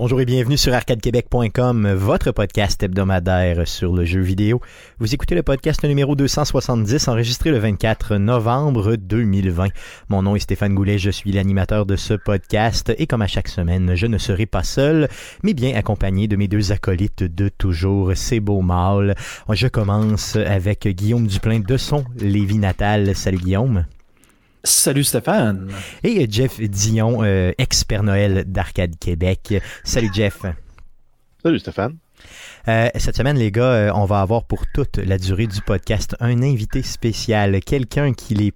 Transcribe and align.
Bonjour 0.00 0.18
et 0.22 0.24
bienvenue 0.24 0.56
sur 0.56 0.72
arcadequebec.com, 0.72 1.92
votre 1.92 2.32
podcast 2.32 2.82
hebdomadaire 2.82 3.68
sur 3.68 3.92
le 3.92 4.06
jeu 4.06 4.22
vidéo. 4.22 4.62
Vous 4.98 5.12
écoutez 5.12 5.34
le 5.34 5.42
podcast 5.42 5.84
numéro 5.84 6.16
270 6.16 7.06
enregistré 7.08 7.50
le 7.50 7.58
24 7.58 8.16
novembre 8.16 8.96
2020. 8.96 9.68
Mon 10.08 10.22
nom 10.22 10.36
est 10.36 10.40
Stéphane 10.40 10.74
Goulet, 10.74 10.96
je 10.96 11.10
suis 11.10 11.32
l'animateur 11.32 11.84
de 11.84 11.96
ce 11.96 12.14
podcast 12.14 12.90
et 12.96 13.06
comme 13.06 13.20
à 13.20 13.26
chaque 13.26 13.48
semaine, 13.48 13.94
je 13.94 14.06
ne 14.06 14.16
serai 14.16 14.46
pas 14.46 14.62
seul, 14.62 15.06
mais 15.42 15.52
bien 15.52 15.76
accompagné 15.76 16.28
de 16.28 16.36
mes 16.36 16.48
deux 16.48 16.72
acolytes 16.72 17.22
de 17.22 17.50
toujours, 17.50 18.12
ces 18.14 18.40
beaux 18.40 18.62
mâles. 18.62 19.14
Je 19.50 19.66
commence 19.66 20.34
avec 20.34 20.88
Guillaume 20.88 21.26
Duplain 21.26 21.60
de 21.60 21.76
son 21.76 22.06
Lévis 22.18 22.56
natal. 22.56 23.14
Salut 23.14 23.36
Guillaume. 23.36 23.84
Salut 24.62 25.04
Stéphane. 25.04 25.70
Et 26.04 26.30
Jeff 26.30 26.60
Dion, 26.60 27.22
euh, 27.22 27.52
expert 27.58 28.02
Noël 28.02 28.44
d'Arcade 28.46 28.98
Québec. 28.98 29.54
Salut 29.84 30.10
Jeff. 30.12 30.42
Salut 31.42 31.58
Stéphane. 31.58 31.96
Euh, 32.68 32.88
cette 32.96 33.16
semaine, 33.16 33.38
les 33.38 33.50
gars, 33.50 33.62
euh, 33.62 33.90
on 33.94 34.04
va 34.04 34.20
avoir 34.20 34.44
pour 34.44 34.64
toute 34.74 34.98
la 34.98 35.16
durée 35.16 35.46
du 35.46 35.62
podcast 35.62 36.14
un 36.20 36.42
invité 36.42 36.82
spécial, 36.82 37.60
quelqu'un 37.60 38.12
qui 38.12 38.34
les 38.34 38.52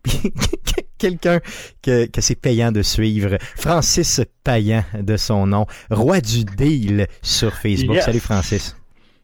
quelqu'un 0.98 1.41
que, 1.83 2.07
que 2.07 2.20
c'est 2.20 2.34
payant 2.34 2.70
de 2.70 2.83
suivre, 2.83 3.39
Francis 3.57 4.20
Payan 4.42 4.84
de 4.98 5.17
son 5.17 5.47
nom, 5.47 5.67
roi 5.91 6.20
du 6.20 6.45
deal 6.45 7.07
sur 7.23 7.55
Facebook. 7.55 7.98
Salut 8.01 8.20
Francis. 8.20 8.77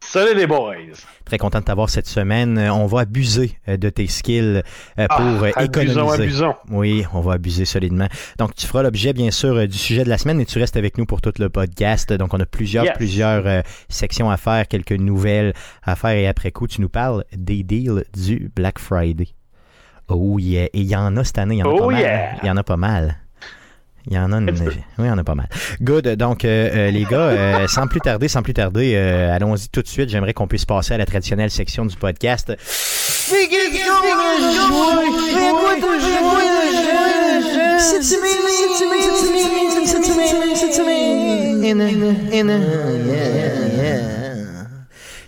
Salut 0.03 0.35
les 0.35 0.47
boys! 0.47 0.75
Très 1.23 1.37
content 1.37 1.59
de 1.59 1.63
t'avoir 1.63 1.89
cette 1.89 2.07
semaine. 2.07 2.57
Euh, 2.57 2.73
on 2.73 2.85
va 2.85 3.01
abuser 3.01 3.57
euh, 3.69 3.77
de 3.77 3.89
tes 3.89 4.07
skills 4.07 4.61
euh, 4.99 5.07
pour 5.07 5.45
ah, 5.55 5.63
économiser. 5.63 5.99
Abusons, 5.99 6.09
abusons. 6.09 6.55
Oui, 6.69 7.05
on 7.13 7.21
va 7.21 7.33
abuser 7.33 7.63
solidement. 7.63 8.07
Donc, 8.37 8.55
tu 8.55 8.67
feras 8.67 8.83
l'objet, 8.83 9.13
bien 9.13 9.31
sûr, 9.31 9.67
du 9.67 9.77
sujet 9.77 10.03
de 10.03 10.09
la 10.09 10.17
semaine 10.17 10.41
et 10.41 10.45
tu 10.45 10.59
restes 10.59 10.75
avec 10.75 10.97
nous 10.97 11.05
pour 11.05 11.21
tout 11.21 11.31
le 11.39 11.49
podcast. 11.49 12.11
Donc, 12.11 12.33
on 12.33 12.39
a 12.39 12.45
plusieurs, 12.45 12.91
plusieurs 12.93 13.63
sections 13.87 14.29
à 14.29 14.35
faire, 14.35 14.67
quelques 14.67 14.91
nouvelles 14.91 15.53
à 15.83 15.95
faire 15.95 16.11
et 16.11 16.27
après 16.27 16.51
coup, 16.51 16.67
tu 16.67 16.81
nous 16.81 16.89
parles 16.89 17.23
des 17.31 17.63
deals 17.63 18.03
du 18.13 18.51
Black 18.53 18.79
Friday. 18.79 19.29
Oh 20.09 20.39
yeah! 20.39 20.65
Et 20.65 20.81
il 20.81 20.87
y 20.87 20.95
en 20.95 21.15
a 21.15 21.23
cette 21.23 21.37
année, 21.37 21.55
il 21.55 21.59
y 21.59 21.63
en 21.63 21.69
a 21.69 21.73
oh 21.73 21.87
pas 21.87 21.99
yeah. 21.99 22.17
mal. 22.17 22.39
Il 22.43 22.47
y 22.47 22.51
en 22.51 22.57
a 22.57 22.63
pas 22.63 22.77
mal. 22.77 23.20
Il 24.07 24.13
y 24.13 24.19
en 24.19 24.31
a 24.31 24.37
une... 24.37 24.49
Oui, 24.49 24.73
il 24.99 25.05
y 25.05 25.09
en 25.09 25.17
a 25.17 25.23
pas 25.23 25.35
mal. 25.35 25.47
Good. 25.81 26.07
Donc, 26.15 26.45
euh, 26.45 26.69
euh, 26.73 26.91
les 26.91 27.03
gars, 27.03 27.17
euh, 27.17 27.67
sans 27.67 27.87
plus 27.87 27.99
tarder, 27.99 28.27
sans 28.27 28.41
plus 28.41 28.53
tarder, 28.53 28.93
euh, 28.95 29.33
allons-y 29.33 29.69
tout 29.69 29.81
de 29.81 29.87
suite. 29.87 30.09
J'aimerais 30.09 30.33
qu'on 30.33 30.47
puisse 30.47 30.65
passer 30.65 30.93
à 30.93 30.97
la 30.97 31.05
traditionnelle 31.05 31.51
section 31.51 31.85
du 31.85 31.95
podcast. 31.95 32.53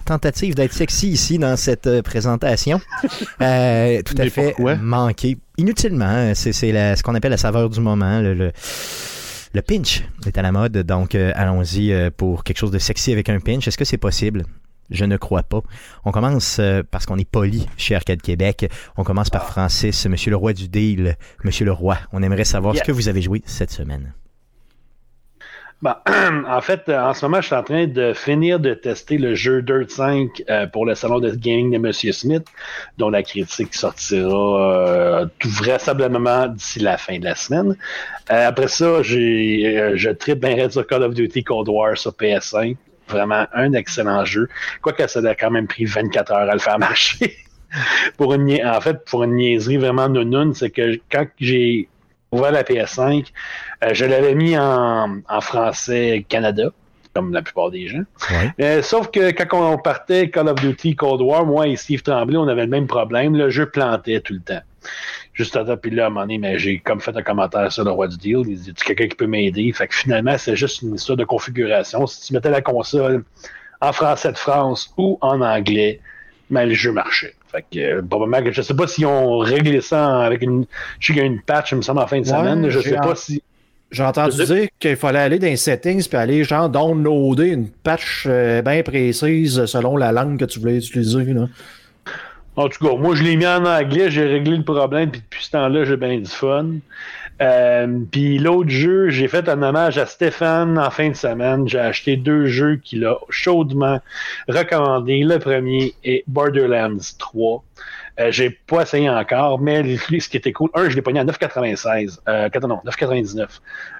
Tentative 0.05 0.55
d'être 0.55 0.73
sexy 0.73 1.09
ici 1.09 1.37
dans 1.37 1.55
cette 1.55 1.87
euh, 1.87 2.01
présentation. 2.01 2.81
Euh, 3.41 4.01
tout 4.03 4.15
à 4.17 4.29
fait 4.29 4.55
manqué. 4.81 5.37
Inutilement. 5.57 6.05
Hein. 6.05 6.33
C'est 6.33 6.53
ce 6.53 7.03
qu'on 7.03 7.15
appelle 7.15 7.31
la 7.31 7.37
saveur 7.37 7.69
du 7.69 7.79
moment. 7.79 8.21
Le, 8.21 8.33
le, 8.33 9.61
pinch 9.61 10.03
est 10.25 10.37
à 10.37 10.41
la 10.41 10.51
mode. 10.51 10.77
Donc, 10.79 11.15
euh, 11.15 11.31
allons-y 11.35 11.93
pour 12.11 12.43
quelque 12.43 12.57
chose 12.57 12.71
de 12.71 12.79
sexy 12.79 13.11
avec 13.11 13.29
un 13.29 13.39
pinch. 13.39 13.67
Est-ce 13.67 13.77
que 13.77 13.85
c'est 13.85 13.97
possible? 13.97 14.45
Je 14.89 15.05
ne 15.05 15.17
crois 15.17 15.43
pas. 15.43 15.61
On 16.05 16.11
commence 16.11 16.61
parce 16.91 17.05
qu'on 17.05 17.17
est 17.17 17.29
poli 17.29 17.67
chez 17.77 17.95
Arcade 17.95 18.21
Québec. 18.21 18.69
On 18.97 19.03
commence 19.03 19.29
par 19.29 19.45
Francis, 19.45 20.05
Monsieur 20.05 20.31
le 20.31 20.37
Roi 20.37 20.53
du 20.53 20.67
Deal. 20.67 21.17
Monsieur 21.43 21.65
le 21.65 21.71
Roi, 21.71 21.97
on 22.11 22.23
aimerait 22.23 22.45
savoir 22.45 22.75
ce 22.75 22.83
que 22.83 22.91
vous 22.91 23.07
avez 23.07 23.21
joué 23.21 23.41
cette 23.45 23.71
semaine. 23.71 24.13
Ben, 25.83 25.97
en 26.47 26.61
fait, 26.61 26.87
euh, 26.87 26.97
en 26.97 27.13
ce 27.13 27.25
moment, 27.25 27.41
je 27.41 27.47
suis 27.47 27.55
en 27.55 27.61
train 27.61 27.87
de 27.87 28.13
finir 28.13 28.57
de 28.57 28.73
tester 28.73 29.17
le 29.17 29.35
jeu 29.35 29.61
Dirt 29.61 29.89
5 29.89 30.41
euh, 30.49 30.65
pour 30.65 30.85
le 30.85 30.95
salon 30.95 31.19
de 31.19 31.29
gaming 31.31 31.73
de 31.73 31.77
Monsieur 31.77 32.13
Smith, 32.13 32.45
dont 32.97 33.09
la 33.09 33.21
critique 33.21 33.75
sortira 33.75 34.77
euh, 34.77 35.25
tout 35.39 35.49
vraisemblablement 35.49 36.47
d'ici 36.47 36.79
la 36.79 36.97
fin 36.97 37.19
de 37.19 37.25
la 37.25 37.35
semaine. 37.35 37.75
après 38.29 38.69
ça, 38.69 39.03
j'ai, 39.03 39.91
je 39.95 40.09
tripe 40.09 40.39
bien 40.39 40.69
sur 40.69 40.87
Call 40.87 41.03
of 41.03 41.15
Duty 41.15 41.43
Cold 41.43 41.67
War 41.67 41.97
sur 41.97 42.11
PS5. 42.11 42.77
Vraiment 43.09 43.45
un 43.53 43.73
excellent 43.73 44.23
jeu. 44.23 44.47
Quoique 44.81 45.05
ça 45.07 45.19
a 45.19 45.35
quand 45.35 45.51
même 45.51 45.67
pris 45.67 45.83
24 45.83 46.31
heures 46.31 46.49
à 46.49 46.53
le 46.53 46.59
faire 46.59 46.79
marcher. 46.89 47.35
pour 48.15 48.33
une, 48.33 48.65
en 48.65 48.79
fait, 48.79 49.03
pour 49.03 49.25
une 49.25 49.35
niaiserie 49.35 49.75
vraiment 49.75 50.07
nounoun, 50.07 50.53
c'est 50.53 50.69
que 50.69 50.97
quand 51.11 51.25
j'ai 51.41 51.89
ouvert 52.33 52.51
la 52.51 52.63
PS5. 52.63 53.27
Euh, 53.83 53.93
je 53.93 54.05
l'avais 54.05 54.35
mis 54.35 54.57
en, 54.57 55.21
français 55.41 56.25
Canada, 56.27 56.69
comme 57.13 57.33
la 57.33 57.41
plupart 57.41 57.71
des 57.71 57.87
gens. 57.87 58.03
Euh, 58.59 58.81
sauf 58.81 59.11
que 59.11 59.31
quand 59.31 59.73
on 59.73 59.77
partait 59.77 60.29
Call 60.29 60.49
of 60.49 60.55
Duty 60.55 60.95
Cold 60.95 61.21
War, 61.21 61.45
moi 61.45 61.67
et 61.67 61.75
Steve 61.75 62.01
Tremblay, 62.01 62.37
on 62.37 62.47
avait 62.47 62.63
le 62.63 62.69
même 62.69 62.87
problème. 62.87 63.35
Le 63.35 63.49
jeu 63.49 63.69
plantait 63.69 64.19
tout 64.19 64.33
le 64.33 64.41
temps. 64.41 64.61
Juste 65.33 65.55
à 65.55 65.65
temps, 65.65 65.77
puis 65.77 65.89
là, 65.89 66.03
à 66.03 66.07
un 66.07 66.09
moment 66.09 66.21
donné, 66.21 66.37
mais 66.37 66.59
j'ai 66.59 66.79
comme 66.79 67.01
fait 67.01 67.15
un 67.15 67.23
commentaire 67.23 67.71
sur 67.71 67.83
le 67.83 67.91
roi 67.91 68.07
du 68.07 68.17
deal. 68.17 68.43
Il 68.45 68.59
dit 68.59 68.73
quelqu'un 68.73 69.07
qui 69.07 69.15
peut 69.15 69.25
m'aider? 69.25 69.71
Fait 69.73 69.87
que 69.87 69.95
finalement, 69.95 70.37
c'est 70.37 70.55
juste 70.55 70.81
une 70.81 70.95
histoire 70.95 71.17
de 71.17 71.23
configuration. 71.23 72.05
Si 72.05 72.27
tu 72.27 72.33
mettais 72.33 72.51
la 72.51 72.61
console 72.61 73.23
en 73.81 73.91
français 73.91 74.31
de 74.31 74.37
France 74.37 74.93
ou 74.97 75.17
en 75.21 75.41
anglais, 75.41 75.99
mais 76.49 76.65
le 76.65 76.73
jeu 76.73 76.91
marchait. 76.91 77.33
Fait 77.53 77.65
que, 77.71 77.79
euh, 77.79 78.01
probablement 78.01 78.43
que 78.43 78.51
je 78.51 78.61
sais 78.61 78.73
pas 78.73 78.87
s'ils 78.87 79.05
ont 79.05 79.37
réglé 79.37 79.79
ça 79.79 80.21
avec 80.21 80.41
une. 80.41 80.65
Je 80.99 81.07
sais 81.07 81.13
qu'il 81.13 81.21
y 81.21 81.25
a 81.25 81.27
une 81.27 81.41
patch, 81.41 81.71
il 81.71 81.77
me 81.77 81.81
semble, 81.81 81.99
en 81.99 82.07
fin 82.07 82.19
de 82.19 82.25
semaine. 82.25 82.67
Je 82.69 82.79
sais 82.79 82.95
pas 82.95 83.15
si. 83.15 83.41
J'ai 83.91 84.03
entendu 84.03 84.43
dire 84.43 84.67
qu'il 84.79 84.95
fallait 84.95 85.19
aller 85.19 85.37
dans 85.37 85.45
les 85.45 85.55
settings 85.55 86.07
puis 86.07 86.17
aller 86.17 86.43
genre 86.43 86.67
downloader 86.67 87.49
une 87.49 87.69
patch 87.69 88.25
euh, 88.27 88.63
bien 88.63 88.81
précise 88.81 89.67
selon 89.67 89.97
la 89.97 90.11
langue 90.11 90.39
que 90.39 90.45
tu 90.45 90.59
voulais 90.59 90.77
utiliser. 90.77 91.25
Là. 91.25 91.47
En 92.55 92.69
tout 92.69 92.83
cas, 92.83 92.95
moi 92.95 93.13
je 93.13 93.21
l'ai 93.21 93.35
mis 93.35 93.45
en 93.45 93.63
anglais, 93.65 94.09
j'ai 94.09 94.25
réglé 94.25 94.57
le 94.57 94.63
problème, 94.63 95.11
puis 95.11 95.21
depuis 95.21 95.43
ce 95.43 95.51
temps-là, 95.51 95.85
j'ai 95.85 95.97
bien 95.97 96.17
du 96.17 96.29
fun. 96.29 96.69
Euh, 97.41 97.99
puis 98.11 98.37
l'autre 98.37 98.69
jeu, 98.69 99.09
j'ai 99.09 99.27
fait 99.27 99.49
un 99.49 99.61
hommage 99.61 99.97
à 99.97 100.05
Stéphane 100.05 100.77
en 100.77 100.89
fin 100.89 101.09
de 101.09 101.15
semaine. 101.15 101.67
J'ai 101.67 101.79
acheté 101.79 102.15
deux 102.15 102.45
jeux 102.45 102.77
qu'il 102.77 103.05
a 103.05 103.17
chaudement 103.29 103.99
recommandés. 104.47 105.23
Le 105.23 105.39
premier 105.39 105.93
est 106.03 106.23
Borderlands 106.27 106.97
3. 107.17 107.63
Euh, 108.19 108.31
j'ai 108.31 108.51
pas 108.51 108.83
essayé 108.83 109.09
encore, 109.09 109.59
mais 109.59 109.97
ce 110.19 110.29
qui 110.29 110.37
était 110.37 110.51
cool, 110.51 110.69
un, 110.75 110.89
je 110.89 110.95
l'ai 110.95 111.01
pogné 111.01 111.19
à 111.19 111.25
9,96. 111.25 112.19
Euh, 112.27 112.49
non, 112.61 112.79
9,99 112.85 113.47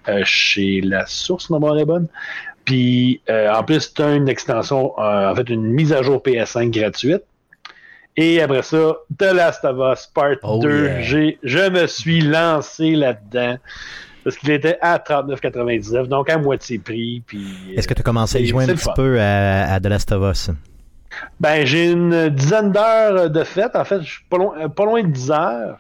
euh, 0.08 0.22
chez 0.24 0.82
La 0.82 1.06
Source, 1.06 1.50
ma 1.50 1.58
est 1.80 1.86
bonne. 1.86 2.08
Puis 2.66 3.22
en 3.30 3.62
plus, 3.64 3.94
tu 3.94 4.02
as 4.02 4.16
une 4.16 4.30
extension, 4.30 4.98
en 4.98 5.36
fait, 5.36 5.50
une 5.50 5.66
mise 5.66 5.92
à 5.92 6.02
jour 6.02 6.22
PS5 6.24 6.70
gratuite. 6.70 7.24
Et 8.16 8.42
après 8.42 8.62
ça, 8.62 8.96
The 9.18 9.34
Last 9.34 9.66
of 9.66 9.78
Us 9.80 10.08
Part 10.14 10.60
2. 10.60 11.02
Je 11.02 11.70
me 11.70 11.88
suis 11.88 12.22
lancé 12.22 12.92
là-dedans. 12.92 13.58
Parce 14.24 14.38
qu'il 14.38 14.52
était 14.52 14.78
à 14.82 15.00
39,99, 15.00 16.08
donc 16.08 16.30
à 16.30 16.38
moitié 16.38 16.80
prix. 16.80 17.22
Est-ce 17.76 17.88
que 17.88 17.94
tu 17.94 18.00
as 18.00 18.04
commencé 18.04 18.42
à 18.42 18.46
jouer 18.46 18.64
un 18.64 18.68
petit 18.68 18.90
peu 18.96 19.20
à, 19.20 19.80
The 19.82 19.88
Last 19.88 20.12
of 20.14 20.32
Us? 20.32 20.50
Ben, 21.40 21.66
j'ai 21.66 21.92
une 21.92 22.30
dizaine 22.30 22.72
d'heures 22.72 23.30
de 23.30 23.44
fête. 23.44 23.76
En 23.76 23.84
fait, 23.84 24.02
je 24.02 24.10
suis 24.10 24.24
pas 24.30 24.38
loin, 24.38 24.70
pas 24.70 24.86
loin 24.86 25.04
de 25.04 25.10
10 25.10 25.32
heures. 25.32 25.78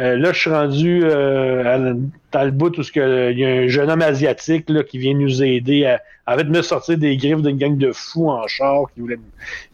Euh, 0.00 0.16
là, 0.16 0.32
je 0.32 0.38
suis 0.38 0.50
rendu 0.50 1.02
euh, 1.04 1.94
dans 2.32 2.44
le 2.44 2.50
bout 2.50 2.78
où 2.78 2.82
il 2.94 3.38
y 3.38 3.44
a 3.44 3.48
un 3.48 3.68
jeune 3.68 3.90
homme 3.90 4.00
asiatique 4.00 4.70
là, 4.70 4.82
qui 4.82 4.98
vient 4.98 5.14
nous 5.14 5.42
aider 5.42 5.84
à, 5.84 6.00
à 6.26 6.38
fait, 6.38 6.44
me 6.44 6.62
sortir 6.62 6.96
des 6.96 7.18
griffes 7.18 7.42
d'une 7.42 7.58
gang 7.58 7.76
de 7.76 7.92
fous 7.92 8.30
en 8.30 8.46
char 8.46 8.84
qui 8.94 9.00
voulaient, 9.00 9.18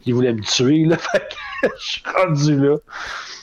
qui 0.02 0.10
voulaient 0.10 0.32
me 0.32 0.42
tuer. 0.42 0.84
Là. 0.84 0.96
je 1.62 1.68
suis 1.76 2.02
rendu 2.16 2.56
là. 2.56 2.76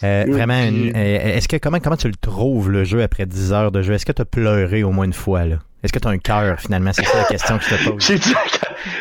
Euh, 0.04 0.26
vraiment, 0.28 0.60
est-ce 0.96 1.48
que 1.48 1.56
comment, 1.56 1.80
comment 1.80 1.96
tu 1.96 2.08
le 2.10 2.16
trouves 2.16 2.70
le 2.70 2.84
jeu 2.84 3.02
après 3.02 3.26
10 3.26 3.54
heures 3.54 3.72
de 3.72 3.82
jeu? 3.82 3.94
Est-ce 3.94 4.06
que 4.06 4.12
tu 4.12 4.22
as 4.22 4.26
pleuré 4.26 4.84
au 4.84 4.92
moins 4.92 5.06
une 5.06 5.14
fois 5.14 5.46
là? 5.46 5.60
Est-ce 5.84 5.94
que 5.94 6.00
tu 6.00 6.08
as 6.08 6.12
un 6.12 6.18
cœur 6.18 6.60
finalement? 6.60 6.92
C'est 6.92 7.06
ça 7.06 7.18
la 7.18 7.26
question 7.26 7.58
que 7.58 7.64
je 7.64 7.76
te 7.76 7.90
pose. 7.90 8.06
j'ai, 8.06 8.20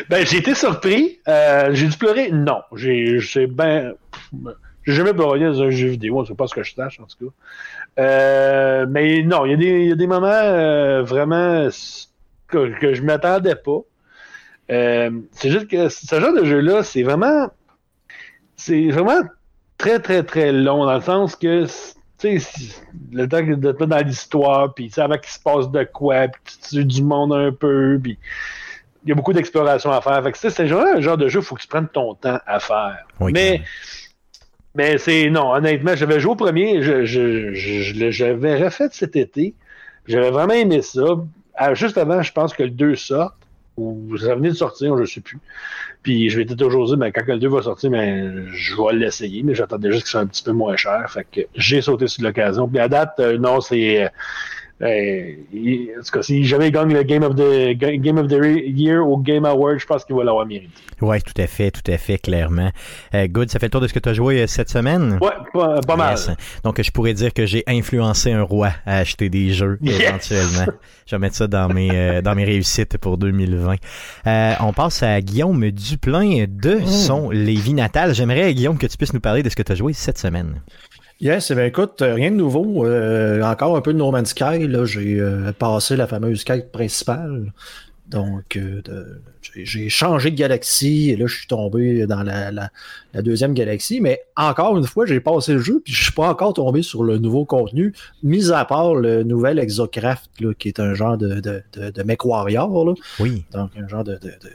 ben, 0.09 0.25
j'ai 0.25 0.37
été 0.37 0.55
surpris. 0.55 1.19
j'ai 1.27 1.87
dû 1.87 1.97
pleurer? 1.97 2.31
Non. 2.31 2.61
J'ai, 2.75 3.19
j'ai 3.19 3.47
ben 3.47 3.93
j'ai 4.85 4.93
jamais 4.93 5.13
pleuré 5.13 5.39
dans 5.39 5.61
un 5.61 5.69
jeu 5.69 5.87
vidéo, 5.87 6.25
c'est 6.25 6.35
pas 6.35 6.47
ce 6.47 6.53
que 6.53 6.63
je 6.63 6.73
sache 6.73 6.99
en 6.99 7.05
tout 7.05 7.25
cas. 7.25 7.33
Euh, 7.99 8.85
mais 8.89 9.23
non, 9.23 9.45
il 9.45 9.51
y, 9.51 9.53
a 9.53 9.57
des, 9.57 9.85
y 9.85 9.91
a 9.91 9.95
des 9.95 10.07
moments 10.07 10.27
euh, 10.27 11.03
vraiment 11.03 11.67
que, 12.47 12.79
que 12.79 12.93
je 12.93 13.01
m'attendais 13.03 13.55
pas. 13.55 13.79
Euh, 14.71 15.11
c'est 15.31 15.49
juste 15.49 15.67
que 15.67 15.89
ce 15.89 16.19
genre 16.19 16.33
de 16.33 16.45
jeu-là, 16.45 16.83
c'est 16.83 17.03
vraiment. 17.03 17.49
C'est 18.55 18.89
vraiment 18.89 19.21
très, 19.77 19.99
très, 19.99 20.23
très 20.23 20.51
long, 20.51 20.85
dans 20.85 20.95
le 20.95 21.01
sens 21.01 21.35
que 21.35 21.65
tu 22.17 22.39
sais, 22.39 22.81
le 23.11 23.27
temps 23.27 23.41
de 23.41 23.71
te 23.71 23.83
dans 23.83 24.05
l'histoire, 24.05 24.73
puis 24.73 24.91
avant 24.97 25.17
qu'il 25.17 25.31
se 25.31 25.39
passe 25.39 25.69
de 25.69 25.83
quoi, 25.83 26.27
puis 26.29 26.41
tu 26.45 26.69
tues 26.69 26.85
du 26.85 27.03
monde 27.03 27.33
un 27.33 27.51
peu, 27.51 27.99
puis 28.01 28.17
il 29.03 29.09
y 29.09 29.11
a 29.11 29.15
beaucoup 29.15 29.33
d'exploration 29.33 29.91
à 29.91 29.99
faire. 30.01 30.23
Fait 30.23 30.31
que 30.31 30.37
c'est 30.37 30.67
genre, 30.67 30.85
un 30.95 31.01
genre 31.01 31.17
de 31.17 31.27
jeu, 31.27 31.39
il 31.39 31.45
faut 31.45 31.55
que 31.55 31.61
tu 31.61 31.67
prennes 31.67 31.89
ton 31.89 32.15
temps 32.15 32.39
à 32.45 32.59
faire. 32.59 33.05
Mais 33.19 33.61
mais 34.75 34.97
c'est 34.97 35.29
non, 35.29 35.53
honnêtement, 35.53 35.95
j'avais 35.95 36.19
joué 36.19 36.31
au 36.31 36.35
premier, 36.35 36.81
je, 36.81 37.05
je, 37.05 37.53
je, 37.53 38.11
j'avais 38.11 38.63
refait 38.63 38.89
cet 38.91 39.15
été. 39.15 39.53
J'avais 40.07 40.31
vraiment 40.31 40.53
aimé 40.53 40.81
ça. 40.81 41.03
juste 41.73 41.97
avant, 41.97 42.21
je 42.21 42.31
pense 42.31 42.53
que 42.53 42.63
le 42.63 42.71
2 42.71 42.95
sort. 42.95 43.35
ou 43.77 44.17
ça 44.17 44.35
venait 44.35 44.49
de 44.49 44.55
sortir, 44.55 44.95
je 44.97 45.01
ne 45.01 45.05
sais 45.05 45.21
plus. 45.21 45.39
Puis 46.01 46.29
je 46.29 46.39
m'étais 46.39 46.55
toujours 46.55 46.87
dit, 46.87 46.97
ben, 46.97 47.11
quand 47.11 47.25
le 47.27 47.39
2 47.39 47.47
va 47.47 47.61
sortir, 47.61 47.91
ben, 47.91 48.47
je 48.51 48.75
vais 48.75 48.93
l'essayer, 48.93 49.43
mais 49.43 49.55
j'attendais 49.55 49.91
juste 49.91 50.05
ce 50.05 50.11
soit 50.11 50.21
un 50.21 50.27
petit 50.27 50.43
peu 50.43 50.51
moins 50.51 50.75
cher. 50.75 51.09
Fait 51.09 51.25
que 51.31 51.41
j'ai 51.55 51.81
sauté 51.81 52.07
sur 52.07 52.23
l'occasion. 52.23 52.67
Puis 52.67 52.79
à 52.79 52.89
date, 52.89 53.13
euh, 53.19 53.37
non, 53.37 53.61
c'est 53.61 54.05
euh, 54.05 54.09
en 54.81 56.01
tout 56.03 56.11
cas, 56.11 56.21
si 56.21 56.43
jamais 56.43 56.67
il 56.67 56.71
gagne 56.71 56.93
le 56.93 57.03
Game 57.03 57.23
of 57.23 57.35
the, 57.35 57.77
Game 57.77 58.17
of 58.17 58.27
the 58.27 58.39
Year 58.65 59.05
au 59.07 59.17
Game 59.17 59.45
Award, 59.45 59.79
je 59.79 59.85
pense 59.85 60.03
qu'il 60.03 60.15
va 60.15 60.23
l'avoir 60.23 60.45
mérité. 60.45 60.73
Oui, 61.01 61.21
tout 61.21 61.39
à 61.41 61.47
fait, 61.47 61.71
tout 61.71 61.91
à 61.91 61.97
fait, 61.97 62.17
clairement. 62.17 62.71
Euh, 63.13 63.27
good, 63.27 63.49
ça 63.49 63.59
fait 63.59 63.67
le 63.67 63.71
tour 63.71 63.81
de 63.81 63.87
ce 63.87 63.93
que 63.93 63.99
tu 63.99 64.09
as 64.09 64.13
joué 64.13 64.41
euh, 64.41 64.47
cette 64.47 64.69
semaine? 64.69 65.19
Oui, 65.21 65.29
pas, 65.53 65.95
mal. 65.95 66.17
Donc, 66.63 66.81
je 66.81 66.91
pourrais 66.91 67.13
dire 67.13 67.33
que 67.33 67.45
j'ai 67.45 67.63
influencé 67.67 68.31
un 68.31 68.41
roi 68.41 68.71
à 68.85 68.97
acheter 68.97 69.29
des 69.29 69.51
jeux 69.51 69.77
éventuellement. 69.83 70.73
Je 71.05 71.15
vais 71.15 71.19
mettre 71.19 71.35
ça 71.35 71.47
dans 71.47 71.67
mes, 71.67 72.21
dans 72.21 72.35
mes 72.35 72.45
réussites 72.45 72.97
pour 72.97 73.17
2020. 73.17 73.75
on 74.61 74.73
passe 74.73 75.03
à 75.03 75.21
Guillaume 75.21 75.69
Duplain 75.71 76.45
de 76.47 76.79
oh. 76.81 76.87
son 76.87 77.29
Lévis 77.29 77.73
natal. 77.73 78.13
J'aimerais, 78.15 78.53
Guillaume, 78.53 78.77
que 78.77 78.87
tu 78.87 78.97
puisses 78.97 79.13
nous 79.13 79.19
parler 79.19 79.43
de 79.43 79.49
ce 79.49 79.55
que 79.55 79.63
tu 79.63 79.71
as 79.71 79.75
joué 79.75 79.93
cette 79.93 80.17
semaine. 80.17 80.61
Yes, 81.23 81.51
eh 81.51 81.55
bien, 81.55 81.63
écoute, 81.63 82.01
euh, 82.01 82.15
rien 82.15 82.31
de 82.31 82.35
nouveau. 82.35 82.85
Euh, 82.85 83.41
encore 83.43 83.77
un 83.77 83.81
peu 83.81 83.93
de 83.93 83.97
No 83.97 84.11
Man's 84.11 84.31
Sky. 84.31 84.67
J'ai 84.83 85.21
euh, 85.21 85.53
passé 85.53 85.95
la 85.95 86.05
fameuse 86.05 86.43
quête 86.43 86.69
principale. 86.73 87.53
Donc, 88.09 88.59
j'ai 89.53 89.87
changé 89.87 90.31
de 90.31 90.35
galaxie 90.35 91.11
et 91.11 91.15
là, 91.15 91.25
je 91.25 91.37
suis 91.37 91.47
tombé 91.47 92.05
dans 92.07 92.23
la, 92.23 92.51
la, 92.51 93.21
deuxième 93.21 93.53
galaxie. 93.53 94.01
Mais 94.01 94.19
encore 94.35 94.77
une 94.77 94.83
fois, 94.83 95.05
j'ai 95.05 95.21
passé 95.21 95.53
le 95.53 95.59
jeu 95.59 95.81
puis 95.83 95.93
je 95.93 96.03
suis 96.03 96.11
pas 96.11 96.27
encore 96.29 96.53
tombé 96.53 96.83
sur 96.83 97.05
le 97.05 97.17
nouveau 97.17 97.45
contenu, 97.45 97.93
mis 98.21 98.51
à 98.51 98.65
part 98.65 98.93
le 98.93 99.23
nouvel 99.23 99.59
Exocraft, 99.59 100.29
là, 100.41 100.53
qui 100.53 100.67
est 100.67 100.81
un 100.81 100.93
genre 100.93 101.17
de, 101.17 101.39
de, 101.39 101.63
de, 101.71 101.89
de 101.89 102.03
mech 102.03 102.25
warrior. 102.25 102.85
Là. 102.85 102.93
Oui. 103.21 103.45
Donc, 103.53 103.71
un 103.81 103.87
genre 103.87 104.03
de, 104.03 104.15
de 104.15 104.27
de 104.27 104.49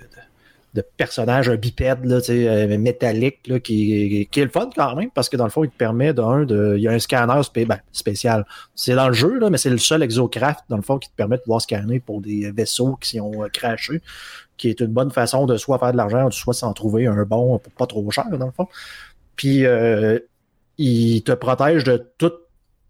personnage, 0.96 1.48
un 1.48 1.56
bipède 1.56 2.04
là, 2.04 2.20
euh, 2.28 2.78
métallique 2.78 3.46
là, 3.46 3.58
qui, 3.58 4.28
qui, 4.30 4.40
est 4.40 4.44
le 4.44 4.50
fun 4.50 4.68
quand 4.74 4.94
même 4.94 5.10
parce 5.10 5.28
que 5.28 5.36
dans 5.36 5.44
le 5.44 5.50
fond, 5.50 5.64
il 5.64 5.70
te 5.70 5.76
permet 5.76 6.12
d'un 6.12 6.44
de. 6.44 6.74
Il 6.76 6.82
y 6.82 6.88
a 6.88 6.92
un 6.92 6.98
scanner 6.98 7.40
ben, 7.54 7.80
spécial. 7.92 8.46
C'est 8.74 8.94
dans 8.94 9.08
le 9.08 9.14
jeu, 9.14 9.38
là, 9.38 9.50
mais 9.50 9.58
c'est 9.58 9.70
le 9.70 9.78
seul 9.78 10.02
exocraft, 10.02 10.64
dans 10.68 10.76
le 10.76 10.82
fond, 10.82 10.98
qui 10.98 11.08
te 11.08 11.14
permet 11.14 11.36
de 11.36 11.42
pouvoir 11.42 11.60
scanner 11.60 12.00
pour 12.00 12.20
des 12.20 12.50
vaisseaux 12.50 12.96
qui 13.00 13.20
ont 13.20 13.44
euh, 13.44 13.48
craché, 13.48 14.00
qui 14.56 14.68
est 14.68 14.80
une 14.80 14.88
bonne 14.88 15.10
façon 15.10 15.46
de 15.46 15.56
soit 15.56 15.78
faire 15.78 15.92
de 15.92 15.96
l'argent, 15.96 16.30
soit 16.30 16.54
s'en 16.54 16.72
trouver 16.72 17.06
un 17.06 17.24
bon 17.24 17.58
pour 17.58 17.72
pas 17.72 17.86
trop 17.86 18.08
cher, 18.10 18.26
dans 18.30 18.46
le 18.46 18.52
fond. 18.52 18.68
Puis 19.36 19.64
euh, 19.64 20.18
il 20.78 21.22
te 21.22 21.32
protège 21.32 21.84
de 21.84 22.10
toute 22.18 22.47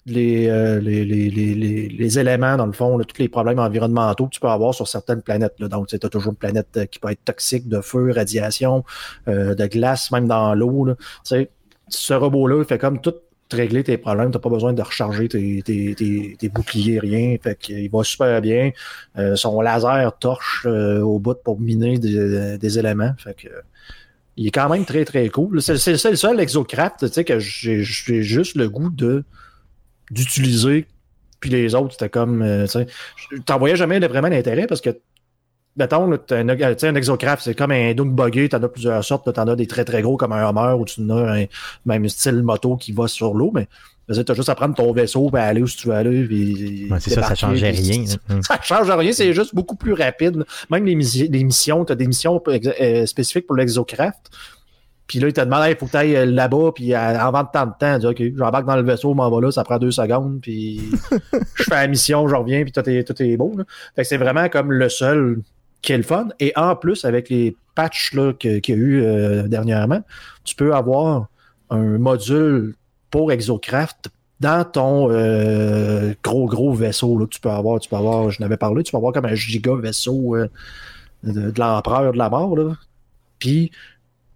euh, 0.09 0.81
les, 0.81 1.05
les, 1.05 1.31
les, 1.31 1.89
les, 1.89 2.19
éléments, 2.19 2.57
dans 2.57 2.67
le 2.67 2.73
fond, 2.73 2.99
tous 2.99 3.21
les 3.21 3.29
problèmes 3.29 3.59
environnementaux 3.59 4.27
que 4.27 4.31
tu 4.31 4.41
peux 4.41 4.49
avoir 4.49 4.75
sur 4.75 4.89
certaines 4.89 5.23
planètes. 5.23 5.55
Là. 5.59 5.69
Donc, 5.69 5.89
tu 5.89 5.97
as 5.97 6.09
toujours 6.09 6.33
une 6.33 6.39
planète 6.39 6.69
euh, 6.77 6.87
qui 6.87 6.99
peut 6.99 7.11
être 7.11 7.25
toxique 7.25 7.69
de 7.69 7.81
feu, 7.81 8.13
radiation, 8.15 8.85
euh, 9.29 9.55
de 9.55 9.67
glace, 9.67 10.11
même 10.11 10.29
dans 10.29 10.55
l'eau. 10.55 10.89
Ce 11.89 12.15
robot-là, 12.15 12.65
fait 12.65 12.79
comme 12.79 13.01
tout 13.01 13.15
régler 13.51 13.83
tes 13.83 13.97
problèmes. 13.97 14.31
Tu 14.31 14.37
n'as 14.37 14.43
pas 14.43 14.51
besoin 14.51 14.73
de 14.73 14.83
recharger 14.83 15.29
tes, 15.29 15.63
tes, 15.63 16.37
tes, 16.39 16.49
boucliers, 16.49 16.99
rien. 16.99 17.37
Fait 17.43 17.59
qu'il 17.59 17.91
va 17.91 18.05
super 18.05 18.41
bien. 18.43 18.73
son 19.35 19.61
laser 19.63 20.19
torche 20.19 20.67
au 20.67 21.19
bout 21.19 21.39
pour 21.43 21.59
miner 21.59 21.99
des, 21.99 22.59
des 22.59 22.79
éléments. 22.79 23.15
Fait 23.19 23.35
que 23.35 23.49
il 24.39 24.47
est 24.47 24.53
quand 24.53 24.69
même 24.69 24.85
très, 24.85 25.05
très 25.05 25.29
cool. 25.31 25.61
C'est 25.61 25.91
le 26.11 26.17
seul 26.17 26.39
exocraft 26.39 27.25
que 27.25 27.39
j'ai 27.41 27.83
juste 27.83 28.55
le 28.55 28.69
goût 28.69 28.89
de 28.89 29.25
d'utiliser. 30.11 30.87
Puis 31.41 31.51
les 31.51 31.75
autres, 31.75 31.93
c'était 31.93 32.09
comme. 32.09 32.43
Euh, 32.43 32.67
tu 32.67 33.41
t'en 33.43 33.65
jamais 33.75 34.01
vraiment 34.01 34.29
d'intérêt 34.29 34.67
parce 34.67 34.81
que, 34.81 34.91
mettons, 35.77 36.17
tu 36.19 36.35
un, 36.35 36.49
un 36.49 36.95
exocraft, 36.95 37.45
c'est 37.45 37.55
comme 37.55 37.71
un 37.71 37.95
dunk 37.95 38.15
buggy, 38.15 38.49
t'en 38.49 38.63
as 38.63 38.69
plusieurs 38.69 39.05
sortes. 39.05 39.33
T'en 39.33 39.47
as 39.47 39.57
des 39.57 39.67
très 39.67 39.85
très 39.85 40.03
gros 40.03 40.17
comme 40.17 40.33
un 40.33 40.49
Hummer 40.49 40.75
ou 40.79 40.85
tu 40.85 41.01
en 41.03 41.11
as 41.11 41.41
un 41.41 41.45
même 41.87 42.09
style 42.09 42.43
moto 42.43 42.77
qui 42.77 42.93
va 42.93 43.07
sur 43.07 43.35
l'eau, 43.35 43.53
mais 43.55 43.69
tu 44.13 44.33
as 44.33 44.35
juste 44.35 44.49
à 44.49 44.55
prendre 44.55 44.75
ton 44.75 44.93
vaisseau 44.93 45.31
et 45.35 45.39
aller 45.39 45.63
où 45.63 45.69
tu 45.69 45.89
veux 45.89 45.95
aller. 45.95 46.89
c'est 46.99 47.11
ça, 47.11 47.23
ça 47.23 47.35
change 47.35 47.63
rien. 47.63 48.05
Ça 48.43 48.59
change 48.63 48.91
rien, 48.91 49.13
c'est 49.13 49.33
juste 49.35 49.55
beaucoup 49.55 49.77
plus 49.77 49.93
rapide. 49.93 50.45
Même 50.71 50.85
les, 50.87 50.95
les 50.95 51.45
missions, 51.45 51.85
tu 51.85 51.93
as 51.93 51.97
des 51.97 52.07
missions 52.07 52.43
euh, 52.49 53.07
spécifiques 53.07 53.47
pour 53.47 53.57
l'exocraft. 53.57 54.31
Puis 55.09 55.21
là, 55.21 55.29
il 55.29 55.33
te 55.33 55.41
demande, 55.41 55.65
il 55.69 55.77
faut 55.77 55.87
que 55.87 55.93
tu 55.93 55.97
ailles 55.97 56.17
euh, 56.17 56.27
là-bas, 56.27 56.71
puis 56.75 56.95
en 56.95 57.33
vente 57.33 57.51
tant 57.51 57.65
de 57.65 57.73
temps. 57.79 57.95
Tu 57.95 58.01
dis, 58.01 58.07
OK, 58.07 58.37
j'embarque 58.37 58.67
dans 58.67 58.77
le 58.77 58.83
vaisseau, 58.83 59.15
m'en 59.15 59.31
va 59.31 59.41
là, 59.41 59.51
ça 59.51 59.65
prend 59.65 59.79
deux 59.79 59.91
secondes, 59.91 60.39
puis 60.43 60.83
je 61.55 61.63
fais 61.63 61.75
la 61.75 61.87
mission, 61.89 62.29
je 62.29 62.37
reviens, 62.37 62.63
puis 62.63 62.73
tout 62.73 62.89
est, 62.89 63.05
tout 63.05 63.21
est 63.23 63.37
beau. 63.39 63.57
Fait 63.97 64.03
que 64.03 64.09
c'est 64.09 64.19
vraiment 64.19 64.51
comme 64.51 64.71
le 64.71 64.89
seul 64.91 65.41
qui 65.81 65.93
est 65.93 65.97
le 65.97 66.03
fun. 66.03 66.29
Et 66.41 66.53
en 66.57 66.77
plus, 66.77 67.07
avec 67.07 67.31
les 67.31 67.57
patchs 67.75 68.15
qu'il 68.39 68.61
y 68.69 68.73
a 68.73 68.77
eu 68.77 69.03
euh, 69.03 69.49
dernièrement, 69.49 70.03
tu 70.45 70.55
peux 70.55 70.75
avoir 70.75 71.29
un 71.71 71.99
module 71.99 72.75
pour 73.11 73.33
Exocraft 73.33 74.11
dans 74.41 74.65
ton 74.65 75.11
euh, 75.11 76.13
gros, 76.23 76.47
gros 76.47 76.75
vaisseau 76.75 77.19
là, 77.19 77.25
que 77.25 77.31
tu 77.31 77.41
peux 77.41 77.51
avoir. 77.51 77.81
Tu 77.81 77.89
peux 77.89 77.97
avoir, 77.97 78.31
je 78.31 78.43
n'avais 78.43 78.59
parlé, 78.59 78.83
tu 78.83 78.91
peux 78.91 78.99
avoir 78.99 79.15
comme 79.15 79.25
un 79.25 79.35
giga 79.35 79.75
vaisseau 79.75 80.37
de, 81.23 81.51
de 81.51 81.59
l'empereur 81.59 82.13
de 82.13 82.19
la 82.19 82.29
mort. 82.29 82.55
Là. 82.57 82.75
Puis 83.39 83.71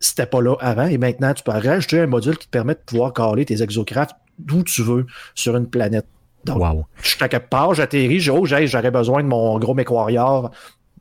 c'était 0.02 0.26
pas 0.26 0.40
là 0.40 0.56
avant. 0.60 0.86
Et 0.86 0.98
maintenant, 0.98 1.32
tu 1.32 1.42
peux 1.42 1.52
rajouter 1.52 2.00
un 2.00 2.06
module 2.06 2.36
qui 2.36 2.46
te 2.46 2.50
permet 2.50 2.74
de 2.74 2.80
pouvoir 2.84 3.12
caler 3.12 3.44
tes 3.44 3.62
exocrafts 3.62 4.16
d'où 4.38 4.62
tu 4.62 4.82
veux 4.82 5.06
sur 5.34 5.56
une 5.56 5.68
planète. 5.68 6.06
Donc, 6.44 6.58
wow. 6.58 6.86
je 7.02 7.10
suis 7.10 7.22
à 7.22 7.28
quelque 7.28 7.48
part, 7.48 7.74
j'atterris, 7.74 8.20
j'aurais 8.20 8.90
besoin 8.90 9.22
de 9.22 9.28
mon 9.28 9.58
gros 9.58 9.74
mécoiriard. 9.74 10.50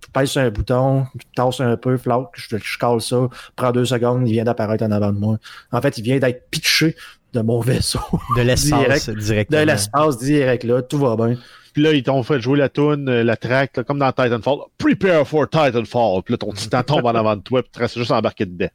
Je 0.04 0.08
pèse 0.14 0.30
sur 0.30 0.42
un 0.42 0.50
bouton, 0.50 1.06
je 1.16 1.26
tasse 1.36 1.60
un 1.62 1.78
peu, 1.78 1.98
flotte, 1.98 2.30
je, 2.34 2.58
je 2.58 2.78
cale 2.78 3.02
ça, 3.02 3.28
prends 3.56 3.72
deux 3.72 3.86
secondes, 3.86 4.28
il 4.28 4.34
vient 4.34 4.44
d'apparaître 4.44 4.84
en 4.84 4.92
avant 4.92 5.14
de 5.14 5.20
moi. 5.20 5.38
En 5.72 5.82
fait, 5.82 5.98
il 5.98 6.04
vient 6.04 6.18
d'être 6.18 6.50
pitché 6.50 6.96
de 7.34 7.42
mon 7.42 7.60
vaisseau. 7.60 8.00
De 8.36 8.42
l'espace 8.42 9.10
direct, 9.10 9.52
De 9.52 9.58
l'espace 9.58 10.18
direct 10.18 10.64
là, 10.64 10.82
tout 10.82 10.98
va 10.98 11.16
bien. 11.16 11.38
Puis 11.74 11.84
là, 11.84 11.94
ils 11.94 12.04
t'ont 12.04 12.22
fait 12.24 12.42
jouer 12.42 12.58
la 12.58 12.70
tune, 12.70 13.08
euh, 13.08 13.24
la 13.24 13.38
track, 13.38 13.84
comme 13.88 14.00
dans 14.00 14.12
Titanfall. 14.12 14.58
Prepare 14.78 15.26
for 15.26 15.50
Titanfall. 15.50 16.22
Puis 16.24 16.34
là, 16.34 16.38
ton 16.38 16.52
titan 16.52 16.84
tombe 16.86 17.06
en 17.06 17.16
avant 17.16 17.36
de 17.36 17.42
toi, 17.42 17.62
puis 17.62 17.72
tu 17.74 17.80
restes 17.80 17.98
juste 17.98 18.12
embarqué 18.12 18.46
dedans. 18.46 18.68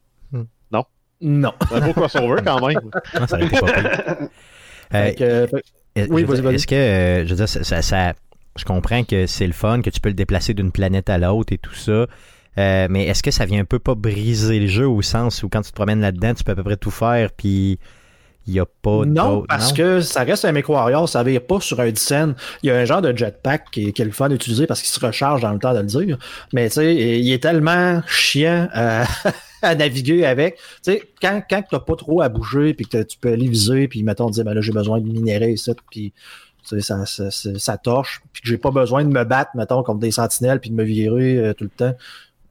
Non. 1.21 1.53
Un 1.71 1.79
beau 1.81 1.93
crossover 1.93 2.41
quand 2.43 2.65
même. 2.65 2.79
Non, 3.19 3.27
ça 3.27 3.37
pas 3.37 4.97
euh, 4.97 5.47
oui, 6.09 6.23
Est-ce 6.23 6.67
que, 6.67 6.75
euh, 6.75 7.25
je 7.25 7.29
veux 7.31 7.35
dire, 7.35 7.49
ça, 7.49 7.81
ça, 7.81 8.13
je 8.55 8.65
comprends 8.65 9.03
que 9.03 9.25
c'est 9.25 9.47
le 9.47 9.53
fun, 9.53 9.81
que 9.81 9.89
tu 9.89 9.99
peux 9.99 10.09
le 10.09 10.15
déplacer 10.15 10.53
d'une 10.53 10.71
planète 10.71 11.09
à 11.09 11.17
l'autre 11.17 11.53
et 11.53 11.57
tout 11.57 11.73
ça. 11.73 12.05
Euh, 12.57 12.87
mais 12.89 13.05
est-ce 13.05 13.21
que 13.21 13.31
ça 13.31 13.45
vient 13.45 13.61
un 13.61 13.65
peu 13.65 13.79
pas 13.79 13.95
briser 13.95 14.59
le 14.59 14.67
jeu 14.67 14.87
au 14.87 15.01
sens 15.01 15.43
où 15.43 15.49
quand 15.49 15.61
tu 15.61 15.71
te 15.71 15.75
promènes 15.75 16.01
là-dedans, 16.01 16.33
tu 16.33 16.43
peux 16.43 16.53
à 16.53 16.55
peu 16.55 16.63
près 16.63 16.77
tout 16.77 16.91
faire, 16.91 17.31
puis 17.31 17.79
il 18.47 18.53
n'y 18.53 18.59
a 18.59 18.65
pas 18.65 19.05
Non, 19.05 19.43
parce 19.47 19.73
que 19.73 20.01
ça 20.01 20.23
reste 20.23 20.45
un 20.45 20.53
MechWarrior, 20.53 21.09
ça 21.09 21.21
vient 21.23 21.39
pas 21.39 21.59
sur 21.59 21.79
un 21.81 21.93
scène. 21.95 22.33
Il 22.63 22.67
y 22.67 22.71
a 22.71 22.77
un 22.77 22.85
genre 22.85 23.01
de 23.01 23.15
jetpack 23.15 23.71
qui, 23.71 23.91
qui 23.91 24.01
est 24.01 24.05
le 24.05 24.11
fun 24.11 24.29
d'utiliser 24.29 24.67
parce 24.67 24.81
qu'il 24.81 24.89
se 24.89 25.05
recharge 25.05 25.41
dans 25.41 25.51
le 25.51 25.59
temps 25.59 25.73
de 25.73 25.79
le 25.79 25.85
dire. 25.85 26.17
Mais 26.53 26.69
tu 26.69 26.75
sais, 26.75 26.95
il 26.95 27.31
est 27.31 27.43
tellement 27.43 28.01
chiant 28.07 28.69
à 29.61 29.75
naviguer 29.75 30.25
avec. 30.25 30.55
Tu 30.83 30.93
sais, 30.93 31.03
quand, 31.21 31.41
quand 31.49 31.61
tu 31.61 31.75
n'as 31.75 31.79
pas 31.79 31.95
trop 31.95 32.21
à 32.21 32.29
bouger, 32.29 32.73
puis 32.73 32.85
que 32.85 33.03
tu 33.03 33.17
peux 33.17 33.33
aller 33.33 33.47
viser, 33.47 33.87
puis 33.87 34.03
mettons, 34.03 34.29
dire, 34.29 34.45
ben 34.45 34.53
là, 34.53 34.61
j'ai 34.61 34.71
besoin 34.71 34.99
de 35.01 35.05
minérer 35.05 35.57
ça, 35.57 35.73
puis 35.91 36.13
ça, 36.63 37.05
ça, 37.05 37.31
ça, 37.31 37.77
torche, 37.77 38.21
puis 38.33 38.41
que 38.41 38.49
j'ai 38.49 38.57
pas 38.57 38.71
besoin 38.71 39.03
de 39.03 39.09
me 39.09 39.23
battre, 39.23 39.51
mettons, 39.55 39.83
contre 39.83 39.99
des 39.99 40.11
sentinelles, 40.11 40.59
puis 40.59 40.69
de 40.69 40.75
me 40.75 40.83
virer 40.83 41.37
euh, 41.37 41.53
tout 41.53 41.63
le 41.63 41.69
temps. 41.69 41.95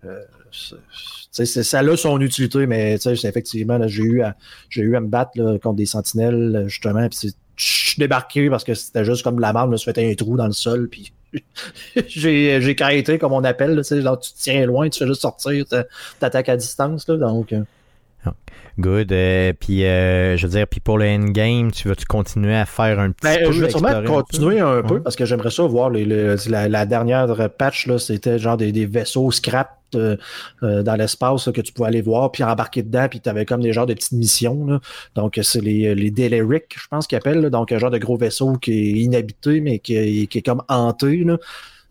Euh, 0.04 0.20
ça 0.50 1.78
a 1.80 1.96
son 1.96 2.20
utilité, 2.20 2.66
mais 2.66 2.94
effectivement, 2.94 3.78
j'ai 3.86 4.02
eu, 4.02 4.22
à, 4.22 4.36
eu 4.76 4.96
à 4.96 5.00
me 5.00 5.08
battre 5.08 5.32
contre 5.58 5.76
des 5.76 5.86
sentinelles, 5.86 6.64
justement, 6.66 7.08
puis 7.08 7.34
je 7.56 7.64
suis 7.64 7.98
débarqué 7.98 8.50
parce 8.50 8.64
que 8.64 8.74
c'était 8.74 9.04
juste 9.04 9.22
comme 9.22 9.36
de 9.36 9.40
la 9.40 9.52
merde, 9.52 9.68
je 9.68 9.72
me 9.72 9.76
suis 9.76 9.92
fait 9.92 10.10
un 10.10 10.14
trou 10.14 10.36
dans 10.36 10.46
le 10.46 10.52
sol, 10.52 10.88
puis 10.90 11.12
j'ai, 12.06 12.74
carité, 12.76 13.18
comme 13.18 13.32
on 13.32 13.44
appelle. 13.44 13.80
tu 13.82 14.30
tiens 14.36 14.66
loin, 14.66 14.88
tu 14.88 14.98
fais 14.98 15.06
juste 15.06 15.22
sortir, 15.22 15.64
t'attaques 16.18 16.48
à 16.48 16.56
distance. 16.56 17.08
Là, 17.08 17.16
donc. 17.16 17.52
Euh. 17.52 17.62
Ah, 18.24 18.34
good. 18.78 19.12
Euh, 19.12 19.52
puis, 19.58 19.84
euh, 19.84 20.36
je 20.36 20.46
veux 20.46 20.52
dire, 20.52 20.66
puis 20.66 20.80
pour 20.80 20.98
le 20.98 21.06
endgame, 21.06 21.70
tu 21.72 21.88
vas-tu 21.88 22.06
continuer 22.06 22.54
à 22.54 22.66
faire 22.66 22.98
un 22.98 23.10
petit 23.10 23.22
ben, 23.22 23.46
peu 23.46 23.52
Je 23.52 23.64
vais 23.64 23.70
sûrement 23.70 24.02
continuer 24.02 24.60
un 24.60 24.82
peu 24.82 25.02
parce 25.02 25.16
que 25.16 25.24
j'aimerais 25.24 25.50
ça 25.50 25.64
voir 25.64 25.90
les, 25.90 26.04
la, 26.48 26.86
dernière 26.86 27.50
patch, 27.50 27.88
c'était 27.98 28.38
genre 28.38 28.56
des, 28.56 28.72
des 28.72 28.86
vaisseaux 28.86 29.30
scrap 29.30 29.78
euh, 29.96 30.16
euh, 30.62 30.82
dans 30.82 30.94
l'espace 30.96 31.50
que 31.50 31.60
tu 31.60 31.72
pouvais 31.72 31.88
aller 31.88 32.02
voir, 32.02 32.32
puis 32.32 32.44
embarquer 32.44 32.82
dedans, 32.82 33.08
puis 33.08 33.20
tu 33.20 33.28
avais 33.28 33.44
comme 33.44 33.62
des 33.62 33.72
genres 33.72 33.86
de 33.86 33.94
petites 33.94 34.12
missions. 34.12 34.80
Donc, 35.14 35.38
c'est 35.42 35.60
les, 35.60 35.94
les 35.94 36.10
Deleric, 36.10 36.76
je 36.78 36.86
pense 36.88 37.06
qu'ils 37.06 37.18
appellent. 37.18 37.50
Donc, 37.50 37.72
un 37.72 37.78
genre 37.78 37.90
de 37.90 37.98
gros 37.98 38.16
vaisseau 38.16 38.54
qui 38.54 38.72
est 38.72 38.92
inhabité, 39.02 39.60
mais 39.60 39.78
qui 39.78 39.96
est, 39.96 40.46
comme 40.46 40.62
hanté. 40.68 41.24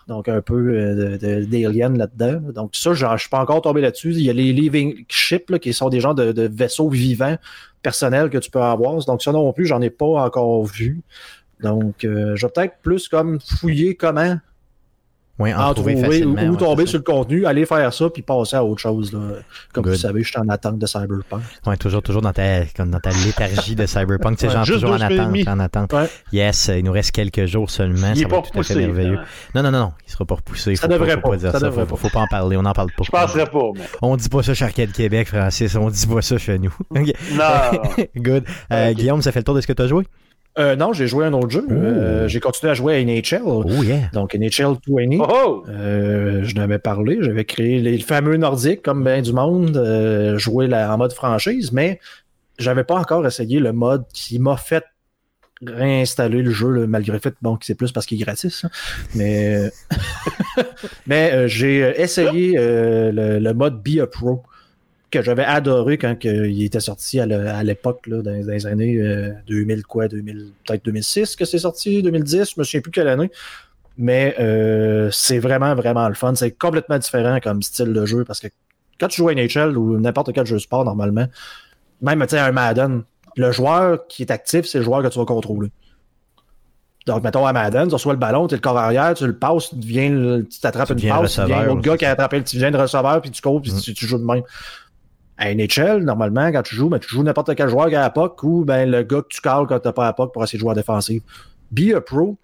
Donc, 0.08 0.30
un 0.30 0.42
peu 0.42 0.56
euh, 0.56 1.46
d'alien 1.46 1.98
là-dedans. 1.98 2.52
Donc, 2.54 2.76
ça, 2.76 2.94
je 2.94 3.06
ne 3.06 3.18
suis 3.18 3.30
pas 3.30 3.40
encore 3.40 3.62
tombé 3.62 3.82
là-dessus. 3.82 4.12
Il 4.12 4.22
y 4.22 4.30
a 4.30 4.34
les 4.34 4.54
living 4.54 5.06
ships 5.10 5.60
qui 5.60 5.74
sont 5.74 5.90
des 5.90 6.00
genres 6.00 6.16
de, 6.16 6.32
de, 6.32 6.48
vaisseaux 6.48 6.90
vivants 6.90 7.38
personnels 7.82 8.30
que 8.30 8.38
tu 8.38 8.52
peux 8.52 8.62
avoir. 8.62 9.04
Donc, 9.06 9.24
ça 9.24 9.32
non 9.32 9.52
plus, 9.54 9.66
j'en 9.66 9.82
ai 9.82 9.90
pas 9.90 10.06
encore 10.06 10.64
vu. 10.66 11.02
Donc, 11.62 11.96
je 12.02 12.34
vais 12.34 12.52
peut-être 12.54 12.76
plus 12.84 13.08
comme 13.08 13.40
fouiller 13.40 13.96
comment 13.96 14.38
Oui, 15.38 15.54
en, 15.54 15.74
trouver, 15.74 16.24
ou, 16.24 16.56
tomber 16.56 16.86
sur 16.86 17.00
le 17.00 17.04
contenu, 17.04 17.46
aller 17.46 17.66
faire 17.66 17.94
ça, 17.94 18.10
puis 18.10 18.22
passer 18.22 18.56
à 18.56 18.64
autre 18.64 18.80
chose. 18.80 19.12
Là. 19.12 19.20
Comme 19.74 19.90
vous 19.90 19.96
savez, 19.96 20.24
je 20.24 20.30
suis 20.30 20.40
en 20.40 20.48
attente 20.48 20.80
de 20.80 20.86
Cyberpunk. 20.86 21.42
Oui, 21.68 21.78
toujours, 21.78 22.02
toujours 22.02 22.22
dans 22.22 22.32
ta, 22.32 22.62
dans 22.64 23.00
ta 23.02 23.10
léthargie 23.10 23.76
de 23.76 23.86
Cyberpunk. 23.86 24.38
Tu 24.38 24.48
sais, 24.48 24.54
genre, 24.54 24.66
toujours 24.66 24.92
en 24.92 25.02
attente, 25.02 25.48
en 25.48 25.60
attente. 25.60 25.94
Yes, 26.32 26.72
il 26.74 26.86
nous 26.86 26.94
reste 26.94 27.12
quelques 27.12 27.48
jours 27.48 27.70
seulement. 27.70 28.14
Il 28.16 28.22
ça 28.22 28.28
va 28.30 28.38
être 28.38 28.52
tout 28.52 28.60
à 28.60 28.64
fait 28.64 28.76
merveilleux. 28.76 29.20
Non, 29.54 29.62
non, 29.62 29.72
non, 29.72 29.80
non, 29.80 29.92
il 30.08 30.12
sera 30.12 30.24
pas 30.24 30.36
repoussé. 30.36 30.78
Ça 30.78 30.88
devrait 30.88 31.20
pas. 31.20 31.36
dire 31.36 31.52
ça. 31.52 31.72
Faut, 31.72 31.98
faut, 31.98 32.10
pas 32.10 32.22
en 32.22 32.28
parler, 32.28 32.56
on 32.56 32.62
n'en 32.62 32.74
parle 32.74 32.92
pas. 32.96 33.04
Je 33.04 33.12
penserais 33.12 33.46
pas. 33.46 33.72
Mais... 33.76 33.82
On 34.02 34.16
dit 34.16 34.30
pas 34.30 34.42
ça 34.42 34.54
chez 34.54 34.64
Arcade 34.64 34.94
Québec, 34.94 35.28
Francis. 35.28 35.76
On 35.76 35.90
dit 35.90 36.08
pas 36.08 36.22
ça 36.22 36.38
chez 36.38 36.60
nous. 36.60 36.74
Non. 37.36 37.96
Good. 38.16 38.46
Euh, 38.72 38.94
Guillaume, 38.94 39.22
ça 39.22 39.32
fait 39.32 39.40
le 39.40 39.44
tour 39.44 39.56
de 39.56 39.62
ce 39.62 39.68
que 39.68 39.74
tu 39.74 39.82
as 39.82 39.88
joué? 39.88 40.06
Euh, 40.58 40.76
non, 40.76 40.94
j'ai 40.94 41.08
joué 41.08 41.26
à 41.26 41.28
un 41.28 41.34
autre 41.34 41.50
jeu. 41.50 41.66
Euh, 41.70 42.28
j'ai 42.28 42.40
continué 42.40 42.72
à 42.72 42.74
jouer 42.74 42.96
à 42.96 43.04
NHL. 43.04 43.42
Oh, 43.46 43.66
yeah. 43.84 44.10
Donc, 44.14 44.34
NHL 44.34 44.78
20. 44.88 45.18
Oh, 45.20 45.66
euh, 45.68 46.44
je 46.44 46.56
n'avais 46.56 46.80
parlé. 46.80 47.18
J'avais 47.22 47.44
créé 47.46 47.80
les 47.80 48.00
fameux 48.00 48.38
Nordiques, 48.38 48.82
comme 48.82 49.04
bien 49.04 49.22
du 49.22 49.34
monde, 49.34 49.76
euh, 49.76 50.38
jouer 50.38 50.74
en 50.74 50.98
mode 50.98 51.12
franchise, 51.12 51.72
mais 51.74 52.00
j'avais 52.58 52.86
pas 52.86 52.96
encore 52.96 53.26
essayé 53.28 53.60
le 53.60 53.74
mode 53.74 54.06
qui 54.14 54.40
m'a 54.40 54.56
fait 54.56 54.86
réinstaller 55.66 56.42
le 56.42 56.52
jeu, 56.52 56.86
malgré 56.88 57.14
le 57.14 57.20
fait 57.20 57.34
bon, 57.42 57.58
que 57.58 57.66
c'est 57.66 57.76
plus 57.76 57.92
parce 57.92 58.06
qu'il 58.06 58.22
est 58.22 58.24
gratis. 58.24 58.64
Hein. 58.64 58.70
Mais, 59.14 59.72
mais 61.08 61.50
j'ai 61.50 62.02
essayé 62.02 62.54
le, 62.56 63.40
le, 63.40 63.54
mode 63.54 63.82
Be 63.84 64.00
a 64.00 64.08
Pro 64.08 64.44
que 65.20 65.26
j'avais 65.26 65.44
adoré 65.44 65.98
quand 65.98 66.16
il 66.24 66.64
était 66.64 66.80
sorti 66.80 67.20
à 67.20 67.64
l'époque, 67.64 68.08
dans, 68.08 68.32
les 68.32 68.66
années 68.66 68.98
2000, 69.48 69.80
euh, 69.80 69.82
quoi, 69.88 70.08
2000, 70.08 70.52
peut-être 70.66 70.86
2006 70.86 71.36
que 71.36 71.46
c'est 71.46 71.60
sorti, 71.60 72.02
2010, 72.04 72.52
je 72.56 72.60
me 72.60 72.64
souviens 72.64 72.82
plus 72.82 72.92
quelle 72.92 73.08
année. 73.08 73.32
Mais 73.98 74.36
euh, 74.40 75.10
c'est 75.12 75.40
vraiment, 75.40 75.74
vraiment 75.74 76.08
le 76.10 76.16
fun. 76.16 76.36
C'est 76.36 76.52
complètement 76.52 76.98
différent 76.98 77.40
comme 77.42 77.62
style 77.62 77.94
de 77.94 78.06
jeu 78.06 78.26
parce 78.26 78.42
que 78.42 78.48
quand 79.00 79.08
tu 79.08 79.18
joues 79.18 79.30
à 79.30 79.34
NHL 79.34 79.78
ou 79.78 80.00
n'importe 80.00 80.34
quel 80.34 80.46
jeu 80.46 80.56
de 80.56 80.62
sport, 80.62 80.84
normalement, 80.84 81.28
même 82.02 82.26
un 82.30 82.52
Madden, 82.52 83.04
le 83.38 83.52
joueur 83.52 84.08
qui 84.08 84.24
est 84.24 84.32
actif, 84.32 84.66
c'est 84.66 84.80
le 84.80 84.84
joueur 84.84 85.02
que 85.02 85.08
tu 85.08 85.18
vas 85.18 85.26
contrôler. 85.26 85.72
Donc, 87.06 87.24
mettons 87.24 87.46
à 87.46 87.54
Madden, 87.54 87.88
tu 87.88 87.94
reçois 87.94 88.14
le 88.14 88.20
ballon, 88.20 88.48
tu 88.48 88.56
es 88.56 88.58
le 88.58 88.62
corps 88.62 88.78
arrière, 88.78 89.14
tu 89.14 89.28
le 89.28 89.38
passes, 89.38 89.70
tu, 89.70 89.76
viens, 89.78 90.42
tu 90.42 90.60
t'attrapes 90.60 90.90
une 90.90 91.08
passe, 91.08 91.36
tu 91.36 91.46
viens 91.46 91.64
l'autre 91.64 91.82
gars 91.82 91.98
qui 91.98 92.06
a 92.06 92.12
attrapé, 92.12 92.44
tu 92.44 92.58
viens 92.58 92.72
de 92.72 92.78
receveur, 92.78 93.22
puis 93.22 93.30
tu 93.30 93.42
cours, 93.42 93.62
puis 93.62 93.72
mm. 93.72 93.94
tu, 93.94 94.08
joues 94.08 94.18
de 94.18 94.24
même. 94.24 94.42
À 95.38 95.54
NHL, 95.54 96.04
normalement, 96.04 96.50
quand 96.52 96.62
tu 96.64 96.76
joues, 96.76 96.90
ben, 96.90 97.00
tu 97.00 97.10
joues 97.10 97.24
n'importe 97.24 97.56
quel 97.56 97.70
joueur 97.70 97.90
qui 97.90 97.96
a 97.96 98.02
la 98.02 98.10
POC 98.10 98.44
ou 98.44 98.64
ben, 98.64 98.90
le 98.90 99.04
gars 99.04 99.22
que 99.22 99.28
tu 99.28 99.42
cales 99.42 99.66
quand 99.68 99.80
t'as 99.80 99.92
pas 99.92 100.06
la 100.06 100.14
POC 100.14 100.34
pour 100.34 100.44
essayer 100.44 100.58
de 100.58 100.62
jouer 100.62 100.72
à 100.72 100.76
défensive. 100.76 101.22
Be 101.72 101.94
a 101.94 102.02
pro, 102.02 102.38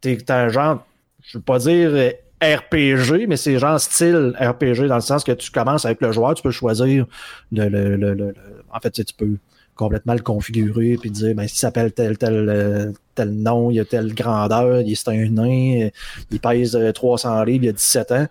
t'es 0.00 0.18
un 0.30 0.48
genre, 0.48 0.84
je 1.22 1.38
veux 1.38 1.44
pas 1.44 1.58
dire 1.58 1.90
euh, 1.92 2.10
RPG, 2.42 3.26
mais 3.28 3.36
c'est 3.36 3.58
genre 3.58 3.80
style 3.80 4.34
RPG 4.40 4.86
dans 4.86 4.94
le 4.94 5.00
sens 5.00 5.24
que 5.24 5.32
tu 5.32 5.50
commences 5.50 5.84
avec 5.84 6.00
le 6.00 6.12
joueur, 6.12 6.34
tu 6.34 6.42
peux 6.42 6.50
choisir 6.50 7.06
le, 7.52 7.68
le, 7.68 7.96
le, 7.96 8.34
en 8.72 8.80
fait, 8.80 8.90
tu 8.92 9.14
peux 9.16 9.36
complètement 9.74 10.14
le 10.14 10.20
configurer 10.20 10.96
puis 11.00 11.10
dire 11.10 11.34
ben 11.36 11.46
s'il 11.46 11.58
s'appelle 11.58 11.92
tel 11.92 12.18
tel 12.18 12.48
euh, 12.48 12.92
tel 13.14 13.30
nom, 13.30 13.70
il 13.70 13.78
a 13.80 13.84
telle 13.84 14.12
grandeur, 14.12 14.80
il 14.80 14.90
est 14.92 15.08
un 15.08 15.30
nain, 15.30 15.88
il 16.30 16.40
pèse 16.40 16.76
300 16.94 17.44
livres, 17.44 17.64
il 17.64 17.68
a 17.68 17.72
17 17.72 18.12
ans 18.12 18.26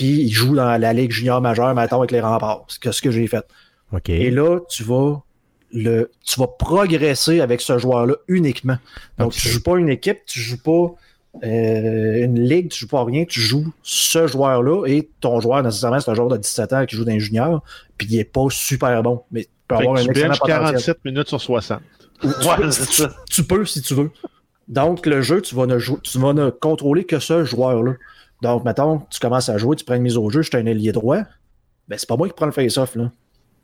puis 0.00 0.22
il 0.22 0.30
joue 0.30 0.56
dans 0.56 0.78
la 0.78 0.92
Ligue 0.94 1.12
junior 1.12 1.42
majeure, 1.42 1.74
maintenant 1.74 1.98
avec 1.98 2.10
les 2.10 2.22
remparts. 2.22 2.64
C'est 2.68 2.90
ce 2.90 3.02
que 3.02 3.10
j'ai 3.10 3.26
fait. 3.26 3.44
Et 4.08 4.30
là, 4.30 4.60
tu 4.70 4.82
vas 4.82 5.18
le, 5.72 6.10
tu 6.24 6.40
vas 6.40 6.46
progresser 6.46 7.42
avec 7.42 7.60
ce 7.60 7.76
joueur-là 7.76 8.14
uniquement. 8.26 8.78
Donc, 9.18 9.32
tu 9.32 9.46
joues 9.46 9.62
pas 9.62 9.76
une 9.76 9.90
équipe, 9.90 10.20
tu 10.24 10.40
joues 10.40 10.62
pas 10.62 10.94
euh, 11.44 12.24
une 12.24 12.40
ligue, 12.40 12.70
tu 12.70 12.80
joues 12.80 12.88
pas 12.88 13.04
rien, 13.04 13.26
tu 13.26 13.40
joues 13.42 13.74
ce 13.82 14.26
joueur-là 14.26 14.86
et 14.86 15.10
ton 15.20 15.38
joueur, 15.38 15.62
nécessairement, 15.62 16.00
c'est 16.00 16.10
un 16.10 16.14
joueur 16.14 16.28
de 16.28 16.38
17 16.38 16.72
ans 16.72 16.86
qui 16.86 16.96
joue 16.96 17.04
dans 17.04 17.12
les 17.12 17.20
juniors, 17.20 17.62
puis 17.98 18.08
il 18.10 18.18
est 18.18 18.24
pas 18.24 18.46
super 18.48 19.02
bon. 19.02 19.22
Mais 19.30 19.42
tu 19.42 19.50
peux 19.68 19.74
avoir 19.74 19.96
un 19.96 20.04
excellent 20.06 20.34
47 20.34 21.04
minutes 21.04 21.28
sur 21.28 21.42
60. 21.42 21.78
tu, 23.30 23.44
peux 23.44 23.66
si 23.66 23.82
tu 23.82 23.92
veux. 23.92 24.10
Donc, 24.66 25.04
le 25.04 25.20
jeu, 25.20 25.42
tu 25.42 25.54
vas 25.54 25.66
ne, 25.66 25.78
tu 25.78 26.18
vas 26.18 26.32
ne 26.32 26.48
contrôler 26.48 27.04
que 27.04 27.18
ce 27.18 27.44
joueur-là. 27.44 27.96
Donc, 28.42 28.64
mettons, 28.64 29.02
tu 29.10 29.20
commences 29.20 29.48
à 29.48 29.58
jouer, 29.58 29.76
tu 29.76 29.84
prends 29.84 29.96
une 29.96 30.02
mise 30.02 30.16
au 30.16 30.30
jeu, 30.30 30.42
je 30.42 30.48
suis 30.48 30.56
un 30.56 30.66
ailier 30.66 30.92
droit. 30.92 31.22
Ben, 31.88 31.98
c'est 31.98 32.08
pas 32.08 32.16
moi 32.16 32.28
qui 32.28 32.34
prends 32.34 32.46
le 32.46 32.52
face-off, 32.52 32.94
là. 32.96 33.10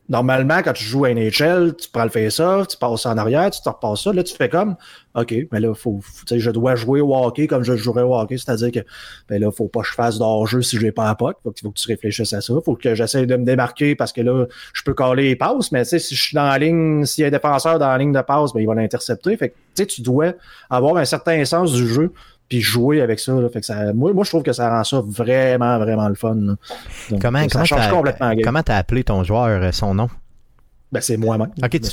Normalement, 0.09 0.62
quand 0.62 0.73
tu 0.73 0.85
joues 0.85 1.04
à 1.04 1.12
NHL, 1.12 1.75
tu 1.76 1.88
prends 1.92 2.04
le 2.04 2.11
face-off, 2.11 2.68
tu 2.68 2.76
passes 2.76 3.06
en 3.06 3.18
arrière, 3.18 3.50
tu 3.50 3.61
te 3.61 3.68
repasses 3.68 4.04
ça. 4.04 4.12
Là, 4.12 4.23
tu 4.23 4.37
fais 4.37 4.49
comme, 4.49 4.76
OK, 5.16 5.35
mais 5.50 5.59
là, 5.59 5.75
faut, 5.75 6.00
je 6.30 6.50
dois 6.52 6.76
jouer 6.76 7.00
au 7.00 7.12
hockey 7.16 7.49
comme 7.49 7.64
je 7.64 7.75
jouerais 7.75 8.02
au 8.02 8.14
hockey. 8.14 8.38
C'est-à-dire 8.38 8.71
que, 8.71 8.87
ben 9.28 9.40
là, 9.40 9.50
faut 9.50 9.66
pas 9.66 9.80
que 9.80 9.88
je 9.88 9.95
fasse 9.95 10.18
d'hors-jeu 10.18 10.62
si 10.62 10.76
je 10.76 10.83
n'ai 10.83 10.92
pas 10.92 11.09
un 11.09 11.16
pote. 11.16 11.38
Faut, 11.42 11.52
faut 11.61 11.71
que 11.73 11.78
tu 11.78 11.88
réfléchisses 11.88 12.33
à 12.33 12.40
ça. 12.40 12.54
Faut 12.64 12.76
que 12.76 12.95
j'essaie 12.95 13.26
de 13.26 13.37
me 13.37 13.45
démarquer 13.45 13.97
parce 13.97 14.12
que 14.12 14.21
là, 14.21 14.47
je 14.75 14.83
peux 14.85 14.95
caler 14.95 15.25
les 15.25 15.37
passes, 15.37 15.73
mais 15.73 15.83
tu 15.83 15.90
sais, 15.90 15.99
si 15.99 16.14
je 16.14 16.23
suis 16.23 16.37
dans 16.37 16.47
la 16.47 16.59
ligne, 16.59 17.04
s'il 17.04 17.23
y 17.23 17.25
a 17.25 17.28
un 17.28 17.33
défenseur 17.33 17.80
dans 17.80 17.88
la 17.88 17.99
ligne 17.99 18.12
de 18.12 18.23
passe, 18.23 18.52
ben, 18.52 18.61
il 18.61 18.66
va 18.66 18.76
l'intercepter. 18.76 19.37
Fait 19.37 19.49
que, 19.49 19.54
tu 19.54 19.83
sais, 19.83 19.87
tu 19.87 20.02
dois 20.02 20.35
avoir 20.71 20.99
un 20.99 21.04
certain 21.04 21.45
sens 21.45 21.73
du 21.73 21.85
jeu 21.85 22.12
puis 22.49 22.61
jouer 22.61 23.00
avec 23.00 23.19
ça. 23.19 23.35
Fait 23.53 23.61
que 23.61 23.67
ça 23.67 23.93
moi, 23.93 24.12
moi, 24.12 24.25
je 24.25 24.31
trouve 24.31 24.43
que 24.43 24.53
ça 24.53 24.71
rend 24.71 24.85
ça 24.85 25.03
vraiment, 25.05 25.79
vraiment 25.79 26.09
le 26.09 26.15
fun. 26.15 26.57
comment 27.21 27.49
ça 27.49 27.65
change 27.65 27.88
complètement 27.88 28.33
Comment 28.43 28.62
t'as 28.62 28.76
appelé 28.76 29.05
ton 29.05 29.25
joueur, 29.25 29.62
euh, 29.62 29.73
son 29.73 29.95
nom? 29.95 30.09
Ben, 30.93 31.00
c'est 31.00 31.17
moi-même. 31.17 31.50
Ok, 31.62 31.81
tu 31.81 31.91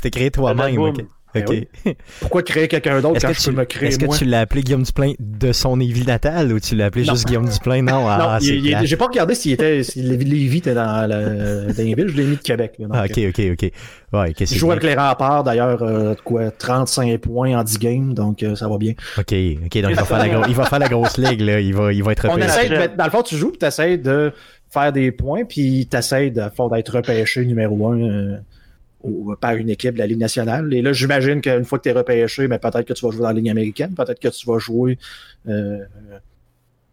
t'es 0.00 0.10
créé 0.10 0.30
toi-même. 0.30 0.94
Ben 1.34 1.44
Pourquoi 2.20 2.42
créer 2.42 2.68
quelqu'un 2.68 3.00
d'autre 3.00 3.20
quand 3.20 3.32
je 3.32 3.50
peux 3.50 3.56
me 3.56 3.64
créer 3.64 3.88
Est-ce 3.88 3.98
que 3.98 4.16
tu 4.16 4.24
l'as 4.24 4.40
appelé 4.40 4.62
Guillaume 4.62 4.82
Duplain 4.82 5.12
de 5.18 5.52
son 5.52 5.76
ville 5.76 6.06
natale 6.06 6.52
ou 6.52 6.60
tu 6.60 6.74
l'as 6.74 6.86
appelé 6.86 7.04
juste 7.04 7.26
Guillaume 7.26 7.48
Duplain? 7.48 7.82
Non, 7.82 8.06
ah, 8.08 8.38
j'ai 8.40 8.96
pas 8.96 9.06
regardé 9.06 9.34
s'il 9.34 9.52
était, 9.52 9.82
si 9.82 10.02
Lévis 10.02 10.58
était 10.58 10.74
dans, 10.74 11.06
la, 11.06 11.72
dans 11.72 11.74
les 11.76 11.94
villes, 11.94 12.08
je 12.08 12.16
l'ai 12.16 12.24
mis 12.24 12.36
de 12.36 12.42
Québec. 12.42 12.74
ah, 12.90 13.04
ok, 13.04 13.18
ok, 13.28 13.42
ok. 13.52 13.70
Ouais, 14.12 14.32
il 14.38 14.46
joue 14.46 14.70
avec 14.70 14.84
les 14.84 14.94
remparts, 14.94 15.44
d'ailleurs, 15.44 15.82
euh, 15.82 16.14
quoi, 16.24 16.50
35 16.50 17.18
points 17.18 17.58
en 17.58 17.62
10 17.62 17.78
games, 17.78 18.14
donc 18.14 18.42
euh, 18.42 18.54
ça 18.54 18.66
va 18.66 18.78
bien. 18.78 18.94
Ok, 19.18 19.34
ok, 19.34 19.82
donc 19.82 19.90
il 19.90 19.94
va 19.94 20.04
faire 20.04 20.18
la, 20.18 20.48
il 20.48 20.54
va 20.54 20.64
faire 20.64 20.78
la 20.78 20.88
grosse 20.88 21.18
ligue, 21.18 21.42
là. 21.42 21.60
Il 21.60 21.74
va, 21.74 21.92
il 21.92 22.02
va 22.02 22.12
être 22.12 22.26
On 22.30 22.38
essaie 22.38 22.68
de, 22.68 22.96
Dans 22.96 23.04
le 23.04 23.10
fond, 23.10 23.22
tu 23.22 23.36
joues, 23.36 23.52
tu 23.58 23.66
essaies 23.66 23.98
de 23.98 24.32
faire 24.70 24.92
des 24.92 25.12
points, 25.12 25.44
puis 25.44 25.86
tu 25.90 25.96
essaies 25.96 26.30
d'être 26.30 26.96
repêché 26.96 27.44
numéro 27.44 27.92
1 27.92 28.38
par 29.40 29.54
une 29.54 29.70
équipe 29.70 29.94
de 29.94 29.98
la 29.98 30.06
Ligue 30.06 30.18
nationale. 30.18 30.72
Et 30.74 30.82
là, 30.82 30.92
j'imagine 30.92 31.40
qu'une 31.40 31.64
fois 31.64 31.78
que 31.78 31.84
tu 31.84 31.88
es 31.90 31.92
repêché, 31.92 32.48
mais 32.48 32.58
peut-être 32.58 32.84
que 32.84 32.92
tu 32.92 33.04
vas 33.04 33.12
jouer 33.12 33.22
dans 33.22 33.28
la 33.28 33.34
Ligue 33.34 33.50
américaine, 33.50 33.94
peut-être 33.94 34.18
que 34.18 34.28
tu 34.28 34.46
vas 34.46 34.58
jouer 34.58 34.98
euh, 35.48 35.78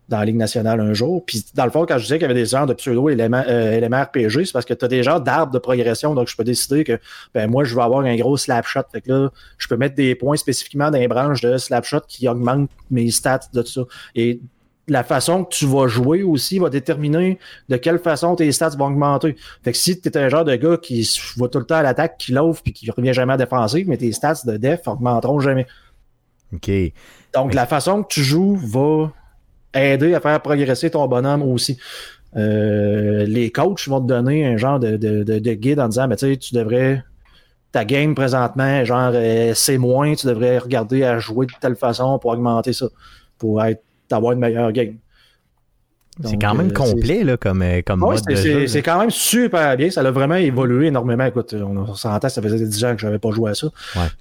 dans 0.08 0.20
la 0.20 0.26
Ligue 0.26 0.36
nationale 0.36 0.80
un 0.80 0.94
jour. 0.94 1.26
Puis 1.26 1.44
dans 1.56 1.66
le 1.66 1.72
fond, 1.72 1.86
quand 1.86 1.98
je 1.98 2.04
disais 2.04 2.16
qu'il 2.18 2.28
y 2.28 2.32
avait 2.32 2.40
des 2.40 2.46
genres 2.46 2.68
de 2.68 2.74
pseudo-éléments 2.74 3.44
euh, 3.48 3.80
c'est 3.82 4.52
parce 4.54 4.66
que 4.66 4.74
tu 4.74 4.86
as 4.86 4.88
des 4.88 5.04
genres 5.04 5.22
d'arbres 5.22 5.52
de 5.52 5.60
progression. 5.60 6.14
Donc, 6.14 6.28
je 6.28 6.36
peux 6.36 6.44
décider 6.44 6.84
que 6.84 7.00
ben 7.34 7.50
moi, 7.50 7.64
je 7.64 7.76
vais 7.76 7.82
avoir 7.82 8.06
un 8.06 8.16
gros 8.16 8.38
slapshot. 8.38 8.82
Fait 8.92 9.02
que 9.02 9.12
là, 9.12 9.30
je 9.58 9.68
peux 9.68 9.78
mettre 9.78 9.96
des 9.96 10.14
points 10.16 10.36
spécifiquement 10.36 10.92
dans 10.92 11.00
les 11.00 11.08
branches 11.08 11.42
de 11.42 11.58
slapshot 11.58 12.02
qui 12.08 12.28
augmentent 12.28 12.70
mes 12.92 13.10
stats 13.10 13.40
de 13.54 13.62
tout 13.64 13.72
ça. 13.72 13.82
Et 14.14 14.42
la 14.88 15.04
façon 15.04 15.44
que 15.44 15.50
tu 15.50 15.66
vas 15.66 15.88
jouer 15.88 16.24
aussi 16.24 16.60
va 16.60 16.70
déterminer 16.70 17.40
de 17.70 17.78
quelle 17.78 18.00
façon 18.00 18.36
tes 18.36 18.52
stats 18.52 18.70
vont 18.70 18.88
augmenter. 18.88 19.36
Fait 19.64 19.72
que 19.72 19.78
si 19.78 20.00
tu 20.00 20.08
es 20.08 20.18
un 20.18 20.30
genre 20.30 20.46
de 20.46 20.56
gars 20.56 20.78
qui 20.78 21.10
va 21.38 21.48
tout 21.48 21.60
le 21.60 21.66
temps 21.66 21.76
à 21.76 21.82
l'attaque, 21.82 22.18
qui 22.18 22.32
l'offre 22.32 22.62
puis 22.62 22.74
qui 22.74 22.90
revient 22.92 23.14
jamais 23.14 23.34
à 23.34 23.38
défenser, 23.38 23.84
mais 23.88 23.98
tes 23.98 24.12
stats 24.12 24.42
de 24.46 24.58
def 24.58 24.88
augmenteront 24.88 25.40
jamais. 25.40 25.66
OK. 26.54 26.70
Donc 27.34 27.54
la 27.54 27.66
façon 27.66 28.04
que 28.04 28.10
tu 28.10 28.24
joues 28.24 28.56
va 28.56 29.12
aider 29.74 30.14
à 30.14 30.20
faire 30.20 30.40
progresser 30.42 30.90
ton 30.92 31.08
bonhomme 31.08 31.42
aussi. 31.42 31.78
Euh, 32.36 33.26
les 33.26 33.52
coachs 33.52 33.88
vont 33.88 34.02
te 34.02 34.08
donner 34.08 34.46
un 34.46 34.58
genre 34.58 34.80
de, 34.80 34.98
de, 34.98 35.54
guide 35.54 35.80
en 35.80 35.88
disant 35.88 36.08
mais 36.08 36.18
tu 36.18 36.32
sais, 36.32 36.38
tu 36.38 36.54
devrais 36.54 37.04
ta 37.72 37.86
game 37.86 38.14
présentement, 38.14 38.84
genre 38.86 39.12
euh, 39.14 39.54
c'est 39.54 39.78
moins, 39.78 40.14
tu 40.16 40.28
devrais 40.28 40.58
regarder 40.60 41.04
à 41.04 41.20
jouer 41.20 41.46
de 41.46 41.52
telle 41.60 41.76
façon 41.76 42.20
pour 42.20 42.32
augmenter 42.32 42.72
ça, 42.72 42.88
pour 43.38 43.64
être 43.64 43.84
d'avoir 44.10 44.34
une 44.34 44.40
meilleure 44.40 44.72
game. 44.72 44.96
C'est 46.24 46.38
quand 46.38 46.56
même 46.56 46.70
euh, 46.70 46.74
complet 46.74 47.24
là, 47.24 47.36
comme, 47.36 47.62
euh, 47.62 47.82
comme 47.86 48.00
mode 48.00 48.22
de 48.26 48.36
jeu. 48.36 48.68
C'est 48.68 48.82
quand 48.82 49.00
même 49.00 49.12
super 49.12 49.76
bien. 49.76 49.90
Ça 49.90 50.02
a 50.02 50.12
vraiment 50.12 50.36
évolué 50.36 50.88
énormément. 50.88 51.26
Écoute, 51.26 51.54
on, 51.54 51.94
s'entend, 51.94 52.30
ça 52.30 52.42
faisait 52.42 52.66
10 52.66 52.86
ans 52.86 52.96
que 52.96 53.02
je 53.02 53.06
n'avais 53.06 53.20
pas 53.20 53.32
joué 53.32 53.52
à 53.52 53.56
ça. 53.56 53.68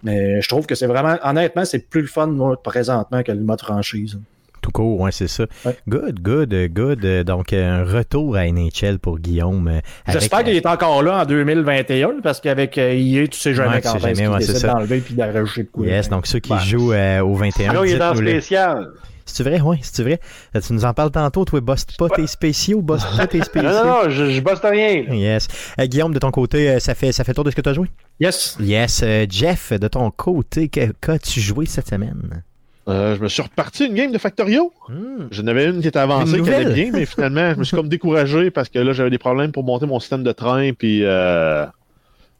Mais 0.03 0.41
je 0.41 0.49
trouve 0.49 0.67
que 0.67 0.75
c'est 0.75 0.87
vraiment, 0.87 1.17
honnêtement, 1.23 1.65
c'est 1.65 1.79
plus 1.79 2.03
le 2.03 2.09
fun 2.09 2.27
moi, 2.27 2.61
présentement 2.61 3.23
que 3.23 3.33
le 3.33 3.41
mode 3.41 3.61
franchise. 3.61 4.19
Tout 4.61 4.71
court, 4.71 4.99
ouais, 4.99 5.13
c'est 5.13 5.29
ça. 5.29 5.45
Good, 5.87 6.21
good, 6.21 6.55
good. 6.73 7.07
Donc, 7.25 7.53
un 7.53 7.85
retour 7.85 8.37
à 8.37 8.47
NHL 8.47 8.99
pour 8.99 9.19
Guillaume. 9.19 9.81
J'espère 10.09 10.43
qu'il 10.43 10.57
est 10.57 10.67
encore 10.67 11.03
là 11.03 11.23
en 11.23 11.27
2021 11.27 12.21
parce 12.23 12.41
qu'avec 12.41 12.77
EA, 12.79 13.29
tu 13.29 13.39
sais 13.39 13.55
jamais 13.55 13.81
quand 13.81 13.95
est-ce 13.97 14.21
qu'il 14.21 14.37
décide 14.39 14.67
d'enlever 14.67 14.99
puis 15.01 15.15
d'arracher 15.15 15.65
de 15.65 15.69
quoi. 15.69 15.87
Yes, 15.87 16.09
donc 16.09 16.27
ceux 16.27 16.41
qui 16.41 16.59
jouent 16.61 16.93
euh, 16.93 17.21
au 17.21 17.35
21. 17.35 17.73
Là, 17.73 17.83
il 17.85 17.93
est 17.93 17.99
dans 17.99 18.17
spécial. 18.17 18.89
C'est 19.27 19.43
vrai, 19.43 19.61
oui, 19.61 19.79
c'est 19.83 20.03
vrai? 20.03 20.21
Euh, 20.55 20.61
tu 20.61 20.73
nous 20.73 20.85
en 20.85 20.93
parles 20.93 21.11
tantôt, 21.11 21.45
toi, 21.45 21.61
bosse 21.61 21.85
pas 21.99 22.09
tes 22.09 22.27
spéciaux, 22.27 22.83
bosse 22.83 23.05
pas 23.17 23.27
tes 23.27 23.43
spéciaux. 23.45 23.71
non, 23.71 23.85
non, 24.05 24.11
je, 24.11 24.31
je 24.31 24.41
bosse 24.41 24.61
rien. 24.63 25.03
Yes. 25.13 25.49
Euh, 25.81 25.87
Guillaume, 25.87 26.13
de 26.13 26.19
ton 26.19 26.31
côté, 26.31 26.71
euh, 26.71 26.79
ça 26.79 26.95
fait, 26.95 27.13
ça 27.13 27.25
fait 27.25 27.35
tour 27.35 27.45
de 27.45 27.51
ce 27.51 27.57
que 27.57 27.61
tu 27.63 27.69
as 27.69 27.75
joué? 27.75 27.89
Yes. 28.21 28.57
Yes. 28.61 29.05
Jeff, 29.31 29.73
de 29.73 29.89
ton 29.89 30.11
côté, 30.11 30.69
qu'as-tu 30.69 31.41
joué 31.41 31.67
cette 31.67 31.89
semaine? 31.89 32.43
Euh, 32.87 33.17
je 33.17 33.23
me 33.23 33.29
suis 33.29 33.43
reparti 33.43 33.87
une 33.87 33.95
game 33.95 34.13
de 34.13 34.19
Factorio. 34.19 34.73
Hmm. 34.89 35.29
J'en 35.31 35.47
avais 35.47 35.67
une 35.67 35.81
qui 35.81 35.89
était 35.89 35.99
avancée, 35.99 36.43
qui 36.43 36.51
allait 36.51 36.73
bien, 36.75 36.91
mais 36.93 37.07
finalement, 37.07 37.53
je 37.55 37.59
me 37.59 37.65
suis 37.65 37.77
comme 37.77 37.89
découragé 37.89 38.51
parce 38.51 38.69
que 38.69 38.79
là, 38.79 38.93
j'avais 38.93 39.11
des 39.11 39.19
problèmes 39.19 39.53
pour 39.53 39.65
monter 39.65 39.87
mon 39.87 40.01
système 40.01 40.23
de 40.23 40.33
train, 40.33 40.73
puis 40.75 41.03
euh, 41.03 41.65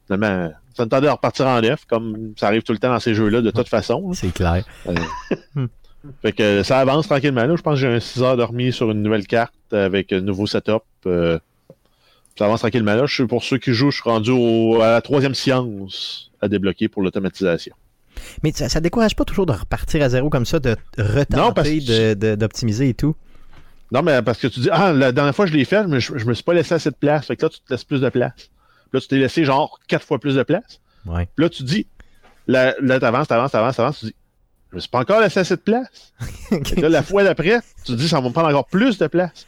finalement, 0.07 0.53
ça 0.77 0.85
me 0.85 0.91
tendait 0.91 1.09
à 1.09 1.13
repartir 1.13 1.47
en 1.47 1.61
neuf, 1.63 1.87
comme 1.87 2.35
ça 2.37 2.49
arrive 2.49 2.63
tout 2.63 2.73
le 2.73 2.79
temps 2.79 2.91
dans 2.91 3.01
ces 3.01 3.15
jeux-là, 3.15 3.41
de 3.41 3.51
toute 3.51 3.69
façon. 3.69 4.13
C'est 4.13 4.35
clair. 4.35 4.65
Fait 6.23 6.33
que 6.33 6.63
ça 6.63 6.79
avance 6.79 7.07
tranquillement. 7.07 7.45
Là. 7.45 7.57
Je 7.57 7.63
pense 7.63 7.75
que 7.75 7.81
j'ai 7.81 7.89
un 7.89 8.01
6 8.01 8.23
heures 8.23 8.37
dormi 8.37 8.73
sur 8.73 8.91
une 8.91 9.03
nouvelle 9.03 9.27
carte 9.27 9.55
avec 9.73 10.13
un 10.13 10.21
nouveau 10.21 10.47
setup. 10.47 10.83
Euh, 11.07 11.39
ça 12.39 12.47
avance 12.47 12.61
tranquillement. 12.61 12.95
Là, 12.95 13.07
je 13.07 13.15
suis, 13.15 13.27
pour 13.27 13.45
ceux 13.45 13.59
qui 13.59 13.73
jouent, 13.73 13.91
je 13.91 14.01
suis 14.01 14.11
rendu 14.11 14.33
à 14.83 14.91
la 14.93 15.01
troisième 15.01 15.35
science 15.35 16.31
à 16.41 16.49
débloquer 16.49 16.89
pour 16.89 17.03
l'automatisation. 17.03 17.75
Mais 18.43 18.53
ça, 18.53 18.69
ça 18.69 18.81
décourage 18.81 19.17
pas 19.17 19.25
toujours 19.25 19.47
de 19.47 19.53
repartir 19.53 20.03
à 20.03 20.09
zéro 20.09 20.31
comme 20.31 20.47
ça, 20.47 20.59
de 20.59 20.77
retenter, 20.99 22.15
d'optimiser 22.37 22.91
et 22.91 22.95
tout? 22.95 23.17
Non, 23.93 24.03
mais 24.03 24.23
parce 24.23 24.39
que 24.39 24.47
tu 24.47 24.61
dis, 24.61 24.69
ah, 24.73 24.93
la 24.93 25.13
dernière 25.13 25.35
fois 25.35 25.47
je 25.47 25.53
l'ai 25.53 25.65
fait, 25.65 25.87
mais 25.87 26.01
je, 26.01 26.13
me 26.13 26.35
suis 26.35 26.43
pas 26.43 26.55
laissé 26.55 26.75
assez 26.75 26.91
de 26.91 26.97
place. 26.97 27.27
Fait 27.27 27.37
que 27.37 27.45
là, 27.45 27.49
tu 27.49 27.61
te 27.61 27.73
laisses 27.73 27.85
plus 27.85 28.01
de 28.01 28.09
place. 28.09 28.51
là, 28.93 29.01
tu 29.01 29.09
t'es 29.09 29.17
laissé 29.17 29.45
genre 29.45 29.79
quatre 29.89 30.05
fois 30.05 30.19
plus 30.19 30.35
de 30.35 30.43
place. 30.43 30.81
Ouais. 31.07 31.29
Puis 31.35 31.45
là, 31.45 31.49
tu 31.49 31.63
dis, 31.63 31.87
là, 32.47 32.75
là 32.81 32.99
t'avances, 32.99 33.29
t'avances, 33.29 33.53
t'avances, 33.53 33.77
t'avances, 33.77 33.99
tu 34.01 34.07
dis, 34.07 34.15
je 34.75 34.79
me 34.79 34.81
suis 34.81 34.91
pas 34.91 34.99
encore 34.99 35.21
laissé 35.21 35.39
assez 35.39 35.55
de 35.55 35.61
place. 35.61 36.13
là, 36.77 36.89
la 36.89 37.05
fois 37.05 37.23
d'après, 37.23 37.61
tu 37.85 37.95
dis, 37.95 38.09
ça 38.09 38.21
va 38.21 38.29
me 38.29 38.33
prendre 38.33 38.49
encore 38.49 38.67
plus 38.67 38.99
de 38.99 39.07
place. 39.07 39.47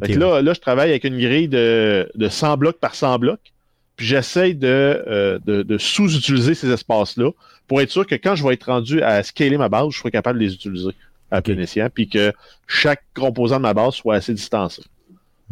Fait 0.00 0.12
que 0.12 0.18
là, 0.18 0.42
là, 0.42 0.54
je 0.54 0.60
travaille 0.60 0.90
avec 0.90 1.02
une 1.02 1.18
grille 1.18 1.48
de, 1.48 2.08
de 2.14 2.28
100 2.28 2.56
blocs 2.58 2.78
par 2.78 2.94
100 2.94 3.18
blocs. 3.18 3.52
Puis 3.96 4.06
j'essaye 4.06 4.54
de, 4.54 5.02
euh, 5.08 5.40
de, 5.44 5.64
de 5.64 5.78
sous-utiliser 5.78 6.54
ces 6.54 6.70
espaces-là 6.70 7.30
pour 7.66 7.80
être 7.80 7.90
sûr 7.90 8.06
que 8.06 8.14
quand 8.14 8.36
je 8.36 8.46
vais 8.46 8.54
être 8.54 8.66
rendu 8.66 9.02
à 9.02 9.24
scaler 9.24 9.58
ma 9.58 9.68
base, 9.68 9.90
je 9.90 9.98
serai 9.98 10.12
capable 10.12 10.38
de 10.38 10.44
les 10.44 10.54
utiliser 10.54 10.90
à 11.32 11.42
plein 11.42 11.58
escient, 11.58 11.88
puis 11.92 12.08
que 12.08 12.32
chaque 12.68 13.02
composant 13.14 13.56
de 13.56 13.62
ma 13.62 13.74
base 13.74 13.94
soit 13.94 14.14
assez 14.14 14.34
distancé. 14.34 14.82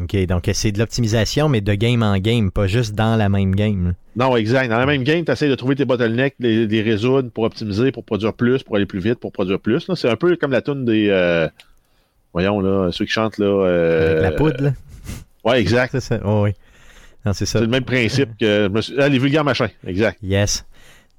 OK, 0.00 0.16
donc 0.26 0.49
c'est 0.54 0.72
de 0.72 0.78
l'optimisation, 0.78 1.49
mais 1.49 1.61
de 1.61 1.75
game 1.75 2.02
en 2.02 2.16
game, 2.18 2.50
pas 2.50 2.66
juste 2.66 2.94
dans 2.94 3.16
la 3.16 3.28
même 3.28 3.54
game. 3.54 3.94
Non, 4.16 4.37
exact. 4.37 4.68
Dans 4.68 4.78
la 4.78 4.87
même 4.87 5.04
game, 5.04 5.25
tu 5.25 5.30
essaies 5.30 5.49
de 5.49 5.54
trouver 5.54 5.76
tes 5.76 5.84
bottlenecks, 5.84 6.34
les, 6.38 6.66
les 6.66 6.82
résoudre 6.82 7.30
pour 7.30 7.44
optimiser, 7.44 7.92
pour 7.92 8.04
produire 8.04 8.32
plus, 8.32 8.62
pour 8.62 8.76
aller 8.76 8.87
plus 8.87 9.00
vite, 9.00 9.16
pour 9.16 9.32
produire 9.32 9.61
plus. 9.61 9.90
C'est 9.94 10.08
un 10.08 10.16
peu 10.16 10.34
comme 10.37 10.50
la 10.50 10.62
tune 10.62 10.84
des... 10.84 11.08
Euh, 11.11 11.49
voyons, 12.32 12.61
là, 12.61 12.90
ceux 12.90 13.04
qui 13.04 13.12
chantent, 13.12 13.38
là... 13.38 13.46
Euh, 13.46 14.11
Avec 14.12 14.22
la 14.22 14.32
poudre, 14.32 14.62
là. 14.64 14.72
Ouais, 15.44 15.61
exact. 15.61 15.90
C'est 15.92 16.00
ça, 16.00 16.20
oh, 16.25 16.44
oui. 16.44 16.52
C'est 17.32 17.46
C'est 17.46 17.61
le 17.61 17.66
même 17.66 17.84
principe 17.84 18.30
que... 18.38 18.70
Ah, 18.99 19.08
les 19.08 19.18
vulgaires 19.18 19.44
machins, 19.44 19.70
exact. 19.87 20.18
Yes. 20.22 20.64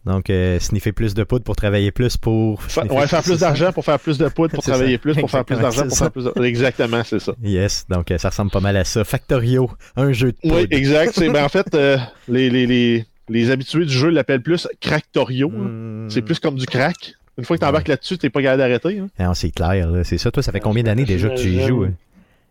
Donc, 0.06 0.30
euh, 0.30 0.60
sniffer 0.60 0.92
plus 0.92 1.14
de 1.14 1.24
poudre 1.24 1.46
pour 1.46 1.56
travailler 1.56 1.92
plus 1.92 2.18
pour. 2.18 2.60
ouais, 2.90 3.08
faire 3.08 3.24
plus 3.24 3.40
d'argent 3.40 3.72
pour 3.72 3.86
faire 3.86 4.00
plus 4.00 4.18
de 4.18 4.28
poudre 4.28 4.54
pour 4.54 4.64
travailler 4.64 4.98
plus 4.98 5.16
pour 5.16 5.32
faire 5.32 5.46
plus 5.46 5.58
d'argent 5.58 5.88
pour 5.88 5.98
faire 5.98 6.12
plus 6.12 6.26
de... 6.26 6.44
Exactement, 6.44 7.04
c'est 7.06 7.20
ça. 7.20 7.34
Yes, 7.42 7.86
donc 7.90 8.12
euh, 8.12 8.18
ça 8.18 8.30
ressemble 8.30 8.52
pas 8.52 8.60
mal 8.60 8.76
à 8.76 8.84
ça. 8.84 9.06
Factorio, 9.06 9.72
un 9.96 10.12
jeu 10.12 10.34
de 10.34 10.38
poudre. 10.38 10.56
Oui, 10.56 10.68
exact. 10.72 11.18
ben, 11.20 11.46
en 11.46 11.50
fait, 11.50 11.74
euh, 11.74 11.98
les, 12.28 12.50
les, 12.50 12.68
les, 12.68 13.06
les, 13.30 13.52
habitués 13.52 13.86
du 13.86 13.94
jeu 13.94 14.10
l'appellent 14.10 14.44
plus 14.44 14.68
Cracktorio. 14.82 15.50
Hmm. 15.50 16.10
C'est 16.10 16.22
plus 16.22 16.40
comme 16.40 16.56
du 16.56 16.66
crack. 16.66 17.16
Une 17.38 17.46
fois 17.46 17.58
que 17.58 17.62
tu 17.64 17.68
embarques 17.68 17.88
là-dessus, 17.88 18.18
t'es 18.18 18.30
pas 18.30 18.42
capable 18.42 18.60
d'arrêter. 18.60 19.00
Hein. 19.00 19.08
Ah, 19.18 19.34
c'est 19.34 19.52
clair, 19.52 19.90
c'est 20.04 20.18
ça. 20.18 20.32
Toi, 20.32 20.44
ça 20.44 20.52
fait 20.52 20.60
combien 20.60 20.84
d'années 20.84 21.06
déjà 21.06 21.30
que 21.30 21.40
tu 21.40 21.48
y 21.48 21.66
joues? 21.66 21.86
Hein? 21.86 21.94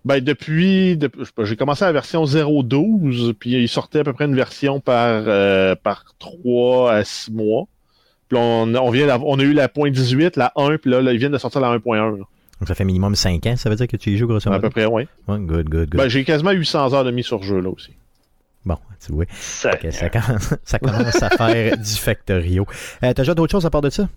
Ben, 0.05 0.21
depuis, 0.21 0.99
j'ai 1.45 1.57
commencé 1.57 1.85
la 1.85 1.93
version 1.93 2.25
0.12, 2.25 3.35
puis 3.35 3.53
il 3.53 3.69
sortait 3.69 4.01
à 4.01 4.05
peu 4.05 4.13
près 4.13 4.25
une 4.25 4.35
version 4.35 4.81
par, 4.81 5.25
euh, 5.27 5.77
par 5.77 6.05
3 6.19 6.93
à 6.93 7.05
6 7.05 7.31
mois. 7.31 7.67
Puis 8.29 8.39
on, 8.41 8.75
on, 8.75 8.91
vient 8.91 9.21
on 9.23 9.39
a 9.39 9.43
eu 9.43 9.53
la 9.53 9.69
.18, 9.69 10.33
la 10.37 10.53
1, 10.57 10.79
puis 10.79 10.91
là, 10.91 11.01
ils 11.13 11.19
viennent 11.19 11.33
de 11.33 11.39
sortir 11.39 11.61
la 11.61 11.77
1.1. 11.77 12.19
Donc 12.63 12.69
ça 12.69 12.75
fait 12.75 12.85
minimum 12.85 13.15
5 13.15 13.47
ans, 13.47 13.57
ça 13.57 13.71
veut 13.71 13.77
dire 13.77 13.89
que 13.89 13.97
tu 13.97 14.11
y 14.11 14.17
joues 14.17 14.27
grosso 14.27 14.49
modo? 14.51 14.59
À 14.59 14.63
peu 14.63 14.71
près, 14.71 14.87
oui. 14.87 15.07
Ouais, 15.29 15.39
good, 15.39 15.69
good, 15.69 15.91
good. 15.91 15.97
Ben, 15.97 16.09
j'ai 16.09 16.25
quasiment 16.25 16.53
800 16.53 16.95
heures 16.95 17.05
de 17.05 17.11
mise 17.11 17.27
sur 17.27 17.43
jeu, 17.43 17.61
là 17.61 17.71
aussi. 17.71 17.91
Bon, 18.65 18.77
tu 19.05 19.13
vois. 19.13 19.25
Ça, 19.31 19.71
commence, 19.77 20.55
ça 20.65 20.79
commence 20.79 21.23
à 21.23 21.31
faire 21.31 21.77
du 21.77 21.91
Factorio. 21.91 22.65
Euh, 23.03 23.13
T'as 23.13 23.23
déjà 23.23 23.35
d'autres 23.35 23.51
choses 23.53 23.67
à 23.67 23.71
part 23.71 23.81
de 23.81 23.91
ça? 23.91 24.09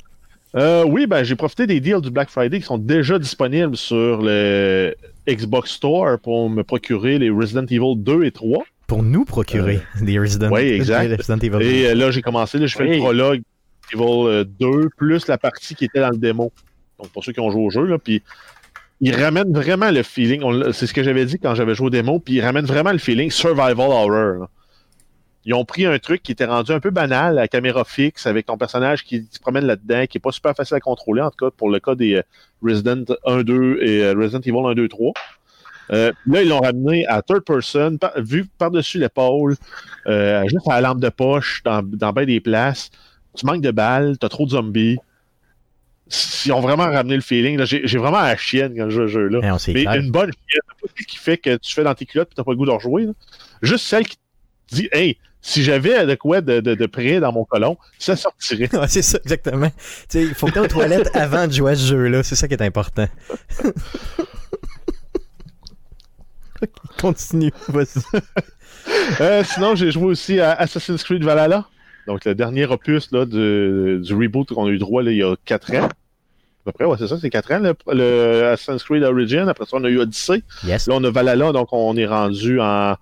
Euh, 0.55 0.85
oui, 0.85 1.05
ben, 1.05 1.23
j'ai 1.23 1.35
profité 1.35 1.67
des 1.67 1.81
deals 1.81 2.01
du 2.01 2.11
Black 2.11 2.29
Friday 2.29 2.59
qui 2.59 2.65
sont 2.65 2.77
déjà 2.77 3.19
disponibles 3.19 3.75
sur 3.75 4.21
le 4.21 4.95
Xbox 5.27 5.71
Store 5.71 6.17
pour 6.19 6.49
me 6.49 6.63
procurer 6.63 7.19
les 7.19 7.29
Resident 7.29 7.65
Evil 7.65 7.95
2 7.97 8.23
et 8.23 8.31
3. 8.31 8.63
Pour 8.87 9.03
nous 9.03 9.25
procurer 9.25 9.77
euh, 9.77 10.05
les 10.05 10.19
Resident, 10.19 10.51
oui, 10.51 10.61
exact. 10.61 11.17
Resident 11.17 11.39
Evil 11.39 11.59
2. 11.59 11.61
Et 11.61 11.87
euh, 11.87 11.95
là, 11.95 12.11
j'ai 12.11 12.21
commencé, 12.21 12.57
là, 12.57 12.67
je 12.67 12.75
fais 12.75 12.85
le 12.85 12.99
prologue 12.99 13.41
Evil 13.93 14.45
2 14.59 14.65
euh, 14.65 14.89
plus 14.95 15.27
la 15.27 15.37
partie 15.37 15.75
qui 15.75 15.85
était 15.85 15.99
dans 15.99 16.11
le 16.11 16.17
démo. 16.17 16.51
Donc, 16.99 17.09
pour 17.09 17.23
ceux 17.25 17.33
qui 17.33 17.39
ont 17.41 17.51
joué 17.51 17.61
au 17.61 17.69
jeu, 17.69 17.85
là, 17.85 17.97
puis 17.97 18.21
il 19.01 19.13
ramène 19.13 19.51
vraiment 19.51 19.91
le 19.91 20.03
feeling. 20.03 20.71
C'est 20.71 20.87
ce 20.87 20.93
que 20.93 21.03
j'avais 21.03 21.25
dit 21.25 21.37
quand 21.37 21.55
j'avais 21.55 21.75
joué 21.75 21.87
au 21.87 21.89
démo, 21.89 22.19
puis 22.19 22.35
il 22.35 22.41
ramène 22.41 22.65
vraiment 22.65 22.91
le 22.93 22.97
feeling 22.97 23.29
survival 23.29 23.89
horror. 23.89 24.47
Ils 25.45 25.53
ont 25.53 25.63
pris 25.63 25.85
un 25.85 25.97
truc 25.99 26.23
qui 26.23 26.31
était 26.31 26.45
rendu 26.45 26.71
un 26.71 26.79
peu 26.79 26.89
banal, 26.89 27.35
la 27.35 27.47
caméra 27.47 27.85
fixe, 27.85 28.25
avec 28.25 28.47
ton 28.47 28.57
personnage 28.57 29.03
qui 29.03 29.27
se 29.29 29.39
promène 29.39 29.65
là-dedans, 29.65 30.05
qui 30.07 30.17
est 30.17 30.21
pas 30.21 30.31
super 30.31 30.55
facile 30.55 30.75
à 30.75 30.79
contrôler, 30.79 31.21
en 31.21 31.29
tout 31.29 31.45
cas 31.45 31.51
pour 31.55 31.69
le 31.69 31.79
cas 31.79 31.93
des 31.93 32.15
euh, 32.15 32.23
Resident 32.63 33.03
1, 33.25 33.43
2 33.43 33.77
et 33.81 34.03
euh, 34.03 34.13
Resident 34.17 34.41
Evil 34.41 34.71
1, 34.71 34.73
2, 34.73 34.87
3. 34.87 35.13
là, 35.89 36.11
ils 36.25 36.49
l'ont 36.49 36.61
ramené 36.61 37.05
à 37.05 37.21
third 37.21 37.41
person, 37.41 37.99
vu 38.17 38.45
par-dessus 38.57 38.97
l'épaule, 38.97 39.55
euh, 40.07 40.43
juste 40.47 40.67
à 40.67 40.81
la 40.81 40.89
lampe 40.89 40.99
de 40.99 41.09
poche, 41.09 41.61
dans, 41.63 41.83
dans 41.83 42.11
bien 42.11 42.25
des 42.25 42.39
places. 42.39 42.89
Tu 43.35 43.45
manques 43.45 43.61
de 43.61 43.71
balles, 43.71 44.17
t'as 44.17 44.29
trop 44.29 44.45
de 44.45 44.51
zombies. 44.51 44.97
Ils 46.45 46.51
ont 46.53 46.61
vraiment 46.61 46.85
ramené 46.85 47.15
le 47.15 47.21
feeling. 47.21 47.63
J'ai 47.65 47.97
vraiment 47.97 48.21
la 48.21 48.37
chienne 48.37 48.73
quand 48.75 48.89
je 48.89 49.07
joue 49.07 49.27
là. 49.27 49.57
Eh, 49.67 49.73
Mais 49.73 49.83
une 49.83 50.11
bonne 50.11 50.31
chienne, 50.47 50.61
pas 50.81 51.03
qui 51.07 51.17
fait 51.17 51.37
que 51.37 51.57
tu 51.57 51.73
fais 51.73 51.83
dans 51.83 51.95
tes 51.95 52.05
culottes 52.05 52.29
et 52.31 52.35
t'as 52.35 52.43
pas 52.43 52.51
le 52.51 52.57
goût 52.57 52.65
de 52.65 52.71
rejouer. 52.71 53.07
Juste 53.61 53.85
celle 53.85 54.07
qui 54.07 54.17
dit 54.71 54.87
Hey, 54.91 55.17
si 55.45 55.63
j'avais 55.63 56.07
de 56.07 56.15
quoi 56.15 56.41
de, 56.41 56.59
de, 56.59 56.85
près 56.87 57.19
dans 57.19 57.31
mon 57.31 57.45
colon, 57.45 57.77
ça 57.99 58.15
sortirait. 58.15 58.67
c'est 58.87 59.03
ça, 59.03 59.19
exactement. 59.23 59.71
il 60.15 60.33
faut 60.33 60.47
que 60.47 60.53
tu 60.53 60.59
aux 60.59 60.67
toilettes 60.67 61.11
avant 61.15 61.45
de 61.45 61.53
jouer 61.53 61.73
à 61.73 61.75
ce 61.75 61.85
jeu-là. 61.85 62.23
C'est 62.23 62.35
ça 62.35 62.47
qui 62.47 62.55
est 62.55 62.63
important. 62.63 63.07
continue. 66.99 67.51
euh, 69.21 69.43
sinon, 69.43 69.75
j'ai 69.75 69.91
joué 69.91 70.05
aussi 70.05 70.39
à 70.39 70.53
Assassin's 70.53 71.03
Creed 71.03 71.23
Valhalla. 71.23 71.65
Donc, 72.07 72.25
le 72.25 72.33
dernier 72.33 72.65
opus 72.65 73.11
là, 73.11 73.27
du, 73.27 73.99
du 74.01 74.15
reboot 74.15 74.51
qu'on 74.51 74.65
a 74.65 74.69
eu 74.69 74.79
droit 74.79 75.03
là, 75.03 75.11
il 75.11 75.17
y 75.17 75.23
a 75.23 75.35
4 75.45 75.75
ans. 75.75 75.85
À 75.85 75.89
peu 76.65 76.71
près, 76.71 76.85
ouais, 76.85 76.97
c'est 76.97 77.07
ça, 77.07 77.19
c'est 77.19 77.29
4 77.29 77.51
ans, 77.51 77.61
le, 77.93 78.45
Assassin's 78.45 78.83
Creed 78.83 79.03
Origin. 79.03 79.47
Après 79.47 79.65
ça, 79.65 79.77
on 79.77 79.83
a 79.83 79.89
eu 79.89 79.99
Odyssey. 79.99 80.41
Là, 80.63 80.77
on 80.87 81.03
a 81.03 81.11
Valhalla, 81.11 81.51
donc 81.51 81.67
on 81.71 81.95
est 81.97 82.07
rendu 82.07 82.59
en 82.59 82.95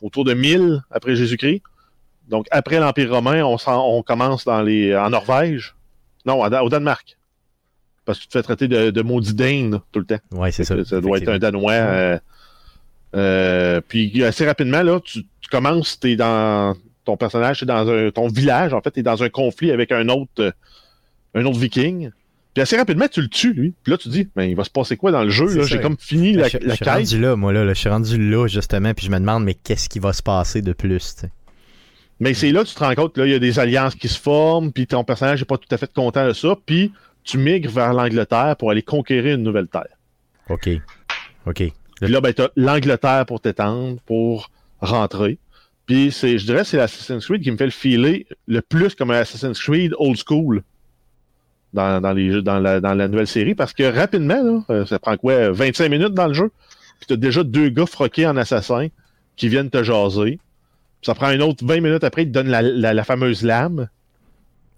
autour 0.00 0.24
de 0.24 0.32
1000 0.32 0.82
après 0.90 1.14
Jésus-Christ. 1.14 1.60
Donc, 2.28 2.46
après 2.50 2.78
l'Empire 2.78 3.10
romain, 3.10 3.42
on, 3.44 3.56
on, 3.66 4.02
commence 4.02 4.44
dans 4.44 4.62
les, 4.62 4.96
en 4.96 5.10
Norvège. 5.10 5.74
Non, 6.26 6.40
au 6.42 6.68
Danemark. 6.68 7.16
Parce 8.04 8.18
que 8.18 8.24
tu 8.24 8.28
te 8.28 8.38
fais 8.38 8.42
traiter 8.42 8.68
de, 8.68 8.90
de 8.90 9.02
maudit 9.02 9.34
Dane 9.34 9.80
tout 9.92 10.00
le 10.00 10.06
temps. 10.06 10.18
Oui, 10.32 10.52
c'est 10.52 10.64
ça. 10.64 10.82
Ça 10.84 11.00
doit 11.00 11.18
être 11.18 11.28
un 11.28 11.38
Danois. 11.38 11.72
Euh, 11.72 12.18
euh, 13.14 13.80
puis 13.86 14.22
assez 14.24 14.46
rapidement, 14.46 14.82
là, 14.82 15.00
tu, 15.00 15.22
tu 15.40 15.48
commences, 15.50 15.98
tu 16.00 16.12
es 16.12 16.16
dans. 16.16 16.74
Ton 17.04 17.18
personnage, 17.18 17.60
c'est 17.60 17.66
dans 17.66 17.86
un, 17.86 18.10
ton 18.10 18.28
village, 18.28 18.72
en 18.72 18.80
fait, 18.80 18.92
tu 18.92 19.00
es 19.00 19.02
dans 19.02 19.22
un 19.22 19.28
conflit 19.28 19.70
avec 19.70 19.92
un 19.92 20.08
autre, 20.08 20.54
un 21.34 21.44
autre 21.44 21.58
viking. 21.58 22.10
Puis 22.54 22.62
assez 22.62 22.78
rapidement, 22.78 23.08
tu 23.08 23.20
le 23.20 23.28
tues, 23.28 23.52
lui. 23.52 23.74
Puis 23.82 23.90
là, 23.90 23.98
tu 23.98 24.08
dis, 24.08 24.26
mais 24.36 24.50
il 24.50 24.56
va 24.56 24.64
se 24.64 24.70
passer 24.70 24.96
quoi 24.96 25.10
dans 25.10 25.22
le 25.22 25.28
jeu? 25.28 25.64
J'ai 25.64 25.80
comme 25.80 25.98
fini 25.98 26.32
la, 26.32 26.48
je, 26.48 26.56
la 26.62 26.74
je 26.74 26.76
suis 26.76 26.90
rendu 26.90 27.20
là, 27.20 27.36
moi, 27.36 27.52
là, 27.52 27.68
Je 27.68 27.74
suis 27.74 27.90
rendu 27.90 28.30
là, 28.30 28.46
justement, 28.46 28.94
puis 28.94 29.04
je 29.04 29.10
me 29.10 29.18
demande, 29.18 29.44
mais 29.44 29.52
qu'est-ce 29.52 29.90
qui 29.90 29.98
va 29.98 30.14
se 30.14 30.22
passer 30.22 30.62
de 30.62 30.72
plus, 30.72 31.16
t'sais? 31.16 31.30
Mais 32.24 32.32
c'est 32.32 32.52
là 32.52 32.62
que 32.62 32.68
tu 32.68 32.74
te 32.74 32.82
rends 32.82 32.94
compte, 32.94 33.18
là, 33.18 33.26
il 33.26 33.32
y 33.32 33.34
a 33.34 33.38
des 33.38 33.58
alliances 33.58 33.94
qui 33.94 34.08
se 34.08 34.18
forment, 34.18 34.72
puis 34.72 34.86
ton 34.86 35.04
personnage 35.04 35.40
n'est 35.40 35.44
pas 35.44 35.58
tout 35.58 35.68
à 35.70 35.76
fait 35.76 35.92
content 35.92 36.26
de 36.26 36.32
ça, 36.32 36.56
puis 36.64 36.90
tu 37.22 37.36
migres 37.36 37.70
vers 37.70 37.92
l'Angleterre 37.92 38.56
pour 38.58 38.70
aller 38.70 38.80
conquérir 38.80 39.34
une 39.34 39.42
nouvelle 39.42 39.68
terre. 39.68 39.98
OK. 40.48 40.70
OK. 41.44 41.62
Puis 42.00 42.10
là, 42.10 42.22
ben, 42.22 42.32
tu 42.32 42.40
as 42.40 42.50
l'Angleterre 42.56 43.26
pour 43.26 43.42
t'étendre, 43.42 44.00
pour 44.06 44.48
rentrer. 44.80 45.36
Puis 45.84 46.12
c'est, 46.12 46.38
je 46.38 46.46
dirais, 46.46 46.64
c'est 46.64 46.78
l'Assassin's 46.78 47.26
Creed 47.26 47.42
qui 47.42 47.50
me 47.50 47.58
fait 47.58 47.66
le 47.66 47.70
filer 47.70 48.26
le 48.46 48.62
plus 48.62 48.94
comme 48.94 49.10
un 49.10 49.18
Assassin's 49.18 49.60
Creed 49.60 49.92
old 49.98 50.16
school 50.16 50.62
dans, 51.74 52.00
dans, 52.00 52.14
les, 52.14 52.40
dans, 52.40 52.58
la, 52.58 52.80
dans 52.80 52.94
la 52.94 53.06
nouvelle 53.06 53.26
série, 53.26 53.54
parce 53.54 53.74
que 53.74 53.82
rapidement, 53.82 54.42
là, 54.42 54.64
euh, 54.70 54.86
ça 54.86 54.98
prend 54.98 55.18
quoi, 55.18 55.50
25 55.50 55.90
minutes 55.90 56.14
dans 56.14 56.28
le 56.28 56.32
jeu, 56.32 56.50
puis 57.00 57.06
tu 57.06 57.12
as 57.12 57.18
déjà 57.18 57.44
deux 57.44 57.68
gars 57.68 57.84
froqués 57.84 58.26
en 58.26 58.38
assassin 58.38 58.88
qui 59.36 59.50
viennent 59.50 59.68
te 59.68 59.84
jaser. 59.84 60.38
Ça 61.04 61.14
prend 61.14 61.30
une 61.30 61.42
autre 61.42 61.64
20 61.64 61.80
minutes 61.80 62.04
après, 62.04 62.22
il 62.22 62.28
te 62.28 62.32
donne 62.32 62.48
la, 62.48 62.62
la, 62.62 63.04
fameuse 63.04 63.42
lame. 63.42 63.88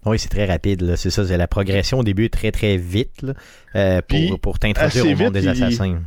Oui, 0.05 0.19
c'est 0.19 0.29
très 0.29 0.45
rapide. 0.45 0.95
C'est 0.95 1.09
ça, 1.09 1.25
c'est 1.25 1.37
la 1.37 1.47
progression 1.47 1.99
au 1.99 2.03
début 2.03 2.29
très 2.29 2.51
très 2.51 2.77
vite 2.77 3.21
là, 3.21 3.33
euh, 3.75 4.01
pour, 4.07 4.39
pour 4.39 4.59
t'introduire 4.59 5.05
au 5.05 5.15
monde 5.15 5.33
des 5.33 5.47
assassins. 5.47 6.01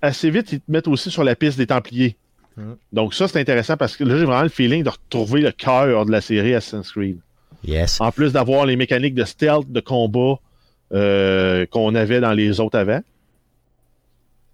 assez 0.00 0.30
vite, 0.30 0.52
ils 0.52 0.60
te 0.60 0.70
mettent 0.70 0.88
aussi 0.88 1.10
sur 1.10 1.24
la 1.24 1.34
piste 1.34 1.58
des 1.58 1.66
Templiers. 1.66 2.16
Hmm. 2.56 2.74
Donc 2.92 3.14
ça, 3.14 3.26
c'est 3.26 3.40
intéressant 3.40 3.76
parce 3.76 3.96
que 3.96 4.04
là, 4.04 4.16
j'ai 4.16 4.24
vraiment 4.24 4.42
le 4.42 4.48
feeling 4.48 4.84
de 4.84 4.90
retrouver 4.90 5.40
le 5.40 5.50
cœur 5.50 6.06
de 6.06 6.12
la 6.12 6.20
série 6.20 6.54
Assassin's 6.54 6.92
Creed. 6.92 7.18
Yes. 7.64 8.00
En 8.00 8.12
plus 8.12 8.32
d'avoir 8.32 8.64
les 8.64 8.76
mécaniques 8.76 9.14
de 9.14 9.24
stealth, 9.24 9.70
de 9.70 9.80
combat, 9.80 10.36
qu'on 10.90 11.94
avait 11.96 12.20
dans 12.20 12.32
les 12.32 12.60
autres 12.60 12.78
avant 12.78 13.02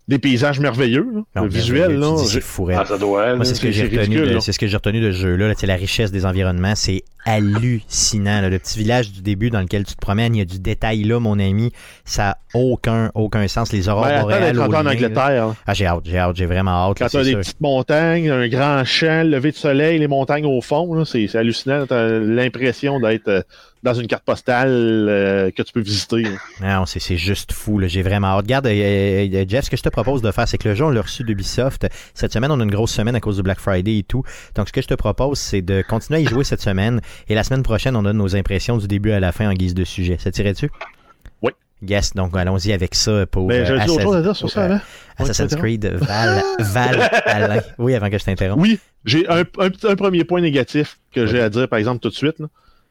des 0.09 0.19
paysages 0.19 0.59
merveilleux, 0.59 1.07
là. 1.35 1.47
visuel. 1.47 1.99
Là, 1.99 2.17
c'est 2.19 2.43
ah, 2.75 2.85
ça 2.85 2.99
doit 2.99 3.37
Moi, 3.37 3.45
c'est 3.45 3.55
ce 3.55 3.61
que 3.61 3.71
j'ai 3.71 3.85
retenu, 3.85 4.41
c'est 4.41 4.53
ce 4.53 4.59
que 4.59 4.67
j'ai 4.67 4.77
retenu 4.77 5.01
de 5.01 5.13
ce 5.13 5.19
jeu-là. 5.19 5.49
Là, 5.49 5.55
la 5.63 5.77
richesse 5.77 6.11
des 6.11 6.27
environnements, 6.27 6.75
c'est 6.75 7.05
hallucinant. 7.25 8.41
Le 8.49 8.59
petit 8.59 8.79
village 8.79 9.13
du 9.13 9.23
début 9.23 9.51
dans 9.51 9.61
lequel 9.61 9.85
tu 9.85 9.95
te 9.95 10.01
promènes, 10.01 10.35
il 10.35 10.39
y 10.39 10.43
a 10.43 10.45
du 10.45 10.59
détail 10.59 11.05
là, 11.05 11.21
mon 11.21 11.39
ami. 11.39 11.73
Ça 12.05 12.23
n'a 12.23 12.39
aucun, 12.55 13.11
aucun 13.15 13.47
sens. 13.47 13.73
Les 13.73 13.89
aurores 13.89 14.07
ben, 14.07 14.23
boréales. 14.23 14.61
en 14.61 14.87
Angleterre. 14.87 15.55
Ah, 15.67 15.75
j'ai 15.75 15.87
hâte, 15.87 16.03
j'ai 16.05 16.19
hâte, 16.19 16.37
j'ai 16.37 16.47
vraiment 16.47 16.91
hâte. 16.91 16.99
Quand 16.99 17.07
tu 17.07 17.17
as 17.19 17.25
des 17.25 17.37
petites 17.37 17.61
montagnes, 17.61 18.29
un 18.29 18.49
grand 18.49 18.85
champ, 18.85 19.25
lever 19.25 19.53
de 19.53 19.57
soleil, 19.57 20.01
les 20.01 20.09
montagnes 20.09 20.47
au 20.47 20.61
fond, 20.61 21.05
c'est 21.05 21.33
hallucinant. 21.37 21.87
Tu 21.87 21.95
l'impression 21.95 22.99
d'être 22.99 23.29
euh, 23.29 23.43
dans 23.83 23.95
une 23.95 24.07
carte 24.07 24.25
postale 24.25 24.69
euh, 24.71 25.51
que 25.51 25.63
tu 25.63 25.73
peux 25.73 25.81
visiter. 25.81 26.25
Non, 26.61 26.87
c'est 26.87 27.17
juste 27.17 27.53
fou. 27.53 27.81
J'ai 27.87 28.03
vraiment 28.03 28.29
hâte. 28.29 28.43
Regarde, 28.43 28.67
euh, 28.67 28.71
euh, 28.71 29.45
Jeff, 29.49 29.65
ce 29.65 29.71
que 29.71 29.77
je 29.77 29.83
te 29.83 29.89
propose 29.89 30.23
de 30.23 30.31
faire, 30.31 30.47
c'est 30.47 30.59
que 30.59 30.69
le 30.69 30.75
jeu, 30.75 30.85
on 30.85 30.91
l'a 30.91 31.03
reçu 31.03 31.25
d'Ubisoft. 31.25 31.87
Cette 32.15 32.33
semaine, 32.33 32.51
on 32.53 32.61
a 32.61 32.63
une 32.63 32.71
grosse 32.71 32.93
semaine 32.93 33.17
à 33.17 33.21
cause 33.21 33.37
du 33.37 33.43
Black 33.43 33.59
Friday 33.59 33.99
et 33.99 34.03
tout. 34.03 34.23
Donc, 34.55 34.69
ce 34.69 34.73
que 34.73 34.83
je 34.83 34.87
te 34.87 34.95
propose, 34.95 35.39
c'est 35.39 35.63
de 35.63 35.83
continuer 35.83 36.21
à 36.21 36.23
y 36.23 36.27
jouer 36.27 36.45
cette 36.45 36.61
semaine. 36.61 37.01
Et 37.29 37.35
la 37.35 37.43
semaine 37.43 37.63
prochaine, 37.63 37.97
on 37.97 38.03
donne 38.03 38.19
nos 38.19 38.37
impressions 38.37 38.77
du 38.79 38.87
début 38.87 39.11
à 39.11 39.21
la 39.21 39.33
fin 39.33 39.51
en 39.51 39.55
guise 39.55 39.75
de 39.75 39.85
sujet. 39.85 40.17
Ça 40.19 40.31
tirait-tu? 40.31 40.71
Oui. 41.43 41.53
Yes, 41.85 42.15
donc 42.15 42.37
allons-y 42.37 42.73
avec 42.73 42.95
ça 42.95 43.27
pour 43.27 43.49
Mais 43.49 43.67
j'ai 43.67 43.75
autre 43.75 44.01
chose 44.01 44.17
à 44.17 44.23
dire 44.23 44.37
sur 44.37 44.49
ça 44.49 44.65
avant. 44.65 44.81
Assassin's 45.19 45.57
Creed 45.57 45.85
Val, 45.87 46.43
Val 46.61 47.11
Alain. 47.27 47.61
Oui, 47.79 47.95
avant 47.95 48.09
que 48.09 48.19
je 48.19 48.25
t'interrompe. 48.25 48.61
Oui, 48.61 48.79
j'ai 49.05 49.29
un, 49.29 49.43
un, 49.59 49.97
premier 49.97 50.25
point 50.25 50.41
négatif 50.41 50.99
que 51.13 51.27
j'ai 51.27 51.41
à 51.41 51.51
dire, 51.51 51.69
par 51.69 51.81
exemple, 51.81 52.01
tout 52.01 52.09
de 52.09 52.15
suite. 52.15 52.37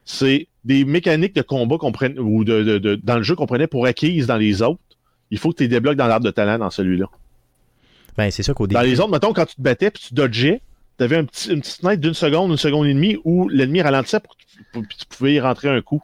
C'est 0.04 0.48
des 0.64 0.84
mécaniques 0.84 1.34
de 1.34 1.42
combat 1.42 1.78
qu'on 1.78 1.92
prenait, 1.92 2.18
ou 2.18 2.44
de, 2.44 2.78
de, 2.78 2.94
dans 2.96 3.16
le 3.16 3.22
jeu 3.22 3.34
qu'on 3.34 3.46
prenait 3.46 3.66
pour 3.66 3.86
acquises 3.86 4.26
dans 4.26 4.36
les 4.36 4.62
autres, 4.62 4.80
il 5.30 5.38
faut 5.38 5.50
que 5.50 5.56
tu 5.56 5.62
les 5.64 5.68
débloques 5.68 5.96
dans 5.96 6.06
l'arbre 6.06 6.26
de 6.26 6.30
talent 6.30 6.58
dans 6.58 6.70
celui-là. 6.70 7.06
Ben, 8.16 8.30
c'est 8.30 8.42
ça 8.42 8.52
qu'au 8.52 8.66
début. 8.66 8.74
Dans 8.74 8.82
les 8.82 9.00
autres, 9.00 9.10
mettons, 9.10 9.32
quand 9.32 9.46
tu 9.46 9.56
te 9.56 9.62
battais 9.62 9.90
puis 9.90 10.02
tu 10.08 10.14
dodgeais, 10.14 10.60
tu 10.98 11.04
avais 11.04 11.16
un 11.16 11.24
petit, 11.24 11.50
une 11.50 11.60
petite 11.60 11.80
fenêtre 11.80 12.00
d'une 12.00 12.14
seconde, 12.14 12.50
une 12.50 12.56
seconde 12.56 12.86
et 12.86 12.94
demie 12.94 13.16
où 13.24 13.48
l'ennemi 13.48 13.80
ralentissait 13.80 14.20
pour 14.20 14.36
que 14.36 14.94
tu 14.94 15.06
pouvais 15.08 15.34
y 15.34 15.40
rentrer 15.40 15.68
un 15.68 15.80
coup. 15.80 16.02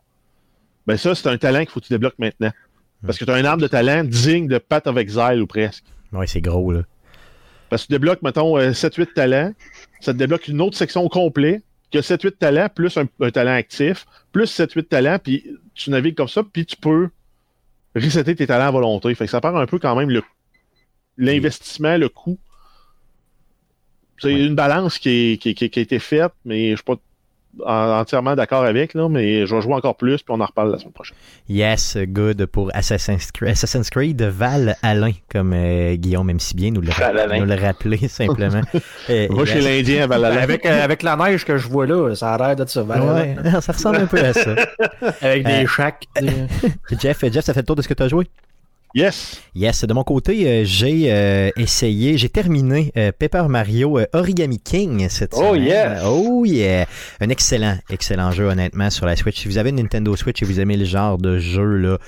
Ben, 0.87 0.97
ça, 0.97 1.15
c'est 1.15 1.29
un 1.29 1.37
talent 1.37 1.61
qu'il 1.61 1.71
faut 1.71 1.81
que 1.81 1.87
tu 1.87 1.93
débloques 1.93 2.19
maintenant. 2.19 2.53
Parce 3.05 3.19
que 3.19 3.25
tu 3.25 3.31
as 3.31 3.35
un 3.35 3.45
arbre 3.45 3.63
de 3.63 3.69
talent 3.69 4.03
digne 4.05 4.49
de 4.49 4.59
Path 4.59 4.87
of 4.87 4.97
Exile 4.97 5.41
ou 5.43 5.47
presque. 5.47 5.85
Oui, 6.13 6.27
c'est 6.27 6.41
gros, 6.41 6.73
là. 6.73 6.83
Parce 7.69 7.83
que 7.83 7.89
tu 7.89 7.93
débloques, 7.93 8.23
mettons, 8.23 8.59
7-8 8.59 9.01
euh, 9.01 9.05
talents, 9.15 9.53
ça 10.01 10.15
te 10.15 10.19
débloque 10.19 10.49
une 10.49 10.61
autre 10.63 10.77
section 10.77 11.05
au 11.05 11.09
complet 11.11 11.63
qui 11.91 11.99
a 11.99 12.01
7-8 12.01 12.37
talents, 12.39 12.69
plus 12.75 12.97
un, 12.97 13.31
talent 13.31 13.55
actif, 13.55 14.07
plus 14.33 14.59
7-8 14.59 14.85
talents, 14.85 15.19
puis 15.23 15.45
tu 15.75 15.91
navigues 15.91 16.17
comme 16.17 16.29
ça, 16.29 16.43
puis 16.43 16.67
tu 16.67 16.77
peux 16.77 17.09
resetter 17.95 18.35
tes 18.35 18.47
talents 18.47 18.69
à 18.69 18.71
volonté. 18.71 19.15
Fait 19.15 19.25
que 19.25 19.31
ça 19.31 19.41
part 19.41 19.57
un 19.57 19.67
peu 19.67 19.79
quand 19.79 19.97
même 19.97 20.11
le 20.11 20.23
l'investissement, 21.17 21.97
le 21.97 22.09
coût. 22.09 22.39
C'est 24.21 24.33
une 24.33 24.55
balance 24.55 24.99
qui, 24.99 25.39
qui, 25.41 25.55
qui, 25.55 25.65
a 25.65 25.83
été 25.83 25.99
faite, 25.99 26.33
mais 26.45 26.67
je 26.67 26.71
ne 26.71 26.77
suis 26.77 26.85
pas 26.85 26.97
entièrement 27.65 28.37
d'accord 28.37 28.65
avec, 28.65 28.95
là, 28.95 29.09
mais 29.09 29.47
je 29.47 29.55
vais 29.55 29.61
jouer 29.61 29.75
encore 29.75 29.97
plus, 29.97 30.23
puis 30.23 30.35
on 30.37 30.41
en 30.41 30.47
reparle 30.47 30.73
la 30.73 30.79
semaine 30.79 30.93
prochaine. 30.93 31.17
Yes, 31.49 31.97
good 32.07 32.47
pour 32.47 32.71
Assassin's 32.75 33.33
Creed, 33.33 33.51
Assassin's 33.51 33.91
Creed 33.91 34.23
Val 34.23 34.77
Alain, 34.83 35.13
comme 35.31 35.53
euh, 35.55 35.97
Guillaume 35.97 36.31
aime 36.31 36.41
si 36.41 36.55
bien 36.55 36.71
nous 36.71 36.81
le, 36.81 36.89
nous 37.39 37.45
le 37.47 37.55
rappeler 37.55 37.97
simplement. 38.09 38.61
euh, 39.11 39.27
Moi, 39.31 39.45
chez 39.47 39.61
l'Indien 39.61 40.07
Val 40.07 40.25
Alain. 40.25 40.41
Avec, 40.43 40.65
euh, 40.67 40.85
avec 40.85 41.03
la 41.03 41.17
neige 41.17 41.45
que 41.45 41.57
je 41.57 41.69
vois 41.69 41.87
là, 41.87 42.15
ça 42.15 42.35
a 42.35 42.39
l'air 42.39 42.57
d'être 42.57 42.71
ça. 42.71 42.83
Val 42.83 43.03
ouais, 43.03 43.37
ça 43.61 43.73
ressemble 43.73 43.97
un 43.97 44.07
peu 44.07 44.19
à 44.19 44.33
ça. 44.33 44.55
avec 45.21 45.45
des 45.45 45.67
chacs. 45.67 46.05
Jeff, 47.01 47.25
Jeff, 47.33 47.45
ça 47.45 47.55
fait 47.55 47.61
le 47.61 47.67
tour 47.67 47.77
de 47.77 47.83
ce 47.83 47.89
que 47.89 47.95
tu 47.95 48.03
as 48.03 48.09
joué? 48.09 48.27
Yes. 48.99 49.41
Yes. 49.55 49.85
De 49.85 49.95
mon 49.95 50.03
côté, 50.03 50.47
euh, 50.47 50.63
j'ai 50.65 51.13
euh, 51.13 51.51
essayé, 51.57 52.19
j'ai 52.19 52.29
terminé 52.29 52.91
euh, 52.97 53.13
Paper 53.17 53.45
Mario 53.49 54.01
Origami 54.13 54.59
King 54.59 55.09
cette 55.09 55.35
oh, 55.35 55.55
semaine. 55.55 55.55
Oh 55.55 55.57
yes. 55.57 56.03
Oh 56.05 56.45
yeah. 56.45 56.87
Un 57.21 57.29
excellent, 57.29 57.77
excellent 57.91 58.33
jeu 58.33 58.47
honnêtement 58.47 58.91
sur 58.91 59.07
la 59.07 59.15
Switch. 59.15 59.39
Si 59.39 59.47
vous 59.47 59.57
avez 59.57 59.71
une 59.71 59.77
Nintendo 59.77 60.17
Switch 60.17 60.43
et 60.43 60.45
vous 60.45 60.59
aimez 60.59 60.77
le 60.77 60.85
genre 60.85 61.17
de 61.17 61.39
jeu 61.39 61.65
là, 61.77 61.99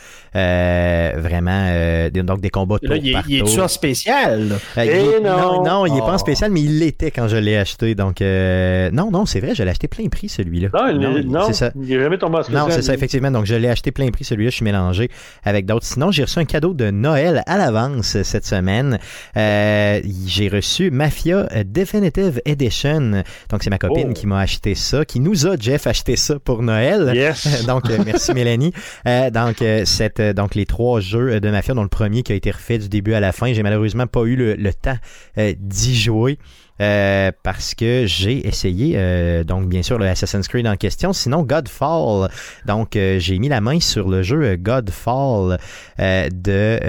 vraiment, 1.16 2.08
donc 2.10 2.40
des 2.40 2.50
combats 2.50 2.78
là, 2.82 2.96
il, 2.96 3.16
il 3.28 3.38
est 3.38 3.60
en 3.60 3.68
spécial? 3.68 4.58
Eh 4.76 5.20
non. 5.22 5.62
non. 5.64 5.86
il 5.86 5.96
est 5.96 6.00
pas 6.00 6.12
en 6.12 6.14
oh. 6.14 6.18
spécial, 6.18 6.50
mais 6.50 6.62
il 6.62 6.80
l'était 6.80 7.12
quand 7.12 7.28
je 7.28 7.36
l'ai 7.36 7.56
acheté. 7.56 7.94
Donc 7.94 8.20
non, 8.20 9.10
non, 9.12 9.26
c'est 9.26 9.40
vrai, 9.40 9.54
je 9.54 9.62
l'ai 9.62 9.70
acheté 9.70 9.86
plein 9.86 10.08
prix 10.08 10.28
celui-là. 10.28 10.70
Non, 10.92 11.22
non, 11.24 11.46
c'est 11.46 11.52
ça. 11.52 11.70
Il 11.80 11.92
est 11.92 12.00
jamais 12.00 12.18
tombé 12.18 12.38
en 12.38 12.42
spécial. 12.42 12.64
Non, 12.64 12.70
c'est 12.74 12.82
ça 12.82 12.94
effectivement. 12.94 13.30
Donc 13.30 13.46
je 13.46 13.54
l'ai 13.54 13.68
acheté 13.68 13.92
plein 13.92 14.10
prix 14.10 14.24
celui-là. 14.24 14.50
Je 14.50 14.56
suis 14.56 14.64
mélangé 14.64 15.08
avec 15.44 15.66
d'autres. 15.66 15.86
Sinon, 15.86 16.10
j'ai 16.10 16.24
reçu 16.24 16.38
un 16.40 16.44
cadeau 16.44 16.74
de 16.80 16.90
Noël 16.90 17.42
à 17.46 17.58
l'avance 17.58 18.22
cette 18.22 18.46
semaine. 18.46 18.98
Euh, 19.36 20.00
j'ai 20.24 20.48
reçu 20.48 20.90
Mafia 20.90 21.46
Definitive 21.66 22.40
Edition. 22.46 23.22
Donc, 23.50 23.62
c'est 23.62 23.68
ma 23.68 23.76
copine 23.76 24.08
oh. 24.10 24.12
qui 24.14 24.26
m'a 24.26 24.40
acheté 24.40 24.74
ça, 24.74 25.04
qui 25.04 25.20
nous 25.20 25.46
a, 25.46 25.56
Jeff, 25.58 25.86
acheté 25.86 26.16
ça 26.16 26.38
pour 26.38 26.62
Noël. 26.62 27.12
Yes. 27.14 27.66
donc, 27.66 27.90
euh, 27.90 27.98
merci 28.04 28.32
Mélanie. 28.34 28.72
Euh, 29.06 29.28
donc, 29.30 29.62
cette, 29.84 30.22
donc, 30.22 30.54
les 30.54 30.64
trois 30.64 31.00
jeux 31.00 31.38
de 31.38 31.50
Mafia, 31.50 31.74
dont 31.74 31.82
le 31.82 31.88
premier 31.88 32.22
qui 32.22 32.32
a 32.32 32.34
été 32.34 32.50
refait 32.50 32.78
du 32.78 32.88
début 32.88 33.12
à 33.12 33.20
la 33.20 33.32
fin, 33.32 33.52
j'ai 33.52 33.62
malheureusement 33.62 34.06
pas 34.06 34.22
eu 34.22 34.36
le 34.36 34.72
temps 34.72 34.96
d'y 35.36 35.94
jouer. 35.94 36.38
Euh, 36.80 37.30
parce 37.42 37.74
que 37.74 38.06
j'ai 38.06 38.46
essayé, 38.46 38.94
euh, 38.96 39.44
donc 39.44 39.68
bien 39.68 39.82
sûr, 39.82 39.98
le 39.98 40.06
Assassin's 40.06 40.48
Creed 40.48 40.66
en 40.66 40.76
question, 40.76 41.12
sinon 41.12 41.42
Godfall. 41.42 42.30
Donc 42.66 42.96
euh, 42.96 43.18
j'ai 43.18 43.38
mis 43.38 43.48
la 43.48 43.60
main 43.60 43.80
sur 43.80 44.08
le 44.08 44.22
jeu 44.22 44.56
Godfall 44.56 45.58
de 45.98 46.80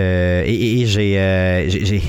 et, 0.46 0.86
j'ai 0.86 1.68
j'ai 1.68 2.02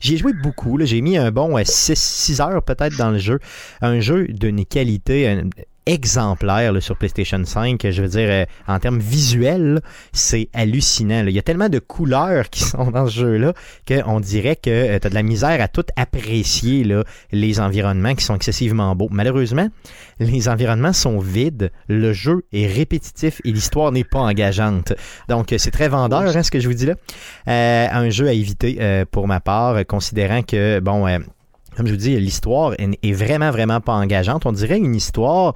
J'y 0.00 0.14
ai 0.14 0.16
joué 0.18 0.32
beaucoup. 0.32 0.78
J'ai 0.82 1.00
mis 1.00 1.16
un 1.16 1.30
bon 1.30 1.56
6 1.64 2.40
heures 2.40 2.62
peut-être 2.62 2.96
dans 2.96 3.10
le 3.10 3.18
jeu. 3.18 3.38
Un 3.80 4.00
jeu 4.00 4.26
d'une 4.28 4.64
qualité 4.66 5.42
exemplaire 5.90 6.80
sur 6.80 6.96
PlayStation 6.96 7.42
5. 7.44 7.90
Je 7.90 8.02
veux 8.02 8.08
dire, 8.08 8.28
euh, 8.28 8.44
en 8.68 8.78
termes 8.78 9.00
visuels, 9.00 9.80
c'est 10.12 10.48
hallucinant. 10.54 11.26
Il 11.26 11.34
y 11.34 11.38
a 11.38 11.42
tellement 11.42 11.68
de 11.68 11.80
couleurs 11.80 12.48
qui 12.48 12.60
sont 12.64 12.90
dans 12.90 13.06
ce 13.06 13.20
jeu-là 13.20 13.54
qu'on 13.88 14.20
dirait 14.20 14.56
que 14.56 14.70
euh, 14.70 14.98
tu 15.00 15.06
as 15.06 15.10
de 15.10 15.14
la 15.14 15.22
misère 15.22 15.60
à 15.60 15.68
tout 15.68 15.84
apprécier 15.96 16.84
là, 16.84 17.02
les 17.32 17.58
environnements 17.60 18.14
qui 18.14 18.24
sont 18.24 18.36
excessivement 18.36 18.94
beaux. 18.94 19.08
Malheureusement, 19.10 19.68
les 20.20 20.48
environnements 20.48 20.92
sont 20.92 21.18
vides, 21.18 21.72
le 21.88 22.12
jeu 22.12 22.44
est 22.52 22.66
répétitif 22.66 23.40
et 23.44 23.50
l'histoire 23.50 23.90
n'est 23.90 24.04
pas 24.04 24.20
engageante. 24.20 24.92
Donc, 25.28 25.52
c'est 25.58 25.72
très 25.72 25.88
vendeur, 25.88 26.36
hein, 26.36 26.42
ce 26.42 26.50
que 26.50 26.60
je 26.60 26.68
vous 26.68 26.74
dis 26.74 26.86
là. 26.86 26.94
Euh, 27.48 27.88
un 27.90 28.10
jeu 28.10 28.28
à 28.28 28.32
éviter 28.32 29.04
pour 29.10 29.26
ma 29.26 29.40
part, 29.40 29.84
considérant 29.86 30.42
que, 30.42 30.78
bon, 30.80 31.06
comme 31.76 31.86
je 31.86 31.92
vous 31.92 31.98
dis, 31.98 32.18
l'histoire 32.18 32.74
est 32.78 33.12
vraiment, 33.12 33.50
vraiment 33.50 33.80
pas 33.80 33.92
engageante. 33.92 34.46
On 34.46 34.52
dirait 34.52 34.78
une 34.78 34.94
histoire 34.94 35.54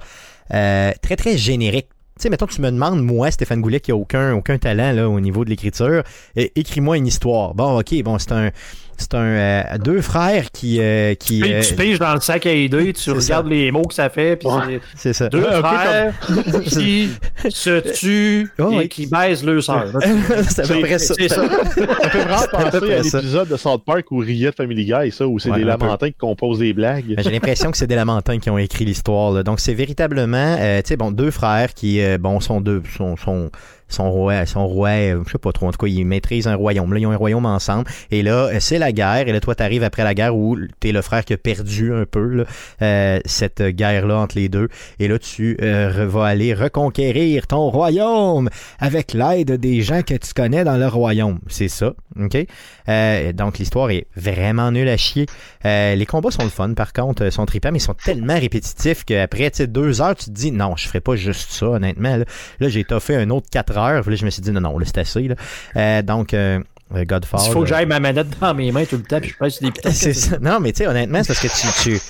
euh, 0.53 0.91
très, 1.01 1.15
très 1.15 1.37
générique. 1.37 1.87
Tu 2.17 2.23
sais, 2.23 2.29
mettons, 2.29 2.47
tu 2.47 2.61
me 2.61 2.71
demandes, 2.71 3.03
moi, 3.03 3.29
Stéphane 3.29 3.61
Goulet, 3.61 3.81
qui 3.81 3.91
a 3.91 3.95
aucun, 3.95 4.57
talent 4.57 4.93
là, 4.93 5.09
au 5.09 5.19
niveau 5.19 5.43
de 5.43 5.49
l'écriture, 5.49 6.03
écris-moi 6.35 6.97
une 6.97 7.07
histoire. 7.07 7.53
Bon, 7.55 7.79
ok, 7.79 8.01
bon, 8.03 8.17
c'est 8.19 8.31
un 8.31 8.51
c'est 8.97 9.13
un 9.13 9.23
euh, 9.23 9.63
deux 9.77 10.01
frères 10.01 10.51
qui 10.51 10.79
euh, 10.79 11.15
qui 11.15 11.41
tu, 11.41 11.53
euh, 11.53 11.61
piges 11.77 11.99
dans 11.99 12.13
le 12.13 12.21
sac 12.21 12.45
à 12.45 12.51
aider, 12.51 12.93
tu 12.93 13.11
regardes 13.11 13.47
les 13.47 13.71
mots 13.71 13.83
que 13.83 13.93
ça 13.93 14.09
fait, 14.09 14.35
puis 14.35 14.49
c'est 14.95 15.13
ça. 15.13 15.29
Deux 15.29 15.43
frères 15.43 16.13
qui 16.65 17.09
se 17.49 17.79
tuent 17.93 18.49
et 18.81 18.87
qui 18.87 19.07
baisent 19.07 19.43
leur 19.43 19.61
sœur. 19.61 19.87
c'est 20.49 20.63
à 20.63 20.67
peu 20.67 20.79
près 20.81 20.99
ça. 20.99 21.13
ça. 21.13 21.27
ça 21.27 22.09
fait 22.09 22.23
vraiment 22.23 22.47
penser 22.51 22.93
à 22.93 23.01
l'épisode 23.01 23.47
de 23.49 23.57
South 23.57 23.83
Park 23.85 24.11
où 24.11 24.17
riait 24.19 24.51
Family 24.51 24.85
Guy, 24.85 25.11
ça, 25.11 25.27
où 25.27 25.39
c'est 25.39 25.51
des 25.51 25.63
lamentins 25.63 26.07
qui 26.07 26.17
composent 26.17 26.59
des 26.59 26.73
blagues. 26.73 27.15
J'ai 27.17 27.31
l'impression 27.31 27.71
que 27.71 27.77
c'est 27.77 27.87
des 27.87 27.95
lamentins 27.95 28.39
qui 28.39 28.49
ont 28.49 28.57
écrit 28.57 28.85
l'histoire. 28.85 29.43
Donc 29.43 29.59
c'est 29.59 29.73
véritablement, 29.73 30.55
tu 30.55 30.61
sais, 30.85 30.97
bon, 30.97 31.11
deux 31.11 31.31
frères 31.31 31.73
qui, 31.73 32.01
bon, 32.19 32.39
sont 32.39 32.61
deux, 32.61 32.81
sont, 32.97 33.17
sont 33.17 33.49
son 33.87 34.11
roi, 34.11 34.45
son 34.45 34.67
roi, 34.67 34.89
euh, 34.89 35.23
je 35.25 35.31
sais 35.31 35.37
pas 35.37 35.51
trop, 35.51 35.67
en 35.67 35.71
tout 35.71 35.77
cas, 35.77 35.87
ils 35.87 36.05
maîtrisent 36.05 36.47
un 36.47 36.55
royaume. 36.55 36.93
Là, 36.93 36.99
ils 36.99 37.07
ont 37.07 37.11
un 37.11 37.17
royaume 37.17 37.45
ensemble. 37.45 37.85
Et 38.11 38.23
là, 38.23 38.47
euh, 38.47 38.57
c'est 38.59 38.79
la 38.79 38.91
guerre. 38.91 39.27
Et 39.27 39.31
là, 39.31 39.39
toi, 39.39 39.55
t'arrives 39.55 39.83
après 39.83 40.03
la 40.03 40.13
guerre 40.13 40.35
où 40.35 40.57
t'es 40.79 40.91
le 40.91 41.01
frère 41.01 41.23
qui 41.25 41.33
a 41.33 41.37
perdu 41.37 41.93
un 41.93 42.05
peu 42.05 42.45
euh, 42.81 43.19
cette 43.25 43.61
guerre-là 43.61 44.17
entre 44.17 44.37
les 44.37 44.49
deux. 44.49 44.69
Et 44.99 45.07
là, 45.07 45.19
tu 45.19 45.57
vas 45.59 46.25
aller 46.25 46.53
reconquérir 46.53 47.47
ton 47.47 47.69
royaume 47.69 48.49
avec 48.79 49.13
l'aide 49.13 49.51
des 49.51 49.81
gens 49.81 50.01
que 50.01 50.15
tu 50.15 50.33
connais 50.33 50.63
dans 50.63 50.77
le 50.77 50.87
royaume. 50.87 51.39
C'est 51.47 51.67
ça, 51.67 51.93
ok? 52.19 52.45
Donc, 52.87 53.57
l'histoire 53.57 53.89
est 53.91 54.07
vraiment 54.15 54.71
nulle 54.71 54.89
à 54.89 54.97
chier. 54.97 55.25
les 55.63 56.05
combats 56.07 56.31
sont 56.31 56.43
le 56.43 56.49
fun, 56.49 56.73
par 56.73 56.93
contre, 56.93 57.29
sont 57.29 57.45
tripants, 57.45 57.71
mais 57.71 57.79
ils 57.79 57.81
sont 57.81 57.93
tellement 57.93 58.39
répétitifs 58.39 59.03
qu'après, 59.05 59.51
tu 59.51 59.57
sais, 59.57 59.67
deux 59.67 60.01
heures, 60.01 60.15
tu 60.15 60.25
te 60.25 60.31
dis, 60.31 60.51
non, 60.51 60.75
je 60.75 60.87
ferai 60.87 61.01
pas 61.01 61.15
juste 61.15 61.51
ça, 61.51 61.67
honnêtement. 61.67 62.17
Là, 62.17 62.25
là 62.59 62.69
j'ai 62.69 62.83
toffé 62.83 63.15
un 63.15 63.29
autre 63.29 63.47
quatre 63.51 63.75
je 64.15 64.25
me 64.25 64.29
suis 64.29 64.41
dit, 64.41 64.51
non, 64.51 64.61
non, 64.61 64.77
là, 64.77 64.85
c'est 64.85 64.97
assez. 64.97 65.27
Là. 65.27 65.35
Euh, 65.75 66.01
donc, 66.01 66.33
euh, 66.33 66.59
Godfall. 66.91 67.41
Il 67.45 67.51
faut 67.51 67.61
que 67.61 67.67
j'aille 67.67 67.85
ma 67.85 67.99
manette 67.99 68.39
dans 68.39 68.53
mes 68.53 68.71
mains 68.71 68.85
tout 68.85 68.97
le 68.97 69.03
temps, 69.03 69.19
puis 69.19 69.29
je 69.29 69.35
presse 69.35 69.61
des 69.61 69.71
C'est 69.91 70.13
ça. 70.13 70.37
Non, 70.39 70.59
mais 70.59 70.71
tu 70.71 70.79
sais, 70.79 70.87
honnêtement, 70.87 71.23
c'est 71.23 71.33
parce 71.33 71.41
que 71.41 71.47
tu. 71.47 71.97
tu 71.97 72.01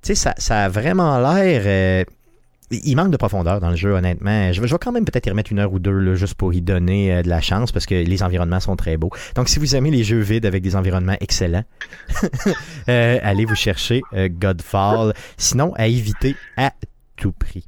tu 0.00 0.14
sais, 0.14 0.14
ça, 0.14 0.34
ça 0.38 0.66
a 0.66 0.68
vraiment 0.68 1.18
l'air. 1.18 1.62
Euh, 1.66 2.04
il 2.70 2.96
manque 2.96 3.10
de 3.10 3.16
profondeur 3.16 3.60
dans 3.60 3.70
le 3.70 3.76
jeu, 3.76 3.92
honnêtement. 3.92 4.52
Je 4.52 4.60
vais, 4.60 4.68
quand 4.80 4.92
même 4.92 5.04
peut-être 5.04 5.26
y 5.26 5.30
remettre 5.30 5.52
une 5.52 5.58
heure 5.58 5.72
ou 5.72 5.78
deux 5.78 6.14
juste 6.14 6.34
pour 6.34 6.52
y 6.52 6.60
donner 6.60 7.12
euh, 7.12 7.22
de 7.22 7.28
la 7.28 7.40
chance 7.40 7.72
parce 7.72 7.86
que 7.86 7.94
les 7.94 8.22
environnements 8.22 8.60
sont 8.60 8.76
très 8.76 8.96
beaux. 8.96 9.10
Donc, 9.34 9.48
si 9.48 9.58
vous 9.58 9.74
aimez 9.74 9.90
les 9.90 10.04
jeux 10.04 10.20
vides 10.20 10.46
avec 10.46 10.62
des 10.62 10.76
environnements 10.76 11.16
excellents, 11.20 11.64
euh, 12.88 13.18
allez 13.22 13.44
vous 13.44 13.54
chercher 13.54 14.02
euh, 14.14 14.28
Godfall. 14.30 15.14
Sinon, 15.36 15.72
à 15.76 15.86
éviter 15.86 16.36
à 16.56 16.72
tout 17.16 17.32
prix. 17.32 17.64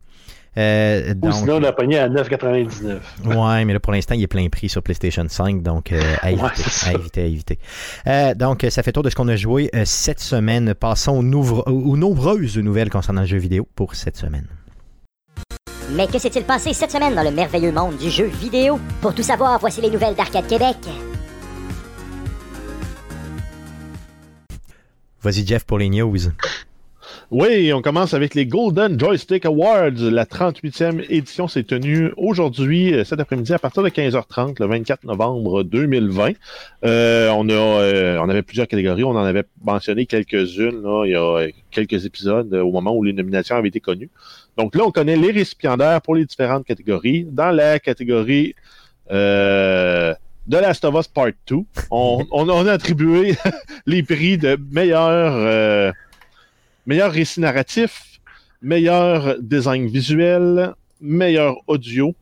Euh, 0.59 1.15
Ou 1.23 1.31
sinon, 1.31 1.57
on 1.57 1.63
a 1.63 1.73
pogné 1.73 1.99
à 1.99 2.09
9,99. 2.09 2.99
ouais, 3.25 3.65
mais 3.65 3.73
là, 3.73 3.81
pour 3.81 3.93
l'instant, 3.93 4.17
il 4.17 4.23
est 4.23 4.27
plein 4.27 4.49
prix 4.49 4.69
sur 4.69 4.83
PlayStation 4.83 5.25
5, 5.27 5.63
donc 5.63 5.93
à, 5.93 6.31
éviter, 6.31 6.63
à, 6.87 6.93
éviter, 6.93 7.23
à 7.23 7.25
éviter, 7.25 8.35
donc, 8.35 8.67
ça 8.69 8.83
fait 8.83 8.91
tour 8.91 9.05
de 9.05 9.11
ce 9.11 9.15
qu'on 9.15 9.29
a 9.29 9.37
joué 9.37 9.71
cette 9.85 10.21
semaine. 10.21 10.75
Passons 10.75 11.19
aux 11.19 11.97
nombreuses 11.97 12.59
nouvelles 12.59 12.91
concernant 12.91 13.21
le 13.21 13.29
jeu 13.29 13.39
vidéo 13.39 13.67
pour 13.77 13.95
cette 13.95 14.17
semaine. 14.17 14.49
Mais 15.93 16.07
que 16.07 16.19
s'est-il 16.19 16.45
passé 16.45 16.73
cette 16.73 16.93
semaine 16.93 17.15
dans 17.15 17.23
le 17.23 17.33
merveilleux 17.33 17.73
monde 17.73 17.97
du 17.97 18.11
jeu 18.11 18.27
vidéo? 18.27 18.79
Pour 19.01 19.13
tout 19.13 19.23
savoir, 19.23 19.59
voici 19.59 19.81
les 19.81 19.91
nouvelles 19.91 20.15
d'Arcade 20.15 20.47
Québec. 20.47 20.77
Vas-y 25.23 25.47
Jeff 25.47 25.65
pour 25.65 25.79
les 25.79 25.91
news. 25.91 26.17
Oui, 27.31 27.73
on 27.73 27.83
commence 27.83 28.15
avec 28.15 28.35
les 28.35 28.47
Golden 28.47 28.99
Joystick 28.99 29.45
Awards. 29.47 29.91
La 29.99 30.25
38e 30.25 31.05
édition 31.09 31.49
s'est 31.49 31.63
tenue 31.63 32.13
aujourd'hui, 32.17 32.95
euh, 32.95 33.05
cet 33.05 33.21
après-midi, 33.21 33.53
à 33.53 33.59
partir 33.59 33.83
de 33.83 33.89
15h30, 33.89 34.57
le 34.61 34.67
24 34.67 35.05
novembre 35.05 35.63
2020. 35.63 36.33
Euh, 36.85 37.29
on, 37.31 37.49
euh, 37.49 38.19
on 38.19 38.29
avait 38.29 38.43
plusieurs 38.43 38.67
catégories. 38.67 39.05
On 39.05 39.11
en 39.11 39.25
avait 39.25 39.45
mentionné 39.63 40.07
quelques-unes 40.07 40.83
il 41.05 41.11
y 41.11 41.17
a 41.17 41.47
quelques 41.71 42.05
épisodes 42.05 42.53
au 42.55 42.71
moment 42.71 42.95
où 42.95 43.05
les 43.05 43.13
nominations 43.13 43.57
avaient 43.57 43.69
été 43.69 43.81
connues. 43.81 44.11
Donc 44.57 44.75
là, 44.75 44.85
on 44.85 44.91
connaît 44.91 45.17
les 45.17 45.31
récipiendaires 45.31 46.03
pour 46.03 46.15
les 46.15 46.25
différentes 46.25 46.67
catégories. 46.67 47.27
Dans 47.31 47.51
la 47.51 47.79
catégorie 47.79 48.55
euh, 49.11 50.15
de 50.47 50.57
Last 50.57 50.85
of 50.85 50.95
Us 50.95 51.09
Part 51.09 51.33
2, 51.49 51.57
on, 51.91 52.67
a 52.67 52.73
attribué 52.73 53.37
les 53.87 54.03
prix 54.03 54.39
de 54.39 54.59
meilleur, 54.71 55.93
meilleur 56.91 57.13
récit 57.13 57.41
narratif, 57.41 58.21
meilleur 58.61 59.37
design 59.41 59.87
visuel, 59.87 60.75
meilleur 61.01 61.55
audio 61.69 62.15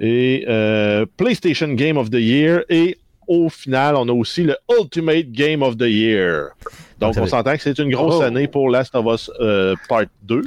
et 0.00 0.44
euh, 0.48 1.06
PlayStation 1.16 1.68
Game 1.68 1.96
of 1.96 2.10
the 2.10 2.20
Year. 2.32 2.64
Et 2.68 2.98
au 3.28 3.48
final, 3.48 3.94
on 3.94 4.08
a 4.08 4.12
aussi 4.12 4.42
le 4.42 4.56
Ultimate 4.76 5.30
Game 5.30 5.62
of 5.62 5.76
the 5.76 5.88
Year. 5.88 6.48
Donc, 6.98 7.16
on 7.16 7.26
s'entend 7.26 7.54
que 7.54 7.62
c'est 7.62 7.78
une 7.78 7.90
grosse 7.90 8.16
oh. 8.18 8.22
année 8.22 8.48
pour 8.48 8.68
Last 8.68 8.92
of 8.96 9.06
Us 9.06 9.30
Part 9.88 10.06
2 10.24 10.42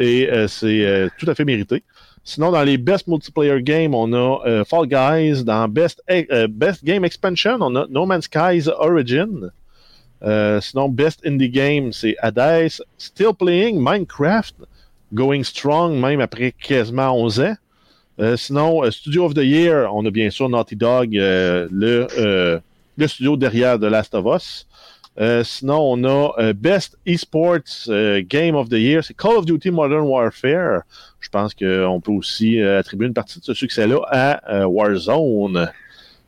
et 0.00 0.30
euh, 0.30 0.48
c'est 0.48 0.86
euh, 0.86 1.08
tout 1.18 1.28
à 1.30 1.34
fait 1.34 1.44
mérité. 1.44 1.84
Sinon, 2.24 2.50
dans 2.50 2.62
les 2.62 2.78
Best 2.78 3.06
Multiplayer 3.06 3.62
Games, 3.62 3.94
on 3.94 4.12
a 4.12 4.40
euh, 4.46 4.64
Fall 4.64 4.86
Guys. 4.86 5.44
Dans 5.44 5.68
Best, 5.68 6.02
Best 6.48 6.84
Game 6.84 7.04
Expansion, 7.04 7.58
on 7.60 7.76
a 7.76 7.86
No 7.90 8.06
Man's 8.06 8.24
Skies 8.24 8.68
Origin. 8.78 9.50
Sinon, 10.60 10.88
Best 10.88 11.20
Indie 11.26 11.50
Game, 11.50 11.92
c'est 11.92 12.16
Hades. 12.20 12.82
Still 12.98 13.34
Playing 13.38 13.78
Minecraft. 13.80 14.54
Going 15.12 15.42
Strong, 15.42 15.98
même 15.98 16.20
après 16.20 16.52
quasiment 16.52 17.12
11 17.16 17.40
ans. 17.40 17.56
sinon, 18.36 18.88
Studio 18.90 19.24
of 19.24 19.34
the 19.34 19.42
Year, 19.42 19.92
on 19.92 20.06
a 20.06 20.10
bien 20.10 20.30
sûr 20.30 20.48
Naughty 20.48 20.76
Dog, 20.76 21.10
le, 21.12 22.60
le 22.96 23.08
studio 23.08 23.36
derrière 23.36 23.78
The 23.78 23.84
Last 23.84 24.14
of 24.14 24.26
Us. 24.26 24.66
Euh, 25.18 25.42
sinon, 25.42 25.80
on 25.80 26.04
a 26.04 26.32
euh, 26.38 26.52
Best 26.52 26.96
Esports 27.04 27.88
euh, 27.88 28.22
Game 28.24 28.54
of 28.54 28.68
the 28.68 28.74
Year, 28.74 29.02
c'est 29.04 29.14
Call 29.14 29.36
of 29.36 29.44
Duty 29.44 29.70
Modern 29.70 30.06
Warfare. 30.06 30.82
Je 31.18 31.28
pense 31.28 31.52
qu'on 31.52 32.00
peut 32.00 32.12
aussi 32.12 32.60
attribuer 32.60 33.06
une 33.08 33.14
partie 33.14 33.38
de 33.38 33.44
ce 33.44 33.52
succès-là 33.52 34.00
à 34.08 34.66
Warzone. 34.66 35.70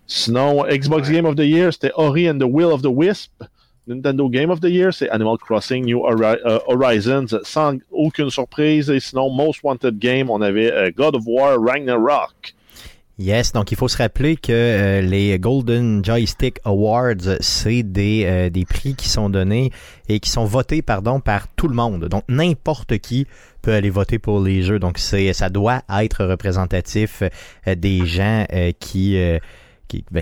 Sinon, 0.07 0.64
Xbox 0.68 1.09
Game 1.11 1.24
of 1.24 1.37
the 1.37 1.44
Year, 1.44 1.72
c'était 1.72 1.92
Ori 1.94 2.28
and 2.28 2.38
the 2.38 2.46
Will 2.46 2.72
of 2.72 2.83
the 2.83 2.90
Wisp. 2.90 3.42
Nintendo 3.88 4.29
Game 4.29 4.51
of 4.51 4.61
the 4.61 4.68
Year, 4.68 4.92
c'est 4.92 5.09
Animal 5.11 5.38
Crossing 5.38 5.85
New 5.85 6.03
Horizons, 6.05 7.38
sans 7.42 7.79
aucune 7.90 8.31
surprise. 8.31 8.88
Et 8.90 9.01
sinon, 9.01 9.31
Most 9.31 9.61
Wanted 9.64 9.99
Game, 9.99 10.31
on 10.31 10.40
avait 10.40 10.92
God 10.97 11.16
of 11.16 11.25
War 11.27 11.59
Ragnarok. 11.61 12.55
Yes, 13.18 13.53
donc 13.53 13.71
il 13.71 13.77
faut 13.77 13.88
se 13.88 13.99
rappeler 13.99 14.37
que 14.37 14.53
euh, 14.53 15.01
les 15.03 15.38
Golden 15.38 16.03
Joystick 16.03 16.59
Awards, 16.64 17.37
c'est 17.40 17.83
des, 17.83 18.25
euh, 18.25 18.51
des 18.51 18.64
prix 18.64 18.95
qui 18.95 19.09
sont 19.09 19.29
donnés 19.29 19.71
et 20.09 20.18
qui 20.18 20.31
sont 20.31 20.47
votés 20.47 20.81
pardon, 20.81 21.21
par 21.21 21.47
tout 21.49 21.68
le 21.68 21.75
monde. 21.75 22.07
Donc 22.07 22.25
n'importe 22.29 22.99
qui 22.99 23.27
peut 23.61 23.75
aller 23.75 23.90
voter 23.90 24.18
pour 24.18 24.40
les 24.40 24.62
jeux. 24.62 24.79
Donc 24.79 24.99
c'est 24.99 25.35
ça 25.35 25.51
doit 25.51 25.83
être 26.01 26.25
représentatif 26.25 27.23
euh, 27.23 27.75
des 27.75 28.07
gens 28.07 28.47
qui 28.81 29.16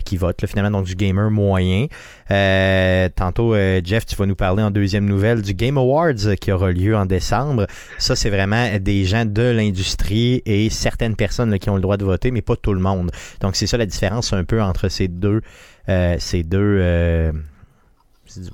qui, 0.01 0.19
ben, 0.19 0.47
finalement, 0.47 0.79
donc 0.79 0.87
du 0.87 0.95
gamer 0.95 1.31
moyen. 1.31 1.87
Euh, 2.31 3.09
tantôt, 3.15 3.55
euh, 3.55 3.81
Jeff, 3.85 4.07
tu 4.07 4.17
vas 4.17 4.27
nous 4.27 4.35
parler 4.35 4.63
en 4.63 4.71
deuxième 4.71 5.05
nouvelle 5.05 5.43
du 5.43 5.55
Game 5.55 5.79
Awards 5.79 6.37
qui 6.41 6.53
aura 6.53 6.73
lieu 6.73 6.97
en 6.97 7.07
décembre. 7.07 7.67
Ça, 7.99 8.17
c'est 8.17 8.31
vraiment 8.31 8.69
des 8.81 9.05
gens 9.05 9.25
de 9.25 9.43
l'industrie 9.43 10.43
et 10.47 10.71
certaines 10.71 11.17
personnes 11.17 11.59
qui 11.59 11.71
ont 11.71 11.77
le 11.77 11.83
droit 11.83 11.97
de 11.97 12.05
voter, 12.05 12.31
mais 12.31 12.43
pas 12.43 12.57
tout 12.57 12.75
le 12.75 12.81
monde. 12.81 13.11
Donc, 13.41 13.57
c'est 13.57 13.67
ça 13.67 13.77
la 13.77 13.87
différence 13.87 14.33
un 14.33 14.45
peu 14.45 14.61
entre 14.61 14.89
ces 14.89 15.09
deux, 15.09 15.41
euh, 15.89 16.17
ces 16.19 16.43
deux 16.43 17.33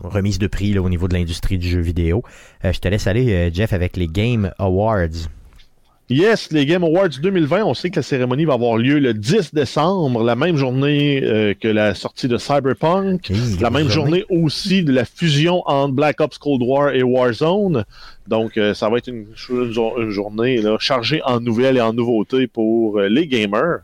remises 0.02 0.38
de 0.38 0.46
prix 0.46 0.78
au 0.78 0.88
niveau 0.88 1.08
de 1.08 1.14
l'industrie 1.14 1.58
du 1.58 1.68
jeu 1.68 1.80
vidéo. 1.80 2.22
je 2.64 2.78
te 2.78 2.88
laisse 2.88 3.06
aller, 3.06 3.50
Jeff, 3.52 3.72
avec 3.72 3.96
les 3.96 4.08
Game 4.08 4.50
Awards. 4.58 5.28
Yes, 6.08 6.52
les 6.52 6.66
Game 6.66 6.84
Awards 6.84 7.08
2020, 7.20 7.64
on 7.64 7.74
sait 7.74 7.90
que 7.90 7.96
la 7.96 8.02
cérémonie 8.04 8.44
va 8.44 8.52
avoir 8.52 8.76
lieu 8.76 9.00
le 9.00 9.12
10 9.12 9.52
décembre, 9.52 10.22
la 10.22 10.36
même 10.36 10.56
journée 10.56 11.20
euh, 11.24 11.52
que 11.52 11.66
la 11.66 11.96
sortie 11.96 12.28
de 12.28 12.36
Cyberpunk, 12.36 13.32
la 13.60 13.70
même 13.70 13.88
journée. 13.88 14.24
aussi 14.30 14.84
de 14.84 14.92
la 14.92 15.04
fusion 15.04 15.64
entre 15.66 15.94
Black 15.94 16.20
Ops 16.20 16.38
Cold 16.38 16.62
War 16.62 16.90
et 16.90 17.02
Warzone. 17.02 17.84
Donc, 18.28 18.56
euh, 18.56 18.72
ça 18.72 18.88
va 18.88 18.98
être 18.98 19.08
une, 19.08 19.26
journée 19.34 20.62
chargée 20.78 21.20
en 21.24 21.40
nouvelles 21.40 21.78
et 21.78 21.80
en 21.80 21.92
nouveautés 21.92 22.46
pour 22.46 23.00
euh, 23.00 23.08
les 23.08 23.26
gamers. 23.26 23.80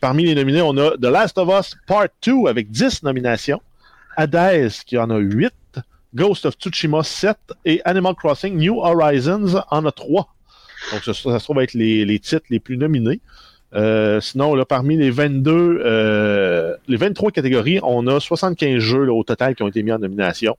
parmi 0.00 0.24
les 0.24 0.34
nominés, 0.34 0.62
on 0.62 0.78
a 0.78 0.92
The 0.96 1.10
Last 1.12 1.36
of 1.36 1.50
Us 1.50 1.76
Part 1.86 2.08
2 2.26 2.46
avec 2.48 2.70
10 2.70 3.02
nominations, 3.02 3.60
Hades 4.16 4.72
qui 4.86 4.96
en 4.96 5.10
a 5.10 5.18
8, 5.18 5.52
Ghost 6.14 6.46
of 6.46 6.54
Tsushima 6.54 7.02
7 7.02 7.36
et 7.66 7.82
Animal 7.84 8.14
Crossing 8.14 8.56
New 8.56 8.78
Horizons 8.78 9.60
en 9.70 9.84
a 9.84 9.92
3. 9.92 10.33
Donc, 10.92 11.02
ça, 11.04 11.14
ça 11.14 11.38
se 11.38 11.44
trouve 11.44 11.60
être 11.60 11.74
les, 11.74 12.04
les 12.04 12.18
titres 12.18 12.46
les 12.50 12.60
plus 12.60 12.76
nominés. 12.76 13.20
Euh, 13.74 14.20
sinon, 14.20 14.54
là, 14.54 14.64
parmi 14.64 14.96
les 14.96 15.10
22, 15.10 15.80
euh, 15.84 16.76
les 16.86 16.96
23 16.96 17.30
catégories, 17.32 17.80
on 17.82 18.06
a 18.06 18.20
75 18.20 18.78
jeux 18.78 19.10
au 19.10 19.24
total 19.24 19.54
qui 19.54 19.62
ont 19.62 19.68
été 19.68 19.82
mis 19.82 19.92
en 19.92 19.98
nomination. 19.98 20.56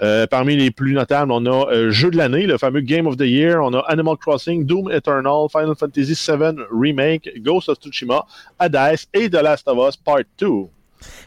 Euh, 0.00 0.26
parmi 0.28 0.56
les 0.56 0.70
plus 0.70 0.92
notables, 0.92 1.32
on 1.32 1.44
a 1.46 1.90
Jeu 1.90 2.10
de 2.10 2.16
l'année, 2.16 2.46
le 2.46 2.56
fameux 2.56 2.80
Game 2.80 3.06
of 3.06 3.16
the 3.16 3.22
Year. 3.22 3.60
On 3.62 3.74
a 3.74 3.80
Animal 3.88 4.16
Crossing, 4.16 4.64
Doom 4.64 4.90
Eternal, 4.92 5.48
Final 5.50 5.74
Fantasy 5.76 6.14
VII 6.14 6.64
Remake, 6.70 7.30
Ghost 7.42 7.68
of 7.68 7.78
Tsushima, 7.78 8.24
Hades 8.58 9.06
et 9.12 9.28
The 9.28 9.42
Last 9.42 9.66
of 9.66 9.88
Us 9.88 9.96
Part 9.96 10.22
2 10.38 10.48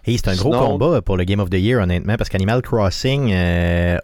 c'est 0.06 0.28
un 0.28 0.36
gros 0.36 0.52
combat 0.52 1.02
pour 1.02 1.18
le 1.18 1.24
Game 1.24 1.40
of 1.40 1.50
the 1.50 1.56
Year, 1.56 1.82
honnêtement, 1.82 2.16
parce 2.18 2.30
qu'Animal 2.30 2.62
Crossing, 2.62 3.32
euh, 3.32 3.98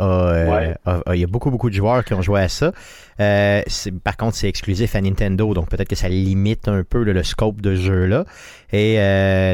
il 1.14 1.20
y 1.20 1.24
a 1.24 1.28
beaucoup, 1.28 1.52
beaucoup 1.52 1.70
de 1.70 1.76
joueurs 1.76 2.04
qui 2.06 2.14
ont 2.14 2.22
joué 2.22 2.42
à 2.42 2.50
ça. 2.50 2.72
Euh, 3.20 3.62
par 4.04 4.18
contre, 4.18 4.36
c'est 4.36 4.48
exclusif 4.48 4.96
à 4.96 5.02
Nintendo, 5.02 5.54
donc 5.54 5.70
peut-être 5.70 5.88
que 5.88 5.96
ça 5.96 6.10
limite 6.10 6.68
un 6.68 6.84
peu 6.84 7.04
le 7.04 7.24
scope 7.24 7.62
de 7.62 7.76
jeu-là. 7.76 8.26
Et, 8.74 8.96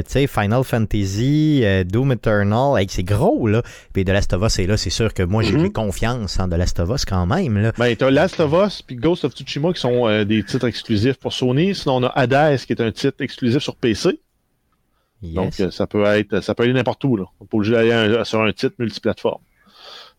tu 0.06 0.12
sais, 0.12 0.28
Final 0.28 0.64
Fantasy, 0.64 1.64
Doom 1.86 2.14
Eternal, 2.14 2.84
c'est 2.90 3.04
gros, 3.04 3.48
là. 3.48 3.62
Puis 3.94 4.04
The 4.06 4.10
Last 4.10 4.34
of 4.34 4.44
Us 4.44 4.60
est 4.60 4.68
là, 4.68 4.78
c'est 4.78 4.90
sûr 4.90 5.14
que 5.14 5.24
moi, 5.24 5.44
j'ai 5.44 5.54
mm-hmm. 5.54 5.72
confiance 5.72 6.40
en 6.40 6.50
The 6.50 6.56
Last 6.56 6.80
of 6.80 6.90
Us 6.90 7.06
quand 7.06 7.26
même, 7.26 7.58
là. 7.58 7.72
Ben, 7.78 7.96
t'as 7.96 8.10
Last 8.10 8.40
of 8.40 8.54
Us 8.54 8.82
puis 8.82 8.96
Ghost 8.96 9.24
of 9.24 9.34
Tsushima 9.34 9.72
qui 9.74 9.82
sont 9.82 10.24
des 10.26 10.44
titres 10.44 10.68
exclusifs 10.68 11.18
pour 11.18 11.34
Sony. 11.34 11.76
Sinon, 11.76 11.98
on 11.98 12.04
a 12.04 12.12
Hades 12.16 12.60
qui 12.66 12.74
est 12.74 12.82
un 12.82 12.92
titre 12.92 13.22
exclusif 13.22 13.62
sur 13.62 13.76
PC. 13.76 14.20
Donc, 15.32 15.60
euh, 15.60 15.72
ça 15.72 15.88
peut 15.88 16.04
être, 16.04 16.42
ça 16.42 16.54
peut 16.54 16.64
aller 16.64 16.74
n'importe 16.74 17.04
où. 17.06 17.16
Là. 17.16 17.26
On 17.40 17.46
peut 17.46 17.76
aller 17.76 18.24
sur 18.26 18.42
un 18.42 18.52
titre 18.52 18.76
multiplateforme. 18.78 19.42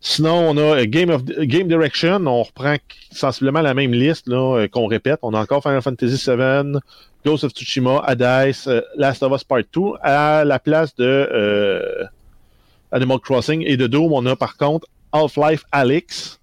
Sinon, 0.07 0.49
on 0.49 0.57
a 0.57 0.61
euh, 0.61 0.85
Game, 0.85 1.09
of, 1.09 1.25
Game 1.25 1.67
Direction. 1.67 2.27
On 2.27 2.43
reprend 2.43 2.75
sensiblement 3.11 3.61
la 3.61 3.73
même 3.73 3.91
liste 3.91 4.27
euh, 4.29 4.67
qu'on 4.67 4.85
répète. 4.85 5.17
On 5.23 5.33
a 5.33 5.39
encore 5.39 5.63
Final 5.63 5.81
Fantasy 5.81 6.23
VII, 6.29 6.77
Ghost 7.25 7.43
of 7.43 7.53
Tsushima, 7.53 8.03
Hades, 8.05 8.53
Last 8.97 9.23
of 9.23 9.33
Us 9.33 9.43
Part 9.43 9.63
2. 9.73 9.81
À 10.03 10.45
la 10.45 10.59
place 10.59 10.95
de 10.95 12.07
Animal 12.91 13.17
Crossing 13.19 13.63
et 13.65 13.77
de 13.77 13.87
Doom, 13.87 14.13
on 14.13 14.23
a 14.27 14.35
par 14.35 14.57
contre 14.57 14.87
Half-Life 15.11 15.63
Alyx. 15.71 16.39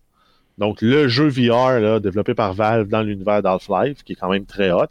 Donc, 0.59 0.83
le 0.83 1.07
jeu 1.07 1.29
VR 1.29 2.01
développé 2.01 2.35
par 2.35 2.55
Valve 2.55 2.89
dans 2.89 3.03
l'univers 3.03 3.43
d'Half-Life, 3.43 4.03
qui 4.03 4.15
est 4.15 4.17
quand 4.17 4.29
même 4.31 4.45
très 4.45 4.73
hot. 4.73 4.87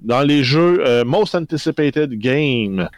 Dans 0.00 0.22
les 0.22 0.42
jeux 0.44 0.82
euh, 0.86 1.04
Most 1.04 1.34
Anticipated 1.34 2.14
Game, 2.14 2.88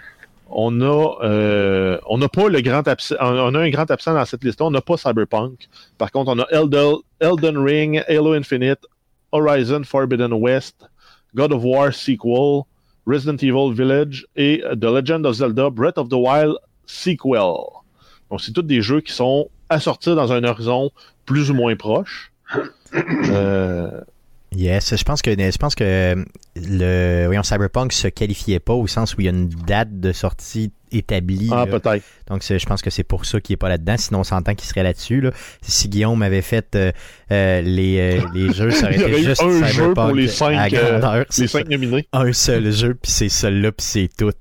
on 0.50 0.80
a 0.80 1.24
euh, 1.24 1.98
on 2.08 2.18
pas 2.28 2.48
le 2.48 2.60
grand 2.60 2.82
on 3.20 3.54
a 3.54 3.58
un 3.58 3.70
grand 3.70 3.90
absent 3.90 4.14
dans 4.14 4.24
cette 4.24 4.44
liste. 4.44 4.60
On 4.60 4.70
n'a 4.70 4.80
pas 4.80 4.96
Cyberpunk. 4.96 5.68
Par 5.98 6.10
contre, 6.10 6.32
on 6.32 6.38
a 6.40 6.46
Elden, 6.50 6.96
Elden 7.20 7.58
Ring, 7.58 8.04
Halo 8.08 8.32
Infinite, 8.32 8.80
Horizon 9.32 9.84
Forbidden 9.84 10.32
West, 10.32 10.88
God 11.34 11.52
of 11.52 11.62
War 11.62 11.92
Sequel, 11.92 12.62
Resident 13.06 13.42
Evil 13.42 13.72
Village 13.72 14.26
et 14.36 14.62
The 14.72 14.84
Legend 14.84 15.24
of 15.24 15.34
Zelda 15.36 15.70
Breath 15.70 15.98
of 15.98 16.08
the 16.08 16.14
Wild 16.14 16.56
Sequel. 16.86 17.80
Donc, 18.30 18.40
c'est 18.40 18.52
tous 18.52 18.62
des 18.62 18.82
jeux 18.82 19.00
qui 19.00 19.12
sont 19.12 19.48
à 19.68 19.80
sortir 19.80 20.16
dans 20.16 20.32
un 20.32 20.44
horizon 20.44 20.90
plus 21.26 21.50
ou 21.50 21.54
moins 21.54 21.76
proche. 21.76 22.32
Euh, 22.92 24.00
Yes, 24.52 24.96
je 24.96 25.04
pense 25.04 25.22
que 25.22 25.30
je 25.30 25.58
pense 25.58 25.76
que 25.76 26.24
le 26.56 27.26
voyons, 27.26 27.44
Cyberpunk 27.44 27.92
se 27.92 28.08
qualifiait 28.08 28.58
pas 28.58 28.72
au 28.72 28.88
sens 28.88 29.14
où 29.14 29.20
il 29.20 29.24
y 29.24 29.28
a 29.28 29.30
une 29.30 29.48
date 29.48 30.00
de 30.00 30.12
sortie 30.12 30.72
établie. 30.90 31.48
Ah, 31.52 31.66
peut-être. 31.66 32.04
Donc 32.28 32.42
je 32.42 32.66
pense 32.66 32.82
que 32.82 32.90
c'est 32.90 33.04
pour 33.04 33.26
ça 33.26 33.40
qu'il 33.40 33.54
est 33.54 33.56
pas 33.56 33.68
là-dedans. 33.68 33.96
Sinon, 33.96 34.20
on 34.20 34.24
s'entend 34.24 34.54
qu'il 34.56 34.68
serait 34.68 34.82
là-dessus. 34.82 35.20
Là. 35.20 35.30
Si 35.62 35.88
Guillaume 35.88 36.20
avait 36.22 36.42
fait 36.42 36.74
euh, 36.74 36.90
euh, 37.30 37.60
les, 37.60 38.18
euh, 38.18 38.26
les 38.34 38.52
jeux, 38.52 38.72
ça 38.72 38.86
aurait 38.86 38.96
été 38.96 39.22
juste 39.22 39.42
un 39.42 39.52
Cyberpunk 39.52 39.72
jeu 39.72 39.94
pour 39.94 40.14
les 40.14 40.28
cinq, 40.28 40.72
grandeur, 40.72 41.24
les 41.38 41.46
cinq 41.46 41.68
nominés. 41.68 42.08
Un 42.12 42.32
seul 42.32 42.72
jeu, 42.72 42.94
puis 42.94 43.10
c'est 43.12 43.28
celui-là, 43.28 43.70
puis 43.70 43.86
c'est 43.86 44.10
tout. 44.16 44.32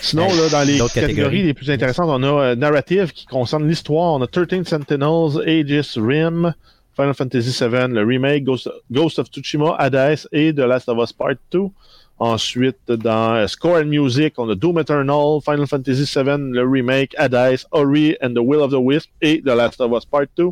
Sinon, 0.00 0.28
là, 0.28 0.48
dans 0.48 0.62
les 0.62 0.78
catégories, 0.78 1.00
catégories, 1.00 1.42
les 1.42 1.54
plus 1.54 1.70
intéressantes, 1.70 2.08
on 2.08 2.22
a 2.22 2.54
Narrative 2.54 3.12
qui 3.12 3.26
concerne 3.26 3.68
l'histoire. 3.68 4.14
On 4.14 4.22
a 4.22 4.26
13 4.26 4.64
Sentinels, 4.64 5.42
Aegis 5.44 5.94
Rim, 5.96 6.54
Final 7.00 7.14
Fantasy 7.14 7.50
VII, 7.50 7.94
le 7.94 8.04
remake, 8.04 8.44
Ghost, 8.44 9.18
of 9.18 9.30
Tsushima, 9.30 9.74
Hades 9.78 10.28
et 10.32 10.52
The 10.52 10.66
Last 10.66 10.86
of 10.86 10.98
Us 10.98 11.14
Part 11.14 11.36
2. 11.50 11.70
Ensuite, 12.18 12.92
dans 12.92 13.36
euh, 13.36 13.46
Score 13.46 13.76
and 13.76 13.86
Music, 13.86 14.34
on 14.36 14.50
a 14.50 14.54
Doom 14.54 14.80
Eternal, 14.80 15.40
Final 15.42 15.66
Fantasy 15.66 16.04
VII, 16.04 16.52
le 16.52 16.62
remake, 16.62 17.14
Hades, 17.16 17.66
Ori 17.70 18.18
and 18.20 18.34
the 18.34 18.42
Will 18.42 18.60
of 18.60 18.70
the 18.70 18.78
Wisp 18.78 19.08
et 19.22 19.40
The 19.42 19.56
Last 19.56 19.80
of 19.80 19.92
Us 19.92 20.04
Part 20.04 20.26
2. 20.36 20.50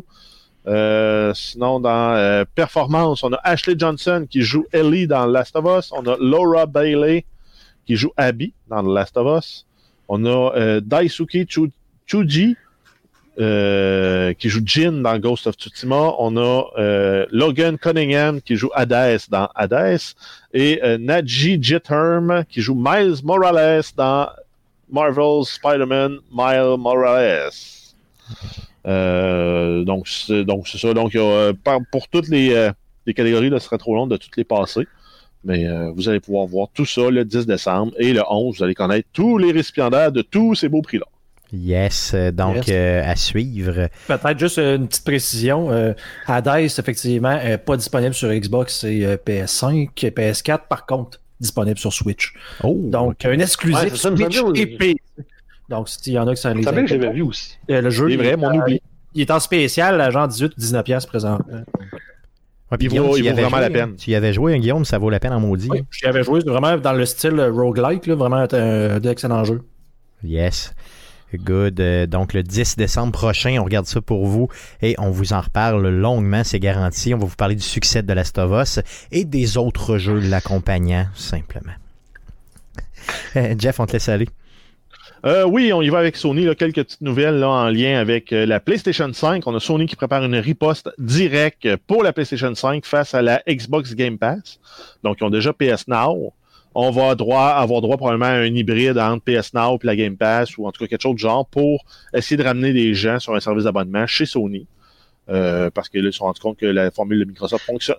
Euh, 0.65 1.33
sinon, 1.35 1.79
dans 1.79 2.15
euh, 2.15 2.45
Performance, 2.55 3.23
on 3.23 3.31
a 3.33 3.39
Ashley 3.43 3.75
Johnson 3.77 4.25
qui 4.27 4.41
joue 4.41 4.65
Ellie 4.71 5.05
dans 5.05 5.27
The 5.27 5.31
Last 5.31 5.55
of 5.55 5.65
Us. 5.65 5.91
On 5.91 6.03
a 6.07 6.17
Laura 6.19 6.65
Bailey 6.65 7.25
qui 7.85 7.95
joue 7.95 8.11
Abby 8.17 8.53
dans 8.67 8.81
The 8.81 8.87
Last 8.87 9.17
of 9.17 9.37
Us. 9.37 9.67
On 10.07 10.25
a 10.25 10.81
Daisuke 10.81 11.45
Chuji 12.07 12.55
euh, 13.39 14.33
qui 14.33 14.49
joue 14.49 14.59
Jin 14.65 15.01
dans 15.01 15.17
Ghost 15.17 15.47
of 15.47 15.55
Tsushima. 15.55 16.13
On 16.19 16.35
a 16.35 16.65
euh, 16.77 17.25
Logan 17.31 17.77
Cunningham 17.77 18.41
qui 18.41 18.57
joue 18.57 18.69
Hades 18.73 19.21
dans 19.29 19.47
Hades. 19.55 19.99
Et 20.53 20.81
euh, 20.83 20.97
Naji 20.97 21.57
Jitherm 21.61 22.43
qui 22.49 22.59
joue 22.59 22.75
Miles 22.75 23.23
Morales 23.23 23.83
dans 23.95 24.27
Marvel's 24.91 25.51
Spider-Man 25.51 26.17
Miles 26.33 26.75
Morales. 26.77 27.51
donc, 29.85 30.09
c'est, 30.09 30.43
donc, 30.43 30.67
c'est 30.67 30.77
ça. 30.77 30.93
Donc, 30.93 31.15
pour 31.91 32.09
toutes 32.09 32.27
les, 32.27 32.69
les 33.05 33.13
catégories, 33.13 33.51
ce 33.51 33.59
serait 33.59 33.77
trop 33.77 33.95
long 33.95 34.07
de 34.07 34.17
toutes 34.17 34.35
les 34.35 34.43
passer. 34.43 34.85
Mais 35.45 35.65
vous 35.93 36.09
allez 36.09 36.19
pouvoir 36.19 36.45
voir 36.45 36.67
tout 36.73 36.85
ça 36.85 37.09
le 37.09 37.23
10 37.23 37.45
décembre. 37.45 37.93
Et 37.99 38.11
le 38.11 38.21
11, 38.29 38.57
vous 38.57 38.63
allez 38.65 38.75
connaître 38.75 39.07
tous 39.13 39.37
les 39.37 39.53
récipiendaires 39.53 40.11
de 40.11 40.23
tous 40.23 40.55
ces 40.55 40.67
beaux 40.67 40.81
prix-là. 40.81 41.05
Yes, 41.51 42.11
euh, 42.13 42.31
donc 42.31 42.69
euh, 42.69 43.01
à 43.03 43.15
suivre. 43.15 43.89
Peut-être 44.07 44.39
juste 44.39 44.59
une 44.59 44.87
petite 44.87 45.03
précision. 45.03 45.71
Euh, 45.71 45.93
Hades, 46.27 46.69
effectivement, 46.77 47.35
n'est 47.35 47.57
pas 47.57 47.75
disponible 47.75 48.13
sur 48.13 48.29
Xbox 48.29 48.83
et 48.83 49.17
PS5 49.25 49.89
et 50.03 50.11
PS4, 50.11 50.67
par 50.69 50.85
contre, 50.85 51.19
disponible 51.39 51.79
sur 51.79 51.91
Switch. 51.91 52.33
Oh, 52.63 52.77
donc, 52.83 53.25
un 53.25 53.39
exclusif 53.39 53.95
Switch 53.95 54.41
et 54.55 54.67
PC. 54.67 55.01
Donc, 55.69 55.89
s'il 55.89 56.13
y 56.13 56.19
en 56.19 56.27
a 56.27 56.35
qui 56.35 56.41
s'en 56.41 56.53
les 56.53 56.63
que 56.63 56.87
j'avais 56.87 57.11
vu 57.11 57.23
aussi. 57.23 57.57
le 57.67 57.89
jeu, 57.89 58.09
c'est 58.09 58.17
vrai, 58.17 58.37
mon 58.37 58.53
oubli. 58.53 58.81
Il 59.15 59.21
est 59.21 59.31
en 59.31 59.39
spécial 59.39 59.99
à 60.01 60.11
genre 60.11 60.27
18 60.27 60.53
ou 60.55 60.59
19 60.59 60.83
pièces 60.83 61.05
présent. 61.07 61.39
il 62.79 62.89
vaut, 62.99 63.15
vraiment 63.15 63.57
la 63.57 63.71
peine. 63.71 63.95
Tu 63.95 64.11
y 64.11 64.15
avais 64.15 64.33
joué, 64.33 64.53
hein, 64.53 64.59
Guillaume, 64.59 64.85
ça 64.85 64.99
vaut 64.99 65.09
la 65.09 65.19
peine 65.19 65.33
en 65.33 65.39
maudit. 65.39 65.69
Oui, 65.71 65.83
j'y 65.89 66.05
avais 66.05 66.21
joué 66.21 66.41
vraiment 66.41 66.77
dans 66.77 66.93
le 66.93 67.05
style 67.07 67.41
roguelike, 67.41 68.05
là, 68.05 68.13
vraiment 68.13 68.45
un 68.51 69.01
excellent 69.01 69.43
jeu. 69.43 69.61
Yes. 70.23 70.75
Good. 71.37 71.79
Euh, 71.79 72.05
donc 72.07 72.33
le 72.33 72.43
10 72.43 72.77
décembre 72.77 73.11
prochain, 73.11 73.57
on 73.59 73.63
regarde 73.63 73.85
ça 73.85 74.01
pour 74.01 74.25
vous 74.25 74.49
et 74.81 74.95
on 74.97 75.11
vous 75.11 75.33
en 75.33 75.41
reparle 75.41 75.87
longuement, 75.87 76.43
c'est 76.43 76.59
garanti. 76.59 77.13
On 77.13 77.17
va 77.17 77.25
vous 77.25 77.35
parler 77.35 77.55
du 77.55 77.63
succès 77.63 78.01
de 78.01 78.13
Last 78.13 78.37
of 78.37 78.51
Us 78.61 78.79
et 79.11 79.25
des 79.25 79.57
autres 79.57 79.97
jeux 79.97 80.19
l'accompagnant, 80.19 81.07
simplement. 81.13 81.73
Euh, 83.35 83.55
Jeff, 83.57 83.79
on 83.79 83.85
te 83.85 83.93
laisse 83.93 84.09
aller. 84.09 84.27
Euh, 85.25 85.43
oui, 85.45 85.73
on 85.73 85.81
y 85.81 85.89
va 85.89 85.99
avec 85.99 86.15
Sony. 86.15 86.43
quelques 86.55 86.83
petites 86.83 87.01
nouvelles 87.01 87.43
en 87.43 87.69
lien 87.69 87.99
avec 87.99 88.29
la 88.31 88.59
PlayStation 88.59 89.11
5. 89.11 89.47
On 89.47 89.55
a 89.55 89.59
Sony 89.59 89.87
qui 89.87 89.95
prépare 89.95 90.23
une 90.23 90.35
riposte 90.35 90.89
directe 90.99 91.67
pour 91.87 92.03
la 92.03 92.13
PlayStation 92.13 92.53
5 92.53 92.85
face 92.85 93.15
à 93.15 93.21
la 93.21 93.41
Xbox 93.47 93.95
Game 93.95 94.17
Pass. 94.17 94.59
Donc, 95.03 95.17
ils 95.21 95.23
ont 95.23 95.29
déjà 95.29 95.53
PS 95.53 95.87
Now 95.87 96.33
on 96.75 96.91
va 96.91 97.15
droit, 97.15 97.47
avoir 97.47 97.81
droit 97.81 97.97
probablement 97.97 98.27
à 98.27 98.37
un 98.37 98.55
hybride 98.55 98.97
entre 98.97 99.23
PS 99.23 99.53
Now 99.53 99.77
et 99.81 99.87
la 99.87 99.95
Game 99.95 100.17
Pass 100.17 100.57
ou 100.57 100.67
en 100.67 100.71
tout 100.71 100.83
cas 100.83 100.87
quelque 100.87 101.01
chose 101.01 101.15
de 101.15 101.19
genre 101.19 101.45
pour 101.45 101.85
essayer 102.13 102.37
de 102.37 102.43
ramener 102.43 102.73
des 102.73 102.93
gens 102.93 103.19
sur 103.19 103.35
un 103.35 103.39
service 103.39 103.63
d'abonnement 103.63 104.05
chez 104.07 104.25
Sony. 104.25 104.67
Euh, 105.29 105.69
parce 105.69 105.89
qu'ils 105.89 106.05
se 106.05 106.11
sont 106.11 106.25
rendus 106.25 106.41
compte 106.41 106.57
que 106.57 106.65
la 106.65 106.89
formule 106.89 107.19
de 107.19 107.25
Microsoft 107.25 107.63
fonctionne, 107.63 107.97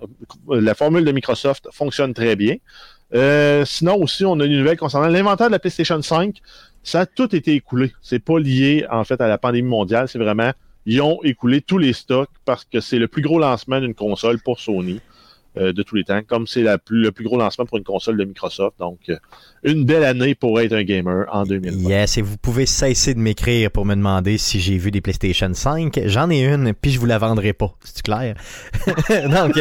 la 0.48 0.74
formule 0.74 1.04
de 1.04 1.12
Microsoft 1.12 1.68
fonctionne 1.72 2.12
très 2.12 2.35
bien. 2.35 2.56
Euh, 3.14 3.64
sinon 3.64 3.96
aussi, 3.96 4.24
on 4.24 4.38
a 4.40 4.44
une 4.44 4.59
nouvelle 4.59 4.76
concernant 4.76 5.09
l'inventaire 5.09 5.46
de 5.46 5.52
la 5.52 5.59
PlayStation 5.61 6.00
5. 6.00 6.37
Ça 6.83 7.00
a 7.00 7.06
tout 7.06 7.35
été 7.35 7.54
écoulé. 7.54 7.92
C'est 8.02 8.18
pas 8.18 8.38
lié 8.38 8.85
en 8.90 9.04
fait 9.04 9.20
à 9.20 9.28
la 9.28 9.38
pandémie 9.38 9.68
mondiale. 9.68 10.09
C'est 10.09 10.18
vraiment 10.18 10.52
ils 10.87 11.00
ont 11.02 11.22
écoulé 11.22 11.61
tous 11.61 11.78
les 11.78 11.92
stocks 11.92 12.30
parce 12.44 12.64
que 12.64 12.80
c'est 12.80 12.98
le 12.98 13.06
plus 13.06 13.22
gros 13.22 13.38
lancement 13.38 13.80
d'une 13.80 13.94
console 13.94 14.40
pour 14.40 14.61
Sony. 14.61 15.00
Euh, 15.56 15.72
de 15.72 15.82
tous 15.82 15.96
les 15.96 16.04
temps, 16.04 16.20
comme 16.24 16.46
c'est 16.46 16.62
le 16.62 16.78
plus 16.78 17.24
gros 17.24 17.36
lancement 17.36 17.66
pour 17.66 17.76
une 17.76 17.82
console 17.82 18.16
de 18.16 18.24
Microsoft. 18.24 18.78
Donc, 18.78 19.00
euh, 19.08 19.16
une 19.64 19.84
belle 19.84 20.04
année 20.04 20.36
pour 20.36 20.60
être 20.60 20.72
un 20.72 20.84
gamer 20.84 21.26
en 21.32 21.42
2020. 21.42 21.90
Yes, 21.90 22.18
et 22.18 22.22
vous 22.22 22.36
pouvez 22.36 22.66
cesser 22.66 23.14
de 23.14 23.18
m'écrire 23.18 23.72
pour 23.72 23.84
me 23.84 23.96
demander 23.96 24.38
si 24.38 24.60
j'ai 24.60 24.78
vu 24.78 24.92
des 24.92 25.00
PlayStation 25.00 25.52
5. 25.52 26.02
J'en 26.06 26.30
ai 26.30 26.44
une, 26.44 26.72
puis 26.72 26.92
je 26.92 27.00
vous 27.00 27.06
la 27.06 27.18
vendrai 27.18 27.52
pas. 27.52 27.74
C'est 27.82 28.02
clair? 28.02 28.36
Donc, 29.08 29.56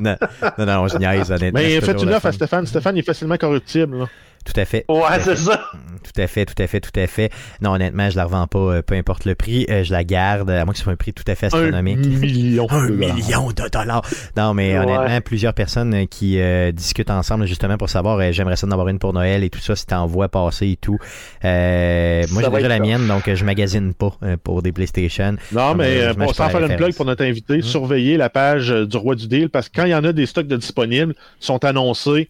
non, 0.00 0.16
non, 0.58 0.66
non, 0.66 0.88
je 0.88 0.98
niaise, 0.98 1.30
honnêtement. 1.30 1.60
Mais 1.60 1.80
faites 1.80 2.02
une 2.02 2.12
offre 2.12 2.26
à 2.26 2.32
Stéphane. 2.32 2.66
Stéphane 2.66 2.96
est 2.96 3.02
facilement 3.02 3.36
corruptible. 3.36 3.98
Là. 3.98 4.08
Tout 4.44 4.58
à 4.60 4.64
fait. 4.64 4.84
Ouais, 4.88 5.20
c'est 5.20 5.36
ça. 5.36 5.60
Tout 6.02 6.20
à 6.20 6.26
fait, 6.26 6.44
tout 6.46 6.60
à 6.60 6.66
fait, 6.66 6.80
tout 6.80 6.98
à 6.98 7.06
fait. 7.06 7.30
Non, 7.60 7.72
honnêtement, 7.72 8.10
je 8.10 8.16
la 8.16 8.24
revends 8.24 8.46
pas, 8.46 8.58
euh, 8.58 8.82
peu 8.82 8.94
importe 8.96 9.24
le 9.24 9.34
prix. 9.34 9.66
Euh, 9.70 9.84
je 9.84 9.92
la 9.92 10.02
garde, 10.02 10.50
à 10.50 10.64
moins 10.64 10.72
que 10.72 10.78
ce 10.78 10.84
soit 10.84 10.92
un 10.92 10.96
prix 10.96 11.12
tout 11.12 11.24
à 11.26 11.34
fait 11.34 11.46
astronomique. 11.46 11.98
Un 12.02 12.18
million. 12.18 12.66
un 12.70 12.88
million 12.88 13.48
de 13.50 13.68
dollars. 13.68 14.02
Non, 14.36 14.54
mais 14.54 14.76
honnêtement, 14.78 15.20
plusieurs 15.20 15.54
personnes 15.54 15.94
euh, 15.94 16.06
qui 16.06 16.38
discutent 16.72 17.10
ensemble 17.10 17.46
justement 17.46 17.76
pour 17.76 17.88
savoir, 17.88 18.32
j'aimerais 18.32 18.56
ça 18.56 18.66
en 18.66 18.70
avoir 18.70 18.88
une 18.88 18.98
pour 18.98 19.12
Noël 19.12 19.44
et 19.44 19.50
tout 19.50 19.60
ça, 19.60 19.76
si 19.76 19.86
t'en 19.86 20.06
vois 20.06 20.28
passer 20.28 20.70
et 20.70 20.76
tout. 20.76 20.98
moi, 21.42 22.42
j'ai 22.42 22.50
déjà 22.50 22.68
la 22.68 22.80
mienne, 22.80 23.06
donc 23.06 23.32
je 23.32 23.44
magasine 23.44 23.94
pas 23.94 24.16
pour 24.42 24.62
des 24.62 24.72
PlayStation. 24.72 25.36
Non, 25.52 25.74
mais 25.74 26.14
pour, 26.14 26.34
sans 26.34 26.48
faire 26.48 26.64
une 26.64 26.76
plug 26.76 26.94
pour 26.94 27.04
notre 27.04 27.24
invité, 27.24 27.54
hum? 27.54 27.62
surveillez 27.62 28.16
la 28.16 28.30
page 28.30 28.70
du 28.70 28.96
Roi 28.96 29.14
du 29.14 29.28
Deal 29.28 29.50
parce 29.50 29.68
que 29.68 29.80
quand 29.80 29.86
il 29.86 29.90
y 29.90 29.94
en 29.94 30.04
a 30.04 30.12
des 30.12 30.26
stocks 30.26 30.46
de 30.46 30.56
disponibles, 30.56 31.14
sont 31.38 31.64
annoncés 31.64 32.28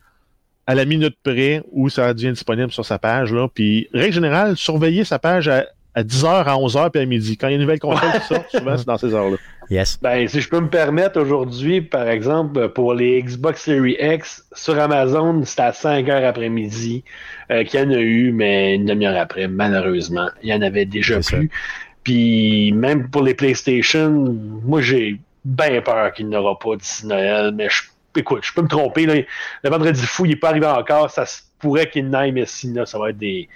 à 0.66 0.74
la 0.74 0.84
minute 0.84 1.16
près 1.22 1.62
où 1.70 1.88
ça 1.88 2.12
devient 2.14 2.32
disponible 2.32 2.70
sur 2.70 2.84
sa 2.84 2.98
page. 2.98 3.32
Là. 3.32 3.48
Puis, 3.52 3.88
règle 3.92 4.14
générale, 4.14 4.56
surveiller 4.56 5.04
sa 5.04 5.18
page 5.18 5.48
à, 5.48 5.64
10h, 5.96 6.26
à 6.26 6.54
11h, 6.54 6.90
puis 6.90 7.02
à 7.02 7.06
midi. 7.06 7.36
Quand 7.36 7.48
il 7.48 7.50
y 7.50 7.54
a 7.54 7.56
une 7.56 7.62
nouvelle 7.62 7.80
console 7.80 8.12
qui 8.12 8.26
sort, 8.26 8.44
souvent, 8.50 8.76
c'est 8.78 8.86
dans 8.86 8.96
ces 8.96 9.12
heures-là. 9.12 9.36
Yes. 9.70 9.98
Ben, 10.00 10.26
si 10.26 10.40
je 10.40 10.48
peux 10.48 10.60
me 10.60 10.68
permettre, 10.68 11.20
aujourd'hui, 11.20 11.80
par 11.82 12.08
exemple, 12.08 12.68
pour 12.70 12.94
les 12.94 13.22
Xbox 13.22 13.62
Series 13.62 13.96
X, 14.00 14.44
sur 14.54 14.78
Amazon, 14.78 15.42
c'est 15.44 15.60
à 15.60 15.72
5 15.72 16.06
h 16.06 16.24
après-midi 16.24 17.04
euh, 17.50 17.64
qu'il 17.64 17.80
y 17.80 17.82
en 17.82 17.90
a 17.90 17.98
eu, 17.98 18.32
mais 18.32 18.74
une 18.74 18.86
demi-heure 18.86 19.18
après, 19.18 19.48
malheureusement. 19.48 20.28
Il 20.42 20.50
y 20.50 20.54
en 20.54 20.62
avait 20.62 20.86
déjà 20.86 21.20
plus. 21.20 21.50
Puis, 22.04 22.72
même 22.72 23.08
pour 23.10 23.22
les 23.22 23.34
PlayStation, 23.34 24.36
moi, 24.64 24.80
j'ai 24.80 25.20
bien 25.44 25.80
peur 25.82 26.12
qu'il 26.12 26.28
n'y 26.28 26.36
aura 26.36 26.58
pas 26.58 26.76
d'ici 26.76 27.06
Noël, 27.06 27.52
mais 27.54 27.68
je 27.68 27.82
écoute, 28.16 28.40
je 28.42 28.52
peux 28.52 28.62
me 28.62 28.68
tromper. 28.68 29.06
Là. 29.06 29.14
Le 29.62 29.70
vendredi 29.70 30.02
fou, 30.02 30.26
il 30.26 30.30
n'est 30.30 30.36
pas 30.36 30.50
arrivé 30.50 30.66
encore. 30.66 31.10
Ça 31.10 31.26
se 31.26 31.42
pourrait 31.58 31.88
qu'il 31.88 32.08
n'aille, 32.08 32.32
mais 32.32 32.44
sinon, 32.46 32.84
ça 32.84 32.98
va 32.98 33.10
être 33.10 33.18
des, 33.18 33.48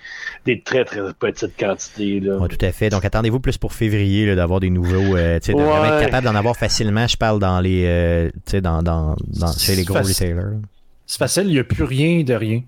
des 0.44 0.60
très, 0.60 0.84
très 0.84 1.00
petites 1.18 1.56
quantités. 1.58 2.20
Là. 2.20 2.38
tout 2.48 2.64
à 2.64 2.72
fait. 2.72 2.88
Donc, 2.88 3.04
attendez-vous 3.04 3.40
plus 3.40 3.58
pour 3.58 3.72
février 3.72 4.34
d'avoir 4.34 4.60
des 4.60 4.70
nouveaux. 4.70 5.16
Euh, 5.16 5.38
de 5.38 5.50
être 5.50 6.00
capable 6.00 6.26
d'en 6.26 6.34
avoir 6.34 6.56
facilement. 6.56 7.06
Je 7.06 7.16
parle 7.16 7.38
dans 7.38 7.60
les. 7.60 7.84
Euh, 7.86 8.30
dans, 8.60 8.82
dans, 8.82 9.16
dans, 9.26 9.52
chez 9.52 9.74
les 9.76 9.84
gros 9.84 9.98
retailers. 9.98 10.60
C'est 11.06 11.18
facile, 11.18 11.44
il 11.46 11.52
n'y 11.52 11.58
a 11.58 11.64
plus 11.64 11.84
rien 11.84 12.22
de 12.24 12.34
rien. 12.34 12.62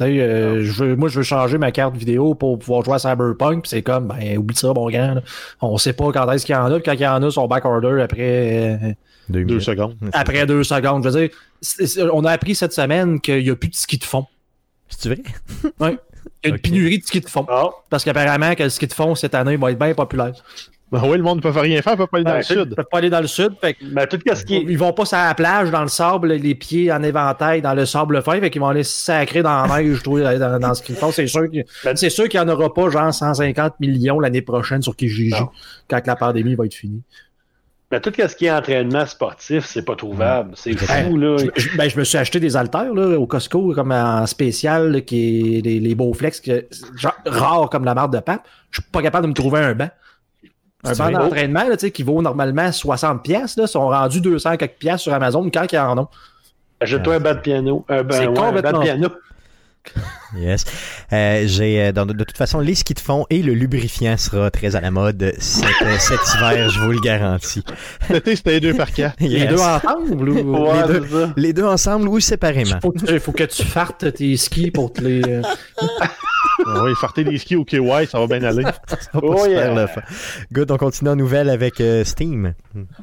Euh, 0.00 0.62
je 0.62 0.84
veux, 0.84 0.96
moi, 0.96 1.08
je 1.08 1.18
veux 1.18 1.22
changer 1.22 1.58
ma 1.58 1.70
carte 1.70 1.96
vidéo 1.96 2.34
pour 2.34 2.58
pouvoir 2.58 2.84
jouer 2.84 2.94
à 2.94 2.98
Cyberpunk. 2.98 3.66
c'est 3.66 3.82
comme, 3.82 4.08
ben, 4.08 4.38
oublie 4.38 4.56
ça, 4.56 4.72
mon 4.74 4.88
grand. 4.88 5.16
On 5.60 5.76
sait 5.76 5.92
pas 5.92 6.10
quand 6.12 6.30
est-ce 6.32 6.46
qu'il 6.46 6.54
y 6.54 6.58
en 6.58 6.72
a. 6.72 6.80
quand 6.80 6.92
il 6.92 7.00
y 7.00 7.06
en 7.06 7.22
a, 7.22 7.30
son 7.30 7.46
back 7.46 7.64
order 7.64 8.00
après. 8.02 8.78
Euh, 8.82 8.92
deux, 9.32 9.60
secondes. 9.60 9.96
Après 10.12 10.46
deux 10.46 10.64
secondes. 10.64 11.04
Je 11.04 11.08
veux 11.08 11.28
dire, 11.28 12.10
on 12.14 12.24
a 12.24 12.32
appris 12.32 12.54
cette 12.54 12.72
semaine 12.72 13.20
qu'il 13.20 13.42
n'y 13.42 13.50
a 13.50 13.56
plus 13.56 13.68
de 13.68 13.74
ski 13.74 13.98
de 13.98 14.04
fond. 14.04 14.26
C'est 14.88 15.08
vrai? 15.08 15.22
oui. 15.80 15.98
Il 16.44 16.48
y 16.48 16.52
a 16.52 16.54
une 16.54 16.60
pénurie 16.60 16.98
de 16.98 17.04
ski 17.04 17.20
de 17.20 17.28
fond. 17.28 17.46
Ah. 17.48 17.68
Parce 17.88 18.04
qu'apparemment, 18.04 18.54
que 18.54 18.64
le 18.64 18.68
ski 18.68 18.86
de 18.86 18.92
fond 18.92 19.14
cette 19.14 19.34
année 19.34 19.56
va 19.56 19.70
être 19.70 19.78
bien 19.78 19.94
populaire. 19.94 20.32
Ben 20.92 21.00
oui, 21.06 21.16
le 21.16 21.22
monde 21.22 21.38
ne 21.38 21.42
peut 21.42 21.58
rien 21.58 21.80
faire, 21.80 21.94
ne 21.94 22.04
peut 22.04 22.06
pas 22.06 22.18
aller 22.18 22.24
dans 22.24 22.32
ben, 22.32 22.36
le 22.36 22.42
sud. 22.42 22.68
ne 22.68 22.74
peut 22.74 22.84
pas 22.84 22.98
aller 22.98 23.08
dans 23.08 23.20
le 23.22 23.26
sud. 23.26 23.52
Fait 23.62 23.74
ben, 23.80 24.06
tout 24.06 24.18
ce 24.34 24.44
qui 24.44 24.56
Ils 24.56 24.76
vont 24.76 24.92
pas 24.92 25.06
sur 25.06 25.16
la 25.16 25.34
plage, 25.34 25.70
dans 25.70 25.80
le 25.80 25.88
sable, 25.88 26.34
les 26.34 26.54
pieds 26.54 26.92
en 26.92 27.02
éventail, 27.02 27.62
dans 27.62 27.72
le 27.72 27.86
sable 27.86 28.22
fin, 28.22 28.38
fait 28.40 28.50
qu'ils 28.50 28.60
vont 28.60 28.68
aller 28.68 28.84
sacrer 28.84 29.42
dans 29.42 29.64
la 29.64 29.80
neige, 29.80 30.02
dans, 30.02 30.58
dans 30.58 30.74
ce 30.74 30.82
qu'ils 30.82 30.96
font. 30.96 31.10
C'est 31.10 31.26
sûr 31.26 31.48
qu'il 31.48 31.64
ben, 31.82 31.94
n'y 31.94 32.38
en 32.40 32.48
aura 32.48 32.74
pas 32.74 32.90
genre 32.90 33.14
150 33.14 33.80
millions 33.80 34.20
l'année 34.20 34.42
prochaine 34.42 34.82
sur 34.82 34.94
Kijiji, 34.94 35.34
quand 35.88 36.06
la 36.06 36.14
pandémie 36.14 36.56
va 36.56 36.66
être 36.66 36.74
finie. 36.74 37.02
Mais 37.92 38.00
tout 38.00 38.10
ce 38.16 38.34
qui 38.34 38.46
est 38.46 38.50
entraînement 38.50 39.04
sportif, 39.04 39.66
c'est 39.66 39.82
pas 39.82 39.94
trouvable. 39.94 40.52
C'est 40.54 40.74
fou, 40.74 41.18
là. 41.18 41.36
Je, 41.54 41.76
ben, 41.76 41.90
je 41.90 41.98
me 41.98 42.04
suis 42.04 42.16
acheté 42.16 42.40
des 42.40 42.56
haltères 42.56 42.94
là, 42.94 43.18
au 43.18 43.26
Costco, 43.26 43.74
comme 43.74 43.92
en 43.92 44.26
spécial, 44.26 45.04
qui 45.04 45.58
est 45.58 45.60
les, 45.60 45.78
les 45.78 45.94
beaux 45.94 46.14
flex, 46.14 46.40
que, 46.40 46.66
genre, 46.96 47.14
rares 47.26 47.68
comme 47.68 47.84
la 47.84 47.94
marde 47.94 48.14
de 48.14 48.20
pape. 48.20 48.48
Je 48.70 48.80
suis 48.80 48.90
pas 48.90 49.02
capable 49.02 49.24
de 49.24 49.28
me 49.28 49.34
trouver 49.34 49.60
un 49.60 49.74
banc. 49.74 49.90
Un 50.84 50.94
banc 50.94 51.10
d'entraînement 51.10 51.64
qui 51.76 52.02
vaut 52.02 52.22
normalement 52.22 52.72
60 52.72 53.22
pièces 53.22 53.58
là, 53.58 53.66
sont 53.66 53.86
rendus 53.88 54.22
200 54.22 54.56
quelques 54.56 54.78
pièces 54.78 55.02
sur 55.02 55.12
Amazon 55.12 55.48
quand 55.52 55.70
ils 55.70 55.78
en 55.78 55.98
ont. 55.98 56.08
Achète-toi 56.80 57.16
un 57.16 57.20
banc 57.20 57.34
de 57.34 57.40
piano. 57.40 57.84
Un 57.90 58.02
banc, 58.04 58.52
de 58.52 58.80
piano. 58.80 59.08
Yes. 60.36 60.64
Euh, 61.12 61.44
j'ai 61.46 61.82
euh, 61.82 61.92
de, 61.92 62.24
toute 62.24 62.36
façon 62.36 62.60
les 62.60 62.74
skis 62.74 62.94
de 62.94 63.00
fond 63.00 63.26
et 63.28 63.42
le 63.42 63.52
lubrifiant 63.52 64.16
sera 64.16 64.50
très 64.50 64.76
à 64.76 64.80
la 64.80 64.90
mode 64.90 65.34
cet, 65.38 65.64
euh, 65.82 65.98
cet 65.98 66.20
hiver, 66.34 66.70
je 66.70 66.80
vous 66.80 66.92
le 66.92 67.00
garantis. 67.00 67.62
C'était 68.08 68.36
c'était 68.36 68.60
deux 68.60 68.74
par 68.74 68.90
quatre. 68.92 69.16
Les 69.20 69.46
deux 69.46 69.60
ensemble 69.60 70.28
ou 70.30 70.34
les, 70.34 70.42
deux, 70.86 71.28
les, 71.36 71.52
deux, 71.52 71.64
ensemble 71.64 72.08
ou 72.08 72.20
séparément? 72.20 72.78
Il 73.08 73.20
faut, 73.20 73.32
que 73.32 73.44
tu 73.44 73.64
fartes 73.64 74.12
tes 74.14 74.36
skis 74.36 74.70
pour 74.70 74.92
te 74.92 75.02
les. 75.02 75.42
Ah 76.66 76.84
oui, 76.84 76.92
farter 77.00 77.24
des 77.24 77.38
skis 77.38 77.56
au 77.56 77.64
KY, 77.64 78.06
ça 78.08 78.18
va 78.18 78.26
bien 78.26 78.42
aller. 78.42 78.62
ça 78.86 78.96
va 79.14 79.20
pas 79.20 79.26
oh, 79.26 79.46
le 79.46 79.86
Good, 80.52 80.70
on 80.70 80.76
continue 80.76 81.10
en 81.10 81.16
nouvelle 81.16 81.50
avec 81.50 81.82
Steam. 82.04 82.54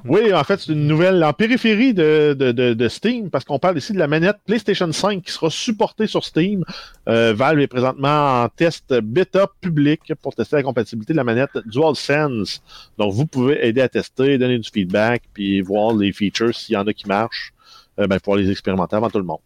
Oui, 0.06 0.34
en 0.34 0.44
fait, 0.44 0.60
c'est 0.60 0.72
une 0.72 0.88
nouvelle 0.88 1.24
en 1.24 1.34
périphérie 1.34 1.94
de, 1.94 2.36
de, 2.38 2.52
de, 2.52 2.74
de 2.74 2.88
Steam 2.88 3.30
parce 3.30 3.46
qu'on 3.46 3.60
parle 3.60 3.78
ici 3.78 3.94
de 3.94 4.00
la 4.00 4.08
manette 4.08 4.38
PlayStation 4.46 4.92
5 4.92 5.24
qui 5.24 5.32
sera 5.32 5.50
supportée 5.50 6.08
sur 6.08 6.24
Steam. 6.24 6.64
Euh, 7.08 7.34
Valve 7.34 7.60
est 7.60 7.68
présentement 7.68 8.44
en 8.44 8.50
test 8.50 8.94
bêta 9.02 9.48
public 9.62 10.14
pour 10.22 10.36
tester 10.36 10.58
la 10.58 10.64
compatibilité 10.64 11.14
de 11.14 11.18
la 11.18 11.24
manette 11.24 11.58
DualSense. 11.66 12.62
Donc, 12.98 13.14
vous 13.14 13.26
pouvez 13.26 13.66
aider 13.66 13.82
à 13.82 13.90
tester, 13.90 14.38
donner 14.38 14.60
du 14.60 14.70
feedback, 14.70 15.24
puis 15.34 15.62
voir 15.62 15.96
les 15.96 16.12
features 16.12 16.56
s'il 16.56 16.74
y 16.74 16.78
en 16.78 16.88
a 16.88 16.94
qui 16.94 17.08
marchent, 17.08 17.54
euh, 18.00 18.08
ben, 18.08 18.20
pour 18.20 18.36
les 18.36 18.50
expérimenter 18.50 18.96
avant 18.96 19.10
tout 19.10 19.20
le 19.20 19.26
monde. 19.26 19.40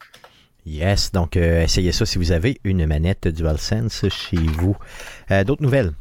Yes, 0.66 1.11
donc 1.11 1.36
euh, 1.36 1.64
essayez 1.64 1.91
ça 1.91 2.05
si 2.05 2.18
vous 2.18 2.32
avez 2.32 2.59
une 2.64 2.86
manette 2.86 3.28
DualSense 3.28 4.05
chez 4.09 4.38
vous. 4.38 4.78
D'autres 5.45 5.64
nouvelles? 5.64 5.91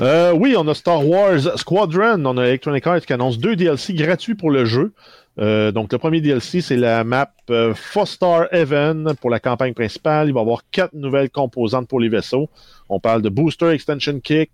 oui, 0.00 0.54
on 0.56 0.66
a 0.68 0.74
Star 0.74 1.06
Wars 1.06 1.58
Squadron, 1.58 2.24
on 2.24 2.38
a 2.38 2.46
Electronic 2.46 2.86
Arts 2.86 3.00
qui 3.00 3.12
annonce 3.12 3.38
deux 3.38 3.56
DLC 3.56 3.94
gratuits 3.94 4.34
pour 4.34 4.50
le 4.50 4.64
jeu. 4.64 4.92
Euh, 5.38 5.70
donc, 5.70 5.92
le 5.92 5.98
premier 5.98 6.20
DLC, 6.20 6.60
c'est 6.60 6.76
la 6.76 7.04
map 7.04 7.30
euh, 7.50 7.74
Foster 7.74 8.44
Even 8.52 9.14
pour 9.20 9.30
la 9.30 9.40
campagne 9.40 9.74
principale. 9.74 10.28
Il 10.28 10.34
va 10.34 10.40
y 10.40 10.42
avoir 10.42 10.62
quatre 10.70 10.94
nouvelles 10.94 11.30
composantes 11.30 11.88
pour 11.88 12.00
les 12.00 12.08
vaisseaux. 12.08 12.48
On 12.88 13.00
parle 13.00 13.22
de 13.22 13.28
Booster 13.28 13.70
Extension 13.70 14.18
Kick, 14.20 14.50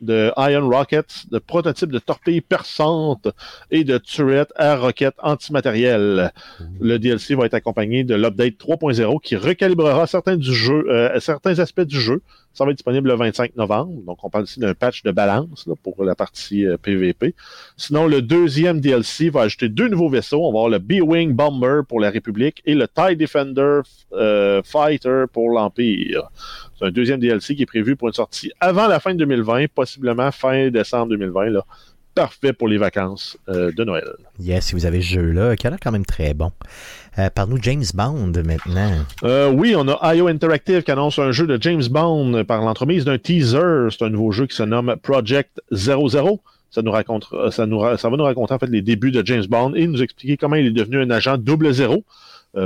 de 0.00 0.32
Iron 0.36 0.68
Rockets, 0.68 1.26
de 1.30 1.38
prototypes 1.38 1.90
de 1.90 1.98
torpilles 1.98 2.40
perçantes 2.40 3.28
et 3.70 3.84
de 3.84 3.98
turrets 3.98 4.46
à 4.56 4.76
roquettes 4.76 5.16
antimatérielles. 5.22 6.32
Le 6.80 6.98
DLC 6.98 7.34
va 7.34 7.46
être 7.46 7.54
accompagné 7.54 8.04
de 8.04 8.14
l'update 8.14 8.54
3.0 8.54 9.20
qui 9.20 9.36
recalibrera 9.36 10.06
certains, 10.06 10.36
du 10.36 10.54
jeu, 10.54 10.84
euh, 10.88 11.18
certains 11.20 11.58
aspects 11.58 11.80
du 11.80 12.00
jeu 12.00 12.22
ça 12.56 12.64
va 12.64 12.70
être 12.70 12.78
disponible 12.78 13.08
le 13.08 13.16
25 13.16 13.54
novembre. 13.56 14.02
Donc, 14.06 14.24
on 14.24 14.30
parle 14.30 14.44
ici 14.44 14.60
d'un 14.60 14.74
patch 14.74 15.02
de 15.02 15.10
balance 15.10 15.68
pour 15.82 16.02
la 16.04 16.14
partie 16.14 16.64
PVP. 16.82 17.26
Euh, 17.26 17.30
Sinon, 17.76 18.06
le 18.06 18.22
deuxième 18.22 18.80
DLC 18.80 19.28
va 19.28 19.42
ajouter 19.42 19.68
deux 19.68 19.88
nouveaux 19.88 20.08
vaisseaux. 20.08 20.40
On 20.40 20.52
va 20.52 20.60
avoir 20.60 20.68
le 20.70 20.78
B-Wing 20.78 21.34
Bomber 21.34 21.82
pour 21.86 22.00
la 22.00 22.10
République 22.10 22.62
et 22.64 22.74
le 22.74 22.88
TIE 22.88 23.16
Defender 23.16 23.80
euh, 24.14 24.62
Fighter 24.64 25.24
pour 25.30 25.50
l'Empire. 25.50 26.30
C'est 26.78 26.86
un 26.86 26.90
deuxième 26.90 27.20
DLC 27.20 27.54
qui 27.56 27.62
est 27.62 27.66
prévu 27.66 27.94
pour 27.94 28.08
une 28.08 28.14
sortie 28.14 28.52
avant 28.60 28.86
la 28.86 29.00
fin 29.00 29.12
de 29.12 29.18
2020, 29.18 29.66
possiblement 29.74 30.30
fin 30.32 30.70
décembre 30.70 31.08
2020. 31.10 31.50
Là 31.50 31.66
parfait 32.16 32.54
pour 32.54 32.66
les 32.66 32.78
vacances 32.78 33.36
euh, 33.48 33.70
de 33.70 33.84
Noël. 33.84 34.08
Yes, 34.40 34.64
si 34.64 34.74
vous 34.74 34.86
avez 34.86 35.02
ce 35.02 35.06
jeu-là, 35.06 35.54
qui 35.54 35.66
a 35.66 35.70
l'air 35.70 35.78
quand 35.80 35.92
même 35.92 36.06
très 36.06 36.32
bon. 36.32 36.50
Euh, 37.18 37.28
Parle-nous 37.30 37.62
James 37.62 37.84
Bond 37.94 38.32
maintenant. 38.44 38.92
Euh, 39.22 39.50
oui, 39.50 39.74
on 39.76 39.86
a 39.86 40.14
IO 40.14 40.26
Interactive 40.26 40.82
qui 40.82 40.90
annonce 40.90 41.18
un 41.18 41.30
jeu 41.30 41.46
de 41.46 41.62
James 41.62 41.84
Bond 41.88 42.44
par 42.44 42.62
l'entremise 42.62 43.04
d'un 43.04 43.18
teaser. 43.18 43.88
C'est 43.90 44.02
un 44.02 44.08
nouveau 44.08 44.32
jeu 44.32 44.46
qui 44.46 44.56
se 44.56 44.62
nomme 44.62 44.96
Project 45.02 45.60
00. 45.70 46.40
Ça, 46.70 46.82
nous 46.82 46.90
raconte, 46.90 47.28
ça, 47.50 47.66
nous, 47.66 47.80
ça 47.96 48.08
va 48.08 48.16
nous 48.16 48.24
raconter 48.24 48.54
en 48.54 48.58
fait 48.58 48.68
les 48.68 48.82
débuts 48.82 49.12
de 49.12 49.24
James 49.24 49.44
Bond 49.48 49.74
et 49.74 49.86
nous 49.86 50.02
expliquer 50.02 50.36
comment 50.36 50.56
il 50.56 50.66
est 50.66 50.70
devenu 50.72 51.00
un 51.00 51.10
agent 51.10 51.36
double 51.36 51.72
zéro. 51.72 52.04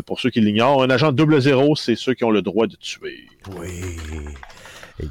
pour 0.06 0.20
ceux 0.20 0.30
qui 0.30 0.40
l'ignorent, 0.40 0.82
un 0.82 0.90
agent 0.90 1.12
double 1.12 1.40
zéro, 1.40 1.76
c'est 1.76 1.96
ceux 1.96 2.14
qui 2.14 2.24
ont 2.24 2.30
le 2.30 2.42
droit 2.42 2.66
de 2.66 2.76
tuer. 2.76 3.26
Oui. 3.58 3.68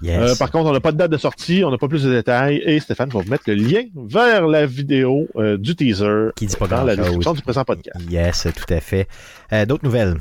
Euh, 0.06 0.36
par 0.36 0.52
contre, 0.52 0.70
on 0.70 0.74
n'a 0.74 0.80
pas 0.80 0.92
de 0.92 0.98
date 0.98 1.12
de 1.12 1.18
sortie, 1.18 1.64
on 1.64 1.72
n'a 1.72 1.78
pas 1.78 1.88
plus 1.88 2.04
de 2.04 2.12
détails 2.12 2.62
et 2.66 2.80
Stéphane 2.80 3.10
va 3.10 3.20
vous 3.20 3.30
mettre 3.30 3.44
le 3.48 3.56
lien 3.56 3.84
vers 3.96 4.48
la 4.48 4.66
vidéo 4.66 5.28
euh, 5.36 5.58
du 5.58 5.76
teaser 5.76 6.30
qui 6.36 6.46
dit 6.46 6.56
pas 6.56 6.68
dans 6.68 6.84
la 6.84 6.96
description 6.96 7.34
du 7.34 7.42
présent 7.42 7.64
podcast. 7.64 8.00
Yes, 8.10 8.48
tout 8.56 8.74
à 8.74 8.80
fait. 8.80 9.08
Euh, 9.54 9.66
d'autres 9.66 9.84
nouvelles? 9.84 10.18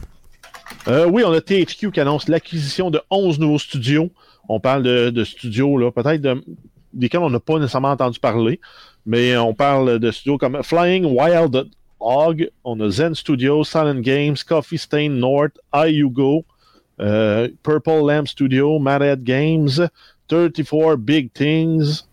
oui, 0.87 1.23
on 1.25 1.33
a 1.33 1.41
THQ 1.41 1.91
qui 1.93 2.01
annonce 2.01 2.29
l'acquisition 2.29 2.91
de 2.91 3.01
11 3.11 3.39
nouveaux 3.39 3.59
studios. 3.59 4.11
On 4.49 4.61
parle 4.61 4.83
de, 4.83 5.25
studios, 5.25 5.77
là, 5.79 5.91
peut-être 5.91 6.23
desquels 6.93 7.21
on 7.21 7.31
n'a 7.31 7.41
pas 7.41 7.59
nécessairement 7.59 7.91
entendu 7.91 8.19
parler, 8.19 8.61
mais 9.07 9.37
on 9.37 9.55
parle 9.55 9.99
de 9.99 10.11
studios 10.11 10.39
comme 10.39 10.62
Flying 10.62 11.05
Wild 11.05 11.69
Hog, 12.01 12.51
on 12.64 12.81
a 12.81 12.91
Zen 12.91 13.14
Studios, 13.14 13.64
Silent 13.64 14.01
Games, 14.01 14.37
Coffee 14.47 14.79
Stain 14.79 15.11
North, 15.11 15.59
iUgo, 15.75 16.45
euh, 17.01 17.49
Purple 17.62 18.07
Lamp 18.07 18.26
Studio, 18.26 18.78
Madhead 18.78 19.22
Games, 19.22 19.88
34 20.28 20.96
Big 20.96 21.32
Things, 21.32 22.05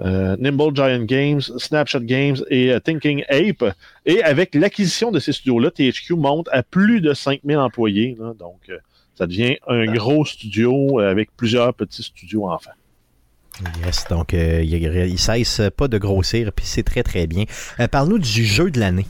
euh, 0.00 0.36
Nimble 0.38 0.74
Giant 0.74 1.04
Games, 1.04 1.40
Snapshot 1.40 2.00
Games 2.00 2.36
et 2.50 2.72
euh, 2.72 2.80
Thinking 2.80 3.24
Ape. 3.28 3.74
Et 4.06 4.22
avec 4.22 4.54
l'acquisition 4.54 5.10
de 5.10 5.18
ces 5.18 5.32
studios-là, 5.32 5.70
THQ 5.70 6.14
monte 6.14 6.48
à 6.52 6.62
plus 6.62 7.00
de 7.00 7.14
5000 7.14 7.56
employés. 7.58 8.16
donc, 8.38 8.70
ça 9.14 9.26
devient 9.26 9.56
un 9.66 9.86
gros 9.86 10.24
studio 10.24 11.00
avec 11.00 11.30
plusieurs 11.36 11.74
petits 11.74 12.04
studios 12.04 12.48
enfin. 12.48 12.70
Yes, 13.84 14.04
donc 14.08 14.34
il, 14.34 14.72
il 14.72 15.18
cesse 15.18 15.62
pas 15.76 15.88
de 15.88 15.98
grossir, 15.98 16.52
puis 16.52 16.64
c'est 16.64 16.84
très 16.84 17.02
très 17.02 17.26
bien. 17.26 17.44
Parle-nous 17.90 18.20
du 18.20 18.44
jeu 18.44 18.70
de 18.70 18.78
l'année. 18.78 19.06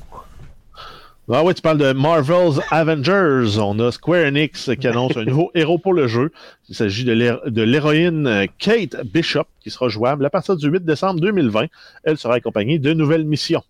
Ah 1.30 1.44
ouais, 1.44 1.52
tu 1.52 1.60
parles 1.60 1.76
de 1.76 1.92
Marvel's 1.92 2.58
Avengers. 2.70 3.58
On 3.58 3.78
a 3.80 3.92
Square 3.92 4.28
Enix 4.28 4.70
qui 4.80 4.88
annonce 4.88 5.14
un 5.18 5.24
nouveau 5.24 5.50
héros 5.54 5.76
pour 5.76 5.92
le 5.92 6.08
jeu. 6.08 6.32
Il 6.70 6.74
s'agit 6.74 7.04
de 7.04 7.62
l'héroïne 7.62 8.46
Kate 8.58 8.96
Bishop 9.04 9.44
qui 9.60 9.70
sera 9.70 9.90
jouable 9.90 10.24
à 10.24 10.30
partir 10.30 10.56
du 10.56 10.68
8 10.68 10.86
décembre 10.86 11.20
2020. 11.20 11.66
Elle 12.04 12.16
sera 12.16 12.36
accompagnée 12.36 12.78
de 12.78 12.94
nouvelles 12.94 13.26
missions. 13.26 13.62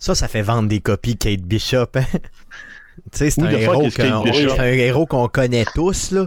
Ça, 0.00 0.16
ça 0.16 0.26
fait 0.26 0.42
vendre 0.42 0.68
des 0.68 0.80
copies 0.80 1.16
Kate 1.16 1.42
Bishop. 1.42 1.86
Hein? 1.94 2.04
tu 3.12 3.18
sais, 3.18 3.30
c'est 3.30 3.40
un, 3.40 3.46
un, 3.46 4.64
héros 4.72 5.06
qu'on 5.06 5.28
connaît 5.28 5.64
tous, 5.76 6.10
là. 6.10 6.26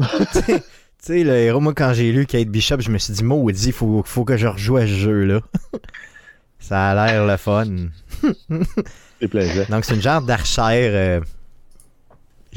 tu 0.00 0.54
sais, 1.00 1.22
le 1.22 1.36
héros, 1.36 1.60
moi, 1.60 1.74
quand 1.74 1.92
j'ai 1.94 2.10
lu 2.10 2.26
Kate 2.26 2.48
Bishop, 2.48 2.80
je 2.80 2.90
me 2.90 2.98
suis 2.98 3.12
dit, 3.12 3.22
maudit, 3.22 3.70
faut, 3.70 4.02
faut 4.04 4.24
que 4.24 4.36
je 4.36 4.48
rejoue 4.48 4.78
à 4.78 4.82
ce 4.82 4.92
jeu-là. 4.94 5.40
ça 6.58 6.90
a 6.90 7.06
l'air 7.06 7.26
le 7.26 7.36
fun. 7.36 7.66
Donc, 9.68 9.84
c'est 9.84 9.94
une 9.94 10.02
genre 10.02 10.22
d'archère 10.22 10.90
euh, 10.92 11.20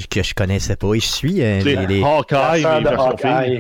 que 0.10 0.24
je 0.24 0.34
connaissais 0.34 0.76
pas. 0.76 0.94
Et 0.94 1.00
je 1.00 1.08
suis 1.08 1.42
euh, 1.42 1.62
les, 1.62 1.86
les... 1.88 2.04
Hawkeye, 2.04 2.64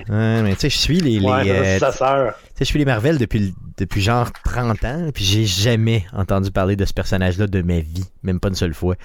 Ouais, 0.10 0.42
mais 0.44 0.54
tu 0.54 0.62
sais, 0.62 0.70
je 0.70 0.78
suis 0.78 1.00
les. 1.00 1.20
les 1.20 1.28
euh, 1.28 1.80
tu 1.80 1.86
sais, 1.86 2.34
je 2.60 2.64
suis 2.66 2.80
les 2.80 2.86
Marvel 2.86 3.18
depuis, 3.18 3.54
depuis 3.78 4.02
genre 4.02 4.32
30 4.46 4.84
ans, 4.86 5.10
puis 5.14 5.24
j'ai 5.24 5.46
jamais 5.46 6.06
entendu 6.14 6.52
parler 6.52 6.76
de 6.76 6.86
ce 6.86 6.94
personnage-là 6.94 7.48
de 7.48 7.62
ma 7.62 7.80
vie, 7.80 8.06
même 8.24 8.40
pas 8.40 8.50
une 8.50 8.56
seule 8.56 8.74
fois. 8.74 8.96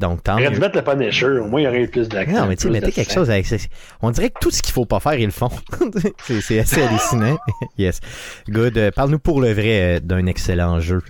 Donc, 0.00 0.22
tant 0.22 0.38
mieux. 0.38 0.50
mettre 0.50 0.76
le 0.76 0.82
Punisher, 0.82 1.40
au 1.40 1.46
moins 1.46 1.60
il 1.60 1.64
y 1.64 1.66
aurait 1.66 1.82
eu 1.82 1.88
plus 1.88 2.08
d'action. 2.08 2.38
Non, 2.38 2.46
mais 2.46 2.56
tu 2.56 2.64
sais, 2.64 2.70
mettez 2.70 2.92
quelque 2.92 3.12
chose 3.12 3.30
avec 3.30 3.46
ça. 3.46 3.56
On 4.00 4.10
dirait 4.10 4.30
que 4.30 4.38
tout 4.40 4.50
ce 4.50 4.62
qu'il 4.62 4.72
faut 4.72 4.84
pas 4.84 5.00
faire, 5.00 5.14
ils 5.14 5.26
le 5.26 5.32
font. 5.32 5.50
c'est 6.40 6.60
assez 6.60 6.82
hallucinant. 6.82 7.36
yes. 7.78 8.00
Good. 8.48 8.92
Parle-nous 8.94 9.18
pour 9.18 9.40
le 9.40 9.52
vrai 9.52 10.00
d'un 10.00 10.26
excellent 10.26 10.78
jeu. 10.78 11.02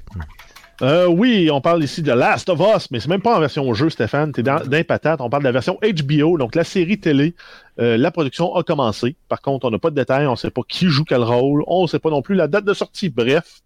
Euh, 0.80 1.06
oui, 1.06 1.50
on 1.52 1.60
parle 1.60 1.82
ici 1.82 2.02
de 2.02 2.12
Last 2.12 2.48
of 2.48 2.60
Us, 2.60 2.90
mais 2.90 3.00
c'est 3.00 3.08
même 3.08 3.20
pas 3.20 3.36
en 3.36 3.40
version 3.40 3.72
jeu, 3.74 3.90
Stéphane. 3.90 4.32
T'es 4.32 4.44
dans, 4.44 4.64
dans 4.64 4.84
patate. 4.84 5.20
On 5.20 5.28
parle 5.28 5.42
de 5.42 5.48
la 5.48 5.52
version 5.52 5.78
HBO, 5.82 6.38
donc 6.38 6.54
la 6.54 6.62
série 6.62 7.00
télé. 7.00 7.34
Euh, 7.80 7.96
la 7.96 8.10
production 8.12 8.54
a 8.54 8.62
commencé. 8.62 9.16
Par 9.28 9.42
contre, 9.42 9.66
on 9.66 9.70
n'a 9.70 9.78
pas 9.78 9.90
de 9.90 9.96
détails. 9.96 10.26
On 10.28 10.36
sait 10.36 10.50
pas 10.50 10.62
qui 10.66 10.86
joue 10.86 11.04
quel 11.04 11.22
rôle. 11.22 11.64
On 11.66 11.82
ne 11.82 11.86
sait 11.88 11.98
pas 11.98 12.10
non 12.10 12.22
plus 12.22 12.36
la 12.36 12.46
date 12.46 12.64
de 12.64 12.74
sortie. 12.74 13.08
Bref, 13.08 13.60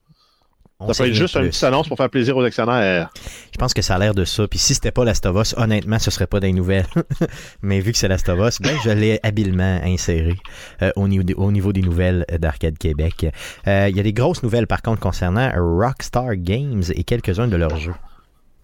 ça 0.89 1.03
peut 1.03 1.09
être 1.09 1.15
juste 1.15 1.37
une 1.37 1.49
petite 1.49 1.65
annonce 1.65 1.89
pour 1.89 1.97
faire 1.97 2.11
plaisir 2.11 2.37
aux 2.37 2.43
actionnaires. 2.43 3.11
Je 3.53 3.59
pense 3.59 3.75
que 3.75 3.83
ça 3.83 3.97
a 3.97 3.99
l'air 3.99 4.15
de 4.15 4.25
ça. 4.25 4.47
Puis 4.49 4.59
si 4.59 4.75
c'était 4.75 4.91
pas 4.91 5.05
l'Astovos, 5.05 5.57
honnêtement, 5.57 5.99
ce 5.99 6.11
serait 6.11 6.27
pas 6.27 6.41
des 6.41 6.53
nouvelles. 6.53 6.87
Mais 7.63 7.81
vu 7.81 7.93
que 7.93 7.99
c'est 7.99 8.09
l'Astovos, 8.09 8.51
ben, 8.61 8.77
je 8.85 8.91
l'ai 8.91 9.21
habilement 9.23 9.81
inséré 9.85 10.37
euh, 10.83 10.91
au, 10.97 11.09
niveau 11.09 11.23
des, 11.23 11.35
au, 11.35 11.53
niveau 11.53 11.73
des, 11.73 11.83
nouvelles 11.83 12.25
d'Arcade 12.39 12.79
Québec. 12.79 13.27
Euh, 13.67 13.89
il 13.91 13.97
y 13.97 14.01
a 14.01 14.03
des 14.03 14.13
grosses 14.13 14.43
nouvelles, 14.43 14.67
par 14.67 14.83
contre, 14.83 15.01
concernant 15.01 15.51
Rockstar 15.55 16.37
Games 16.37 16.83
et 16.95 17.05
quelques-uns 17.05 17.49
de 17.49 17.57
leurs 17.57 17.77
jeux. 17.77 17.95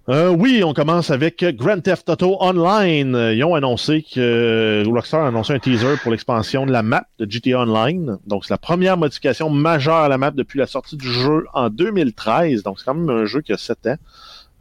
Euh, 0.08 0.30
oui, 0.30 0.62
on 0.64 0.72
commence 0.72 1.10
avec 1.10 1.44
Grand 1.56 1.80
Theft 1.80 2.08
Auto 2.08 2.38
Online. 2.40 3.32
Ils 3.34 3.44
ont 3.44 3.54
annoncé 3.54 4.02
que 4.02 4.82
Rockstar 4.86 5.24
a 5.24 5.28
annoncé 5.28 5.52
un 5.52 5.58
teaser 5.58 5.96
pour 6.02 6.12
l'expansion 6.12 6.64
de 6.64 6.72
la 6.72 6.82
map 6.82 7.04
de 7.18 7.30
GTA 7.30 7.60
Online. 7.60 8.16
Donc, 8.26 8.46
c'est 8.46 8.54
la 8.54 8.58
première 8.58 8.96
modification 8.96 9.50
majeure 9.50 9.96
à 9.96 10.08
la 10.08 10.16
map 10.16 10.30
depuis 10.30 10.58
la 10.58 10.66
sortie 10.66 10.96
du 10.96 11.12
jeu 11.12 11.44
en 11.52 11.68
2013. 11.68 12.62
Donc, 12.62 12.78
c'est 12.78 12.86
quand 12.86 12.94
même 12.94 13.10
un 13.10 13.26
jeu 13.26 13.42
qui 13.42 13.52
a 13.52 13.58
7 13.58 13.86
ans. 13.86 13.96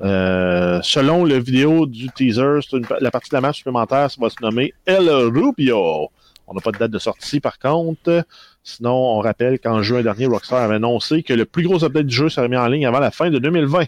Euh, 0.01 0.81
selon 0.83 1.23
le 1.23 1.37
vidéo 1.37 1.85
du 1.85 2.09
teaser, 2.09 2.59
la 2.99 3.09
partie 3.09 3.29
de 3.29 3.35
la 3.35 3.41
map 3.41 3.53
supplémentaire 3.53 4.11
ça 4.11 4.17
va 4.21 4.29
se 4.29 4.35
nommer 4.41 4.73
El 4.85 5.09
Rubio. 5.09 6.09
On 6.45 6.53
n'a 6.53 6.61
pas 6.61 6.71
de 6.71 6.77
date 6.77 6.91
de 6.91 6.99
sortie 6.99 7.39
par 7.39 7.57
contre. 7.57 8.25
Sinon, 8.63 8.91
on 8.91 9.19
rappelle 9.19 9.59
qu'en 9.59 9.81
juin 9.81 10.01
dernier, 10.01 10.25
Rockstar 10.25 10.61
avait 10.61 10.75
annoncé 10.75 11.23
que 11.23 11.33
le 11.33 11.45
plus 11.45 11.63
gros 11.63 11.85
update 11.85 12.05
du 12.05 12.15
jeu 12.15 12.27
serait 12.27 12.49
mis 12.49 12.57
en 12.57 12.67
ligne 12.67 12.85
avant 12.85 12.99
la 12.99 13.11
fin 13.11 13.29
de 13.29 13.39
2020. 13.39 13.85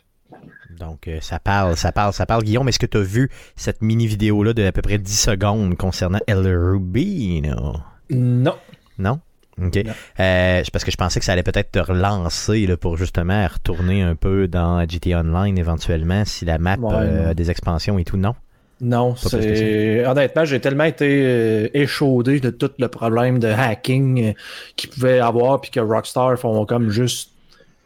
Donc, 0.80 1.07
euh, 1.07 1.17
ça 1.21 1.39
parle, 1.39 1.75
ça 1.75 1.91
parle, 1.91 2.13
ça 2.13 2.25
parle. 2.25 2.43
Guillaume, 2.43 2.67
est-ce 2.69 2.80
que 2.80 2.86
tu 2.86 2.97
as 2.97 3.01
vu 3.01 3.30
cette 3.57 3.82
mini-vidéo-là 3.82 4.53
de 4.53 4.63
à 4.63 4.71
peu 4.71 4.82
près 4.82 4.97
10 4.97 5.19
secondes 5.19 5.75
concernant 5.75 6.19
El 6.25 6.47
Rubino? 6.47 7.75
Non. 8.09 8.55
Non? 8.97 9.19
OK. 9.61 9.77
Euh, 9.77 10.63
parce 10.71 10.86
que 10.86 10.91
je 10.91 10.95
pensais 10.95 11.19
que 11.19 11.25
ça 11.25 11.34
allait 11.34 11.43
peut-être 11.43 11.71
te 11.71 11.80
relancer 11.80 12.65
là, 12.65 12.77
pour 12.77 12.95
justement 12.95 13.45
retourner 13.45 14.01
un 14.03 14.15
peu 14.15 14.47
dans 14.47 14.88
GTA 14.88 15.19
Online 15.19 15.57
éventuellement 15.57 16.23
si 16.23 16.45
la 16.45 16.57
map 16.57 16.77
euh, 16.82 17.32
a 17.32 17.34
des 17.34 17.51
expansions 17.51 17.99
et 17.99 18.05
tout. 18.05 18.15
Non? 18.15 18.36
Non, 18.80 19.17
c'est 19.17 20.05
honnêtement, 20.07 20.45
j'ai 20.45 20.61
tellement 20.61 20.86
été 20.86 21.69
échaudé 21.77 22.39
de 22.39 22.49
tout 22.49 22.71
le 22.80 22.88
problème 22.88 23.38
de 23.38 23.49
hacking 23.49 24.34
qu'il 24.77 24.89
pouvait 24.89 25.19
avoir 25.19 25.59
puis 25.59 25.71
que 25.71 25.82
Rockstar 25.82 26.39
font 26.39 26.65
comme 26.65 26.89
juste 26.89 27.32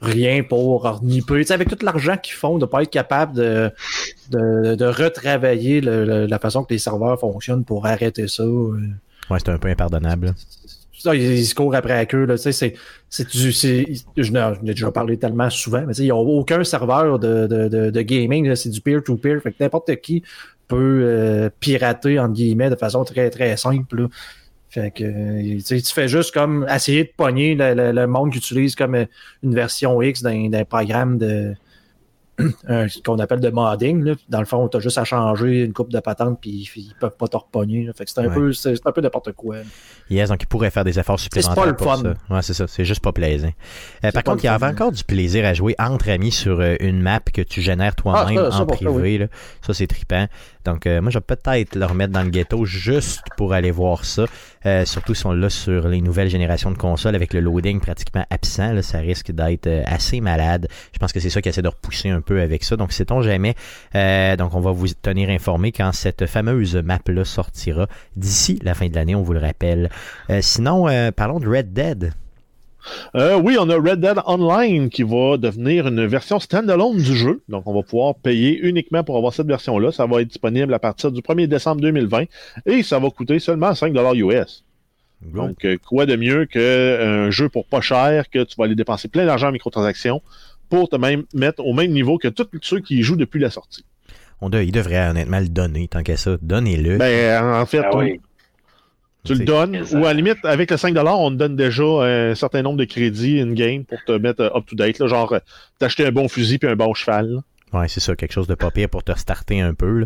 rien 0.04 0.44
pour 0.44 1.00
Tu 1.02 1.44
sais, 1.44 1.54
avec 1.54 1.70
tout 1.70 1.84
l'argent 1.84 2.18
qu'ils 2.18 2.36
font, 2.36 2.58
de 2.58 2.66
pas 2.66 2.84
être 2.84 2.90
capable 2.90 3.34
de, 3.34 3.72
de, 4.30 4.86
retravailler 4.86 5.82
la 5.82 6.40
façon 6.40 6.64
que 6.64 6.74
les 6.74 6.80
serveurs 6.80 7.20
fonctionnent 7.20 7.64
pour 7.64 7.86
arrêter 7.86 8.28
ça. 8.28 8.44
Euh. 8.44 8.78
Ouais, 9.30 9.38
c'est 9.40 9.50
un 9.50 9.58
peu 9.58 9.70
impardonnable. 9.70 10.34
Ça, 10.98 11.16
ils, 11.16 11.46
se 11.46 11.56
courent 11.56 11.76
après 11.76 11.94
avec 11.94 12.16
eux. 12.16 12.26
Là, 12.26 12.38
c'est, 12.38 12.52
c'est 12.52 13.30
du, 13.30 13.52
je 13.52 14.32
n'ai 14.32 14.74
déjà 14.74 14.92
parlé 14.92 15.18
tellement 15.18 15.50
souvent, 15.50 15.84
mais 15.86 15.96
il 15.96 16.06
n'y 16.06 16.12
a 16.12 16.16
aucun 16.16 16.64
serveur 16.64 17.20
de, 17.20 17.48
de, 17.48 17.90
de, 17.90 18.02
gaming, 18.02 18.56
c'est 18.56 18.70
du 18.70 18.80
peer-to-peer. 18.80 19.42
fait 19.42 19.52
que 19.52 19.58
n'importe 19.60 19.96
qui 19.98 20.24
peut 20.68 21.02
euh, 21.04 21.50
pirater, 21.60 22.20
entre 22.20 22.34
guillemets, 22.34 22.70
de 22.70 22.76
façon 22.76 23.04
très, 23.04 23.30
très 23.30 23.58
simple. 23.58 24.08
Fait 24.74 24.90
que 24.90 25.62
tu 25.62 25.94
fais 25.94 26.08
juste 26.08 26.34
comme 26.34 26.66
essayer 26.68 27.04
de 27.04 27.12
pogner 27.16 27.54
le, 27.56 28.06
monde 28.08 28.32
qui 28.32 28.40
utilise 28.40 28.76
comme 28.76 28.96
euh, 28.96 29.06
une 29.44 29.54
version 29.54 30.02
X 30.02 30.24
d'un 30.24 30.66
programme 30.66 31.20
de 31.20 31.54
qu'on 33.06 33.20
appelle 33.20 33.40
de 33.40 33.52
modding. 33.52 34.16
Dans 34.30 34.40
le 34.40 34.46
fond, 34.46 34.68
tu 34.68 34.78
as 34.78 34.80
juste 34.80 34.98
à 34.98 35.04
changer 35.04 35.64
une 35.64 35.74
coupe 35.74 35.92
de 35.92 36.00
patente 36.00 36.40
puis 36.42 36.68
ils 36.76 36.96
peuvent 37.00 37.16
pas 37.16 37.28
te 37.28 37.38
repogner. 37.38 37.88
Fait 37.96 38.06
que 38.06 38.10
c'est 38.10 38.22
un, 38.22 38.30
peu, 38.30 38.52
c'est, 38.52 38.74
un 38.84 38.92
peu 38.92 39.02
n'importe 39.02 39.34
quoi. 39.34 39.58
Yes, 40.10 40.30
donc 40.30 40.42
ils 40.42 40.48
pourraient 40.48 40.72
faire 40.72 40.84
des 40.84 40.98
efforts 40.98 41.20
supplémentaires. 41.20 41.54
C'est 41.54 41.86
pas 41.86 41.94
le 41.94 42.02
fun. 42.02 42.16
Ça. 42.28 42.36
Ouais, 42.36 42.42
c'est 42.42 42.56
ça. 42.56 42.66
C'est 42.68 42.86
juste 42.86 43.02
pas 43.02 43.12
plaisant. 43.12 43.52
Euh, 44.04 44.12
par 44.12 44.24
contre, 44.24 44.44
il 44.44 44.48
y 44.48 44.50
avait 44.50 44.66
encore 44.66 44.92
du 44.92 45.04
plaisir 45.04 45.46
à 45.46 45.54
jouer 45.54 45.76
entre 45.78 46.10
amis 46.10 46.32
sur 46.32 46.60
euh, 46.60 46.76
une 46.80 47.00
map 47.00 47.20
que 47.20 47.44
tu 47.44 47.62
génères 47.62 47.96
toi-même 47.96 48.50
ah, 48.52 48.60
en 48.60 48.66
privé. 48.66 49.28
Ça, 49.62 49.76
c'est 49.76 49.86
trippant. 49.86 50.26
Donc, 50.66 50.88
euh, 50.88 51.02
moi, 51.02 51.12
je 51.12 51.18
vais 51.18 51.24
peut-être 51.26 51.76
le 51.76 51.86
remettre 51.86 52.14
dans 52.14 52.24
le 52.24 52.30
ghetto 52.30 52.66
juste 52.66 53.24
pour 53.38 53.54
aller 53.54 53.72
voir 53.72 54.06
ça. 54.06 54.26
Euh, 54.66 54.86
surtout 54.86 55.14
si 55.14 55.26
on 55.26 55.34
l'a 55.34 55.50
sur 55.50 55.88
les 55.90 56.00
nouvelles 56.00 56.30
générations 56.30 56.72
de 56.72 56.78
consoles 56.78 57.16
avec 57.16 57.34
le 57.34 57.42
loading 57.42 57.80
pratiquement 57.82 58.26
absent. 58.30 58.74
Là, 58.74 58.82
ça 58.82 59.00
risque 59.00 59.32
d'être 59.32 59.68
euh, 59.68 59.84
assez 59.86 60.22
malade. 60.22 60.68
Je 60.94 61.00
pense 61.00 61.12
que 61.12 61.20
c'est 61.20 61.30
ça 61.30 61.42
qui 61.42 61.50
essaie 61.50 61.62
de 61.62 61.68
repousser 61.68 62.10
un 62.10 62.22
peu 62.22 62.42
avec 62.42 62.64
ça. 62.64 62.78
Donc, 62.78 62.94
sait-on 62.94 63.22
jamais. 63.22 63.56
donc, 63.94 64.54
on 64.54 64.60
va 64.60 64.72
vous 64.72 64.88
tenir 64.88 65.30
informé 65.30 65.72
quand 65.72 65.92
cette 65.92 66.26
fameuse 66.26 66.76
map-là 66.76 67.26
sortira 67.26 67.88
d'ici 68.16 68.60
la 68.64 68.74
fin 68.74 68.88
de 68.88 68.96
l'année, 68.96 69.16
on 69.16 69.22
vous 69.22 69.34
le 69.34 69.40
rappelle. 69.40 69.90
sinon, 70.42 70.88
parlons 71.16 71.40
de 71.40 71.48
Red 71.48 71.74
Dead. 71.74 72.14
Euh, 73.16 73.40
oui, 73.40 73.58
on 73.60 73.70
a 73.70 73.76
Red 73.76 74.00
Dead 74.00 74.18
Online 74.26 74.90
qui 74.90 75.04
va 75.04 75.38
devenir 75.38 75.88
une 75.88 76.06
version 76.06 76.40
standalone 76.40 76.98
du 76.98 77.16
jeu. 77.16 77.42
Donc, 77.50 77.64
on 77.68 77.74
va 77.74 77.84
pouvoir 77.84 78.16
payer 78.16 78.60
uniquement 78.60 79.04
pour 79.04 79.18
avoir 79.18 79.34
cette 79.34 79.48
version-là. 79.48 79.92
Ça 79.92 80.06
va 80.06 80.22
être 80.22 80.28
disponible 80.28 80.74
à 80.74 80.80
partir 80.80 81.12
du 81.12 81.22
1er 81.22 81.48
décembre 81.48 81.82
2020 81.82 82.26
et 82.66 82.84
ça 82.84 83.00
va 83.00 83.10
coûter 83.10 83.40
seulement 83.40 83.74
5 83.74 83.94
US. 84.16 84.64
Donc, 85.22 85.64
euh, 85.64 85.78
quoi 85.88 86.06
de 86.06 86.16
mieux 86.16 86.46
qu'un 86.46 87.32
jeu 87.32 87.48
pour 87.48 87.66
pas 87.66 87.82
cher, 87.82 88.30
que 88.30 88.44
tu 88.44 88.56
vas 88.58 88.66
aller 88.66 88.76
dépenser 88.76 89.08
plein 89.08 89.26
d'argent 89.26 89.48
en 89.48 89.52
microtransactions 89.54 90.22
pour 90.70 90.90
te 90.90 90.96
même 90.96 91.24
mettre 91.34 91.66
au 91.66 91.74
même 91.74 91.92
niveau 91.92 92.18
que 92.18 92.28
tous 92.28 92.48
ceux 92.62 92.80
qui 92.80 92.98
y 92.98 93.04
jouent 93.04 93.16
depuis 93.16 93.40
la 93.40 93.50
sortie. 93.50 93.86
On 94.42 94.50
il 94.52 94.72
devrait 94.74 95.08
honnêtement 95.08 95.40
le 95.40 95.48
donner, 95.48 95.88
tant 95.88 96.04
qu'à 96.04 96.18
ça. 96.18 96.38
Donnez-le. 96.42 96.98
Ben, 96.98 97.62
en 97.62 97.66
fait, 97.66 97.84
ah 97.86 97.92
tu 99.26 99.36
le 99.36 99.46
donnes, 99.46 99.84
ou 99.94 99.98
à 99.98 100.10
la 100.10 100.14
limite, 100.14 100.44
avec 100.44 100.70
le 100.70 100.78
5$, 100.78 101.08
on 101.08 101.32
te 101.32 101.36
donne 101.36 101.56
déjà 101.56 101.84
un 101.84 102.36
certain 102.36 102.62
nombre 102.62 102.78
de 102.78 102.86
crédits 102.86 103.40
in-game 103.40 103.86
pour 103.86 104.04
te 104.06 104.12
mettre 104.12 104.52
up-to-date, 104.56 105.06
genre 105.08 105.34
euh, 105.34 105.40
t'acheter 105.80 106.06
un 106.06 106.12
bon 106.12 106.28
fusil 106.28 106.60
puis 106.60 106.68
un 106.68 106.76
bon 106.76 106.94
cheval. 106.94 107.40
Ouais, 107.72 107.88
c'est 107.88 108.02
ça, 108.02 108.16
quelque 108.16 108.34
chose 108.34 108.48
de 108.48 108.54
pas 108.54 108.70
pire 108.70 108.90
pour 108.90 109.04
te 109.04 109.18
starter 109.18 109.62
un 109.62 109.74
peu. 109.74 110.06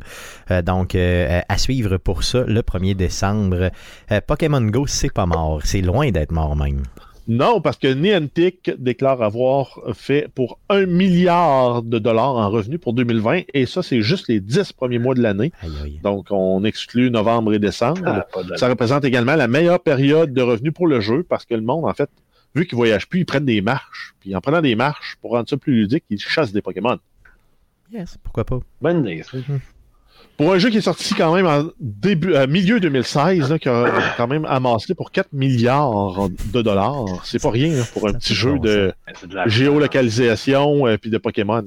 Euh, 0.51 0.61
donc, 0.61 0.95
euh, 0.95 1.41
à 1.49 1.57
suivre 1.57 1.97
pour 1.97 2.23
ça 2.23 2.43
le 2.47 2.61
1er 2.61 2.95
décembre. 2.95 3.71
Pokémon 4.25 4.61
Go, 4.61 4.87
c'est 4.87 5.11
pas 5.11 5.25
mort. 5.25 5.61
C'est 5.65 5.81
loin 5.81 6.11
d'être 6.11 6.31
mort 6.31 6.55
même. 6.55 6.83
Non, 7.27 7.59
parce 7.59 7.77
que 7.77 7.93
Niantic 7.93 8.71
déclare 8.77 9.21
avoir 9.21 9.81
fait 9.93 10.29
pour 10.33 10.59
un 10.69 10.85
milliard 10.85 11.83
de 11.83 11.99
dollars 11.99 12.35
en 12.35 12.49
revenus 12.49 12.79
pour 12.79 12.93
2020, 12.93 13.41
et 13.53 13.65
ça, 13.65 13.83
c'est 13.83 14.01
juste 14.01 14.29
les 14.29 14.39
dix 14.39 14.71
premiers 14.71 14.99
mois 14.99 15.13
de 15.13 15.21
l'année. 15.21 15.51
Donc, 16.03 16.27
on 16.29 16.63
exclut 16.63 17.11
novembre 17.11 17.53
et 17.53 17.59
décembre. 17.59 18.01
Ah, 18.05 18.27
ça 18.55 18.69
représente 18.69 19.03
également 19.03 19.35
la 19.35 19.47
meilleure 19.47 19.81
période 19.81 20.33
de 20.33 20.41
revenus 20.41 20.73
pour 20.73 20.87
le 20.87 21.01
jeu, 21.01 21.23
parce 21.23 21.45
que 21.45 21.53
le 21.53 21.61
monde, 21.61 21.85
en 21.85 21.93
fait, 21.93 22.09
vu 22.55 22.65
qu'ils 22.65 22.77
voyagent 22.77 23.09
plus, 23.09 23.21
ils 23.21 23.25
prennent 23.25 23.45
des 23.45 23.61
marches. 23.61 24.15
Puis 24.21 24.33
en 24.35 24.39
prenant 24.39 24.61
des 24.61 24.75
marches, 24.75 25.17
pour 25.21 25.31
rendre 25.31 25.49
ça 25.49 25.57
plus 25.57 25.73
ludique, 25.73 26.05
ils 26.09 26.19
chassent 26.19 26.53
des 26.53 26.61
Pokémon. 26.61 26.97
Yes, 27.91 28.17
pourquoi 28.23 28.45
pas. 28.45 28.59
Bonne 28.81 29.05
idée. 29.05 29.23
Pour 30.37 30.53
un 30.53 30.59
jeu 30.59 30.69
qui 30.69 30.77
est 30.77 30.81
sorti 30.81 31.15
quand 31.15 31.33
même 31.33 31.47
en 31.47 31.71
début, 31.79 32.35
euh, 32.35 32.45
milieu 32.45 32.79
2016, 32.79 33.55
qui 33.59 33.69
a 33.69 34.13
quand 34.17 34.27
même 34.27 34.45
amassé 34.45 34.93
pour 34.93 35.11
4 35.11 35.33
milliards 35.33 36.29
de 36.53 36.61
dollars, 36.61 37.05
c'est 37.25 37.41
pas 37.41 37.49
rien 37.49 37.83
pour 37.93 38.07
un 38.07 38.13
petit 38.13 38.35
jeu 38.35 38.59
de, 38.59 38.93
géolocalisation 39.47 40.87
et 40.87 40.91
euh, 40.91 40.97
puis 40.97 41.09
de 41.09 41.17
Pokémon. 41.17 41.63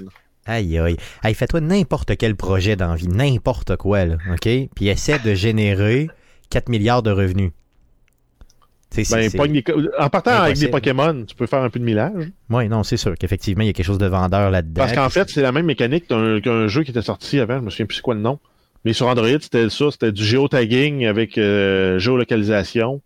Aïe 0.47 0.79
aïe. 0.79 0.97
Aïe, 1.23 1.35
fais-toi 1.35 1.61
n'importe 1.61 2.17
quel 2.17 2.37
projet 2.37 2.77
d'envie, 2.77 3.09
n'importe 3.09 3.77
quoi, 3.77 4.05
là, 4.05 4.17
OK? 4.33 4.49
Puis 4.75 4.89
essaie 4.89 5.19
de 5.19 5.35
générer 5.35 6.09
4 6.51 6.69
milliards 6.69 7.03
de 7.03 7.11
revenus. 7.11 7.51
Ben, 9.13 9.31
en 9.99 10.09
partant 10.09 10.33
avec 10.33 10.59
des 10.59 10.69
Pokémon, 10.69 11.25
tu 11.25 11.35
peux 11.37 11.47
faire 11.47 11.63
un 11.63 11.71
peu 11.71 11.79
de 11.79 11.85
millage. 11.85 12.31
Oui, 12.51 12.69
non, 12.69 12.83
c'est 12.83 12.97
sûr 12.97 13.15
qu'effectivement, 13.17 13.63
il 13.63 13.69
y 13.69 13.71
a 13.71 13.73
quelque 13.73 13.87
chose 13.87 13.99
de 13.99 14.07
vendeur 14.07 14.51
là-dedans. 14.51 14.83
Parce 14.83 14.93
qu'en 14.93 15.09
fait, 15.09 15.29
c'est 15.31 15.43
la 15.43 15.53
même 15.53 15.67
mécanique 15.67 16.07
qu'un 16.09 16.67
jeu 16.69 16.83
qui 16.83 16.91
était 16.91 17.03
sorti 17.03 17.39
avant, 17.39 17.59
je 17.59 17.65
me 17.65 17.71
souviens 17.71 17.87
plus 17.87 18.01
quoi 18.01 18.15
le 18.15 18.21
nom. 18.21 18.39
Mais 18.85 18.93
sur 18.93 19.07
Android, 19.07 19.29
c'était 19.41 19.69
ça, 19.69 19.91
c'était 19.91 20.13
du 20.13 20.25
géotagging 20.25 21.07
avec 21.07 21.37
euh, 21.37 21.99
géolocalisation. 21.99 23.03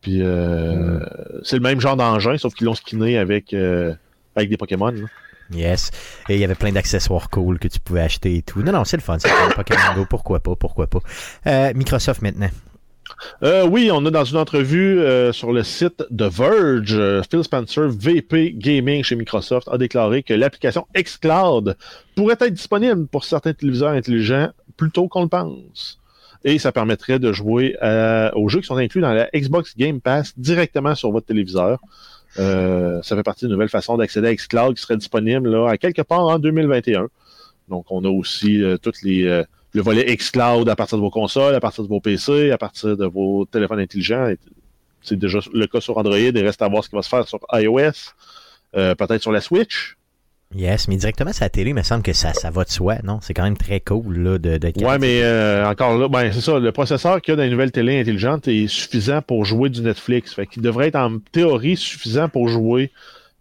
Puis 0.00 0.20
euh, 0.20 0.98
hmm. 0.98 1.06
c'est 1.42 1.56
le 1.56 1.62
même 1.62 1.80
genre 1.80 1.96
d'engin, 1.96 2.36
sauf 2.36 2.54
qu'ils 2.54 2.66
l'ont 2.66 2.74
skinné 2.74 3.16
avec, 3.16 3.54
euh, 3.54 3.94
avec 4.36 4.50
des 4.50 4.56
Pokémon. 4.56 4.94
Yes. 5.52 5.90
Et 6.28 6.34
il 6.34 6.40
y 6.40 6.44
avait 6.44 6.54
plein 6.54 6.72
d'accessoires 6.72 7.30
cool 7.30 7.58
que 7.58 7.68
tu 7.68 7.80
pouvais 7.80 8.00
acheter 8.00 8.36
et 8.36 8.42
tout. 8.42 8.62
Non, 8.62 8.72
non, 8.72 8.84
c'est 8.84 8.96
le 8.96 9.02
fun. 9.02 9.18
C'est 9.18 9.30
Pokémon 9.54 9.94
Go. 9.94 10.06
Pourquoi 10.08 10.40
pas, 10.40 10.56
pourquoi 10.56 10.86
pas. 10.86 11.00
Microsoft 11.74 12.22
maintenant. 12.22 12.50
Euh, 13.42 13.66
oui, 13.66 13.90
on 13.92 14.04
a 14.06 14.10
dans 14.10 14.24
une 14.24 14.36
entrevue 14.36 15.00
euh, 15.00 15.32
sur 15.32 15.52
le 15.52 15.62
site 15.62 16.02
de 16.10 16.24
Verge, 16.24 16.94
euh, 16.94 17.22
Phil 17.28 17.44
Spencer, 17.44 17.88
VP 17.88 18.54
Gaming 18.56 19.02
chez 19.02 19.16
Microsoft, 19.16 19.68
a 19.68 19.78
déclaré 19.78 20.22
que 20.22 20.34
l'application 20.34 20.86
xCloud 20.96 21.76
pourrait 22.14 22.36
être 22.40 22.52
disponible 22.52 23.06
pour 23.06 23.24
certains 23.24 23.52
téléviseurs 23.52 23.90
intelligents 23.90 24.50
plus 24.76 24.90
tôt 24.90 25.08
qu'on 25.08 25.22
le 25.22 25.28
pense. 25.28 26.00
Et 26.44 26.58
ça 26.58 26.72
permettrait 26.72 27.18
de 27.18 27.32
jouer 27.32 27.76
aux 28.34 28.48
jeux 28.48 28.60
qui 28.60 28.66
sont 28.66 28.76
inclus 28.76 29.00
dans 29.00 29.12
la 29.12 29.28
Xbox 29.34 29.76
Game 29.76 30.00
Pass 30.00 30.34
directement 30.36 30.94
sur 30.94 31.10
votre 31.10 31.26
téléviseur. 31.26 31.80
ça 32.36 33.02
fait 33.02 33.22
partie 33.22 33.46
d'une 33.46 33.52
nouvelle 33.52 33.70
façon 33.70 33.96
d'accéder 33.96 34.28
à 34.28 34.34
xCloud 34.34 34.76
qui 34.76 34.82
serait 34.82 34.98
disponible 34.98 35.48
là, 35.48 35.70
à 35.70 35.78
quelque 35.78 36.02
part 36.02 36.26
en 36.26 36.38
2021. 36.38 37.08
Donc, 37.70 37.86
on 37.90 38.04
a 38.04 38.08
aussi 38.08 38.62
toutes 38.82 39.00
les 39.02 39.44
le 39.74 39.82
volet 39.82 40.16
xCloud 40.16 40.68
à 40.68 40.76
partir 40.76 40.96
de 40.98 41.02
vos 41.02 41.10
consoles, 41.10 41.54
à 41.54 41.60
partir 41.60 41.82
de 41.82 41.88
vos 41.88 42.00
PC, 42.00 42.52
à 42.52 42.58
partir 42.58 42.96
de 42.96 43.06
vos 43.06 43.44
téléphones 43.44 43.80
intelligents. 43.80 44.32
C'est 45.02 45.18
déjà 45.18 45.40
le 45.52 45.66
cas 45.66 45.80
sur 45.80 45.98
Android. 45.98 46.16
Il 46.16 46.38
reste 46.38 46.62
à 46.62 46.68
voir 46.68 46.84
ce 46.84 46.88
qui 46.88 46.96
va 46.96 47.02
se 47.02 47.08
faire 47.08 47.28
sur 47.28 47.40
iOS, 47.52 48.14
euh, 48.76 48.94
peut-être 48.94 49.20
sur 49.20 49.32
la 49.32 49.40
Switch. 49.40 49.96
Yes, 50.54 50.86
mais 50.86 50.96
directement 50.96 51.32
sur 51.32 51.44
la 51.44 51.50
télé, 51.50 51.70
il 51.70 51.74
me 51.74 51.82
semble 51.82 52.02
que 52.02 52.12
ça, 52.12 52.32
ça 52.32 52.50
va 52.50 52.64
de 52.64 52.70
soi, 52.70 52.96
non? 53.02 53.18
C'est 53.22 53.34
quand 53.34 53.42
même 53.42 53.56
très 53.56 53.80
cool 53.80 54.18
là, 54.18 54.38
de, 54.38 54.56
de 54.56 54.84
Ouais, 54.84 54.98
mais 54.98 55.20
euh, 55.22 55.68
encore 55.68 55.98
là, 55.98 56.08
ben, 56.08 56.32
c'est 56.32 56.40
ça, 56.40 56.60
le 56.60 56.70
processeur 56.70 57.20
qu'il 57.20 57.32
y 57.32 57.34
a 57.34 57.36
dans 57.36 57.42
les 57.42 57.50
nouvelles 57.50 57.72
télé 57.72 58.00
intelligentes 58.00 58.46
est 58.46 58.68
suffisant 58.68 59.20
pour 59.20 59.44
jouer 59.44 59.68
du 59.68 59.82
Netflix. 59.82 60.32
Fait 60.32 60.46
qu'il 60.46 60.62
devrait 60.62 60.88
être 60.88 60.96
en 60.96 61.18
théorie 61.32 61.76
suffisant 61.76 62.28
pour 62.28 62.48
jouer 62.48 62.92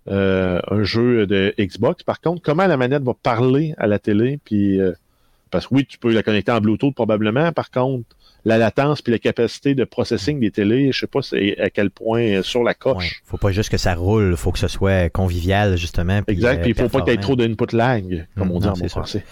euh, 0.09 0.59
un 0.69 0.83
jeu 0.83 1.27
de 1.27 1.53
Xbox. 1.59 2.03
Par 2.03 2.19
contre, 2.19 2.41
comment 2.41 2.65
la 2.65 2.77
manette 2.77 3.03
va 3.03 3.13
parler 3.13 3.75
à 3.77 3.85
la 3.85 3.99
télé, 3.99 4.39
puis 4.43 4.81
euh, 4.81 4.93
parce 5.51 5.67
que 5.67 5.75
oui, 5.75 5.85
tu 5.85 5.99
peux 5.99 6.11
la 6.11 6.23
connecter 6.23 6.51
en 6.51 6.61
Bluetooth 6.61 6.95
probablement. 6.95 7.51
Par 7.51 7.69
contre, 7.69 8.07
la 8.45 8.57
latence 8.57 9.01
puis 9.01 9.11
la 9.11 9.19
capacité 9.19 9.75
de 9.75 9.83
processing 9.83 10.39
des 10.39 10.51
télés, 10.51 10.91
je 10.91 10.99
sais 10.99 11.07
pas 11.07 11.19
à 11.59 11.69
quel 11.69 11.89
point 11.89 12.21
euh, 12.21 12.43
sur 12.43 12.63
la 12.63 12.73
coche. 12.73 13.21
faut 13.25 13.37
pas 13.37 13.51
juste 13.51 13.69
que 13.69 13.77
ça 13.77 13.95
roule, 13.95 14.35
faut 14.35 14.51
que 14.51 14.59
ce 14.59 14.67
soit 14.67 15.09
convivial 15.09 15.77
justement. 15.77 16.21
exact, 16.27 16.61
puis 16.61 16.71
il 16.71 16.75
faut 16.75 16.89
pas 16.89 17.01
qu'il 17.01 17.13
y 17.13 17.15
ait 17.15 17.19
trop 17.19 17.35
d'input 17.35 17.75
lag, 17.75 18.27
comme 18.37 18.51
on 18.51 18.59
dit 18.59 18.67
en 18.67 18.75
français. 18.75 19.23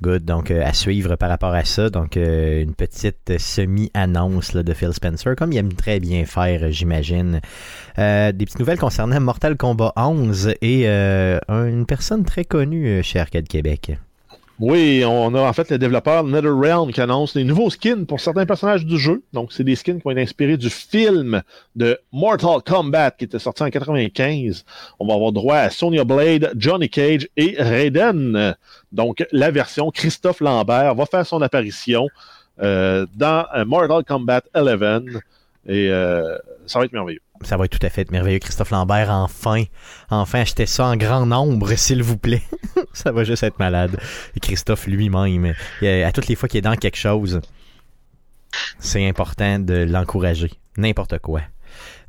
Good. 0.00 0.24
Donc, 0.24 0.50
euh, 0.50 0.66
à 0.66 0.72
suivre 0.72 1.14
par 1.14 1.28
rapport 1.28 1.54
à 1.54 1.64
ça. 1.64 1.88
Donc, 1.88 2.16
euh, 2.16 2.60
une 2.60 2.74
petite 2.74 3.38
semi-annonce 3.38 4.56
de 4.56 4.74
Phil 4.74 4.92
Spencer, 4.92 5.36
comme 5.36 5.52
il 5.52 5.58
aime 5.58 5.72
très 5.74 6.00
bien 6.00 6.24
faire, 6.24 6.72
j'imagine. 6.72 7.40
des 7.96 8.32
petites 8.32 8.58
nouvelles 8.58 8.80
concernant 8.80 9.20
Mortal 9.20 9.56
Kombat 9.56 9.92
11 9.94 10.54
et 10.60 10.88
une 10.88 11.86
personne 11.86 12.24
très 12.24 12.44
connue 12.44 13.00
chez 13.04 13.20
Arcade 13.20 13.46
Québec. 13.46 13.92
Oui, 14.64 15.02
on 15.04 15.34
a 15.34 15.40
en 15.40 15.52
fait 15.52 15.72
le 15.72 15.78
développeur 15.78 16.22
NetherRealm 16.22 16.92
qui 16.92 17.00
annonce 17.00 17.34
des 17.34 17.42
nouveaux 17.42 17.68
skins 17.68 18.06
pour 18.06 18.20
certains 18.20 18.46
personnages 18.46 18.86
du 18.86 18.96
jeu. 18.96 19.24
Donc, 19.32 19.52
c'est 19.52 19.64
des 19.64 19.74
skins 19.74 19.96
qui 19.96 20.04
vont 20.04 20.12
être 20.12 20.18
inspirés 20.18 20.56
du 20.56 20.70
film 20.70 21.42
de 21.74 21.98
Mortal 22.12 22.62
Kombat 22.64 23.10
qui 23.10 23.24
était 23.24 23.40
sorti 23.40 23.64
en 23.64 23.70
95. 23.70 24.64
On 25.00 25.06
va 25.08 25.14
avoir 25.14 25.32
droit 25.32 25.56
à 25.56 25.68
Sonya 25.68 26.04
Blade, 26.04 26.52
Johnny 26.54 26.88
Cage 26.88 27.28
et 27.36 27.56
Raiden. 27.58 28.54
Donc, 28.92 29.26
la 29.32 29.50
version 29.50 29.90
Christophe 29.90 30.38
Lambert 30.38 30.94
va 30.94 31.06
faire 31.06 31.26
son 31.26 31.42
apparition 31.42 32.06
euh, 32.62 33.04
dans 33.16 33.46
euh, 33.56 33.64
Mortal 33.64 34.04
Kombat 34.04 34.42
11 34.54 35.18
et 35.66 35.90
euh, 35.90 36.38
ça 36.66 36.78
va 36.78 36.84
être 36.84 36.92
merveilleux 36.92 37.20
ça 37.44 37.56
va 37.56 37.64
être 37.64 37.78
tout 37.78 37.86
à 37.86 37.90
fait 37.90 38.10
merveilleux. 38.10 38.38
Christophe 38.38 38.70
Lambert, 38.70 39.10
enfin, 39.10 39.64
enfin, 40.10 40.40
achetez 40.40 40.66
ça 40.66 40.86
en 40.86 40.96
grand 40.96 41.26
nombre, 41.26 41.72
s'il 41.76 42.02
vous 42.02 42.16
plaît. 42.16 42.42
ça 42.92 43.12
va 43.12 43.24
juste 43.24 43.42
être 43.42 43.58
malade. 43.58 43.98
Et 44.36 44.40
Christophe 44.40 44.86
lui-même, 44.86 45.54
à 45.82 46.12
toutes 46.12 46.28
les 46.28 46.34
fois 46.34 46.48
qu'il 46.48 46.58
est 46.58 46.62
dans 46.62 46.76
quelque 46.76 46.98
chose, 46.98 47.40
c'est 48.78 49.06
important 49.06 49.58
de 49.58 49.84
l'encourager. 49.88 50.50
N'importe 50.76 51.18
quoi. 51.18 51.42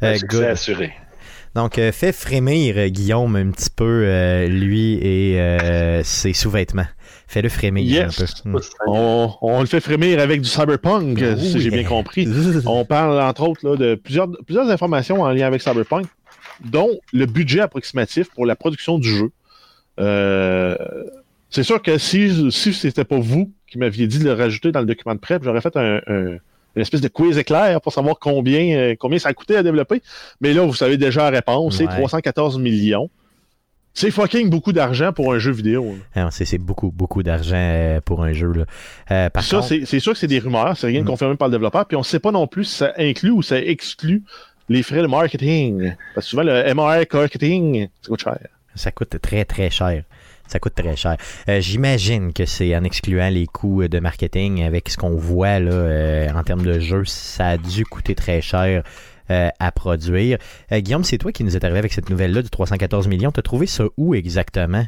Euh, 0.03 0.17
c'est 0.29 0.47
assuré. 0.47 0.93
Donc, 1.55 1.77
euh, 1.77 1.91
fait 1.91 2.11
frémir 2.11 2.75
euh, 2.77 2.87
Guillaume 2.87 3.35
un 3.35 3.51
petit 3.51 3.69
peu, 3.69 4.03
euh, 4.05 4.47
lui 4.47 4.93
et 5.01 6.01
ses 6.03 6.33
sous-vêtements. 6.33 6.87
Fais-le 7.33 7.49
frémir 7.49 8.07
un 8.07 8.09
peu. 8.09 8.25
Hmm. 8.45 9.27
On, 9.41 9.61
le 9.61 9.65
fait 9.65 9.79
frémir 9.79 10.19
avec 10.19 10.41
du 10.41 10.47
cyberpunk, 10.47 11.19
ben 11.19 11.37
si 11.37 11.59
j'ai 11.59 11.71
bien 11.71 11.83
compris. 11.83 12.27
on 12.65 12.85
parle 12.85 13.19
entre 13.19 13.47
autres 13.47 13.75
de 13.75 13.95
plusieurs, 13.95 14.29
plusieurs 14.45 14.69
informations 14.69 15.21
en 15.21 15.31
lien 15.31 15.47
avec 15.47 15.61
cyberpunk, 15.61 16.05
dont 16.63 16.91
le 17.11 17.25
budget 17.25 17.61
approximatif 17.61 18.29
pour 18.29 18.45
la 18.45 18.55
production 18.55 18.99
du 18.99 19.09
jeu. 19.09 19.31
c'est 21.49 21.63
sûr 21.63 21.81
que 21.81 21.97
si, 21.97 22.51
si 22.51 22.73
c'était 22.73 23.05
pas 23.05 23.19
vous 23.19 23.51
qui 23.67 23.77
m'aviez 23.77 24.05
dit 24.07 24.19
de 24.19 24.25
le 24.25 24.33
rajouter 24.33 24.71
dans 24.71 24.81
le 24.81 24.85
document 24.85 25.15
de 25.15 25.19
prep, 25.19 25.43
j'aurais 25.43 25.61
fait 25.61 25.75
un 25.75 26.37
une 26.75 26.81
espèce 26.81 27.01
de 27.01 27.07
quiz 27.07 27.37
éclair 27.37 27.79
pour 27.81 27.93
savoir 27.93 28.17
combien, 28.19 28.75
euh, 28.75 28.95
combien 28.97 29.19
ça 29.19 29.29
a 29.29 29.33
coûté 29.33 29.55
à 29.55 29.63
développer. 29.63 30.01
Mais 30.41 30.53
là, 30.53 30.63
vous 30.63 30.73
savez 30.73 30.97
déjà 30.97 31.29
la 31.29 31.37
réponse, 31.37 31.77
c'est 31.77 31.85
314 31.85 32.57
millions. 32.59 33.09
C'est 33.93 34.09
fucking 34.09 34.49
beaucoup 34.49 34.73
d'argent 34.73 35.13
pour 35.13 35.33
un 35.33 35.39
jeu 35.39 35.51
vidéo. 35.51 35.95
Ah, 36.15 36.29
c'est 36.31 36.57
beaucoup, 36.57 36.91
beaucoup 36.91 37.21
d'argent 37.21 37.55
euh, 37.55 38.01
pour 38.01 38.23
un 38.23 38.33
jeu. 38.33 38.51
Là. 38.51 38.65
Euh, 39.11 39.29
ça, 39.41 39.61
c'est 39.61 39.99
sûr 39.99 40.13
que 40.13 40.19
c'est 40.19 40.27
des 40.27 40.39
rumeurs, 40.39 40.75
c'est 40.75 40.87
rien 40.87 41.03
mm. 41.03 41.05
confirmé 41.05 41.35
par 41.35 41.47
le 41.47 41.51
développeur, 41.51 41.85
puis 41.85 41.95
on 41.95 42.01
ne 42.01 42.05
sait 42.05 42.19
pas 42.19 42.31
non 42.31 42.47
plus 42.47 42.65
si 42.65 42.77
ça 42.77 42.93
inclut 42.97 43.29
ou 43.29 43.43
ça 43.43 43.59
exclut 43.59 44.23
les 44.67 44.81
frais 44.81 45.01
de 45.01 45.07
marketing. 45.07 45.93
Parce 46.15 46.25
que 46.25 46.29
souvent, 46.31 46.43
le 46.43 46.73
MR 46.73 47.05
marketing, 47.13 47.87
ça 48.01 48.09
coûte 48.09 48.23
cher. 48.23 48.39
Ça 48.75 48.91
coûte 48.91 49.21
très, 49.21 49.45
très 49.45 49.69
cher 49.69 50.03
ça 50.47 50.59
coûte 50.59 50.75
très 50.75 50.95
cher. 50.95 51.17
Euh, 51.49 51.61
j'imagine 51.61 52.33
que 52.33 52.45
c'est 52.45 52.75
en 52.75 52.83
excluant 52.83 53.29
les 53.29 53.47
coûts 53.47 53.87
de 53.87 53.99
marketing 53.99 54.63
avec 54.63 54.89
ce 54.89 54.97
qu'on 54.97 55.15
voit 55.15 55.59
là 55.59 55.71
euh, 55.71 56.29
en 56.33 56.43
termes 56.43 56.63
de 56.63 56.79
jeu, 56.79 57.05
ça 57.05 57.49
a 57.49 57.57
dû 57.57 57.85
coûter 57.85 58.13
très 58.13 58.41
cher. 58.41 58.83
Euh, 59.31 59.49
à 59.59 59.71
produire. 59.71 60.37
Guillaume, 60.69 61.05
c'est 61.05 61.17
toi 61.17 61.31
qui 61.31 61.45
nous 61.45 61.55
est 61.55 61.63
arrivé 61.63 61.79
avec 61.79 61.93
cette 61.93 62.09
nouvelle-là 62.09 62.41
du 62.41 62.49
314 62.49 63.07
millions. 63.07 63.31
Tu 63.31 63.39
as 63.39 63.43
trouvé 63.43 63.67
ça 63.67 63.85
où 63.95 64.13
exactement? 64.15 64.85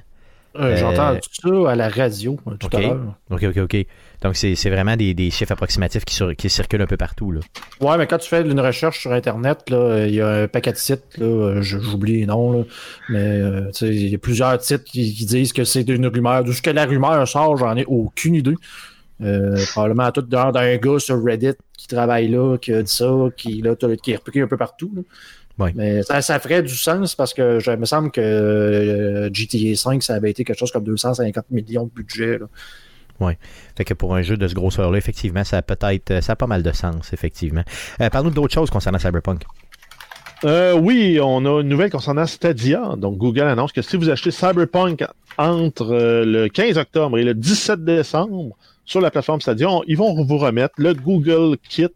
J'entends 0.58 1.18
ça 1.22 1.72
à 1.72 1.76
la 1.76 1.90
radio 1.90 2.38
tout 2.60 2.70
à 2.76 2.82
l'heure. 2.82 3.16
OK, 3.30 3.44
OK, 3.44 3.58
OK. 3.58 3.86
Donc, 4.22 4.36
c'est 4.36 4.70
vraiment 4.70 4.96
des, 4.96 5.30
chiffres 5.32 5.52
approximatifs 5.52 6.06
qui, 6.06 6.18
qui, 6.36 6.50
circulent 6.50 6.82
un 6.82 6.88
peu 6.88 6.98
partout. 6.98 7.32
Là. 7.32 7.42
Ouais, 7.82 7.98
mais 7.98 8.08
quand 8.08 8.18
tu 8.18 8.30
fais 8.30 8.42
une 8.42 8.60
recherche 8.60 9.00
sur 9.00 9.12
Internet, 9.12 9.60
il 9.70 10.14
y 10.14 10.22
a 10.22 10.30
un 10.30 10.48
paquet 10.48 10.72
de 10.72 10.78
sites, 10.78 11.20
j'oublie 11.62 12.20
les 12.20 12.26
noms, 12.26 12.66
mais 13.10 13.20
euh, 13.20 13.72
il 13.82 14.10
y 14.10 14.16
a 14.16 14.18
plusieurs 14.18 14.62
sites 14.62 14.84
qui, 14.84 15.12
disent 15.26 15.54
que 15.54 15.64
c'est 15.64 15.88
une 15.90 16.08
rumeur. 16.08 16.44
D'où 16.44 16.54
que 16.62 16.70
la 16.70 16.86
rumeur 16.86 17.28
sort, 17.28 17.58
j'en 17.58 17.76
ai 17.76 17.86
aucune 17.86 18.36
idée. 18.36 18.56
Euh, 19.22 19.57
probablement 19.72 20.11
tout 20.11 20.22
d'un 20.22 20.51
gars 20.78 20.99
sur 20.99 21.24
Reddit 21.24 21.53
qui 21.78 21.88
travaille 21.88 22.28
là, 22.28 22.57
qui 22.57 22.74
a 22.74 22.84
dit 22.84 22.91
ça, 22.91 23.09
qui, 23.38 23.61
là, 23.61 23.76
qui 23.76 24.11
est 24.11 24.16
repris 24.18 24.41
un 24.41 24.47
peu 24.47 24.57
partout. 24.57 25.05
Mais 25.57 26.03
ça, 26.03 26.22
ça, 26.22 26.38
ferait 26.39 26.63
du 26.63 26.76
sens 26.76 27.16
parce 27.16 27.34
que 27.34 27.59
je 27.59 27.72
me 27.72 27.86
semble 27.86 28.11
que 28.11 28.20
euh, 28.20 29.30
GTA 29.32 29.76
5, 29.76 30.03
ça 30.03 30.16
avait 30.16 30.32
été 30.32 30.43
quelque 30.43 30.59
chose 30.59 30.72
comme 30.72 30.84
250 30.84 31.45
millions 31.49 31.86
de 31.86 31.91
budget. 31.91 32.39
Oui. 33.20 33.34
Fait 33.78 33.86
que 33.86 33.93
pour 33.93 34.16
un 34.16 34.22
jeu 34.22 34.36
de 34.38 34.47
ce 34.47 34.53
grosseur-là, 34.53 34.97
effectivement, 34.97 35.43
ça 35.43 35.57
a 35.57 35.61
peut-être 35.61 36.22
ça 36.22 36.34
a 36.34 36.36
pas 36.36 36.47
mal 36.47 36.63
de 36.63 36.72
sens, 36.72 37.13
effectivement. 37.13 37.63
Euh, 38.01 38.09
Parle-nous 38.09 38.32
d'autres 38.32 38.53
choses 38.53 38.70
concernant 38.70 38.99
Cyberpunk. 38.99 39.43
Euh, 40.43 40.74
oui, 40.78 41.20
on 41.22 41.45
a 41.45 41.61
une 41.61 41.70
nouvelle 41.70 41.89
concernant 41.89 42.26
Stadia. 42.26 42.95
Donc, 42.97 43.18
Google 43.18 43.43
annonce 43.43 43.72
que 43.72 43.82
si 43.82 43.95
vous 43.95 44.09
achetez 44.09 44.32
Cyberpunk 44.32 45.05
entre 45.38 45.93
euh, 45.93 46.26
le 46.26 46.49
15 46.49 46.78
octobre 46.78 47.18
et 47.18 47.24
le 47.24 47.34
17 47.34 47.84
décembre 47.84 48.55
sur 48.86 49.02
la 49.02 49.12
plateforme 49.12 49.42
Stadia, 49.42 49.70
ils 49.88 49.98
vont 49.98 50.24
vous 50.24 50.38
remettre 50.38 50.76
le 50.78 50.94
Google 50.94 51.58
Kit 51.70 51.88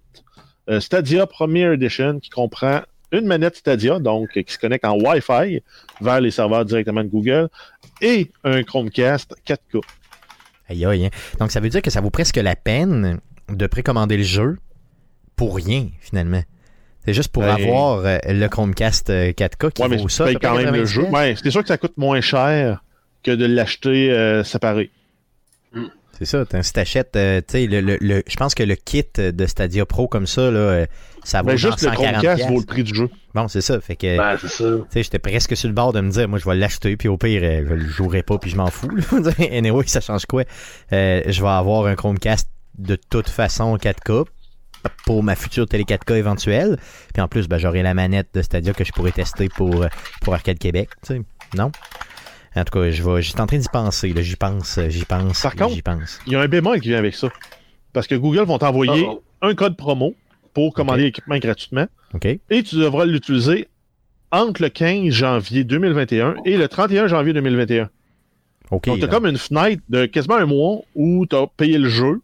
euh, 0.69 0.79
Stadia 0.79 1.25
Premier 1.25 1.73
Edition 1.73 2.19
qui 2.19 2.29
comprend 2.29 2.81
une 3.11 3.25
manette 3.25 3.55
Stadia, 3.55 3.99
donc 3.99 4.29
qui 4.31 4.53
se 4.53 4.59
connecte 4.59 4.85
en 4.85 4.97
Wi-Fi 4.99 5.61
vers 6.01 6.21
les 6.21 6.31
serveurs 6.31 6.65
directement 6.65 7.03
de 7.03 7.09
Google, 7.09 7.49
et 8.01 8.31
un 8.43 8.63
Chromecast 8.63 9.35
4K. 9.47 9.81
Aïe, 10.69 10.85
aïe, 10.85 11.05
hein. 11.05 11.09
Donc, 11.39 11.51
ça 11.51 11.59
veut 11.59 11.69
dire 11.69 11.81
que 11.81 11.89
ça 11.89 12.01
vaut 12.01 12.11
presque 12.11 12.37
la 12.37 12.55
peine 12.55 13.19
de 13.49 13.67
précommander 13.67 14.17
le 14.17 14.23
jeu 14.23 14.57
pour 15.35 15.55
rien, 15.55 15.87
finalement. 15.99 16.43
C'est 17.05 17.13
juste 17.13 17.31
pour 17.31 17.43
ben, 17.43 17.55
avoir 17.55 18.05
euh, 18.05 18.17
le 18.27 18.47
Chromecast 18.47 19.09
4K 19.09 19.65
euh, 19.65 19.69
qui 19.71 19.81
ouais, 19.81 19.97
vaut 19.97 20.09
ça. 20.09 20.27
Tu 20.29 20.37
quand 20.37 20.55
même 20.55 20.75
le 20.75 20.85
jeu. 20.85 21.03
Ouais, 21.03 21.35
c'est 21.41 21.49
sûr 21.49 21.61
que 21.61 21.67
ça 21.67 21.77
coûte 21.77 21.97
moins 21.97 22.21
cher 22.21 22.83
que 23.23 23.31
de 23.31 23.45
l'acheter 23.45 24.11
euh, 24.11 24.43
séparé. 24.43 24.91
C'est 26.19 26.25
ça. 26.25 26.43
Si 26.61 26.73
t'achètes, 26.73 27.11
tu 27.13 27.19
sais, 27.47 27.65
le, 27.65 27.79
le, 27.81 28.23
je 28.27 28.35
pense 28.35 28.53
que 28.53 28.63
le 28.63 28.75
kit 28.75 29.05
de 29.15 29.45
Stadia 29.45 29.85
Pro 29.85 30.07
comme 30.07 30.27
ça, 30.27 30.51
là, 30.51 30.85
ça 31.23 31.41
vaut 31.41 31.47
Mais 31.47 31.53
ben, 31.53 31.57
juste 31.57 31.81
le 31.81 31.91
Chromecast 31.91 32.47
vaut 32.47 32.59
le 32.59 32.65
prix 32.65 32.83
du 32.83 32.93
jeu. 32.93 33.09
Bon, 33.33 33.47
c'est 33.47 33.61
ça. 33.61 33.79
Fait 33.79 33.95
que, 33.95 34.17
ben, 34.17 34.37
c'est 34.39 34.49
ça. 34.49 34.65
j'étais 34.93 35.19
presque 35.19 35.55
sur 35.55 35.69
le 35.69 35.73
bord 35.73 35.93
de 35.93 36.01
me 36.01 36.09
dire, 36.09 36.27
moi, 36.27 36.39
je 36.39 36.45
vais 36.45 36.55
l'acheter, 36.55 36.97
puis 36.97 37.07
au 37.07 37.17
pire, 37.17 37.41
je 37.41 37.73
le 37.73 37.87
jouerai 37.87 38.21
pas, 38.21 38.37
puis 38.37 38.49
je 38.49 38.57
m'en 38.57 38.67
fous. 38.67 38.89
anyway, 39.51 39.87
ça 39.87 40.01
change 40.01 40.25
quoi? 40.25 40.43
je 40.91 41.41
vais 41.41 41.47
avoir 41.47 41.85
un 41.85 41.95
Chromecast 41.95 42.49
de 42.77 42.95
toute 42.95 43.29
façon 43.29 43.75
4K 43.75 44.25
pour 45.05 45.23
ma 45.23 45.35
future 45.35 45.67
télé 45.67 45.83
4K 45.83 46.15
éventuelle. 46.15 46.77
Puis 47.13 47.21
en 47.21 47.27
plus, 47.27 47.47
ben, 47.47 47.57
j'aurai 47.57 47.81
la 47.81 47.93
manette 47.93 48.29
de 48.33 48.41
Stadia 48.41 48.73
que 48.73 48.83
je 48.83 48.91
pourrais 48.91 49.11
tester 49.11 49.49
pour, 49.49 49.85
pour 50.21 50.33
Arcade 50.33 50.59
Québec. 50.59 50.89
Tu 51.05 51.15
sais. 51.15 51.21
Non? 51.55 51.71
En 52.55 52.63
tout 52.63 52.79
cas, 52.79 52.89
je 52.91 53.03
vais, 53.03 53.21
j'étais 53.21 53.41
en 53.41 53.47
train 53.47 53.57
d'y 53.57 53.69
penser. 53.71 54.13
J'y 54.17 54.35
pense, 54.35 54.79
j'y 54.89 55.05
pense. 55.05 55.41
Par 55.41 55.55
contre, 55.55 55.75
il 56.25 56.33
y 56.33 56.35
a 56.35 56.41
un 56.41 56.47
bémol 56.47 56.79
qui 56.81 56.89
vient 56.89 56.97
avec 56.97 57.15
ça. 57.15 57.29
Parce 57.93 58.07
que 58.07 58.15
Google 58.15 58.43
vont 58.43 58.57
t'envoyer 58.57 59.07
un 59.41 59.55
code 59.55 59.77
promo 59.77 60.15
pour 60.53 60.73
commander 60.73 61.03
l'équipement 61.03 61.37
gratuitement. 61.37 61.87
OK. 62.13 62.25
Et 62.25 62.63
tu 62.63 62.75
devras 62.75 63.05
l'utiliser 63.05 63.67
entre 64.31 64.61
le 64.61 64.69
15 64.69 65.09
janvier 65.11 65.63
2021 65.63 66.35
et 66.45 66.57
le 66.57 66.67
31 66.67 67.07
janvier 67.07 67.33
2021. 67.33 67.89
OK. 68.71 68.85
Donc, 68.85 68.99
tu 68.99 69.05
as 69.05 69.07
comme 69.07 69.25
une 69.25 69.37
fenêtre 69.37 69.81
de 69.89 70.05
quasiment 70.05 70.35
un 70.35 70.45
mois 70.45 70.81
où 70.95 71.25
tu 71.25 71.35
as 71.35 71.47
payé 71.47 71.77
le 71.77 71.89
jeu 71.89 72.21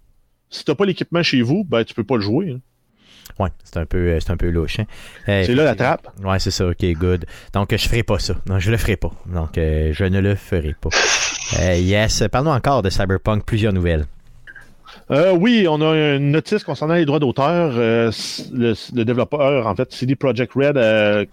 si 0.49 0.63
t'as 0.63 0.75
pas 0.75 0.85
l'équipement 0.85 1.23
chez 1.23 1.41
vous, 1.41 1.63
ben 1.63 1.83
tu 1.83 1.93
peux 1.93 2.03
pas 2.03 2.15
le 2.15 2.21
jouer. 2.21 2.51
Hein. 2.51 2.59
Ouais, 3.39 3.49
c'est 3.63 3.77
un 3.77 3.85
peu, 3.85 3.97
euh, 3.97 4.19
c'est 4.19 4.31
un 4.31 4.37
peu 4.37 4.49
louche. 4.49 4.79
Hein. 4.79 4.85
Euh, 5.27 5.43
c'est 5.45 5.55
là 5.55 5.65
la 5.65 5.75
trappe? 5.75 6.07
Ouais, 6.23 6.39
c'est 6.39 6.51
ça. 6.51 6.67
Ok, 6.67 6.85
good. 6.93 7.25
Donc 7.53 7.75
je 7.75 7.87
ferai 7.87 8.03
pas 8.03 8.17
ça. 8.19 8.35
Non, 8.47 8.59
je 8.59 8.71
le 8.71 8.77
ferai 8.77 8.95
pas. 8.95 9.11
Donc 9.25 9.57
euh, 9.57 9.91
je 9.93 10.05
ne 10.05 10.19
le 10.19 10.35
ferai 10.35 10.73
pas. 10.79 10.89
yes. 11.75 12.23
Parlons 12.31 12.51
encore 12.51 12.81
de 12.81 12.89
Cyberpunk. 12.89 13.43
Plusieurs 13.45 13.73
nouvelles. 13.73 14.05
oui, 15.09 15.67
on 15.69 15.81
a 15.81 16.15
une 16.15 16.31
notice 16.31 16.63
concernant 16.63 16.95
les 16.95 17.05
droits 17.05 17.19
d'auteur. 17.19 17.73
Le, 17.73 19.03
développeur, 19.03 19.67
en 19.67 19.75
fait, 19.75 19.91
CD 19.91 20.15
Projekt 20.15 20.53
Red, 20.53 21.27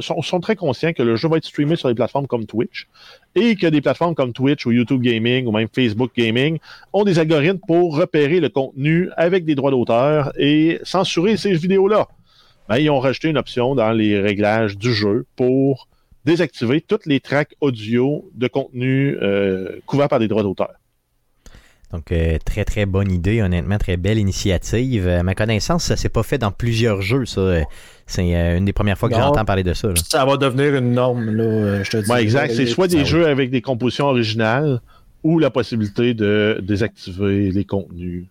sont, 0.00 0.22
sont, 0.22 0.40
très 0.40 0.56
conscients 0.56 0.92
que 0.92 1.02
le 1.02 1.16
jeu 1.16 1.28
va 1.28 1.36
être 1.36 1.44
streamé 1.44 1.76
sur 1.76 1.88
des 1.88 1.94
plateformes 1.94 2.26
comme 2.26 2.46
Twitch 2.46 2.88
et 3.36 3.54
que 3.54 3.66
des 3.66 3.80
plateformes 3.80 4.14
comme 4.14 4.32
Twitch 4.32 4.66
ou 4.66 4.72
YouTube 4.72 5.02
Gaming 5.02 5.46
ou 5.46 5.52
même 5.52 5.68
Facebook 5.72 6.10
Gaming 6.16 6.58
ont 6.92 7.04
des 7.04 7.18
algorithmes 7.18 7.60
pour 7.66 7.96
repérer 7.96 8.40
le 8.40 8.48
contenu 8.48 9.10
avec 9.16 9.44
des 9.44 9.54
droits 9.54 9.70
d'auteur 9.70 10.32
et 10.38 10.80
censurer 10.82 11.36
ces 11.36 11.52
vidéos-là. 11.52 12.08
Ben, 12.68 12.78
ils 12.78 12.90
ont 12.90 12.98
rajouté 12.98 13.28
une 13.28 13.38
option 13.38 13.74
dans 13.76 13.92
les 13.92 14.18
réglages 14.18 14.76
du 14.76 14.92
jeu 14.92 15.26
pour 15.36 15.86
désactiver 16.24 16.80
toutes 16.80 17.06
les 17.06 17.20
tracks 17.20 17.54
audio 17.60 18.28
de 18.34 18.48
contenu 18.48 19.16
euh, 19.22 19.78
couvert 19.86 20.08
par 20.08 20.18
des 20.18 20.26
droits 20.26 20.42
d'auteur. 20.42 20.74
Donc, 21.96 22.12
euh, 22.12 22.36
très, 22.44 22.66
très 22.66 22.84
bonne 22.84 23.10
idée, 23.10 23.40
honnêtement, 23.40 23.78
très 23.78 23.96
belle 23.96 24.18
initiative. 24.18 25.08
À 25.08 25.22
ma 25.22 25.34
connaissance, 25.34 25.84
ça 25.84 25.96
s'est 25.96 26.10
pas 26.10 26.22
fait 26.22 26.36
dans 26.36 26.50
plusieurs 26.50 27.00
jeux, 27.00 27.24
ça. 27.24 27.62
C'est 28.06 28.36
euh, 28.36 28.58
une 28.58 28.66
des 28.66 28.74
premières 28.74 28.98
fois 28.98 29.08
que 29.08 29.14
j'entends 29.14 29.46
parler 29.46 29.62
de 29.62 29.72
ça. 29.72 29.88
Ça 29.96 30.26
va 30.26 30.36
devenir 30.36 30.74
une 30.74 30.92
norme, 30.92 31.30
là, 31.30 31.82
je 31.82 31.90
te 31.90 31.96
dis. 31.96 32.10
Ouais, 32.10 32.22
exact. 32.22 32.52
C'est 32.52 32.66
soit 32.66 32.86
des 32.86 33.06
jeux 33.06 33.26
avec 33.26 33.50
des 33.50 33.62
compositions 33.62 34.06
originales 34.06 34.80
ou 35.24 35.38
la 35.38 35.48
possibilité 35.48 36.12
de 36.12 36.60
désactiver 36.62 37.50
les 37.50 37.64
contenus 37.64 38.26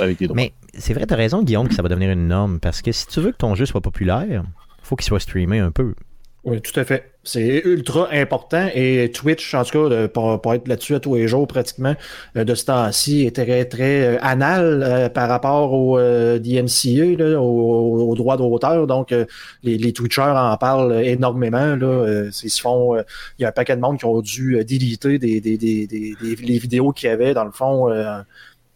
avec 0.00 0.18
des 0.18 0.26
droits. 0.26 0.36
Mais 0.36 0.54
c'est 0.72 0.94
vrai, 0.94 1.06
tu 1.06 1.12
as 1.12 1.18
raison, 1.18 1.42
Guillaume, 1.42 1.68
que 1.68 1.74
ça 1.74 1.82
va 1.82 1.90
devenir 1.90 2.10
une 2.10 2.28
norme, 2.28 2.60
parce 2.60 2.80
que 2.80 2.92
si 2.92 3.06
tu 3.06 3.20
veux 3.20 3.32
que 3.32 3.36
ton 3.36 3.54
jeu 3.54 3.66
soit 3.66 3.82
populaire, 3.82 4.42
faut 4.82 4.96
qu'il 4.96 5.04
soit 5.04 5.20
streamé 5.20 5.58
un 5.58 5.70
peu. 5.70 5.94
Oui, 6.44 6.60
tout 6.60 6.78
à 6.80 6.84
fait. 6.84 7.12
C'est 7.22 7.62
ultra 7.64 8.08
important 8.10 8.68
et 8.74 9.12
Twitch, 9.12 9.54
en 9.54 9.62
tout 9.62 9.88
cas, 9.88 10.08
pour, 10.08 10.54
être 10.54 10.66
là-dessus 10.66 10.96
à 10.96 11.00
tous 11.00 11.14
les 11.14 11.28
jours 11.28 11.46
pratiquement, 11.46 11.94
euh, 12.36 12.42
de 12.42 12.56
ce 12.56 12.64
temps-ci, 12.64 13.24
est 13.24 13.36
très, 13.36 13.64
très 13.64 14.16
euh, 14.16 14.18
anal 14.22 14.82
euh, 14.82 15.08
par 15.08 15.28
rapport 15.28 15.72
au 15.72 16.00
DMCA, 16.00 17.16
là, 17.16 17.40
au, 17.40 18.12
droit 18.16 18.36
d'auteur. 18.36 18.88
Donc, 18.88 19.14
les, 19.62 19.78
les 19.78 19.92
Twitchers 19.92 20.22
en 20.22 20.56
parlent 20.56 21.00
énormément. 21.04 21.76
Là. 21.76 22.24
ils 22.42 22.50
se 22.50 22.60
font, 22.60 22.96
il 23.38 23.42
y 23.42 23.44
a 23.44 23.48
un 23.50 23.52
paquet 23.52 23.76
de 23.76 23.80
monde 23.80 23.98
qui 23.98 24.04
ont 24.04 24.20
dû 24.20 24.64
déliter 24.64 25.18
des, 25.18 25.40
des, 25.40 25.56
des, 25.56 25.86
des, 25.86 26.16
les 26.20 26.58
vidéos 26.58 26.90
qu'il 26.90 27.08
y 27.08 27.12
avait, 27.12 27.34
dans 27.34 27.44
le 27.44 27.52
fond 27.52 27.88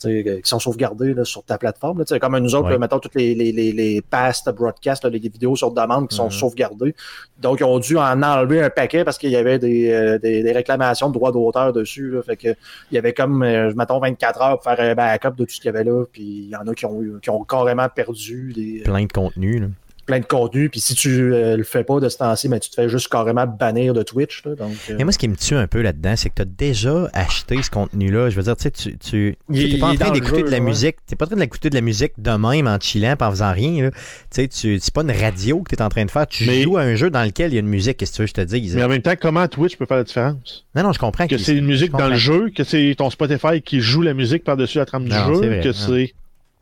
qui 0.00 0.40
sont 0.44 0.58
sauvegardés 0.58 1.14
là, 1.14 1.24
sur 1.24 1.42
ta 1.42 1.58
plateforme. 1.58 2.04
Là, 2.08 2.18
comme 2.18 2.38
nous 2.38 2.54
autres, 2.54 2.76
mettons 2.76 2.98
toutes 2.98 3.14
les, 3.14 3.34
les, 3.34 3.52
les, 3.52 3.72
les 3.72 4.02
past 4.02 4.48
broadcasts, 4.50 5.04
les 5.04 5.18
vidéos 5.18 5.56
sur 5.56 5.70
demande 5.70 6.08
qui 6.08 6.16
sont 6.16 6.28
mm-hmm. 6.28 6.38
sauvegardées. 6.38 6.94
Donc, 7.38 7.60
ils 7.60 7.64
ont 7.64 7.78
dû 7.78 7.96
en 7.96 8.22
enlever 8.22 8.62
un 8.62 8.70
paquet 8.70 9.04
parce 9.04 9.18
qu'il 9.18 9.30
y 9.30 9.36
avait 9.36 9.58
des, 9.58 9.90
euh, 9.90 10.18
des, 10.18 10.42
des, 10.42 10.52
réclamations 10.52 11.08
de 11.08 11.14
droits 11.14 11.32
d'auteur 11.32 11.72
dessus. 11.72 12.10
Là, 12.10 12.22
fait 12.22 12.36
que 12.36 12.48
il 12.90 12.94
y 12.94 12.98
avait 12.98 13.12
comme, 13.12 13.42
euh, 13.42 13.72
mettons, 13.74 13.98
24 13.98 14.42
heures 14.42 14.60
pour 14.60 14.64
faire 14.64 14.80
un 14.80 14.94
backup 14.94 15.36
de 15.36 15.44
tout 15.44 15.50
ce 15.50 15.60
qu'il 15.60 15.66
y 15.66 15.68
avait 15.68 15.84
là. 15.84 16.04
Puis 16.10 16.22
il 16.22 16.48
y 16.48 16.56
en 16.56 16.66
a 16.66 16.74
qui 16.74 16.86
ont, 16.86 17.02
qui 17.20 17.30
ont 17.30 17.44
carrément 17.44 17.88
perdu 17.88 18.52
des. 18.54 18.82
Plein 18.84 19.04
de 19.04 19.12
contenu. 19.12 19.58
Là 19.60 19.66
plein 20.06 20.20
de 20.20 20.24
contenu. 20.24 20.70
Puis 20.70 20.80
si 20.80 20.94
tu 20.94 21.34
euh, 21.34 21.56
le 21.56 21.64
fais 21.64 21.84
pas 21.84 22.00
de 22.00 22.08
ce 22.08 22.18
temps-ci, 22.18 22.48
ben, 22.48 22.58
tu 22.58 22.70
te 22.70 22.74
fais 22.74 22.88
juste 22.88 23.08
carrément 23.08 23.46
bannir 23.46 23.92
de 23.92 24.02
Twitch. 24.02 24.44
Là, 24.44 24.54
donc, 24.54 24.72
euh. 24.90 24.98
moi, 25.02 25.12
ce 25.12 25.18
qui 25.18 25.28
me 25.28 25.36
tue 25.36 25.54
un 25.54 25.66
peu 25.66 25.82
là-dedans, 25.82 26.14
c'est 26.16 26.30
que 26.30 26.36
tu 26.36 26.42
as 26.42 26.46
déjà 26.46 27.10
acheté 27.12 27.62
ce 27.62 27.70
contenu-là. 27.70 28.30
Je 28.30 28.36
veux 28.36 28.44
dire, 28.44 28.56
tu 28.56 28.62
sais, 28.62 28.70
tu, 28.70 28.96
tu 28.98 29.36
t'es 29.52 29.78
pas 29.78 29.88
en 29.88 29.94
train 29.96 30.12
d'écouter 30.12 30.42
de 30.42 30.50
la 30.50 30.60
musique. 30.60 30.96
T'es 31.06 31.16
pas 31.16 31.26
en 31.26 31.28
train 31.28 31.36
d'écouter 31.36 31.70
de 31.70 31.74
la 31.74 31.80
musique 31.80 32.12
de 32.18 32.30
même 32.30 32.66
en 32.66 32.78
chillant, 32.80 33.16
en 33.20 33.30
faisant 33.30 33.52
rien. 33.52 33.90
Tu 33.90 33.96
sais, 34.30 34.48
tu, 34.48 34.78
c'est 34.80 34.94
pas 34.94 35.02
une 35.02 35.10
radio 35.10 35.62
que 35.62 35.74
tu 35.74 35.76
es 35.76 35.82
en 35.82 35.88
train 35.88 36.04
de 36.04 36.10
faire. 36.10 36.26
Tu 36.26 36.44
joues 36.62 36.76
à 36.78 36.82
un 36.82 36.94
jeu 36.94 37.10
dans 37.10 37.24
lequel 37.24 37.50
il 37.50 37.54
y 37.54 37.58
a 37.58 37.60
une 37.60 37.66
musique. 37.66 37.98
Qu'est-ce 37.98 38.12
que 38.12 38.16
tu 38.16 38.22
veux 38.22 38.26
que 38.26 38.30
je 38.30 38.34
te 38.34 38.40
dise? 38.42 38.76
Mais 38.76 38.84
en 38.84 38.88
même 38.88 39.02
temps, 39.02 39.14
comment 39.20 39.46
Twitch 39.48 39.76
peut 39.76 39.86
faire 39.86 39.98
la 39.98 40.04
différence? 40.04 40.64
Non, 40.74 40.84
non, 40.84 40.92
je 40.92 40.98
comprends. 40.98 41.26
Que 41.26 41.38
c'est 41.38 41.56
une 41.56 41.66
musique 41.66 41.92
dans 41.92 42.08
le 42.08 42.16
jeu, 42.16 42.50
que 42.54 42.64
c'est 42.64 42.94
ton 42.96 43.10
Spotify 43.10 43.60
qui 43.62 43.80
joue 43.80 44.02
la 44.02 44.14
musique 44.14 44.44
par-dessus 44.44 44.78
la 44.78 44.86
trame 44.86 45.04
du 45.04 45.14
jeu, 45.14 45.60
que 45.62 45.72
c'est 45.72 46.14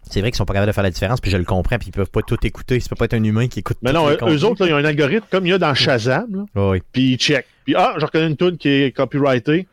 c'est 0.09 0.21
vrai 0.21 0.31
qu'ils 0.31 0.37
sont 0.37 0.45
pas 0.45 0.55
capables 0.55 0.71
de 0.71 0.75
faire 0.75 0.85
la 0.85 0.91
différence, 0.91 1.21
puis 1.21 1.31
je 1.31 1.37
le 1.37 1.45
comprends, 1.45 1.79
puis 1.79 1.89
ils 1.89 1.93
peuvent 1.93 2.11
pas 2.11 2.23
tout 2.23 2.39
écouter. 2.47 2.81
Ça 2.81 2.89
peut 2.89 2.97
pas 2.97 3.07
être 3.07 3.15
un 3.15 3.25
humain 3.25 3.49
qui 3.49 3.61
écoute 3.61 3.79
Mais 3.83 3.93
non, 3.93 4.09
eux 4.09 4.45
autres, 4.45 4.67
il 4.67 4.71
y 4.71 4.73
a 4.73 4.77
un 4.77 4.85
algorithme 4.85 5.27
comme 5.31 5.47
il 5.47 5.51
y 5.51 5.53
a 5.53 5.59
dans 5.59 5.75
Shazam, 5.75 6.47
là, 6.55 6.69
oui. 6.71 6.83
puis 6.93 7.13
ils 7.13 7.17
check. 7.17 7.47
Puis 7.65 7.75
ah, 7.77 7.95
je 7.99 8.05
reconnais 8.05 8.27
une 8.27 8.37
tune 8.37 8.59
qui 8.59 8.69
est 8.69 8.93
copyrightée. 8.95 9.67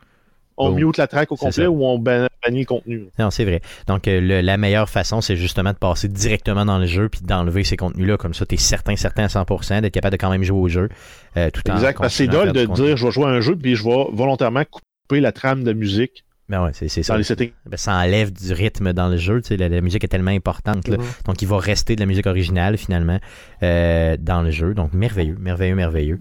On 0.58 0.70
mute 0.70 0.96
la 0.96 1.06
track 1.06 1.32
au 1.32 1.36
complet 1.36 1.66
ou 1.66 1.84
on 1.84 1.98
bannit 1.98 2.28
le 2.60 2.64
contenu. 2.64 3.06
Non, 3.18 3.30
c'est 3.30 3.44
vrai. 3.44 3.62
Donc, 3.88 4.06
euh, 4.06 4.42
la 4.42 4.56
meilleure 4.56 4.88
façon, 4.88 5.20
c'est 5.20 5.34
justement 5.34 5.72
de 5.72 5.76
passer 5.76 6.08
directement 6.08 6.64
dans 6.64 6.78
le 6.78 6.86
jeu 6.86 7.08
puis 7.08 7.20
d'enlever 7.22 7.64
ces 7.64 7.76
contenus-là. 7.76 8.16
Comme 8.16 8.34
ça, 8.34 8.46
tu 8.46 8.54
es 8.54 8.58
certain, 8.58 8.94
certain 8.94 9.24
à 9.24 9.26
100%, 9.26 9.80
d'être 9.80 9.92
capable 9.92 10.12
de 10.12 10.20
quand 10.20 10.30
même 10.30 10.44
jouer 10.44 10.60
au 10.60 10.68
jeu. 10.68 10.88
Euh, 11.36 11.50
tout 11.50 11.62
exact. 11.70 11.98
C'est 12.08 12.28
dole 12.28 12.52
de 12.52 12.66
dire 12.66 12.96
je 12.96 13.06
vais 13.06 13.10
jouer 13.10 13.24
à 13.24 13.28
un 13.28 13.40
jeu 13.40 13.56
puis 13.56 13.74
je 13.74 13.84
vais 13.84 14.06
volontairement 14.12 14.62
couper 14.64 15.20
la 15.20 15.32
trame 15.32 15.64
de 15.64 15.72
musique 15.72 16.24
ben 16.52 16.64
ouais, 16.64 16.70
c'est, 16.74 17.02
ça. 17.02 17.16
Ben, 17.16 17.76
ça 17.76 17.94
enlève 17.94 18.30
du 18.30 18.52
rythme 18.52 18.92
dans 18.92 19.08
le 19.08 19.16
jeu. 19.16 19.40
La, 19.48 19.70
la 19.70 19.80
musique 19.80 20.04
est 20.04 20.08
tellement 20.08 20.32
importante. 20.32 20.86
Mm-hmm. 20.86 21.24
Donc, 21.24 21.40
il 21.40 21.48
va 21.48 21.56
rester 21.56 21.96
de 21.96 22.00
la 22.00 22.04
musique 22.04 22.26
originale, 22.26 22.76
finalement, 22.76 23.18
euh, 23.62 24.18
dans 24.20 24.42
le 24.42 24.50
jeu. 24.50 24.74
Donc, 24.74 24.92
merveilleux, 24.92 25.38
merveilleux, 25.40 25.74
merveilleux. 25.74 26.20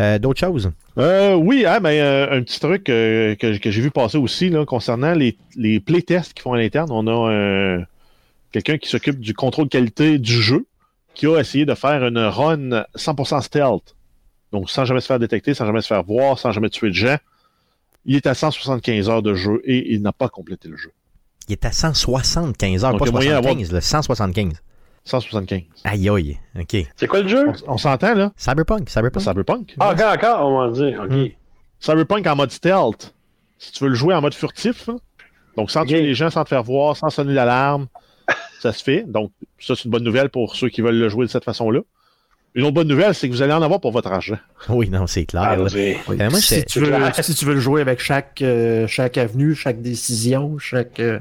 Euh, 0.00 0.18
d'autres 0.18 0.40
choses? 0.40 0.72
Euh, 0.98 1.34
oui, 1.34 1.64
hein, 1.64 1.78
ben, 1.78 2.28
un 2.28 2.42
petit 2.42 2.58
truc 2.58 2.82
que, 2.82 3.36
j'ai 3.40 3.80
vu 3.80 3.92
passer 3.92 4.18
aussi 4.18 4.48
là, 4.48 4.64
concernant 4.64 5.14
les, 5.14 5.38
les 5.54 5.78
playtests 5.78 6.32
qu'ils 6.32 6.42
font 6.42 6.54
à 6.54 6.58
l'interne. 6.58 6.90
On 6.90 7.06
a 7.06 7.84
quelqu'un 8.50 8.78
qui 8.78 8.88
s'occupe 8.88 9.20
du 9.20 9.32
contrôle 9.32 9.68
qualité 9.68 10.18
du 10.18 10.42
jeu 10.42 10.66
qui 11.14 11.26
a 11.28 11.38
essayé 11.38 11.66
de 11.66 11.74
faire 11.76 12.04
une 12.04 12.18
run 12.18 12.84
100% 12.96 13.42
stealth. 13.42 13.94
Donc, 14.50 14.70
sans 14.70 14.84
jamais 14.84 15.00
se 15.00 15.06
faire 15.06 15.20
détecter, 15.20 15.54
sans 15.54 15.66
jamais 15.66 15.82
se 15.82 15.86
faire 15.86 16.02
voir, 16.02 16.36
sans 16.36 16.50
jamais 16.50 16.68
tuer 16.68 16.88
de 16.88 16.94
gens. 16.94 17.18
Il 18.08 18.16
est 18.16 18.26
à 18.26 18.32
175 18.32 19.10
heures 19.10 19.22
de 19.22 19.34
jeu 19.34 19.60
et 19.64 19.92
il 19.92 20.00
n'a 20.00 20.14
pas 20.14 20.30
complété 20.30 20.66
le 20.66 20.78
jeu. 20.78 20.90
Il 21.46 21.52
est 21.52 21.64
à 21.66 21.72
175 21.72 22.82
heures, 22.82 22.96
pas 22.96 23.04
75, 23.04 23.70
le 23.70 23.80
175. 23.82 24.52
175. 25.04 25.62
Aïe 25.84 26.08
aïe, 26.08 26.38
ok. 26.58 26.76
C'est 26.96 27.06
quoi 27.06 27.20
le 27.20 27.28
jeu? 27.28 27.52
On, 27.66 27.76
s'entend 27.76 28.14
là? 28.14 28.32
Cyberpunk, 28.34 28.88
Cyberpunk. 28.88 29.22
Cyberpunk. 29.22 29.74
Ah, 29.78 29.92
encore, 29.92 30.12
encore, 30.12 30.48
on 30.48 30.58
va 30.58 30.70
dire, 30.70 31.02
ok. 31.02 31.10
Hmm. 31.10 31.26
Cyberpunk 31.80 32.26
en 32.26 32.36
mode 32.36 32.50
stealth. 32.50 33.14
Si 33.58 33.72
tu 33.72 33.84
veux 33.84 33.90
le 33.90 33.94
jouer 33.94 34.14
en 34.14 34.22
mode 34.22 34.34
furtif, 34.34 34.88
donc 35.58 35.70
sans 35.70 35.84
tuer 35.84 36.00
les 36.00 36.14
gens, 36.14 36.30
sans 36.30 36.44
te 36.44 36.48
faire 36.48 36.62
voir, 36.62 36.96
sans 36.96 37.10
sonner 37.10 37.34
l'alarme, 37.34 37.88
ça 38.60 38.72
se 38.72 38.82
fait. 38.82 39.04
Donc, 39.06 39.32
ça, 39.58 39.74
c'est 39.76 39.84
une 39.84 39.90
bonne 39.90 40.04
nouvelle 40.04 40.30
pour 40.30 40.56
ceux 40.56 40.70
qui 40.70 40.80
veulent 40.80 40.98
le 40.98 41.10
jouer 41.10 41.26
de 41.26 41.30
cette 41.30 41.44
façon-là. 41.44 41.80
Une 42.54 42.64
autre 42.64 42.74
bonne 42.74 42.88
nouvelle, 42.88 43.14
c'est 43.14 43.28
que 43.28 43.34
vous 43.34 43.42
allez 43.42 43.52
en 43.52 43.62
avoir 43.62 43.80
pour 43.80 43.92
votre 43.92 44.10
argent. 44.10 44.38
Oui, 44.68 44.88
non, 44.90 45.06
c'est 45.06 45.26
clair. 45.26 45.42
Ah, 45.44 45.56
euh, 45.56 45.68
si, 45.68 46.64
tu 46.64 46.80
veux, 46.80 46.92
si, 47.22 47.34
tu 47.34 47.44
veux, 47.44 47.54
le 47.54 47.60
jouer 47.60 47.80
avec 47.80 48.00
chaque, 48.00 48.42
euh, 48.42 48.86
chaque 48.86 49.16
avenue, 49.16 49.54
chaque 49.54 49.80
décision, 49.80 50.58
chaque. 50.58 51.00
Euh, 51.00 51.18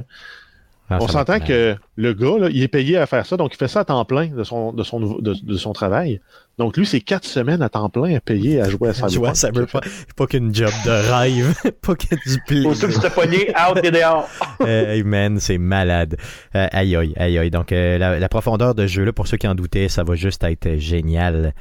ah, 0.89 0.99
on 1.01 1.07
s'entend 1.07 1.39
que 1.41 1.75
le 1.97 2.13
gars, 2.13 2.37
là, 2.39 2.49
il 2.49 2.63
est 2.63 2.69
payé 2.69 2.97
à 2.97 3.05
faire 3.05 3.25
ça, 3.25 3.35
donc 3.35 3.53
il 3.53 3.57
fait 3.57 3.67
ça 3.67 3.81
à 3.81 3.85
temps 3.85 4.05
plein 4.05 4.27
de 4.27 4.43
son, 4.43 4.71
de 4.71 4.83
son, 4.83 4.99
de, 5.19 5.57
son 5.57 5.73
travail. 5.73 6.21
Donc 6.57 6.77
lui, 6.77 6.85
c'est 6.85 7.01
quatre 7.01 7.25
semaines 7.25 7.61
à 7.61 7.67
temps 7.67 7.89
plein 7.89 8.15
à 8.15 8.19
payer 8.21 8.61
à 8.61 8.69
jouer 8.69 8.89
à 8.89 8.93
Cyberpunk. 8.93 9.13
Jouer 9.13 9.27
à 9.27 9.35
Cyberpunk. 9.35 9.83
Pas 10.15 10.27
qu'une 10.27 10.55
job 10.55 10.71
de 10.85 11.11
rêve, 11.11 11.53
pas 11.81 11.95
que 11.95 12.15
du 12.15 12.41
plaisir. 12.47 12.87
Que 12.87 12.93
tu 12.93 12.99
te 12.99 13.13
pogné 13.13 13.49
out 13.49 13.83
et 13.83 13.91
dehors. 13.91 14.29
hey 14.65 15.03
man, 15.03 15.39
c'est 15.39 15.57
malade. 15.57 16.15
Euh, 16.55 16.67
aïe 16.71 16.95
aïe, 16.95 17.13
aïe 17.17 17.37
aïe. 17.37 17.51
Donc 17.51 17.73
euh, 17.73 17.97
la, 17.97 18.29
profondeur 18.29 18.73
de 18.73 18.87
jeu, 18.87 19.03
là, 19.03 19.11
pour 19.11 19.27
ceux 19.27 19.37
qui 19.37 19.47
en 19.47 19.55
doutaient, 19.55 19.89
ça 19.89 20.03
va 20.03 20.15
juste 20.15 20.43
être 20.43 20.77
génial. 20.77 21.53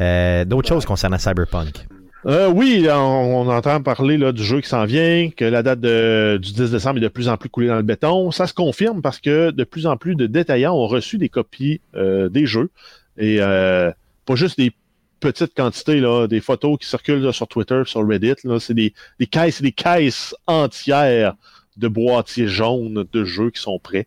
Euh, 0.00 0.46
D'autres 0.46 0.68
choses 0.68 0.86
concernant 0.86 1.18
Cyberpunk? 1.18 1.86
Euh, 2.26 2.50
oui, 2.50 2.86
on, 2.90 3.48
entend 3.48 3.82
parler 3.82 4.18
là, 4.18 4.32
du 4.32 4.44
jeu 4.44 4.60
qui 4.60 4.68
s'en 4.68 4.84
vient, 4.84 5.30
que 5.30 5.44
la 5.44 5.62
date 5.62 5.80
du 5.80 6.52
10 6.52 6.70
décembre 6.70 6.98
est 6.98 7.02
de 7.02 7.08
plus 7.08 7.28
en 7.28 7.36
plus 7.38 7.48
coulée 7.48 7.68
dans 7.68 7.76
le 7.76 7.82
béton. 7.82 8.30
Ça 8.30 8.46
se 8.46 8.52
confirme 8.52 9.00
parce 9.00 9.20
que 9.20 9.50
de 9.50 9.64
plus 9.64 9.86
en 9.86 9.96
plus 9.96 10.14
de 10.16 10.26
détaillants 10.26 10.74
ont 10.74 10.86
reçu 10.86 11.16
des 11.16 11.30
copies 11.30 11.80
euh, 11.94 12.28
des 12.28 12.46
jeux. 12.46 12.70
Et 13.16 13.38
euh, 13.40 13.90
pas 14.26 14.34
juste 14.34 14.58
des 14.58 14.72
petites 15.20 15.54
quantités, 15.54 16.00
là, 16.00 16.26
des 16.26 16.40
photos 16.40 16.78
qui 16.78 16.86
circulent 16.86 17.32
sur 17.32 17.48
Twitter, 17.48 17.82
sur 17.86 18.06
Reddit. 18.06 18.34
C'est 18.58 18.74
des, 18.74 18.92
des 19.18 19.26
caisses 19.26 19.62
des 19.62 19.72
caisses 19.72 20.34
entières 20.46 21.34
de 21.78 21.88
boîtiers 21.88 22.48
jaunes 22.48 23.06
de 23.10 23.24
jeux 23.24 23.50
qui 23.50 23.62
sont 23.62 23.78
prêts. 23.78 24.06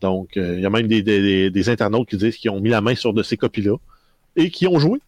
Donc, 0.00 0.38
euh, 0.38 0.54
il 0.56 0.62
y 0.62 0.66
a 0.66 0.70
même 0.70 0.88
des, 0.88 1.02
des, 1.02 1.50
des 1.50 1.68
internautes 1.68 2.08
qui 2.08 2.16
disent 2.16 2.36
qu'ils 2.38 2.50
ont 2.50 2.60
mis 2.60 2.70
la 2.70 2.80
main 2.80 2.94
sur 2.94 3.12
de 3.12 3.22
ces 3.22 3.36
copies-là 3.36 3.76
et 4.36 4.50
qui 4.50 4.66
ont 4.66 4.78
joué. 4.78 4.98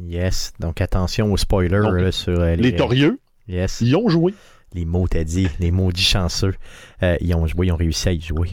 Yes. 0.00 0.52
Donc 0.60 0.80
attention 0.80 1.32
aux 1.32 1.36
spoilers 1.36 2.12
sur 2.12 2.40
euh, 2.40 2.56
les, 2.56 2.70
les 2.70 2.76
torieux. 2.76 3.18
Yes. 3.48 3.80
Ils 3.80 3.96
ont 3.96 4.08
joué. 4.08 4.34
Les 4.74 4.84
mots 4.84 5.06
t'as 5.08 5.24
dit, 5.24 5.48
les 5.60 5.70
maudits 5.70 6.02
chanceux. 6.02 6.54
Euh, 7.02 7.16
ils 7.20 7.34
ont 7.34 7.46
joué, 7.46 7.66
ils 7.66 7.72
ont 7.72 7.76
réussi 7.76 8.08
à 8.08 8.12
y 8.12 8.20
jouer. 8.20 8.50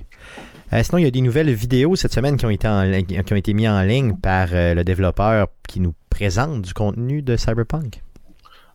Euh, 0.74 0.84
sinon, 0.84 1.00
il 1.00 1.04
y 1.06 1.08
a 1.08 1.12
des 1.12 1.22
nouvelles 1.22 1.52
vidéos 1.52 1.96
cette 1.96 2.14
semaine 2.14 2.38
qui 2.38 2.46
ont 2.46 2.50
été, 2.50 2.68
en, 2.68 2.92
qui 3.02 3.34
ont 3.34 3.38
été 3.38 3.54
mises 3.54 3.70
en 3.70 3.82
ligne 3.82 4.16
par 4.16 4.50
le 4.52 4.84
développeur 4.84 5.48
qui 5.68 5.80
nous 5.80 5.96
présente 6.12 6.62
du 6.62 6.74
contenu 6.74 7.24
de 7.24 7.36
Cyberpunk. 7.38 8.04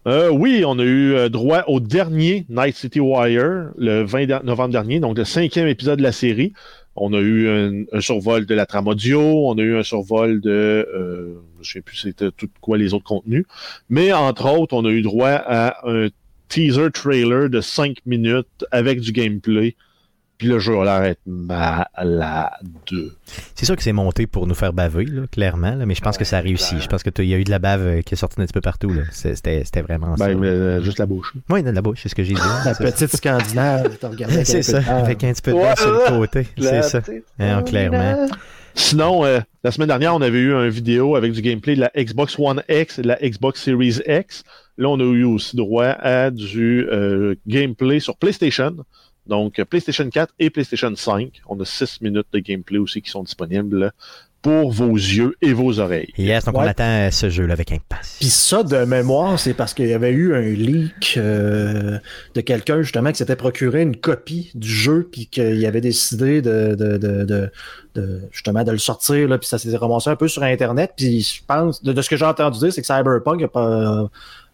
oui, 0.06 0.64
on 0.66 0.78
a 0.80 0.84
eu 0.84 1.30
droit 1.30 1.62
au 1.68 1.78
dernier 1.78 2.46
Night 2.48 2.74
City 2.74 2.98
Wire 2.98 3.70
le 3.76 4.02
20 4.02 4.42
novembre 4.42 4.72
dernier, 4.72 4.98
donc 4.98 5.16
le 5.16 5.24
cinquième 5.24 5.68
épisode 5.68 5.98
de 5.98 6.02
la 6.02 6.12
série. 6.12 6.52
On 6.96 7.12
a 7.12 7.20
eu 7.20 7.48
un, 7.48 8.00
survol 8.00 8.46
de 8.46 8.54
la 8.54 8.66
trame 8.66 8.86
audio, 8.86 9.20
on 9.20 9.58
a 9.58 9.62
eu 9.62 9.76
un 9.76 9.82
survol 9.82 10.40
de, 10.40 10.50
euh, 10.50 11.34
je 11.60 11.72
sais 11.72 11.80
plus 11.80 11.96
c'était 11.96 12.30
tout 12.30 12.48
quoi 12.60 12.78
les 12.78 12.94
autres 12.94 13.04
contenus, 13.04 13.46
mais 13.88 14.12
entre 14.12 14.48
autres, 14.48 14.74
on 14.74 14.84
a 14.84 14.90
eu 14.90 15.02
droit 15.02 15.30
à 15.30 15.88
un 15.88 16.08
teaser 16.48 16.90
trailer 16.92 17.50
de 17.50 17.60
5 17.60 17.98
minutes 18.06 18.64
avec 18.70 19.00
du 19.00 19.12
gameplay 19.12 19.74
Puis 20.38 20.48
le 20.48 20.58
jeu 20.58 20.76
a 20.80 20.84
l'air 20.84 21.00
d'être 21.02 21.20
malade. 21.26 22.50
C'est 23.54 23.66
sûr 23.66 23.76
que 23.76 23.82
c'est 23.82 23.92
monté 23.92 24.26
pour 24.26 24.48
nous 24.48 24.54
faire 24.54 24.72
baver, 24.72 25.04
là, 25.04 25.22
clairement, 25.30 25.74
là, 25.76 25.86
mais 25.86 25.94
je 25.94 26.00
pense 26.00 26.18
que 26.18 26.24
ça 26.24 26.38
a 26.38 26.40
réussi. 26.40 26.80
Je 26.80 26.88
pense 26.88 27.04
qu'il 27.04 27.24
y 27.26 27.34
a 27.34 27.38
eu 27.38 27.44
de 27.44 27.50
la 27.50 27.60
bave 27.60 27.82
euh, 27.82 28.02
qui 28.02 28.14
est 28.14 28.16
sortie 28.16 28.40
un 28.40 28.44
petit 28.44 28.52
peu 28.52 28.60
partout. 28.60 28.92
C'était 29.12 29.62
vraiment 29.82 30.14
ben, 30.16 30.16
ça. 30.18 30.24
Euh, 30.26 30.82
juste 30.82 30.98
la 30.98 31.06
bouche. 31.06 31.34
Oui, 31.50 31.62
de 31.62 31.70
la 31.70 31.82
bouche, 31.82 32.00
c'est 32.02 32.08
ce 32.08 32.16
que 32.16 32.24
j'ai 32.24 32.34
dit. 32.34 32.40
la 32.64 32.74
petite 32.74 33.14
scandinave, 33.14 33.96
C'est 34.44 34.62
ça, 34.62 34.78
avec 34.78 35.22
un 35.22 35.32
petit 35.32 35.42
peu 35.42 35.52
de 35.52 35.56
ouais, 35.56 35.76
sur 35.76 35.92
le 35.92 36.18
côté. 36.18 36.48
C'est 36.58 36.82
ça. 36.82 37.00
Hein, 37.38 37.62
clairement. 37.62 38.26
Sinon, 38.74 39.24
euh, 39.24 39.38
la 39.62 39.70
semaine 39.70 39.86
dernière, 39.86 40.16
on 40.16 40.20
avait 40.20 40.38
eu 40.38 40.52
une 40.52 40.68
vidéo 40.68 41.14
avec 41.14 41.30
du 41.30 41.42
gameplay 41.42 41.76
de 41.76 41.80
la 41.80 41.92
Xbox 41.96 42.36
One 42.40 42.60
X 42.68 42.98
et 42.98 43.02
de 43.02 43.08
la 43.08 43.18
Xbox 43.22 43.62
Series 43.62 44.00
X. 44.04 44.42
Là, 44.78 44.88
on 44.88 44.98
a 44.98 45.04
eu 45.04 45.22
aussi 45.22 45.56
droit 45.56 45.94
à 46.00 46.32
du 46.32 46.88
gameplay 47.46 48.00
sur 48.00 48.16
PlayStation. 48.16 48.74
Donc, 49.26 49.62
PlayStation 49.64 50.08
4 50.08 50.34
et 50.38 50.50
PlayStation 50.50 50.94
5. 50.94 51.42
On 51.48 51.58
a 51.60 51.64
6 51.64 52.00
minutes 52.00 52.26
de 52.32 52.38
gameplay 52.38 52.78
aussi 52.78 53.02
qui 53.02 53.10
sont 53.10 53.22
disponibles 53.22 53.92
pour 54.44 54.70
vos 54.70 54.92
yeux 54.92 55.34
et 55.40 55.54
vos 55.54 55.80
oreilles. 55.80 56.12
Yes, 56.18 56.44
donc 56.44 56.58
on 56.58 56.60
attend 56.60 57.08
ce 57.10 57.30
jeu-là 57.30 57.54
avec 57.54 57.72
impatience. 57.72 58.18
Puis 58.20 58.28
ça, 58.28 58.62
de 58.62 58.84
mémoire, 58.84 59.40
c'est 59.40 59.54
parce 59.54 59.72
qu'il 59.72 59.88
y 59.88 59.94
avait 59.94 60.10
eu 60.10 60.34
un 60.34 60.42
leak 60.42 61.14
euh, 61.16 61.98
de 62.34 62.40
quelqu'un 62.42 62.82
justement 62.82 63.10
qui 63.10 63.16
s'était 63.16 63.36
procuré 63.36 63.80
une 63.80 63.96
copie 63.96 64.50
du 64.54 64.68
jeu 64.68 65.08
puis 65.10 65.28
qu'il 65.28 65.64
avait 65.64 65.80
décidé 65.80 66.42
de, 66.42 66.74
de, 66.74 66.98
de, 66.98 67.50
de, 67.94 68.20
justement 68.32 68.64
de 68.64 68.72
le 68.72 68.76
sortir 68.76 69.28
là, 69.28 69.38
puis 69.38 69.48
ça 69.48 69.56
s'est 69.56 69.74
ramassé 69.74 70.10
un 70.10 70.16
peu 70.16 70.28
sur 70.28 70.42
Internet. 70.42 70.92
Puis 70.94 71.22
je 71.22 71.42
pense, 71.46 71.82
de, 71.82 71.98
ce 72.02 72.10
que 72.10 72.18
j'ai 72.18 72.26
entendu 72.26 72.58
dire, 72.58 72.70
c'est 72.70 72.82
que 72.82 72.86
Cyberpunk 72.86 73.42
a 73.42 73.48
pas 73.48 74.10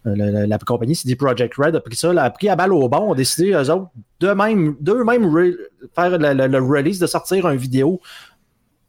euh, 0.07 0.47
la, 0.47 0.57
compagnie 0.57 0.95
CD 0.95 1.15
Project 1.15 1.53
Red 1.55 1.75
a 1.75 1.79
pris 1.79 1.95
ça, 1.95 2.11
a 2.11 2.29
pris 2.31 2.49
à 2.49 2.55
balle 2.55 2.73
au 2.73 2.89
bon, 2.89 3.11
ont 3.11 3.15
décidé, 3.15 3.51
eux 3.51 3.69
autres, 3.69 3.89
d'eux-mêmes, 4.19 4.75
d'eux-mêmes 4.79 5.31
faire 5.95 6.17
le, 6.17 6.57
release, 6.59 6.99
de 6.99 7.07
sortir 7.07 7.47
une 7.47 7.57
vidéo 7.57 8.01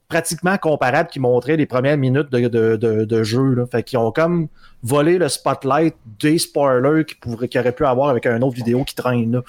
pratiquement 0.09 0.59
comparable 0.59 1.09
qui 1.09 1.21
montrait 1.21 1.57
les 1.57 1.67
premières 1.67 1.97
minutes 1.97 2.31
de, 2.31 2.49
de, 2.49 3.05
de, 3.05 3.23
jeu. 3.23 3.55
Là. 3.55 3.67
Fait 3.67 3.83
qu'ils 3.83 3.99
ont 3.99 4.13
comme 4.13 4.49
volé 4.83 5.19
le 5.19 5.29
spotlight 5.29 5.95
des 6.21 6.39
spoilers 6.39 7.05
qu'ils 7.05 7.49
qu 7.49 7.59
auraient 7.59 7.73
pu 7.73 7.87
avoir 7.87 8.11
avec 8.11 8.27
un 8.27 8.41
autre 8.43 8.55
vidéo 8.55 8.85
qui 8.85 8.95
traîne 8.95 9.33
là. 9.33 9.43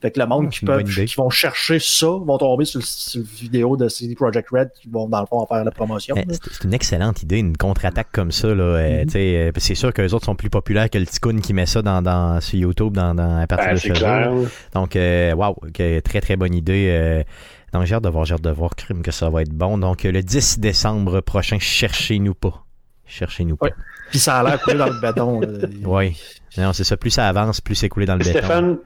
Fait 0.00 0.12
que 0.12 0.20
le 0.20 0.26
monde 0.26 0.50
qui, 0.50 0.64
peuvent, 0.64 0.84
qui 0.84 1.14
vont 1.16 1.28
chercher 1.28 1.80
ça 1.80 2.06
vont 2.06 2.38
tomber 2.38 2.64
sur, 2.64 2.80
le, 2.80 3.22
vidéo 3.22 3.76
de 3.76 3.88
CD 3.88 4.14
Projekt 4.14 4.48
Red 4.50 4.70
qui 4.80 4.88
vont, 4.88 5.08
dans 5.08 5.20
le 5.20 5.26
fond, 5.26 5.40
en 5.40 5.46
faire 5.46 5.64
la 5.64 5.72
promotion. 5.72 6.14
Eh, 6.16 6.22
c'est 6.34 6.62
une 6.62 6.72
excellente 6.72 7.24
idée, 7.24 7.38
une 7.38 7.56
contre-attaque 7.56 8.12
comme 8.12 8.30
ça. 8.30 8.54
Là, 8.54 8.62
euh, 8.62 9.04
mm-hmm. 9.04 9.48
euh, 9.48 9.52
c'est 9.56 9.74
sûr 9.74 9.92
que 9.92 10.00
les 10.00 10.14
autres 10.14 10.26
sont 10.26 10.36
plus 10.36 10.50
populaires 10.50 10.88
que 10.88 10.98
le 10.98 11.06
Ticoun 11.06 11.40
qui 11.40 11.52
met 11.52 11.66
ça 11.66 11.82
dans, 11.82 12.00
dans, 12.00 12.40
sur 12.40 12.60
YouTube 12.60 12.92
dans, 12.92 13.12
dans, 13.12 13.38
à 13.38 13.46
partir 13.48 13.72
de 13.72 13.76
ce 13.76 13.94
jeu. 13.94 14.48
Donc, 14.72 14.94
euh, 14.94 15.32
wow, 15.32 15.56
très 15.74 16.20
très 16.20 16.36
bonne 16.36 16.54
idée. 16.54 17.24
donc, 17.72 17.84
j'ai 17.84 17.96
hâte 17.96 18.04
de 18.04 18.08
voir, 18.08 18.24
j'ai 18.24 18.34
hâte 18.34 18.42
de 18.42 18.50
voir, 18.50 18.76
crime, 18.76 19.02
que 19.02 19.10
ça 19.10 19.28
va 19.30 19.42
être 19.42 19.52
bon. 19.52 19.78
Donc, 19.78 20.04
le 20.04 20.22
10 20.22 20.60
décembre 20.60 21.20
prochain, 21.22 21.58
cherchez-nous 21.58 22.34
pas. 22.34 22.64
Cherchez-nous 23.04 23.56
pas. 23.56 23.70
Puis 24.10 24.20
ça 24.20 24.38
a 24.38 24.44
l'air 24.44 24.60
coulé 24.60 24.76
dans 24.76 24.86
le 24.86 25.00
béton. 25.00 25.40
oui. 25.84 26.16
Non, 26.56 26.72
c'est 26.72 26.84
ça. 26.84 26.96
Plus 26.96 27.10
ça 27.10 27.26
avance, 27.28 27.60
plus 27.60 27.74
c'est 27.74 27.88
coulé 27.88 28.06
dans 28.06 28.14
le 28.14 28.20
béton. 28.20 28.38
Stéphane, 28.38 28.78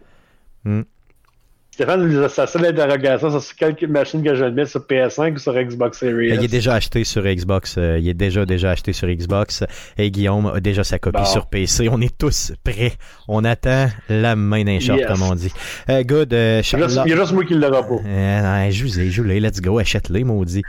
hmm. 0.65 0.83
Stéphane, 1.73 2.29
sa 2.29 2.47
seule 2.47 2.67
interrogation, 2.67 3.41
c'est 3.41 3.57
quelle 3.57 3.89
machine 3.89 4.23
que 4.23 4.35
je 4.35 4.45
vais 4.45 4.51
mettre 4.51 4.73
sur 4.73 4.81
PS5 4.81 5.37
ou 5.37 5.39
sur 5.39 5.55
Xbox 5.55 6.01
Series. 6.01 6.29
Il 6.29 6.45
est 6.45 6.49
déjà 6.49 6.75
acheté 6.75 7.03
sur 7.03 7.23
Xbox. 7.23 7.77
Euh, 7.79 7.99
il 7.99 8.11
est 8.11 8.15
déjà 8.15 8.45
déjà 8.45 8.73
acheté 8.73 8.93
sur 8.93 9.09
Xbox. 9.09 9.65
Et 9.97 10.11
Guillaume 10.11 10.53
a 10.55 10.61
déjà 10.61 10.85
sa 10.85 10.99
copie 10.99 11.25
sur 11.25 11.47
PC. 11.47 11.89
On 11.91 12.03
est 12.03 12.15
tous 12.19 12.53
prêts. 12.63 12.93
On 13.27 13.43
attend 13.45 13.87
la 14.11 14.37
main 14.37 14.65
d'un 14.65 14.81
short, 14.81 15.07
comme 15.07 15.23
on 15.23 15.35
dit. 15.35 15.51
Euh, 15.89 16.03
good. 16.03 16.35
Euh, 16.35 16.61
il, 16.75 16.79
y 16.79 17.13
a 17.13 17.17
juste 17.17 17.33
moi 17.33 17.45
qui 17.47 17.55
l'aura 17.55 17.83
pas. 17.83 17.95
Euh, 18.07 18.71
joue-les, 18.71 19.11
joue-les. 19.11 19.41
Let's 19.41 19.63
go. 19.63 19.79
Achète-les, 19.79 20.25
maudit. 20.25 20.65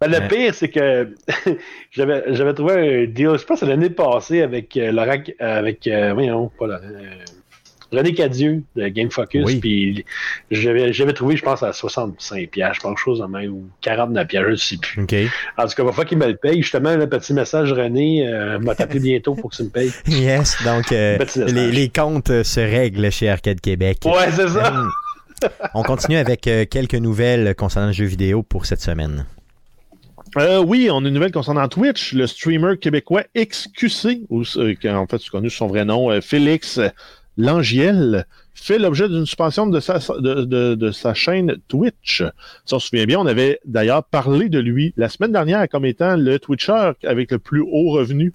Ben, 0.00 0.08
le 0.08 0.28
pire, 0.28 0.54
c'est 0.54 0.68
que 0.68 1.16
j'avais 1.90 2.54
trouvé 2.54 3.02
un 3.02 3.06
deal, 3.06 3.36
je 3.36 3.44
pense 3.44 3.62
l'année 3.62 3.90
passée 3.90 4.42
avec 4.42 4.76
Laurent, 4.76 5.20
avec, 5.40 5.88
voyons, 6.12 6.52
pas 6.56 6.68
Laurent, 6.68 6.80
René 7.94 8.14
Cadieux 8.14 8.62
de 8.76 8.88
Game 8.88 9.10
Focus. 9.10 9.54
Puis 9.60 10.04
j'avais 10.50 11.12
trouvé, 11.12 11.36
je 11.36 11.42
pense, 11.42 11.62
à 11.62 11.72
65 11.72 12.48
pièges, 12.50 12.76
je 12.76 12.80
pense, 12.80 12.98
chose 12.98 13.20
de 13.20 13.26
même, 13.26 13.52
ou 13.52 13.68
49 13.82 14.26
pièges, 14.26 14.44
je 14.44 14.50
ne 14.50 14.56
sais 14.56 14.76
plus. 14.76 15.02
En 15.02 15.06
tout 15.06 15.74
cas, 15.74 15.82
il 15.82 15.84
va 15.84 15.92
falloir 15.92 16.06
qu'il 16.06 16.18
me 16.18 16.26
le 16.26 16.36
paye. 16.36 16.62
Justement, 16.62 16.96
le 16.96 17.08
petit 17.08 17.32
message, 17.32 17.72
René, 17.72 18.26
euh, 18.26 18.58
m'a 18.58 18.74
tapé 18.74 18.98
bientôt 18.98 19.34
pour 19.34 19.50
que 19.50 19.56
tu 19.56 19.64
me 19.64 19.68
payes. 19.68 19.92
Yes, 20.06 20.56
donc 20.64 20.92
euh, 20.92 21.18
les, 21.46 21.88
comptes 21.88 22.30
euh, 22.30 22.44
se 22.44 22.60
règlent 22.60 23.10
chez 23.10 23.28
Arcade 23.28 23.60
Québec. 23.60 23.98
Ouais, 24.04 24.30
c'est 24.30 24.48
ça. 24.48 24.72
Hum. 24.72 24.88
On 25.74 25.82
continue 25.82 26.16
avec 26.16 26.42
quelques 26.42 26.94
nouvelles 26.94 27.54
concernant 27.54 27.88
le 27.88 27.92
jeu 27.92 28.06
vidéo 28.06 28.42
pour 28.42 28.64
cette 28.64 28.80
semaine. 28.80 29.26
oui, 30.36 30.88
on 30.90 31.04
a 31.04 31.08
une 31.08 31.14
nouvelle 31.14 31.32
concernant 31.32 31.68
Twitch. 31.68 32.14
Le 32.14 32.26
streamer 32.26 32.78
québécois 32.78 33.24
XQC, 33.36 34.22
ou, 34.30 34.42
en 34.42 35.06
fait, 35.06 35.18
tu 35.18 35.30
connais 35.30 35.50
son 35.50 35.66
vrai 35.66 35.84
nom, 35.84 36.18
Félix 36.22 36.80
Langiel 37.36 38.26
fait 38.54 38.78
l'objet 38.78 39.08
d'une 39.08 39.26
suspension 39.26 39.66
de 39.66 39.80
sa, 39.80 39.98
de, 40.18 40.90
sa 40.92 41.14
chaîne 41.14 41.56
Twitch. 41.68 42.22
Si 42.64 42.74
on 42.74 42.78
se 42.78 42.88
souvient 42.88 43.06
bien, 43.06 43.18
on 43.18 43.26
avait 43.26 43.60
d'ailleurs 43.64 44.04
parlé 44.04 44.48
de 44.48 44.58
lui 44.58 44.94
la 44.96 45.08
semaine 45.08 45.32
dernière 45.32 45.68
comme 45.68 45.84
étant 45.84 46.16
le 46.16 46.38
Twitcher 46.38 46.92
avec 47.02 47.32
le 47.32 47.38
plus 47.38 47.60
haut 47.60 47.90
revenu. 47.90 48.32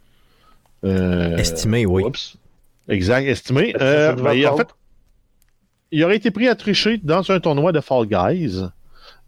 Euh, 0.84 1.38
estimé, 1.38 1.86
oui. 1.86 2.04
Exact, 2.88 3.26
estimé. 3.26 3.74
Euh, 3.80 4.14
ben, 4.14 4.48
en 4.48 4.58
fait, 4.58 4.68
il 5.92 6.04
aurait 6.04 6.18
été 6.18 6.32
pris 6.32 6.48
à 6.48 6.56
tricher 6.56 6.98
dans 6.98 7.30
un 7.32 7.40
tournoi 7.40 7.72
de 7.72 7.80
Fall 7.80 8.06
Guys 8.06 8.64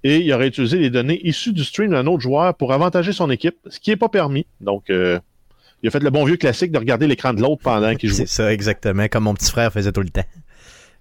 et 0.03 0.17
il 0.17 0.33
aurait 0.33 0.47
utilisé 0.47 0.77
les 0.77 0.89
données 0.89 1.19
issues 1.27 1.53
du 1.53 1.63
stream 1.63 1.91
d'un 1.91 2.07
autre 2.07 2.21
joueur 2.21 2.55
pour 2.55 2.73
avantager 2.73 3.13
son 3.13 3.29
équipe, 3.29 3.57
ce 3.67 3.79
qui 3.79 3.91
n'est 3.91 3.97
pas 3.97 4.09
permis. 4.09 4.45
Donc, 4.59 4.89
euh, 4.89 5.19
il 5.83 5.87
a 5.87 5.91
fait 5.91 5.99
le 5.99 6.09
bon 6.09 6.25
vieux 6.25 6.37
classique 6.37 6.71
de 6.71 6.77
regarder 6.77 7.07
l'écran 7.07 7.33
de 7.33 7.41
l'autre 7.41 7.61
pendant 7.63 7.95
qu'il 7.95 8.09
jouait. 8.11 8.25
C'est 8.25 8.27
ça, 8.27 8.53
exactement, 8.53 9.07
comme 9.07 9.23
mon 9.23 9.33
petit 9.33 9.51
frère 9.51 9.71
faisait 9.71 9.91
tout 9.91 10.01
le 10.01 10.09
temps. 10.09 10.25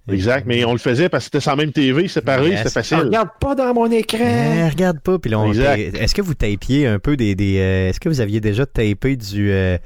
Exact, 0.09 0.47
mais 0.47 0.65
on 0.65 0.73
le 0.73 0.79
faisait 0.79 1.09
parce 1.09 1.25
que 1.25 1.27
c'était 1.27 1.45
sans 1.45 1.57
même 1.57 1.73
TV, 1.73 2.09
séparé, 2.09 2.57
c'était 2.57 2.71
facile. 2.71 2.99
regarde 2.99 3.29
pas 3.41 3.55
dans 3.55 3.73
mon 3.75 3.91
écran. 3.91 4.69
Regarde 4.69 5.01
pas. 5.01 5.19
Puis 5.19 5.31
est-ce 5.33 6.15
que 6.15 6.23
vous 6.23 6.35
tapiez 6.35 6.87
un 6.87 6.99
peu 6.99 7.17
des, 7.17 7.35
des 7.35 7.59
euh, 7.59 7.89
est-ce 7.91 8.01
que 8.01 8.09
vous 8.09 8.21
aviez 8.21 8.41
déjà 8.41 8.67
tapé 8.67 9.17
du 9.17 9.53
euh, 9.53 9.79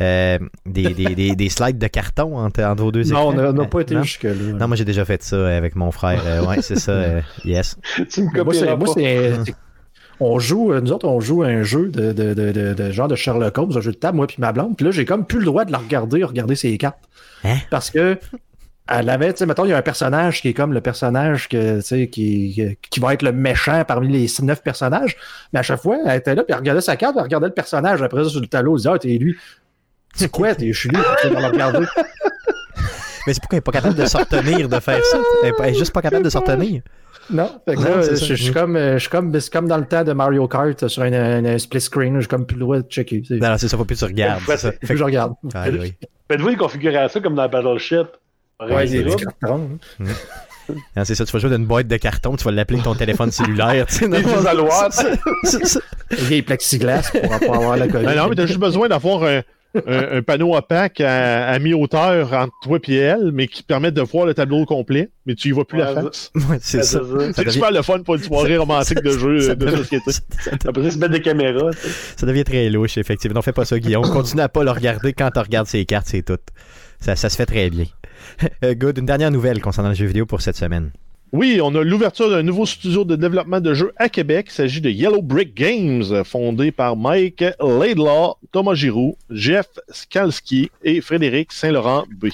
euh, 0.00 0.38
des, 0.66 0.94
des, 0.94 1.34
des, 1.34 1.48
slides 1.48 1.78
de 1.78 1.86
carton 1.86 2.38
entre, 2.38 2.62
entre 2.62 2.82
vos 2.82 2.92
deux 2.92 3.08
écrans? 3.08 3.32
Non, 3.32 3.48
on 3.48 3.52
n'a 3.52 3.64
pas 3.64 3.80
été 3.80 3.96
jusque-là. 4.02 4.34
Non, 4.34 4.68
moi 4.68 4.76
j'ai 4.76 4.84
déjà 4.84 5.04
fait 5.04 5.22
ça 5.22 5.56
avec 5.56 5.74
mon 5.74 5.90
frère. 5.90 6.46
ouais, 6.46 6.62
c'est 6.62 6.78
ça. 6.78 7.20
yes. 7.44 7.76
tu 8.10 8.22
me 8.22 8.42
moi, 8.42 8.86
c'est 8.94 9.54
on 10.20 10.38
joue, 10.38 10.72
euh, 10.72 10.80
nous 10.80 10.92
autres, 10.92 11.08
on 11.08 11.20
joue 11.20 11.42
un 11.42 11.62
jeu 11.62 11.88
de, 11.88 12.12
de, 12.12 12.34
de, 12.34 12.74
de, 12.74 12.90
genre 12.90 13.08
de 13.08 13.16
Sherlock 13.16 13.56
Holmes, 13.56 13.72
un 13.76 13.80
jeu 13.80 13.92
de 13.92 13.96
table, 13.96 14.16
moi 14.16 14.26
puis 14.26 14.36
ma 14.38 14.52
blonde. 14.52 14.76
Puis 14.76 14.84
là, 14.84 14.92
j'ai 14.92 15.04
comme 15.04 15.24
plus 15.24 15.38
le 15.38 15.46
droit 15.46 15.64
de 15.64 15.72
la 15.72 15.78
regarder, 15.78 16.22
regarder 16.22 16.54
ses 16.54 16.76
cartes. 16.78 17.00
Hein? 17.44 17.56
Parce 17.70 17.90
que 17.90 18.18
elle 18.92 19.08
avait, 19.08 19.32
tu 19.32 19.38
sais, 19.38 19.46
mettons, 19.46 19.64
il 19.64 19.70
y 19.70 19.72
a 19.72 19.76
un 19.76 19.82
personnage 19.82 20.42
qui 20.42 20.48
est 20.48 20.54
comme 20.54 20.72
le 20.72 20.80
personnage 20.80 21.48
que, 21.48 21.76
tu 21.76 21.82
sais, 21.86 22.08
qui, 22.08 22.76
qui 22.90 23.00
va 23.00 23.14
être 23.14 23.22
le 23.22 23.32
méchant 23.32 23.84
parmi 23.86 24.08
les 24.08 24.26
neuf 24.42 24.62
personnages. 24.62 25.16
Mais 25.52 25.60
à 25.60 25.62
chaque 25.62 25.80
fois, 25.80 25.98
elle 26.04 26.18
était 26.18 26.34
là, 26.34 26.42
puis 26.42 26.52
elle 26.52 26.58
regardait 26.58 26.80
sa 26.80 26.96
carte, 26.96 27.14
elle 27.16 27.22
regardait 27.22 27.46
le 27.46 27.54
personnage. 27.54 28.02
Après 28.02 28.24
ça, 28.24 28.30
sur 28.30 28.40
le 28.40 28.48
tableau, 28.48 28.72
elle 28.72 28.78
disait, 28.78 28.90
ah, 28.92 28.98
t'es 28.98 29.16
lui. 29.16 29.36
C'est 30.14 30.28
quoi, 30.28 30.56
t'es, 30.56 30.72
je 30.72 30.78
suis 30.78 30.88
lui, 30.88 30.98
je 31.22 31.28
vais 31.28 31.40
le 31.40 31.46
regarder. 31.46 31.86
Mais 33.26 33.34
c'est 33.34 33.40
pourquoi 33.40 33.56
elle 33.56 33.58
n'est 33.58 33.60
pas 33.60 33.72
capable 33.72 33.94
de 33.94 34.06
s'en 34.06 34.18
de 34.20 34.80
faire 34.80 35.04
ça? 35.04 35.18
Elle 35.44 35.52
n'est 35.60 35.74
juste 35.74 35.92
pas 35.92 36.02
capable 36.02 36.24
de 36.24 36.30
s'en 36.30 36.40
non, 37.32 37.60
je, 37.66 38.34
suis 38.34 38.52
comme, 38.52 38.76
je 38.76 38.98
suis 38.98 39.08
comme, 39.08 39.38
c'est 39.38 39.52
comme 39.52 39.68
dans 39.68 39.78
le 39.78 39.86
temps 39.86 40.04
de 40.04 40.12
Mario 40.12 40.46
Kart 40.48 40.88
sur 40.88 41.02
un, 41.02 41.58
split 41.58 41.80
screen, 41.80 42.14
je 42.16 42.20
suis 42.20 42.28
comme 42.28 42.46
plus 42.46 42.56
le 42.56 42.60
droit 42.60 42.78
de 42.78 42.88
checker. 42.88 43.22
Non, 43.30 43.56
c'est 43.58 43.68
ça, 43.68 43.76
faut 43.76 43.84
plus 43.84 43.96
que 43.96 44.00
tu 44.00 44.04
regardes. 44.06 44.40
Fait, 44.40 44.56
ça. 44.56 44.72
que 44.72 44.96
je 44.96 45.04
regarde. 45.04 45.34
Ah, 45.54 45.66
Faites-vous 46.28 46.50
une 46.50 46.56
configuration 46.56 47.20
comme 47.20 47.34
dans 47.34 47.48
Battleship? 47.48 48.06
Ouais, 48.60 48.86
c'est 48.86 49.02
des 49.02 49.16
cartons. 49.16 49.70
Hein. 50.00 50.04
Mm. 50.94 51.04
c'est 51.04 51.14
ça, 51.14 51.24
tu 51.24 51.32
vas 51.32 51.38
jouer 51.38 51.50
d'une 51.50 51.66
boîte 51.66 51.88
de 51.88 51.96
carton, 51.96 52.36
tu 52.36 52.44
vas 52.44 52.52
l'appeler 52.52 52.80
ton 52.80 52.94
téléphone 52.94 53.30
cellulaire. 53.30 53.86
Tu 53.86 53.94
sais, 53.94 54.08
des 54.08 54.20
isoloirs. 54.20 54.90
Des 56.28 56.42
plexiglas 56.42 57.10
pour 57.10 57.20
pas 57.28 57.56
avoir 57.56 57.76
la 57.76 57.88
colline. 57.88 58.14
Non, 58.16 58.28
mais 58.28 58.34
t'as 58.34 58.46
juste 58.46 58.60
besoin 58.60 58.88
d'avoir 58.88 59.24
un 59.24 59.42
un, 59.86 60.22
panneau 60.22 60.56
opaque 60.56 61.00
à, 61.00 61.58
mi-hauteur 61.58 62.32
entre 62.32 62.52
toi 62.62 62.78
et 62.88 62.94
elle, 62.94 63.30
mais 63.32 63.46
qui 63.46 63.62
permet 63.62 63.92
de 63.92 64.00
voir 64.02 64.26
le 64.26 64.34
tableau 64.34 64.64
complet, 64.64 65.10
mais 65.26 65.34
tu 65.34 65.48
y 65.48 65.50
vois 65.52 65.66
plus 65.66 65.78
la 65.78 65.94
face. 65.94 66.32
c'est 66.60 66.82
ça. 66.82 67.00
C'est 67.34 67.50
super 67.50 67.70
le 67.70 67.82
fun 67.82 68.00
pour 68.02 68.16
une 68.16 68.22
soirée 68.22 68.56
romantique 68.56 69.02
de 69.02 69.10
jeu 69.10 69.54
de 69.54 69.70
société. 69.76 70.10
Après, 70.66 70.90
se 70.90 70.98
mettre 70.98 71.12
des 71.12 71.22
caméras. 71.22 71.70
Ça 72.16 72.26
devient 72.26 72.44
très 72.44 72.68
louche, 72.68 72.98
effectivement. 72.98 73.36
Non, 73.36 73.42
fais 73.42 73.52
pas 73.52 73.64
ça, 73.64 73.78
Guillaume. 73.78 74.02
Continue 74.10 74.42
à 74.42 74.48
pas 74.48 74.64
le 74.64 74.70
regarder 74.70 75.12
quand 75.12 75.30
tu 75.30 75.38
regardes 75.38 75.66
ses 75.66 75.84
cartes, 75.84 76.06
c'est 76.08 76.22
tout. 76.22 76.38
Ça, 77.00 77.16
ça 77.16 77.28
se 77.28 77.36
fait 77.36 77.46
très 77.46 77.70
bien. 77.70 77.86
Euh, 78.64 78.74
good. 78.74 78.98
Une 78.98 79.06
dernière 79.06 79.30
nouvelle 79.30 79.60
concernant 79.60 79.88
le 79.88 79.94
jeu 79.94 80.06
vidéo 80.06 80.26
pour 80.26 80.40
cette 80.40 80.56
semaine. 80.56 80.90
Oui, 81.32 81.60
on 81.62 81.72
a 81.76 81.84
l'ouverture 81.84 82.28
d'un 82.28 82.42
nouveau 82.42 82.66
studio 82.66 83.04
de 83.04 83.14
développement 83.14 83.60
de 83.60 83.72
jeux 83.72 83.92
à 83.96 84.08
Québec. 84.08 84.46
Il 84.48 84.52
s'agit 84.52 84.80
de 84.80 84.90
Yellow 84.90 85.22
Brick 85.22 85.54
Games, 85.54 86.24
fondé 86.24 86.72
par 86.72 86.96
Mike 86.96 87.44
Laidlaw, 87.60 88.36
Thomas 88.50 88.74
Giroux, 88.74 89.16
Jeff 89.30 89.68
Skalski 89.90 90.72
et 90.82 91.00
Frédéric 91.00 91.52
Saint-Laurent 91.52 92.04
B. 92.20 92.30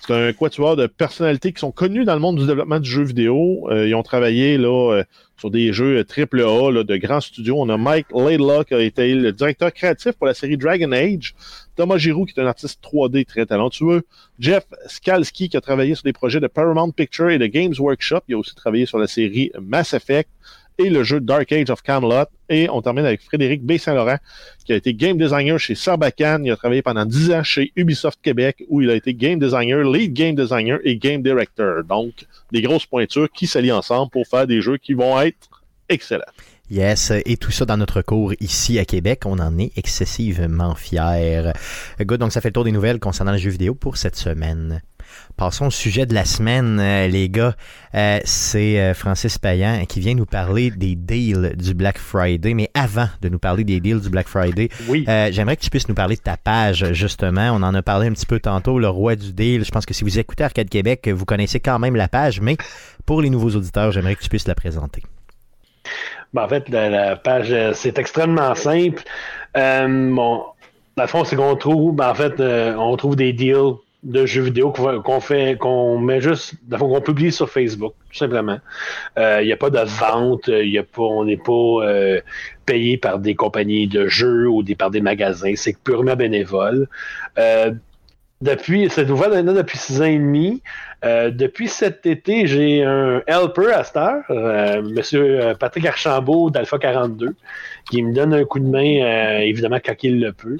C'est 0.00 0.14
un 0.14 0.32
quatuor 0.32 0.74
de 0.74 0.88
personnalités 0.88 1.52
qui 1.52 1.60
sont 1.60 1.70
connues 1.70 2.04
dans 2.04 2.14
le 2.14 2.20
monde 2.20 2.38
du 2.38 2.46
développement 2.46 2.80
du 2.80 2.90
jeu 2.90 3.04
vidéo. 3.04 3.68
ils 3.70 3.94
ont 3.94 4.02
travaillé 4.02 4.58
là, 4.58 5.04
sur 5.36 5.50
des 5.50 5.72
jeux 5.72 6.02
triple 6.04 6.42
A 6.42 6.82
de 6.82 6.96
grands 6.96 7.20
studios. 7.20 7.56
On 7.58 7.68
a 7.68 7.76
Mike 7.76 8.06
Laidlaw 8.14 8.64
qui 8.64 8.74
a 8.74 8.80
été 8.80 9.14
le 9.14 9.32
directeur 9.32 9.72
créatif 9.72 10.12
pour 10.12 10.26
la 10.26 10.34
série 10.34 10.56
Dragon 10.56 10.92
Age. 10.92 11.34
Thomas 11.76 11.98
Giroux 11.98 12.24
qui 12.24 12.38
est 12.38 12.42
un 12.42 12.46
artiste 12.46 12.82
3D 12.82 13.26
très 13.26 13.44
talentueux. 13.44 14.02
Jeff 14.38 14.64
Skalski 14.86 15.48
qui 15.48 15.56
a 15.56 15.60
travaillé 15.60 15.94
sur 15.94 16.04
des 16.04 16.12
projets 16.12 16.40
de 16.40 16.46
Paramount 16.46 16.90
Picture 16.90 17.30
et 17.30 17.38
de 17.38 17.46
Games 17.46 17.74
Workshop. 17.78 18.20
Il 18.28 18.34
a 18.34 18.38
aussi 18.38 18.54
travaillé 18.54 18.86
sur 18.86 18.98
la 18.98 19.06
série 19.06 19.50
Mass 19.60 19.92
Effect 19.92 20.30
et 20.78 20.90
le 20.90 21.04
jeu 21.04 21.20
Dark 21.20 21.50
Age 21.52 21.70
of 21.70 21.82
Camelot. 21.82 22.26
Et 22.48 22.68
on 22.70 22.80
termine 22.82 23.04
avec 23.04 23.22
Frédéric 23.22 23.64
B. 23.64 23.76
Saint-Laurent, 23.76 24.18
qui 24.64 24.72
a 24.72 24.76
été 24.76 24.94
game 24.94 25.16
designer 25.16 25.58
chez 25.58 25.74
Sarbacane. 25.74 26.44
Il 26.44 26.52
a 26.52 26.56
travaillé 26.56 26.82
pendant 26.82 27.04
10 27.04 27.32
ans 27.32 27.42
chez 27.42 27.72
Ubisoft 27.76 28.20
Québec, 28.22 28.64
où 28.68 28.82
il 28.82 28.90
a 28.90 28.94
été 28.94 29.14
game 29.14 29.38
designer, 29.38 29.82
lead 29.82 30.12
game 30.12 30.34
designer 30.34 30.78
et 30.84 30.96
game 30.96 31.22
director. 31.22 31.82
Donc, 31.84 32.26
des 32.52 32.62
grosses 32.62 32.86
pointures 32.86 33.30
qui 33.30 33.46
s'allient 33.46 33.72
ensemble 33.72 34.10
pour 34.10 34.26
faire 34.26 34.46
des 34.46 34.60
jeux 34.60 34.76
qui 34.76 34.94
vont 34.94 35.20
être 35.20 35.48
excellents. 35.88 36.24
Yes, 36.68 37.12
et 37.24 37.36
tout 37.36 37.52
ça 37.52 37.64
dans 37.64 37.76
notre 37.76 38.02
cours 38.02 38.32
ici 38.40 38.78
à 38.78 38.84
Québec, 38.84 39.22
on 39.24 39.38
en 39.38 39.56
est 39.58 39.70
excessivement 39.76 40.74
fiers. 40.74 41.52
Good, 42.00 42.18
donc 42.18 42.32
ça 42.32 42.40
fait 42.40 42.48
le 42.48 42.54
tour 42.54 42.64
des 42.64 42.72
nouvelles 42.72 42.98
concernant 42.98 43.32
les 43.32 43.38
jeux 43.38 43.50
vidéo 43.50 43.74
pour 43.74 43.96
cette 43.96 44.16
semaine. 44.16 44.82
Passons 45.36 45.66
au 45.66 45.70
sujet 45.70 46.06
de 46.06 46.14
la 46.14 46.24
semaine, 46.24 46.78
euh, 46.80 47.08
les 47.08 47.28
gars. 47.28 47.54
Euh, 47.94 48.20
c'est 48.24 48.80
euh, 48.80 48.94
Francis 48.94 49.38
Payan 49.38 49.84
qui 49.86 50.00
vient 50.00 50.14
nous 50.14 50.26
parler 50.26 50.70
des 50.70 50.94
deals 50.94 51.54
du 51.56 51.74
Black 51.74 51.98
Friday. 51.98 52.54
Mais 52.54 52.70
avant 52.74 53.08
de 53.20 53.28
nous 53.28 53.38
parler 53.38 53.64
des 53.64 53.80
deals 53.80 54.00
du 54.00 54.08
Black 54.08 54.28
Friday, 54.28 54.70
j'aimerais 55.30 55.56
que 55.56 55.62
tu 55.62 55.70
puisses 55.70 55.88
nous 55.88 55.94
parler 55.94 56.16
de 56.16 56.22
ta 56.22 56.36
page, 56.36 56.92
justement. 56.92 57.50
On 57.52 57.62
en 57.62 57.74
a 57.74 57.82
parlé 57.82 58.08
un 58.08 58.12
petit 58.12 58.26
peu 58.26 58.40
tantôt, 58.40 58.78
le 58.78 58.88
roi 58.88 59.16
du 59.16 59.32
deal. 59.32 59.64
Je 59.64 59.70
pense 59.70 59.86
que 59.86 59.94
si 59.94 60.04
vous 60.04 60.18
écoutez 60.18 60.44
Arcade 60.44 60.68
Québec, 60.68 61.08
vous 61.08 61.24
connaissez 61.24 61.60
quand 61.60 61.78
même 61.78 61.96
la 61.96 62.08
page, 62.08 62.40
mais 62.40 62.56
pour 63.04 63.20
les 63.20 63.30
nouveaux 63.30 63.50
auditeurs, 63.50 63.92
j'aimerais 63.92 64.16
que 64.16 64.22
tu 64.22 64.28
puisses 64.28 64.48
la 64.48 64.54
présenter. 64.54 65.02
Ben, 66.36 66.44
en 66.44 66.48
fait, 66.48 66.68
la, 66.68 67.16
page, 67.16 67.54
c'est 67.72 67.98
extrêmement 67.98 68.54
simple. 68.54 69.02
bon, 69.54 70.44
la 70.96 71.06
fond, 71.06 71.24
c'est 71.24 71.36
qu'on 71.36 71.56
trouve, 71.56 71.96
ben, 71.96 72.10
en 72.10 72.14
fait, 72.14 72.40
on 72.40 72.96
trouve 72.96 73.16
des 73.16 73.32
deals 73.32 73.76
de 74.06 74.24
jeux 74.24 74.42
vidéo 74.42 74.70
qu'on 74.70 75.20
fait, 75.20 75.58
qu'on 75.58 75.98
met 75.98 76.20
juste, 76.20 76.54
qu'on 76.78 77.00
publie 77.00 77.32
sur 77.32 77.50
Facebook, 77.50 77.92
tout 78.10 78.16
simplement. 78.16 78.58
Il 79.16 79.22
euh, 79.22 79.44
n'y 79.44 79.52
a 79.52 79.56
pas 79.56 79.70
de 79.70 79.80
vente, 79.80 80.46
y 80.48 80.78
a 80.78 80.84
pas, 80.84 81.02
on 81.02 81.24
n'est 81.24 81.36
pas 81.36 81.52
euh, 81.52 82.20
payé 82.66 82.98
par 82.98 83.18
des 83.18 83.34
compagnies 83.34 83.88
de 83.88 84.06
jeux 84.06 84.48
ou 84.48 84.62
des, 84.62 84.76
par 84.76 84.90
des 84.90 85.00
magasins, 85.00 85.54
c'est 85.56 85.76
purement 85.82 86.14
bénévole. 86.14 86.88
Euh, 87.38 87.72
depuis, 88.42 88.88
cette 88.90 89.08
nouvelle 89.08 89.32
année 89.32 89.54
depuis 89.54 89.78
six 89.78 90.00
ans 90.00 90.06
et 90.06 90.18
demi. 90.18 90.62
depuis 91.02 91.68
cet 91.68 92.06
été, 92.06 92.46
j'ai 92.46 92.82
un 92.82 93.22
helper 93.26 93.72
à 93.72 93.84
cette 93.84 93.96
heure, 93.96 94.82
Monsieur 94.82 95.54
Patrick 95.58 95.86
Archambault 95.86 96.50
d'Alpha 96.50 96.78
42, 96.78 97.34
qui 97.90 98.02
me 98.02 98.12
donne 98.12 98.34
un 98.34 98.44
coup 98.44 98.58
de 98.58 98.68
main, 98.68 99.40
évidemment, 99.40 99.78
quand 99.84 99.94
il 100.02 100.20
le 100.20 100.32
peut. 100.32 100.58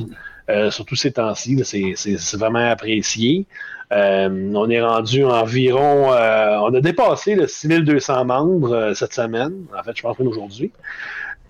Euh, 0.48 0.70
surtout 0.70 0.94
ces 0.94 1.12
temps-ci, 1.12 1.60
c'est 1.64 2.36
vraiment 2.36 2.70
apprécié. 2.70 3.46
Euh, 3.92 4.52
on 4.54 4.68
est 4.68 4.80
rendu 4.80 5.24
environ, 5.24 6.12
euh, 6.12 6.56
on 6.58 6.74
a 6.74 6.80
dépassé 6.80 7.34
le 7.34 7.46
6200 7.46 8.24
membres 8.24 8.92
cette 8.94 9.12
semaine, 9.12 9.64
en 9.76 9.82
fait, 9.82 9.96
je 9.96 10.02
pense 10.02 10.18
même 10.18 10.28
aujourd'hui. 10.28 10.72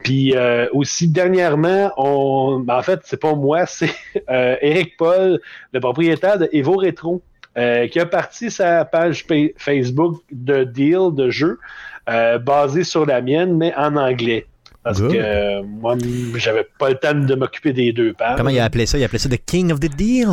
Puis 0.03 0.35
aussi 0.73 1.09
dernièrement, 1.09 1.93
on, 1.97 2.61
ben, 2.61 2.79
en 2.79 2.83
fait, 2.83 3.01
c'est 3.05 3.21
pas 3.21 3.35
moi, 3.35 3.67
c'est 3.67 3.95
Eric 4.29 4.97
Paul, 4.97 5.41
le 5.73 5.81
propriétaire 5.81 6.39
de 6.39 6.49
Evo 6.53 6.75
Retro, 6.77 7.23
qui 7.55 8.01
a 8.01 8.07
parti 8.07 8.51
sa 8.51 8.85
page 8.85 9.27
Facebook 9.57 10.23
de 10.31 10.65
deal 10.65 11.15
de 11.15 11.31
jeu 11.31 11.59
basée 12.07 12.85
sur 12.85 13.05
la 13.07 13.21
mienne, 13.21 13.57
mais 13.57 13.75
en 13.75 13.97
anglais. 13.97 14.47
Parce 14.87 15.01
que 15.01 15.17
euh, 15.17 15.63
moi, 15.65 15.97
j'avais 16.37 16.65
pas 16.79 16.91
le 16.91 16.95
temps 16.95 17.13
de 17.13 17.35
m'occuper 17.35 17.73
des 17.73 17.93
deux 17.93 18.13
pages. 18.13 18.37
Comment 18.37 18.51
il 18.51 18.61
a 18.61 18.65
appelé 18.67 18.87
ça? 18.87 18.97
Il 18.97 19.03
a 19.03 19.07
appelé 19.07 19.19
ça 19.19 19.29
The 19.29 19.45
King 19.45 19.73
of 19.73 19.81
the 19.81 19.93
Deal? 19.93 20.29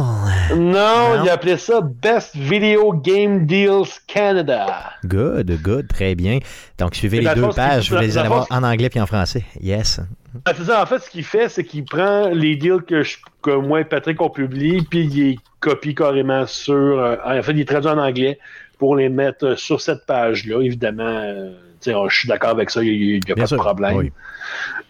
Non, 0.56 1.24
il 1.24 1.28
a 1.28 1.34
appelé 1.34 1.58
ça 1.58 1.82
Best 1.82 2.36
Video 2.36 2.93
Game 2.93 3.47
Deals 3.47 3.99
Canada. 4.06 4.91
Good, 5.06 5.60
good, 5.64 5.88
très 5.88 6.14
bien. 6.14 6.38
Donc, 6.78 6.93
suivez 6.93 7.22
les 7.22 7.34
deux 7.34 7.49
pages, 7.49 7.91
vous 7.91 7.97
les 7.97 8.16
allez 8.16 8.28
voir 8.28 8.45
en 8.51 8.62
anglais 8.62 8.89
puis 8.89 8.99
en 8.99 9.08
français. 9.08 9.43
Yes. 9.60 9.99
C'est 10.45 10.66
ça, 10.66 10.84
en 10.84 10.86
fait, 10.86 10.99
ce 10.99 11.10
qu'il 11.10 11.24
fait, 11.24 11.49
c'est 11.49 11.64
qu'il 11.64 11.86
prend 11.86 12.30
les 12.30 12.56
deals 12.56 12.84
que, 12.88 13.01
je, 13.01 13.18
que 13.41 13.56
moi 13.56 13.82
et 13.82 13.86
Patrick 13.86 14.22
ont 14.22 14.30
publiés, 14.30 14.82
puis 14.88 15.06
il 15.06 15.16
les 15.16 15.39
copie 15.62 15.95
carrément 15.95 16.45
sur. 16.45 16.76
Euh, 16.76 17.16
en 17.26 17.41
fait, 17.41 17.54
il 17.54 17.58
les 17.58 17.66
traduit 17.66 17.89
en 17.89 17.97
anglais 17.97 18.38
pour 18.78 18.95
les 18.97 19.10
mettre 19.10 19.58
sur 19.58 19.82
cette 19.82 20.06
page-là. 20.06 20.62
Évidemment, 20.62 21.51
je 21.86 22.17
suis 22.17 22.27
d'accord 22.27 22.51
avec 22.51 22.69
ça, 22.69 22.84
il 22.84 23.19
n'y 23.25 23.31
a, 23.31 23.36
pas 23.36 23.45
de 23.45 23.55
problème. 23.55 24.09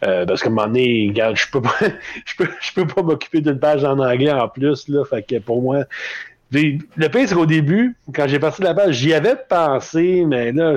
Euh, 0.03 0.25
parce 0.25 0.41
qu'à 0.41 0.49
un 0.49 0.51
moment 0.51 0.67
donné, 0.67 1.07
regarde, 1.09 1.37
je 1.37 1.47
peux 1.49 1.61
pas, 1.61 1.75
je 2.25 2.35
peux, 2.35 2.47
je 2.59 2.73
peux 2.73 2.85
pas 2.85 3.01
m'occuper 3.01 3.41
d'une 3.41 3.59
page 3.59 3.83
en 3.83 3.99
anglais 3.99 4.31
en 4.31 4.47
plus, 4.49 4.87
là. 4.89 5.05
Fait 5.05 5.23
que 5.23 5.39
pour 5.39 5.61
moi, 5.61 5.85
le 6.51 7.07
pire, 7.07 7.27
c'est 7.27 7.35
qu'au 7.35 7.45
début, 7.45 7.95
quand 8.13 8.27
j'ai 8.27 8.39
parti 8.39 8.61
de 8.61 8.67
la 8.67 8.73
page, 8.73 8.95
j'y 8.95 9.13
avais 9.13 9.35
pensé, 9.35 10.23
mais 10.27 10.51
là, 10.51 10.75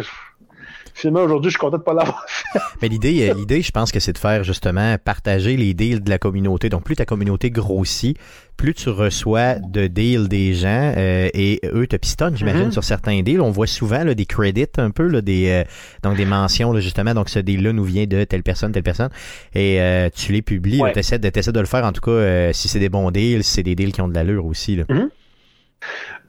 finalement, 0.96 1.22
aujourd'hui, 1.22 1.50
je 1.50 1.56
suis 1.56 1.60
content 1.60 1.76
de 1.76 1.82
pas 1.82 1.92
l'avoir 1.92 2.24
fait. 2.26 2.58
Mais 2.80 2.88
l'idée, 2.88 3.28
euh, 3.28 3.34
l'idée, 3.36 3.60
je 3.60 3.70
pense 3.70 3.92
que 3.92 4.00
c'est 4.00 4.14
de 4.14 4.18
faire 4.18 4.42
justement 4.44 4.96
partager 4.98 5.56
les 5.56 5.74
deals 5.74 6.02
de 6.02 6.08
la 6.08 6.18
communauté. 6.18 6.70
Donc, 6.70 6.84
plus 6.84 6.96
ta 6.96 7.04
communauté 7.04 7.50
grossit, 7.50 8.18
plus 8.56 8.72
tu 8.72 8.88
reçois 8.88 9.56
de 9.56 9.88
deals 9.88 10.28
des 10.28 10.54
gens 10.54 10.94
euh, 10.96 11.28
et 11.34 11.60
eux 11.64 11.86
te 11.86 11.96
pistonnent, 11.96 12.36
j'imagine, 12.36 12.68
mm-hmm. 12.68 12.72
sur 12.72 12.82
certains 12.82 13.20
deals. 13.20 13.42
On 13.42 13.50
voit 13.50 13.66
souvent 13.66 14.04
là, 14.04 14.14
des 14.14 14.24
credits 14.24 14.64
un 14.78 14.90
peu, 14.90 15.06
là, 15.06 15.20
des, 15.20 15.50
euh, 15.50 15.64
donc 16.02 16.16
des 16.16 16.24
mentions 16.24 16.74
justement. 16.80 17.12
Donc 17.12 17.28
ce 17.28 17.40
deal-là 17.40 17.74
nous 17.74 17.84
vient 17.84 18.06
de 18.06 18.24
telle 18.24 18.42
personne, 18.42 18.72
telle 18.72 18.82
personne. 18.82 19.10
Et 19.54 19.78
tu 20.16 20.32
les 20.32 20.42
publies. 20.42 20.80
Tu 20.94 20.98
essaies 20.98 21.18
de, 21.18 21.28
de, 21.28 21.60
le 21.60 21.66
faire 21.66 21.84
en 21.84 21.92
tout 21.92 22.00
cas 22.00 22.52
si 22.54 22.68
c'est 22.68 22.78
des 22.78 22.88
bons 22.88 23.10
deals, 23.10 23.44
si 23.44 23.52
c'est 23.52 23.62
des 23.62 23.74
deals 23.74 23.92
qui 23.92 24.00
ont 24.00 24.08
de 24.08 24.14
l'allure 24.14 24.46
aussi. 24.46 24.76
Là. 24.76 24.84
Mm-hmm. 24.84 25.08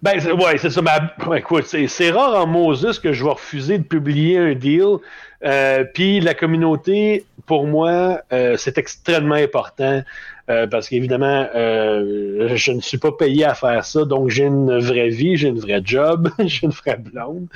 Ben, 0.01 0.19
ouais, 0.33 0.57
c'est 0.57 0.69
ça. 0.69 0.81
écoute, 1.35 1.65
c'est 1.65 2.11
rare 2.11 2.35
en 2.35 2.47
Moses 2.47 2.99
que 2.99 3.13
je 3.13 3.23
vais 3.23 3.31
refuser 3.31 3.77
de 3.79 3.83
publier 3.83 4.37
un 4.37 4.53
deal. 4.53 4.97
Euh, 5.43 5.83
Puis 5.93 6.19
la 6.19 6.33
communauté, 6.33 7.25
pour 7.45 7.65
moi, 7.65 8.21
euh, 8.31 8.57
c'est 8.57 8.77
extrêmement 8.77 9.35
important. 9.35 10.03
Euh, 10.49 10.65
parce 10.65 10.87
qu'évidemment, 10.87 11.45
euh, 11.55 12.55
je 12.55 12.71
ne 12.71 12.79
suis 12.79 12.97
pas 12.97 13.11
payé 13.11 13.43
à 13.43 13.53
faire 13.53 13.83
ça, 13.83 14.05
donc 14.05 14.29
j'ai 14.29 14.45
une 14.45 14.79
vraie 14.79 15.09
vie, 15.09 15.35
j'ai 15.35 15.49
une 15.49 15.59
vraie 15.59 15.81
job, 15.83 16.29
j'ai 16.39 16.65
une 16.67 16.71
vraie 16.71 16.95
blonde 16.95 17.47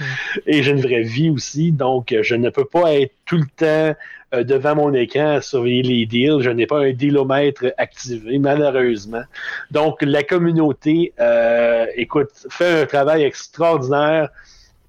et 0.46 0.62
j'ai 0.62 0.72
une 0.72 0.82
vraie 0.82 1.04
vie 1.04 1.30
aussi, 1.30 1.72
donc 1.72 2.14
je 2.22 2.36
ne 2.36 2.50
peux 2.50 2.66
pas 2.66 2.94
être 2.96 3.14
tout 3.26 3.38
le 3.38 3.46
temps 3.56 3.98
euh, 4.34 4.44
devant 4.44 4.76
mon 4.76 4.94
écran 4.94 5.36
à 5.36 5.42
surveiller 5.42 5.84
les 5.84 6.06
deals. 6.06 6.42
Je 6.42 6.50
n'ai 6.50 6.66
pas 6.66 6.80
un 6.80 6.94
dealomètre 6.94 7.66
activé, 7.78 8.40
malheureusement. 8.40 9.24
Donc, 9.72 10.02
la 10.02 10.24
communauté, 10.24 11.14
euh, 11.20 11.86
écoute, 11.96 12.32
fait 12.50 12.84
un 12.84 12.86
travail 12.86 13.24
extraordinaire. 13.24 14.30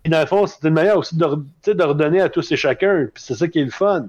Et 0.04 0.08
dans 0.08 0.20
le 0.20 0.26
fond, 0.26 0.46
c'est 0.46 0.66
une 0.66 0.74
manière 0.74 0.98
aussi 0.98 1.16
de, 1.16 1.26
de 1.66 1.82
redonner 1.82 2.20
à 2.20 2.28
tous 2.28 2.50
et 2.52 2.56
chacun. 2.56 3.08
Puis 3.12 3.22
c'est 3.24 3.34
ça 3.34 3.48
qui 3.48 3.60
est 3.60 3.64
le 3.64 3.70
fun 3.70 4.06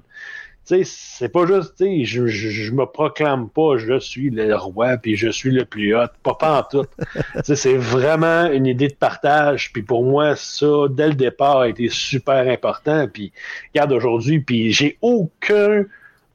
c'est 0.64 1.28
pas 1.28 1.46
juste, 1.46 1.76
tu 1.76 1.84
sais, 1.84 2.04
je, 2.04 2.26
je, 2.26 2.72
me 2.72 2.86
proclame 2.86 3.48
pas, 3.48 3.76
je 3.76 3.98
suis 3.98 4.30
le 4.30 4.56
roi, 4.56 4.96
puis 4.96 5.16
je 5.16 5.28
suis 5.28 5.50
le 5.50 5.64
plus 5.64 5.94
hot, 5.94 6.06
pas, 6.22 6.68
sais, 7.44 7.56
c'est 7.56 7.76
vraiment 7.76 8.46
une 8.50 8.66
idée 8.66 8.88
de 8.88 8.94
partage, 8.94 9.72
puis 9.72 9.82
pour 9.82 10.04
moi, 10.04 10.36
ça, 10.36 10.86
dès 10.90 11.08
le 11.08 11.14
départ, 11.14 11.60
a 11.60 11.68
été 11.68 11.88
super 11.90 12.48
important, 12.48 13.06
puis 13.12 13.32
regarde 13.74 13.92
aujourd'hui, 13.92 14.40
puis 14.40 14.72
j'ai 14.72 14.96
aucun, 15.02 15.84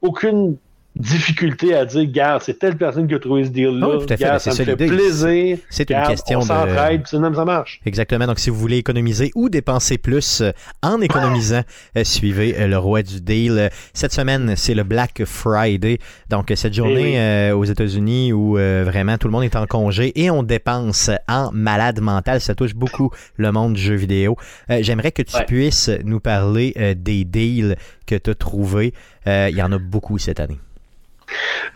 aucune 0.02 0.58
difficulté 1.00 1.74
à 1.74 1.86
dire, 1.86 2.06
gars, 2.12 2.39
c'est 2.41 2.60
telle 2.60 2.76
personne 2.76 3.08
qui 3.08 3.16
a 3.16 3.20
trouvé 3.20 3.45
ce 3.45 3.50
deal-là. 3.50 4.00
Ah 4.22 4.39
ça, 4.39 4.52
me 4.52 4.56
fait 4.56 4.76
plaisir. 4.76 5.58
C'est 5.70 5.89
une 5.89 6.04
question 6.04 6.39
on 6.39 6.41
s'entraide, 6.41 7.04
de... 7.04 7.08
ça 7.08 7.45
marche. 7.45 7.80
Exactement. 7.86 8.28
Donc, 8.28 8.39
si 8.39 8.50
vous 8.50 8.58
voulez 8.58 8.78
économiser 8.78 9.32
ou 9.36 9.50
dépenser 9.50 9.97
plus 9.97 10.41
euh, 10.41 10.52
en 10.84 11.00
économisant, 11.02 11.62
euh, 11.97 12.04
suivez 12.04 12.56
euh, 12.60 12.68
le 12.68 12.78
roi 12.78 13.02
du 13.02 13.22
deal. 13.22 13.70
Cette 13.93 14.12
semaine, 14.12 14.56
c'est 14.56 14.74
le 14.74 14.84
Black 14.84 15.24
Friday. 15.26 16.00
Donc, 16.30 16.52
cette 16.56 16.74
journée 16.74 17.16
eh 17.50 17.52
aux 17.52 17.64
États-Unis 17.64 18.34
où 18.34 18.54
vraiment 18.54 19.18
tout 19.18 19.28
le 19.28 19.32
monde 19.32 19.43
est 19.43 19.56
en 19.56 19.66
congé 19.66 20.12
et 20.22 20.30
on 20.30 20.43
dépense 20.43 21.10
en 21.28 21.52
malade 21.54 22.02
mental. 22.02 22.41
Ça 22.41 22.56
touche 22.56 22.74
beaucoup 22.74 23.12
le 23.38 23.52
monde 23.52 23.74
du 23.74 23.82
jeu 23.82 23.95
vidéo. 23.95 24.36
J'aimerais 24.70 25.12
que 25.12 25.22
tu 25.22 25.38
puisses 25.45 25.89
nous 26.04 26.20
parler 26.20 26.95
des 26.97 27.26
deals 27.26 27.76
que 28.06 28.16
tu 28.16 28.30
as 28.30 28.36
trouvés. 28.36 28.93
Il 29.26 29.56
y 29.56 29.62
en 29.62 29.72
a 29.72 29.78
beaucoup 29.78 30.18
cette 30.18 30.39
année. 30.39 30.60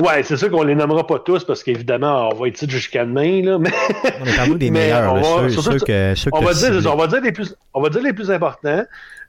Ouais, 0.01 0.23
c'est 0.23 0.37
sûr 0.37 0.49
qu'on 0.49 0.63
les 0.63 0.75
nommera 0.75 1.05
pas 1.05 1.19
tous 1.19 1.43
parce 1.43 1.63
qu'évidemment, 1.63 2.29
on 2.29 2.35
va 2.35 2.47
être 2.47 2.69
jusqu'à 2.69 3.05
demain. 3.05 3.43
Là, 3.43 3.57
mais... 3.57 3.71
On 4.21 4.25
est 4.25 4.35
parmi 4.35 4.55
des 4.55 4.71
meilleurs, 4.71 5.13
on, 5.13 5.21
va, 5.41 5.47
dire, 6.53 6.91
on, 6.91 6.95
va 6.95 7.07
dire, 7.07 7.21
les 7.21 7.31
plus, 7.31 7.55
on 7.73 7.81
va 7.81 7.89
dire 7.89 8.01
les 8.01 8.13
plus 8.13 8.31
importants. 8.31 8.83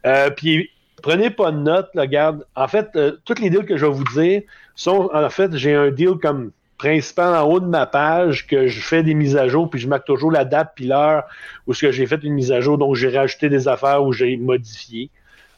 Euh, 0.07 0.31
puis 0.31 0.71
prenez 1.03 1.31
pas 1.31 1.51
de 1.53 1.59
notes, 1.59 1.91
là, 1.95 2.03
regarde. 2.03 2.47
En 2.57 2.69
fait, 2.69 2.89
euh, 2.97 3.13
toutes 3.25 3.41
les 3.41 3.51
deals 3.51 3.67
que 3.67 3.77
je 3.77 3.87
vais 3.87 3.93
vous 3.93 4.05
dire 4.15 4.43
sont, 4.75 5.11
en 5.13 5.31
fait, 5.31 5.57
j'ai 5.57 5.75
un 5.75 5.91
deal 5.91 6.15
comme 6.21 6.51
principal 6.79 7.35
en 7.35 7.49
haut 7.49 7.61
de 7.61 7.67
ma 7.67 7.87
page 7.87 8.47
que 8.47 8.67
je 8.67 8.81
fais 8.81 9.03
des 9.03 9.15
mises 9.15 9.37
à 9.37 9.49
jour, 9.49 9.71
puis 9.71 9.81
je 9.81 9.89
marque 9.89 10.07
toujours 10.07 10.33
la 10.33 10.45
date 10.45 10.73
puis 10.75 10.87
l'heure 10.87 11.25
où 11.67 11.75
ce 11.75 11.87
que 11.87 11.93
j'ai 11.93 12.07
fait 12.07 12.23
une 12.23 12.35
mise 12.35 12.53
à 12.53 12.61
jour, 12.61 12.79
donc 12.79 12.97
j'ai 12.97 13.17
rajouté 13.17 13.49
des 13.49 13.69
affaires 13.69 14.03
où 14.03 14.13
j'ai 14.13 14.37
modifié. 14.37 15.11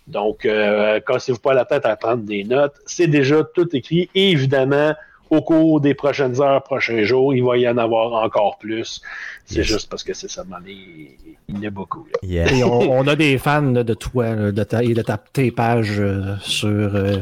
Donc, 0.06 0.44
euh, 0.44 1.00
cassez-vous 1.00 1.38
pas 1.38 1.54
la 1.54 1.64
tête 1.64 1.84
à 1.84 1.96
prendre 1.96 2.22
des 2.22 2.44
notes. 2.44 2.74
C'est 2.86 3.08
déjà 3.08 3.42
tout 3.42 3.74
écrit. 3.74 4.08
Et 4.14 4.30
évidemment, 4.30 4.94
au 5.30 5.42
cours 5.42 5.80
des 5.80 5.94
prochaines 5.94 6.40
heures, 6.40 6.62
prochains 6.62 7.02
jours, 7.02 7.34
il 7.34 7.42
va 7.42 7.56
y 7.58 7.68
en 7.68 7.78
avoir 7.78 8.12
encore 8.24 8.58
plus. 8.58 9.00
C'est 9.44 9.62
juste 9.62 9.88
parce 9.90 10.04
que 10.04 10.14
c'est 10.14 10.30
ça, 10.30 10.44
il, 10.66 11.08
il 11.48 11.56
y 11.56 11.58
en 11.58 11.68
a 11.68 11.70
beaucoup. 11.70 12.06
Et 12.22 12.64
on, 12.64 13.06
a 13.06 13.16
des 13.16 13.38
fans 13.38 13.62
de 13.62 13.94
toi 13.94 14.34
de 14.34 14.62
ta, 14.64 14.82
et 14.82 14.94
de 14.94 15.02
ta, 15.02 15.18
tes 15.18 15.50
pages 15.50 16.00
euh, 16.00 16.36
sur, 16.40 16.68
euh, 16.68 17.20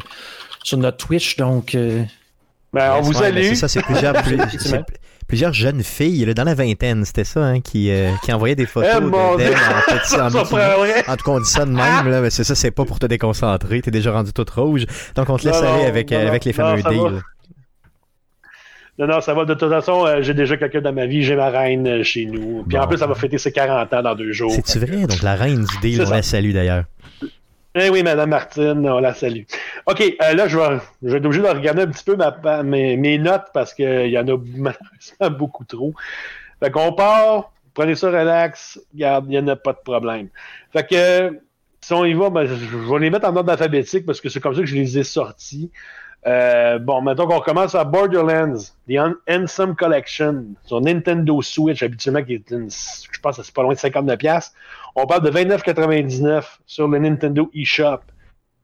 sur 0.62 0.78
notre 0.78 0.99
Twitch, 1.07 1.37
donc. 1.37 1.74
Euh, 1.74 2.03
ben, 2.72 2.97
on 2.99 3.03
vous 3.03 3.12
salue. 3.14 3.49
C'est 3.49 3.55
ça, 3.55 3.68
c'est 3.68 3.82
plusieurs, 3.82 4.14
plusieurs 5.26 5.52
jeunes 5.52 5.82
filles 5.82 6.32
dans 6.34 6.44
la 6.44 6.54
vingtaine, 6.54 7.04
c'était 7.04 7.24
ça, 7.24 7.44
hein, 7.44 7.60
qui, 7.60 7.90
qui 8.22 8.32
envoyaient 8.32 8.54
des 8.54 8.66
photos 8.66 8.90
eh, 8.96 9.36
d'elles 9.38 9.54
en 9.54 9.98
petit 9.98 10.14
en, 10.16 10.26
en, 10.26 11.16
tout 11.16 11.24
cas, 11.24 11.30
on 11.30 11.40
dit 11.40 11.50
ça 11.50 11.64
de 11.64 11.70
même, 11.70 12.08
là, 12.08 12.20
mais 12.20 12.30
c'est 12.30 12.44
ça, 12.44 12.54
c'est 12.54 12.70
pas 12.70 12.84
pour 12.84 12.98
te 12.98 13.06
déconcentrer, 13.06 13.82
t'es 13.82 13.90
déjà 13.90 14.12
rendu 14.12 14.32
toute 14.32 14.50
rouge. 14.50 14.86
Donc 15.14 15.28
on 15.30 15.36
te 15.36 15.46
laisse 15.46 15.56
aller 15.56 15.84
avec, 15.84 16.12
avec 16.12 16.44
les 16.44 16.52
fameux 16.52 16.82
deals. 16.82 17.22
Non, 18.98 19.08
non, 19.08 19.20
ça 19.20 19.34
va. 19.34 19.44
De 19.44 19.54
toute 19.54 19.68
façon, 19.70 20.06
euh, 20.06 20.22
j'ai 20.22 20.34
déjà 20.34 20.56
quelqu'un 20.56 20.80
dans 20.80 20.92
ma 20.92 21.06
vie. 21.06 21.22
J'ai 21.22 21.34
ma 21.34 21.50
reine 21.50 21.86
euh, 21.86 22.02
chez 22.04 22.26
nous. 22.26 22.64
Puis 22.68 22.78
en 22.78 22.86
plus, 22.86 22.98
ça 22.98 23.06
va 23.06 23.14
fêter 23.14 23.38
ses 23.38 23.50
40 23.50 23.92
ans 23.92 24.02
dans 24.02 24.14
deux 24.14 24.32
jours. 24.32 24.52
C'est-tu 24.52 24.78
vrai? 24.78 25.06
Donc 25.06 25.22
la 25.22 25.34
reine 25.34 25.64
du 25.64 25.78
deal, 25.80 26.04
on 26.06 26.10
la 26.10 26.22
salue 26.22 26.52
d'ailleurs. 26.52 26.84
Eh 27.74 27.90
oui, 27.90 28.04
Madame 28.04 28.30
Martine, 28.30 28.88
on 28.88 29.00
la 29.00 29.12
salue. 29.12 29.42
OK, 29.86 30.00
euh, 30.00 30.34
là, 30.34 30.48
je 30.48 30.58
vais, 30.58 31.16
être 31.16 31.24
obligé 31.24 31.42
de 31.42 31.48
regarder 31.48 31.82
un 31.82 31.86
petit 31.86 32.04
peu 32.04 32.16
mes, 32.64 33.18
notes 33.18 33.46
parce 33.52 33.74
qu'il 33.74 34.08
y 34.08 34.18
en 34.18 34.26
a 34.28 34.36
malheureusement 34.56 35.30
beaucoup 35.38 35.64
trop. 35.64 35.94
Fait 36.60 36.70
qu'on 36.70 36.92
part, 36.92 37.52
prenez 37.74 37.94
ça 37.94 38.08
relax, 38.08 38.80
regarde, 38.92 39.26
il 39.26 39.30
n'y 39.30 39.38
en 39.38 39.48
a 39.48 39.56
pas 39.56 39.72
de 39.72 39.80
problème. 39.84 40.28
Fait 40.72 40.86
que 40.86 41.40
si 41.80 41.92
on 41.92 42.04
y 42.04 42.14
va, 42.14 42.30
ben, 42.30 42.46
je 42.46 42.54
vais 42.54 42.98
les 42.98 43.10
mettre 43.10 43.28
en 43.28 43.36
ordre 43.36 43.52
alphabétique 43.52 44.06
parce 44.06 44.20
que 44.20 44.28
c'est 44.28 44.40
comme 44.40 44.54
ça 44.54 44.60
que 44.60 44.66
je 44.66 44.76
les 44.76 44.98
ai 44.98 45.04
sortis. 45.04 45.70
Euh, 46.26 46.78
bon, 46.78 47.02
maintenant 47.02 47.26
qu'on 47.26 47.40
commence 47.40 47.74
à 47.74 47.84
Borderlands, 47.84 48.56
The 48.88 48.98
Handsome 49.28 49.76
Collection, 49.76 50.46
sur 50.64 50.80
Nintendo 50.80 51.42
Switch, 51.42 51.82
habituellement, 51.82 52.22
qui 52.22 52.34
est 52.34 52.50
une, 52.50 52.70
je 52.70 53.20
pense 53.20 53.36
que 53.36 53.42
c'est 53.42 53.54
pas 53.54 53.62
loin 53.62 53.74
de 53.74 53.78
59$. 53.78 54.52
On 54.96 55.06
parle 55.06 55.22
de 55.22 55.30
29,99$ 55.30 56.44
sur 56.66 56.88
le 56.88 56.98
Nintendo 56.98 57.50
eShop. 57.54 58.00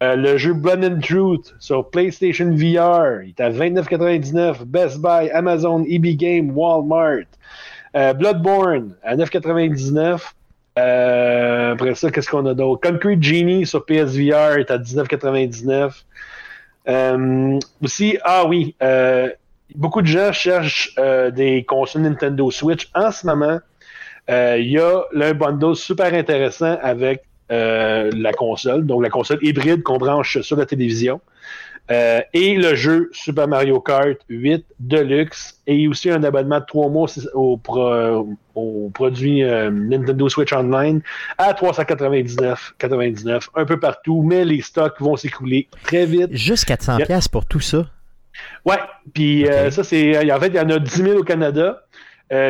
Euh, 0.03 0.16
le 0.16 0.38
jeu 0.38 0.55
Blood 0.55 0.82
and 0.82 1.01
Truth 1.01 1.55
sur 1.59 1.90
PlayStation 1.90 2.51
VR, 2.51 3.22
il 3.22 3.34
est 3.36 3.40
à 3.40 3.51
29,99$. 3.51 4.64
Best 4.64 4.98
Buy, 4.98 5.30
Amazon, 5.30 5.84
EB 5.86 6.16
Game, 6.16 6.57
Walmart. 6.57 7.26
Euh, 7.96 8.14
Bloodborne 8.14 8.94
à 9.03 9.14
9,99$. 9.16 10.20
Euh, 10.78 11.72
après 11.72 11.94
ça, 11.94 12.11
qu'est-ce 12.11 12.30
qu'on 12.30 12.46
a 12.46 12.55
d'autre? 12.55 12.88
Concrete 12.88 13.22
Genie 13.22 13.66
sur 13.66 13.84
PSVR 13.84 14.59
est 14.59 14.70
à 14.70 14.78
19,99$. 14.78 16.05
Euh, 16.88 17.59
aussi, 17.82 18.16
ah 18.22 18.46
oui, 18.46 18.74
beaucoup 19.74 20.01
de 20.01 20.07
gens 20.07 20.32
cherchent 20.32 20.94
des 21.34 21.64
consoles 21.68 22.03
Nintendo 22.03 22.51
Switch. 22.51 22.88
En 22.94 23.11
ce 23.11 23.26
moment, 23.26 23.59
il 24.28 24.70
y 24.70 24.78
a 24.78 25.03
un 25.14 25.34
bundle 25.34 25.76
super 25.76 26.14
intéressant 26.14 26.78
avec 26.80 27.24
la 27.51 28.32
console, 28.32 28.86
donc 28.86 29.03
la 29.03 29.11
console 29.11 29.38
hybride 29.42 29.82
qu'on 29.82 29.98
branche 29.98 30.40
sur 30.40 30.57
la 30.57 30.66
télévision. 30.66 31.20
Euh, 31.90 32.20
et 32.32 32.55
le 32.55 32.76
jeu 32.76 33.11
Super 33.12 33.48
Mario 33.48 33.80
Kart 33.80 34.16
8 34.28 34.64
Deluxe 34.78 35.61
et 35.66 35.88
aussi 35.88 36.09
un 36.09 36.22
abonnement 36.22 36.61
de 36.61 36.64
3 36.64 36.88
mois 36.88 37.09
au, 37.34 37.59
produit 38.94 39.42
euh, 39.42 39.70
Nintendo 39.70 40.28
Switch 40.28 40.53
Online 40.53 41.01
à 41.36 41.53
399,99 41.53 43.48
un 43.57 43.64
peu 43.64 43.80
partout, 43.80 44.22
mais 44.22 44.44
les 44.44 44.61
stocks 44.61 45.01
vont 45.01 45.16
s'écouler 45.16 45.66
très 45.82 46.07
vite. 46.07 46.28
Juste 46.30 46.66
400 46.66 46.98
pièces 46.98 47.26
pour 47.26 47.44
tout 47.46 47.61
ça? 47.61 47.86
Ouais, 48.64 48.78
puis 49.12 49.48
euh, 49.48 49.72
ça 49.72 49.82
c'est 49.82 50.32
en 50.32 50.38
fait 50.38 50.48
il 50.48 50.55
y 50.55 50.61
en 50.61 50.70
a 50.70 50.78
10 50.78 50.90
000 50.90 51.18
au 51.18 51.24
Canada. 51.24 51.82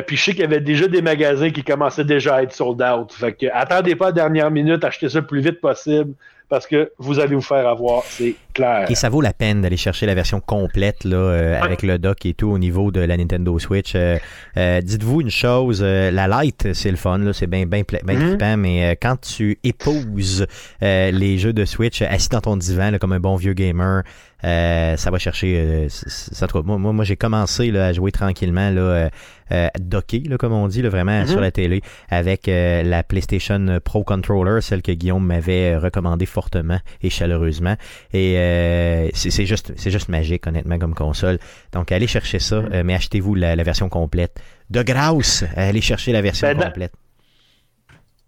Puis 0.07 0.16
je 0.16 0.24
sais 0.24 0.31
qu'il 0.33 0.41
y 0.41 0.45
avait 0.45 0.61
déjà 0.61 0.89
des 0.89 1.03
magasins 1.03 1.51
qui 1.51 1.64
commençaient 1.64 2.05
déjà 2.05 2.37
à 2.37 2.43
être 2.43 2.53
sold 2.53 2.83
out. 2.83 3.12
Fait 3.12 3.33
que 3.33 3.47
attendez 3.53 3.97
pas 3.97 4.07
la 4.07 4.12
dernière 4.12 4.51
minute, 4.51 4.85
achetez 4.85 5.09
ça 5.09 5.20
le 5.20 5.26
plus 5.26 5.41
vite 5.41 5.61
possible 5.61 6.14
parce 6.51 6.66
que 6.66 6.93
vous 6.99 7.20
allez 7.20 7.35
vous 7.35 7.41
faire 7.41 7.66
avoir, 7.66 8.03
c'est 8.05 8.35
clair. 8.61 8.90
Et 8.90 8.94
ça 8.94 9.08
vaut 9.08 9.20
la 9.20 9.32
peine 9.32 9.62
d'aller 9.62 9.76
chercher 9.76 10.06
la 10.06 10.14
version 10.14 10.40
complète 10.40 11.04
là, 11.04 11.16
euh, 11.16 11.61
avec 11.61 11.82
le 11.82 11.98
dock 11.98 12.26
et 12.26 12.34
tout 12.34 12.48
au 12.48 12.58
niveau 12.58 12.90
de 12.90 13.00
la 13.00 13.16
Nintendo 13.16 13.58
Switch. 13.58 13.92
Euh, 13.94 14.18
euh, 14.56 14.80
dites-vous 14.80 15.20
une 15.20 15.30
chose, 15.30 15.82
la 15.82 16.42
Lite, 16.42 16.72
c'est 16.74 16.90
le 16.90 16.96
fun, 16.96 17.32
c'est 17.32 17.46
bien 17.46 17.66
bien, 17.66 17.82
bien 18.04 18.56
mhm. 18.56 18.61
mais 18.61 18.96
quand 19.00 19.20
tu 19.20 19.58
épouses 19.64 20.46
les 20.80 21.38
jeux 21.38 21.52
de 21.52 21.64
Switch 21.64 22.02
assis 22.02 22.28
dans 22.28 22.40
ton 22.40 22.56
divan 22.56 22.98
comme 22.98 23.12
un 23.12 23.20
bon 23.20 23.36
vieux 23.36 23.54
gamer, 23.54 24.02
ça 24.42 25.11
va 25.11 25.18
chercher. 25.18 25.86
ça, 25.88 26.46
moi, 26.64 26.78
moi, 26.78 26.92
moi 26.92 27.04
j'ai 27.04 27.16
commencé 27.16 27.70
là, 27.70 27.86
à 27.86 27.92
jouer 27.92 28.12
tranquillement 28.12 28.70
là, 28.70 29.11
euh, 29.52 29.68
docké, 29.80 30.20
là, 30.28 30.36
comme 30.36 30.52
on 30.52 30.68
dit, 30.68 30.82
là, 30.82 30.88
vraiment 30.88 31.20
mhm. 31.20 31.26
sur 31.26 31.40
la 31.40 31.50
télé, 31.50 31.82
avec 32.08 32.48
euh, 32.48 32.82
la 32.82 33.02
PlayStation 33.02 33.80
Pro 33.82 34.04
Controller, 34.04 34.61
celle 34.61 34.82
que 34.82 34.92
Guillaume 34.92 35.26
m'avait 35.26 35.76
recommandée 35.76 36.26
fortement 36.26 36.78
et 37.02 37.11
chaleureusement. 37.11 37.74
Et 38.12 38.34
euh, 38.51 39.09
c'est 39.14 39.46
juste, 39.46 39.72
c'est 39.76 39.90
juste 39.90 40.09
magique, 40.09 40.46
honnêtement, 40.46 40.78
comme 40.78 40.94
console. 40.94 41.38
Donc, 41.72 41.92
allez 41.92 42.07
chercher 42.07 42.38
ça, 42.38 42.61
mhm. 42.61 42.82
mais 42.82 42.94
achetez-vous 42.94 43.34
la, 43.34 43.57
version 43.62 43.88
complète. 43.88 44.40
De 44.70 44.82
grâce, 44.82 45.44
allez 45.57 45.80
chercher 45.80 46.12
la 46.12 46.22
version 46.22 46.48
ben, 46.48 46.64
complète. 46.64 46.92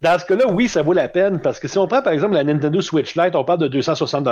Dans 0.03 0.19
ce 0.19 0.27
cas-là, 0.27 0.49
oui, 0.49 0.69
ça 0.69 0.83
vaut 0.83 0.93
la 0.93 1.09
peine 1.09 1.41
parce 1.41 1.61
que 1.61 1.69
si 1.69 1.79
on 1.79 1.87
prend 1.87 2.03
par 2.03 2.13
exemple 2.13 2.35
la 2.35 2.43
Nintendo 2.43 2.81
Switch 2.81 3.15
Lite, 3.15 3.37
on 3.37 3.45
parle 3.45 3.61
de 3.61 3.69
260 3.69 4.29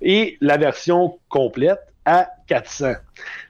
et 0.00 0.36
la 0.40 0.56
version 0.56 1.18
complète 1.28 1.78
à 2.04 2.28
400. 2.48 2.94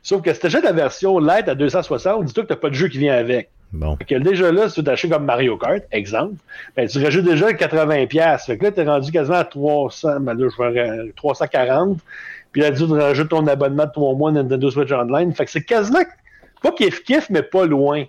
Sauf 0.02 0.20
que 0.20 0.34
si 0.34 0.40
tu 0.40 0.48
la 0.48 0.72
version 0.72 1.18
light 1.18 1.48
à 1.48 1.54
260, 1.54 2.24
dis-toi 2.24 2.42
que 2.42 2.48
tu 2.48 2.52
n'as 2.52 2.60
pas 2.60 2.68
de 2.68 2.74
jeu 2.74 2.88
qui 2.88 2.98
vient 2.98 3.14
avec. 3.14 3.50
Bon. 3.72 3.96
Fait 3.96 4.04
que 4.04 4.14
déjà 4.16 4.52
là, 4.52 4.68
si 4.68 4.74
tu 4.74 4.84
t'achètes 4.84 5.10
comme 5.10 5.24
Mario 5.24 5.56
Kart, 5.56 5.82
exemple, 5.92 6.34
ben, 6.76 6.86
tu 6.86 7.02
rajoutes 7.02 7.24
déjà 7.24 7.50
80$. 7.52 8.44
Fait 8.44 8.58
que 8.58 8.64
là, 8.64 8.72
tu 8.72 8.80
es 8.80 8.84
rendu 8.84 9.10
quasiment 9.10 9.38
à 9.38 9.44
300, 9.44 10.20
ben 10.20 10.34
là, 10.34 10.48
je 10.48 10.62
vais 10.62 11.12
340. 11.16 11.98
Puis 12.52 12.60
là, 12.60 12.70
tu 12.70 12.84
rajoutes 12.84 13.30
ton 13.30 13.46
abonnement 13.46 13.86
de 13.86 13.92
3 13.92 14.14
mois 14.14 14.30
Nintendo 14.30 14.70
Switch 14.70 14.92
Online. 14.92 15.32
Fait 15.34 15.46
que 15.46 15.50
c'est 15.50 15.64
quasiment, 15.64 16.02
pas 16.62 16.70
kiff-kiff, 16.70 17.26
mais 17.30 17.42
pas 17.42 17.64
loin. 17.64 18.04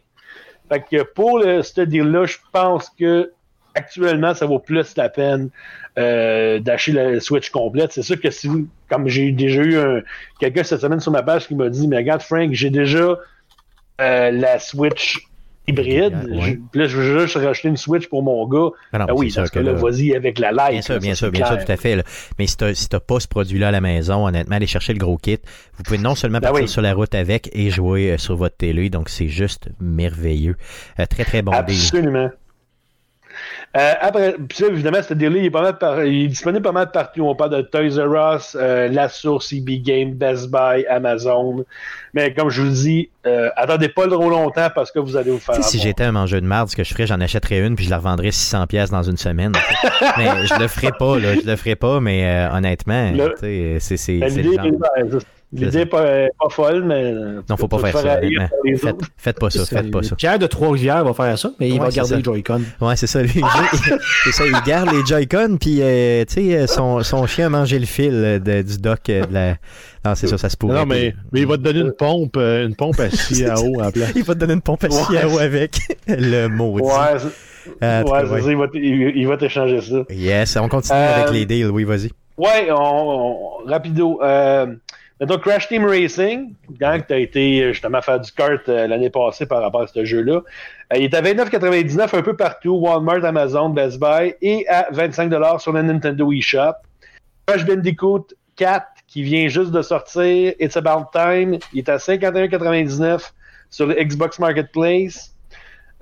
Fait 0.70 0.84
que 0.84 1.04
pour 1.04 1.40
le, 1.40 1.62
ce 1.62 1.82
deal-là, 1.82 2.26
je 2.26 2.38
pense 2.52 2.90
que 3.00 3.32
actuellement, 3.74 4.34
ça 4.34 4.46
vaut 4.46 4.60
plus 4.60 4.96
la 4.98 5.08
peine 5.08 5.50
euh, 5.98 6.60
d'acheter 6.60 6.92
la 6.92 7.20
Switch 7.22 7.50
complète. 7.52 7.94
C'est 7.94 8.04
sûr 8.04 8.20
que 8.20 8.30
si 8.32 8.50
comme 8.90 9.08
j'ai 9.08 9.32
déjà 9.32 9.62
eu 9.64 10.04
quelqu'un 10.40 10.64
cette 10.64 10.82
semaine 10.82 11.00
sur 11.00 11.12
ma 11.12 11.24
page 11.24 11.48
qui 11.48 11.56
m'a 11.56 11.70
dit, 11.70 11.88
mais 11.88 11.98
regarde 11.98 12.22
Frank, 12.22 12.52
j'ai 12.52 12.70
déjà 12.70 13.18
euh, 14.02 14.32
la 14.32 14.60
Switch 14.60 15.26
hybride. 15.68 16.14
puis 16.72 16.80
là, 16.80 16.88
je 16.88 16.98
veux 16.98 17.20
juste 17.20 17.36
racheter 17.36 17.70
une 17.70 17.78
Switch 17.78 18.08
pour 18.08 18.24
mon 18.24 18.48
gars. 18.48 18.70
Ah, 18.92 19.14
oui, 19.14 19.32
parce 19.34 19.50
que, 19.50 19.60
là, 19.60 19.74
vas-y 19.74 20.16
avec 20.16 20.40
la 20.40 20.52
Lite. 20.52 20.72
Bien 20.72 20.82
sûr, 20.82 21.00
bien 21.00 21.16
sûr, 21.16 21.32
bien 21.32 21.46
sûr, 21.46 21.58
tout 21.58 21.72
à 21.72 21.78
fait. 21.78 22.04
Mais 22.40 22.48
si 22.48 22.58
tu 22.58 22.76
si 22.76 22.88
pas 22.90 23.20
ce 23.20 23.28
produit-là 23.28 23.70
à 23.70 23.72
la 23.72 23.82
maison, 23.82 24.28
honnêtement, 24.28 24.56
allez 24.56 24.68
chercher 24.68 24.94
le 24.94 25.00
gros 25.00 25.18
kit. 25.18 25.40
Vous 25.78 25.84
pouvez 25.84 25.98
non 25.98 26.16
seulement 26.16 26.40
ben 26.40 26.50
partir 26.50 26.70
sur 26.70 26.82
la 26.82 26.94
route 26.94 27.16
avec 27.16 27.50
et 27.54 27.70
jouer 27.70 28.12
euh, 28.12 28.18
sur 28.18 28.36
votre 28.36 28.58
télé. 28.58 28.90
Donc, 28.90 29.10
c'est 29.10 29.28
juste 29.28 29.70
merveilleux. 29.80 30.56
très, 31.10 31.26
très 31.26 31.42
bon 31.42 31.52
Absolument. 31.52 32.30
Euh, 33.76 33.94
après, 34.02 34.36
puis 34.48 34.66
évidemment, 34.66 35.02
ce 35.02 35.14
deal 35.14 35.36
il 35.36 35.46
est, 35.46 35.50
pas 35.50 35.62
mal 35.62 36.08
il 36.08 36.26
est 36.26 36.28
disponible 36.28 36.62
pas 36.62 36.72
mal 36.72 36.92
partout. 36.92 37.24
On 37.24 37.36
parle 37.36 37.52
de 37.52 37.62
Toys 37.62 38.00
R 38.00 38.36
Us, 38.36 38.56
euh, 38.60 38.88
La 38.90 39.10
Source, 39.10 39.52
EB 39.52 39.82
Game, 39.82 40.12
Best 40.14 40.52
Buy, 40.52 40.86
Amazon. 40.88 41.66
Mais 42.14 42.34
comme 42.34 42.50
je 42.50 42.62
vous 42.62 42.70
dis, 42.70 43.10
euh, 43.26 43.50
attendez 43.56 43.90
pas 43.90 44.08
trop 44.08 44.30
longtemps 44.30 44.70
parce 44.76 44.92
que 44.92 45.00
vous 45.00 45.18
allez 45.18 45.32
vous 45.32 45.40
faire. 45.40 45.64
Si 45.64 45.80
j'étais 45.80 46.04
un 46.04 46.12
mangeur 46.12 46.42
de 46.42 46.46
marde, 46.46 46.70
ce 46.70 46.76
que 46.76 46.84
je 46.84 46.94
ferais, 46.94 47.08
j'en 47.08 47.20
achèterais 47.20 47.66
une 47.66 47.76
puis 47.76 47.86
je 47.86 47.90
la 47.90 47.98
revendrais 47.98 48.32
600 48.32 48.68
pièces 48.68 48.92
dans 48.92 49.04
une 49.04 49.18
semaine. 49.18 49.54
mais 50.18 50.46
je 50.46 50.60
le 50.60 50.68
ferais 50.68 50.92
pas, 50.98 51.18
là, 51.18 51.34
je 51.34 51.48
le 51.50 51.56
ferais 51.56 51.76
pas, 51.76 52.00
mais 52.00 52.48
honnêtement, 52.52 53.12
c'est 53.40 53.80
c'est 53.80 54.20
L'idée 55.54 55.80
n'est 55.80 55.86
pas, 55.86 56.04
pas, 56.40 56.50
folle, 56.50 56.84
mais. 56.84 57.14
Non, 57.50 57.58
faut 57.58 57.68
pas 57.68 57.80
faire, 57.80 57.98
ça. 57.98 58.20
Faites, 58.78 58.96
faites, 59.18 59.40
pas 59.40 59.50
ça. 59.50 59.66
Faites 59.66 59.92
pas 59.92 60.04
ça. 60.04 60.16
Pierre 60.16 60.40
de 60.40 60.48
Trois-Rivières 60.48 61.04
va 61.04 61.14
faire 61.14 61.38
ça, 61.38 61.52
mais 61.60 61.70
il 61.70 61.80
va 61.80 61.90
garder 61.90 62.18
les 62.18 62.24
Joy-Con. 62.24 62.62
Ouais, 62.82 62.96
c'est 62.96 63.08
ça. 63.08 63.22
Lui, 63.22 63.42
c'est 64.24 64.32
ça. 64.32 64.46
Il 64.46 64.60
garde 64.66 64.92
les 64.92 65.06
Joy-Con, 65.06 65.58
puis, 65.60 65.80
euh, 65.82 66.26
tu 66.26 66.52
sais, 66.52 66.68
son, 66.68 67.04
son 67.04 67.28
chien 67.28 67.48
a 67.48 67.50
mangé 67.50 67.80
le 67.80 67.86
fil 67.86 68.42
de, 68.44 68.62
du 68.62 68.78
dock 68.78 69.02
de 69.08 69.22
la. 69.32 69.56
Non, 70.06 70.16
c'est 70.16 70.28
ça, 70.28 70.38
ça 70.38 70.50
se 70.50 70.58
pourrait. 70.58 70.80
Non, 70.80 70.86
mais, 70.86 71.16
mais 71.32 71.42
il 71.42 71.48
va 71.48 71.58
te 71.58 71.62
donner 71.62 71.80
une 71.80 71.94
pompe, 71.94 72.36
euh, 72.36 72.68
une 72.68 72.76
pompe 72.76 73.00
à 73.00 73.10
scie 73.12 73.46
à 73.46 73.58
eau 73.60 73.82
en 73.82 73.90
place. 73.90 74.12
il 74.16 74.24
va 74.24 74.34
te 74.34 74.40
donner 74.40 74.54
une 74.54 74.62
pompe 74.62 74.84
à 74.84 74.90
scie 74.90 75.18
à 75.18 75.30
eau 75.30 75.40
avec 75.40 75.80
le 76.08 76.48
mot. 76.48 76.72
Ouais, 76.72 76.92
ah, 77.80 78.04
ouais, 78.04 78.22
c'est 78.30 78.42
ça, 78.42 78.52
il 78.52 78.58
va, 78.58 78.66
il, 78.74 79.28
va 79.28 79.38
t'échanger 79.38 79.80
ça. 79.80 80.04
Yes, 80.10 80.58
on 80.58 80.68
continue 80.68 80.98
avec 80.98 81.30
euh, 81.30 81.32
les 81.32 81.46
deals, 81.46 81.70
oui, 81.70 81.86
vas-y. 81.86 82.10
Ouais, 82.38 82.68
on, 82.72 83.64
rapido. 83.66 84.20
Euh, 84.22 84.76
Donc, 85.26 85.42
Crash 85.42 85.68
Team 85.68 85.86
Racing, 85.86 86.54
quand 86.80 87.00
tu 87.08 87.14
as 87.14 87.18
été 87.18 87.72
justement 87.74 88.02
faire 88.02 88.20
du 88.20 88.32
kart 88.32 88.68
l'année 88.68 89.10
passée 89.10 89.46
par 89.46 89.62
rapport 89.62 89.82
à 89.82 89.88
ce 89.88 90.04
jeu-là, 90.04 90.42
il 90.96 91.04
est 91.04 91.14
à 91.14 91.22
29,99 91.22 92.18
un 92.18 92.22
peu 92.22 92.36
partout, 92.36 92.76
Walmart, 92.76 93.24
Amazon, 93.24 93.70
Best 93.70 94.00
Buy, 94.00 94.34
et 94.42 94.68
à 94.68 94.90
25$ 94.92 95.60
sur 95.60 95.72
le 95.72 95.82
Nintendo 95.82 96.32
eShop. 96.32 96.74
Crash 97.46 97.66
Bandicoot 97.66 98.28
4, 98.56 98.86
qui 99.08 99.24
vient 99.24 99.48
juste 99.48 99.72
de 99.72 99.82
sortir, 99.82 100.54
It's 100.60 100.78
About 100.78 101.06
Time, 101.14 101.58
il 101.74 101.80
est 101.80 101.90
à 101.90 101.98
51,99 101.98 103.32
sur 103.70 103.88
le 103.88 103.96
Xbox 103.96 104.40
Marketplace. 104.40 105.34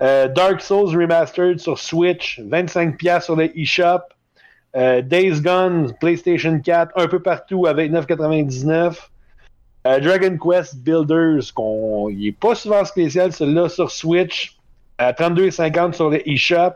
Euh, 0.02 0.28
Dark 0.28 0.60
Souls 0.60 0.96
Remastered 0.96 1.60
sur 1.60 1.78
Switch, 1.78 2.40
25$ 2.40 3.22
sur 3.22 3.36
le 3.36 3.56
eShop. 3.58 4.00
Euh, 4.74 5.02
Days 5.02 5.40
Gone, 5.40 5.92
PlayStation 6.00 6.58
4, 6.58 6.92
un 6.96 7.06
peu 7.06 7.20
partout 7.20 7.66
à 7.66 7.74
29,99$. 7.74 9.11
Euh, 9.86 10.00
Dragon 10.00 10.36
Quest 10.38 10.76
Builders, 10.76 11.52
qu'on, 11.54 12.08
il 12.08 12.18
n'est 12.18 12.32
pas 12.32 12.54
souvent 12.54 12.84
spécial, 12.84 13.32
celui-là 13.32 13.68
sur 13.68 13.90
Switch, 13.90 14.56
à 14.98 15.12
32,50$ 15.12 15.92
sur 15.94 16.10
le 16.10 16.28
eShop 16.28 16.74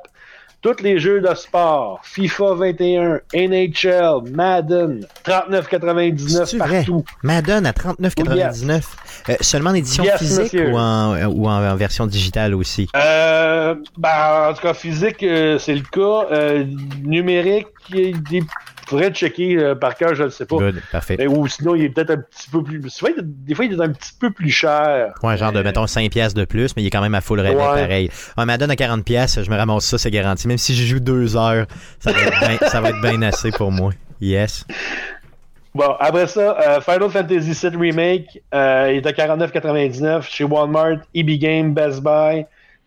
tous 0.67 0.83
les 0.83 0.99
jeux 0.99 1.21
de 1.21 1.33
sport, 1.35 2.01
FIFA 2.03 2.55
21, 2.55 3.21
NHL, 3.35 4.31
Madden, 4.33 5.07
39,99 5.25 6.59
partout. 6.59 7.05
Madden 7.23 7.67
à 7.67 7.73
39,99. 7.73 8.83
Euh, 9.29 9.35
seulement 9.41 9.71
en 9.71 9.75
édition 9.75 10.05
physique 10.19 10.55
ou, 10.55 10.77
en, 10.77 11.25
ou 11.27 11.49
en, 11.49 11.77
version 11.77 12.07
digitale 12.07 12.55
aussi? 12.55 12.89
Euh, 12.97 13.77
ben, 13.97 14.51
en 14.51 14.55
tout 14.55 14.63
cas, 14.63 14.75
physique, 14.75 15.23
euh, 15.23 15.59
c'est 15.59 15.75
le 15.75 15.83
cas. 15.83 16.33
Euh, 16.33 16.65
numérique, 17.03 17.69
il 17.91 18.01
y 18.01 18.15
a 18.15 18.17
des 18.19 18.43
faudrait 18.87 19.11
checker 19.11 19.57
euh, 19.57 19.75
par 19.75 19.97
cœur, 19.97 20.15
je 20.15 20.25
ne 20.25 20.29
sais 20.29 20.47
pas. 20.47 20.57
parfait. 20.93 21.27
ou 21.27 21.47
sinon, 21.49 21.75
il 21.75 21.85
est 21.85 21.89
peut-être 21.89 22.11
un 22.11 22.19
petit 22.19 22.49
peu 22.49 22.63
plus. 22.63 22.81
Des 22.81 23.55
fois, 23.55 23.65
il 23.65 23.73
est 23.73 23.81
un 23.81 23.91
petit 23.91 24.13
peu 24.19 24.31
plus 24.31 24.51
cher. 24.51 25.13
Ouais, 25.23 25.37
genre 25.37 25.53
de, 25.53 25.61
mettons, 25.63 25.87
5 25.87 26.11
pièces 26.11 26.35
de 26.35 26.45
plus, 26.45 26.75
mais 26.77 26.83
il 26.83 26.87
est 26.87 26.91
quand 26.91 27.01
même 27.01 27.15
à 27.15 27.21
full 27.21 27.41
rabais 27.41 27.57
pareil. 27.57 28.11
Un 28.37 28.47
Madden 28.47 28.71
à 28.71 28.77
40 28.77 29.05
pièces, 29.05 29.43
je 29.43 29.51
me 29.51 29.57
ramasse 29.57 29.87
ça, 29.87 29.99
c'est 29.99 30.11
garanti. 30.11 30.49
Même 30.49 30.59
si 30.59 30.75
je 30.75 30.85
joue 30.85 31.01
2 31.01 31.37
heures, 31.37 31.67
ça 31.99 32.13
va 32.81 32.91
être 32.91 33.01
bien 33.01 33.23
assez 33.23 33.51
pour 33.51 33.73
moi. 33.73 33.93
Yes. 34.21 34.65
Bon, 35.75 35.95
après 36.01 36.27
ça, 36.27 36.57
euh, 36.59 36.81
Final 36.81 37.11
Fantasy 37.11 37.53
VII 37.53 37.77
Remake, 37.77 38.43
euh, 38.55 38.93
il 38.95 38.97
est 38.97 39.07
à 39.07 39.13
49,99 39.13 40.23
chez 40.23 40.45
Walmart, 40.45 41.01
EB 41.15 41.39
Game, 41.39 41.75
Best 41.75 42.03
Buy. 42.03 42.47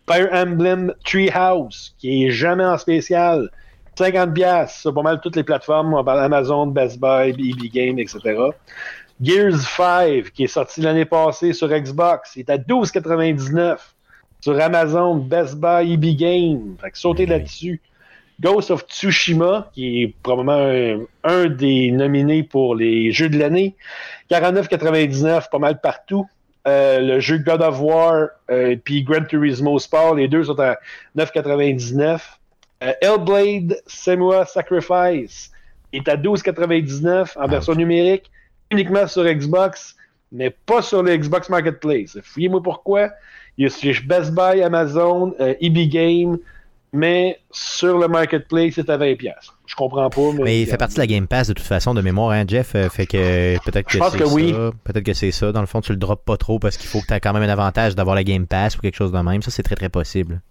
Fire 0.09 0.29
Emblem 0.33 0.91
Treehouse, 1.05 1.93
qui 1.99 2.25
est 2.25 2.31
jamais 2.31 2.65
en 2.65 2.79
spécial, 2.79 3.51
50 3.99 4.29
c'est 4.69 4.93
pas 4.93 5.01
mal 5.01 5.19
toutes 5.19 5.35
les 5.35 5.43
plateformes, 5.43 5.93
Amazon, 6.07 6.67
Best 6.67 7.01
Buy, 7.01 7.31
EB 7.31 7.69
Game, 7.69 7.99
etc. 7.99 8.19
Gears 9.21 9.59
5, 9.59 10.31
qui 10.31 10.45
est 10.45 10.47
sorti 10.47 10.79
l'année 10.79 11.03
passée 11.03 11.51
sur 11.51 11.67
Xbox, 11.67 12.37
il 12.37 12.39
est 12.39 12.49
à 12.49 12.57
12,99 12.57 13.77
sur 14.39 14.57
Amazon, 14.57 15.15
Best 15.15 15.57
Buy, 15.57 15.93
EB 15.93 16.15
Game. 16.15 16.77
Fait 16.81 16.91
que 16.91 16.97
sautez 16.97 17.25
là-dessus. 17.25 17.81
Ghost 18.39 18.71
of 18.71 18.85
Tsushima, 18.87 19.69
qui 19.73 20.03
est 20.03 20.15
probablement 20.23 21.03
un, 21.25 21.49
des 21.49 21.91
nominés 21.91 22.43
pour 22.43 22.75
les 22.75 23.11
jeux 23.11 23.27
de 23.27 23.37
l'année, 23.37 23.75
49,99, 24.31 25.49
pas 25.49 25.59
mal 25.59 25.81
partout. 25.81 26.25
Euh, 26.67 26.99
le 26.99 27.19
jeu 27.19 27.39
God 27.39 27.61
of 27.61 27.81
War 27.81 28.29
euh, 28.49 28.77
puis 28.81 29.03
Gran 29.03 29.25
Turismo 29.25 29.77
Sport, 29.77 30.15
les 30.15 30.29
deux 30.29 30.45
sont 30.45 30.59
à 30.59 30.77
9,99. 31.17 32.38
Euh, 32.83 32.93
Hellblade 33.01 33.81
Semua 33.87 34.45
Sacrifice 34.45 35.51
est 35.91 36.07
à 36.07 36.15
12,99 36.15 37.37
en 37.37 37.47
version 37.47 37.75
numérique, 37.75 38.31
uniquement 38.71 39.07
sur 39.07 39.23
Xbox, 39.25 39.95
mais 40.31 40.49
pas 40.49 40.81
sur 40.81 41.03
le 41.03 41.17
Xbox 41.17 41.49
Marketplace. 41.49 42.17
Fouillez-moi 42.23 42.61
pourquoi. 42.63 43.09
Il 43.57 43.67
y 43.67 43.89
a 43.89 43.93
Best 44.07 44.31
Buy, 44.31 44.61
Amazon, 44.61 45.33
euh, 45.41 45.53
EB 45.59 45.89
Game, 45.89 46.37
mais 46.93 47.39
sur 47.51 47.97
le 47.97 48.07
Marketplace, 48.07 48.73
c'est 48.75 48.89
à 48.89 48.97
20$. 48.97 49.33
Je 49.65 49.75
comprends 49.75 50.09
pas. 50.09 50.21
Mais, 50.43 50.61
il 50.61 50.67
fait 50.67 50.77
partie 50.77 50.95
de 50.95 51.01
la 51.01 51.07
Game 51.07 51.27
Pass 51.27 51.49
de 51.49 51.53
toute 51.53 51.65
façon, 51.65 51.93
de 51.93 52.01
mémoire, 52.01 52.31
hein, 52.31 52.45
Jeff? 52.47 52.73
Euh, 52.75 52.89
fait 52.89 53.05
que 53.05 53.61
peut-être 53.65 53.87
que 53.87 53.91
c'est 53.91 53.99
ça. 53.99 54.71
Peut-être 54.83 55.03
que 55.03 55.13
c'est 55.13 55.31
ça. 55.31 55.51
Dans 55.51 55.61
le 55.61 55.67
fond, 55.67 55.81
tu 55.81 55.91
le 55.91 55.97
drops 55.97 56.23
pas 56.23 56.37
trop 56.37 56.59
parce 56.59 56.77
qu'il 56.77 56.87
faut 56.87 57.01
que 57.01 57.07
tu 57.07 57.13
aies 57.13 57.19
quand 57.19 57.33
même 57.33 57.43
un 57.43 57.49
avantage 57.49 57.95
d'avoir 57.95 58.15
la 58.15 58.23
Game 58.23 58.47
Pass 58.47 58.77
ou 58.77 58.79
quelque 58.79 58.95
chose 58.95 59.11
de 59.11 59.19
même. 59.19 59.41
Ça, 59.41 59.51
c'est 59.51 59.63
très 59.63 59.75
très 59.75 59.89
possible. 59.89 60.41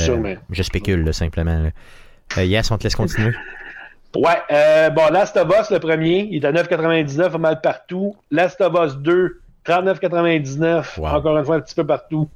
Euh, 0.00 0.36
je 0.50 0.62
spécule, 0.62 1.12
simplement. 1.14 1.70
Euh, 2.36 2.44
yes, 2.44 2.70
on 2.70 2.78
te 2.78 2.84
laisse 2.84 2.96
continuer. 2.96 3.32
Ouais, 4.16 4.38
euh, 4.50 4.90
bon, 4.90 5.10
Last 5.12 5.36
of 5.36 5.48
Us, 5.48 5.70
le 5.70 5.78
premier, 5.78 6.28
il 6.30 6.44
est 6.44 6.46
à 6.46 6.52
9,99, 6.52 7.38
mal 7.38 7.60
partout. 7.60 8.16
Last 8.30 8.60
of 8.60 8.74
Us 8.74 8.96
2, 8.96 9.40
39,99, 9.66 11.00
encore 11.00 11.38
une 11.38 11.44
fois, 11.44 11.56
un 11.56 11.60
petit 11.60 11.74
peu 11.74 11.86
partout. 11.86 12.28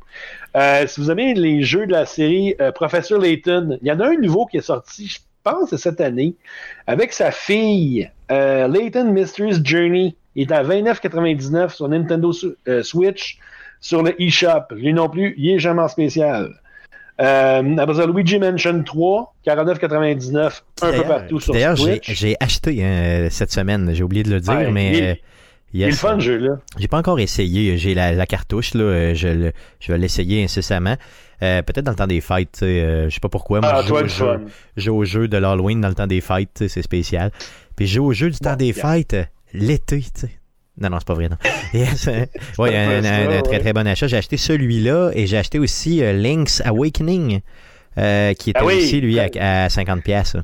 si 0.87 1.01
vous 1.01 1.11
aimez 1.11 1.35
les 1.35 1.63
jeux 1.63 1.87
de 1.87 1.93
la 1.93 2.05
série 2.05 2.55
Professeur 2.75 3.19
Layton, 3.19 3.79
il 3.81 3.89
y 3.89 3.93
en 3.93 4.01
a 4.01 4.09
un 4.09 4.17
nouveau 4.17 4.47
qui 4.47 4.59
est 4.59 4.63
sorti, 4.63 5.07
je 5.07 5.19
pense, 5.43 5.75
cette 5.77 6.01
année, 6.01 6.35
avec 6.87 7.13
sa 7.13 7.31
fille, 7.31 8.11
Layton 8.29 9.13
Mysteries 9.13 9.65
Journey. 9.65 10.15
Il 10.35 10.51
est 10.51 10.55
à 10.55 10.63
29,99 10.63 11.71
sur 11.71 11.89
Nintendo 11.89 12.33
Switch, 12.83 13.39
sur 13.81 14.03
le 14.03 14.21
eShop. 14.21 14.75
Lui 14.75 14.93
non 14.93 15.09
plus, 15.09 15.35
il 15.39 15.55
est 15.55 15.59
jamais 15.59 15.83
en 15.83 15.89
spécial. 15.89 16.53
Euh, 17.23 17.77
après 17.79 17.95
ça, 17.95 18.07
Luigi 18.07 18.39
Mansion 18.39 18.83
3, 18.83 19.35
49,99, 19.47 20.63
un 20.83 20.93
peu 20.93 21.03
partout 21.05 21.41
sur 21.41 21.53
D'ailleurs, 21.53 21.77
j'ai 22.03 22.37
acheté 22.41 22.85
hein, 22.85 23.29
cette 23.31 23.53
semaine, 23.53 23.91
j'ai 23.95 24.03
oublié 24.03 24.23
de 24.23 24.31
le 24.31 24.41
dire, 24.41 24.71
mais... 24.71 25.21
Il, 25.75 25.83
est 25.83 25.87
le 25.87 25.93
fun, 25.95 26.19
jeu-là. 26.19 26.59
J'ai 26.77 26.89
pas 26.89 26.99
encore 26.99 27.19
essayé. 27.19 27.79
J'ai 27.79 27.95
la, 27.95 28.27
cartouche, 28.27 28.75
là. 28.75 28.83
Euh, 28.83 29.15
je, 29.15 29.51
je 29.81 29.93
vais 29.93 29.99
l'essayer 29.99 30.45
incessamment. 30.45 30.97
Euh, 31.43 31.63
peut-être 31.63 31.85
dans 31.85 31.93
le 31.93 31.97
temps 31.97 32.07
des 32.07 32.21
fêtes. 32.21 32.61
Euh, 32.63 33.09
je 33.09 33.15
sais 33.15 33.21
pas 33.21 33.31
pourquoi. 33.31 33.61
Moi, 33.61 33.73
ah, 33.75 33.83
je 33.83 34.83
joue, 34.83 34.95
au 34.95 35.05
jeu 35.05 35.29
de 35.29 35.37
l'Halloween 35.39 35.81
dans 35.81 35.89
le 35.89 35.95
temps 35.95 36.07
des 36.07 36.21
fêtes. 36.21 36.65
C'est 36.69 36.83
spécial. 36.83 37.33
Puis 37.75 37.87
je 37.87 37.95
joue 37.95 38.05
au 38.05 38.13
jeu 38.13 38.31
du 38.31 38.39
temps 38.39 38.57
des 38.57 38.73
fêtes 38.73 39.17
l'été. 39.55 40.05
Non, 40.79 40.89
non, 40.89 40.99
c'est 40.99 41.07
pas 41.07 41.15
vrai, 41.15 41.29
non. 41.29 41.37
oui, 42.59 42.75
un, 42.75 43.05
un, 43.05 43.43
très 43.43 43.59
très 43.59 43.73
bon 43.73 43.87
achat. 43.87 44.07
J'ai 44.07 44.17
acheté 44.17 44.37
celui-là 44.37 45.11
et 45.13 45.27
j'ai 45.27 45.37
acheté 45.37 45.59
aussi 45.59 46.03
euh, 46.03 46.13
Link's 46.13 46.63
Awakening, 46.65 47.41
euh, 47.99 48.33
qui 48.35 48.51
était 48.51 48.61
ah 48.61 48.65
aussi, 48.65 49.01
lui, 49.01 49.19
à, 49.21 49.69
50 49.69 50.03
pièces. 50.03 50.37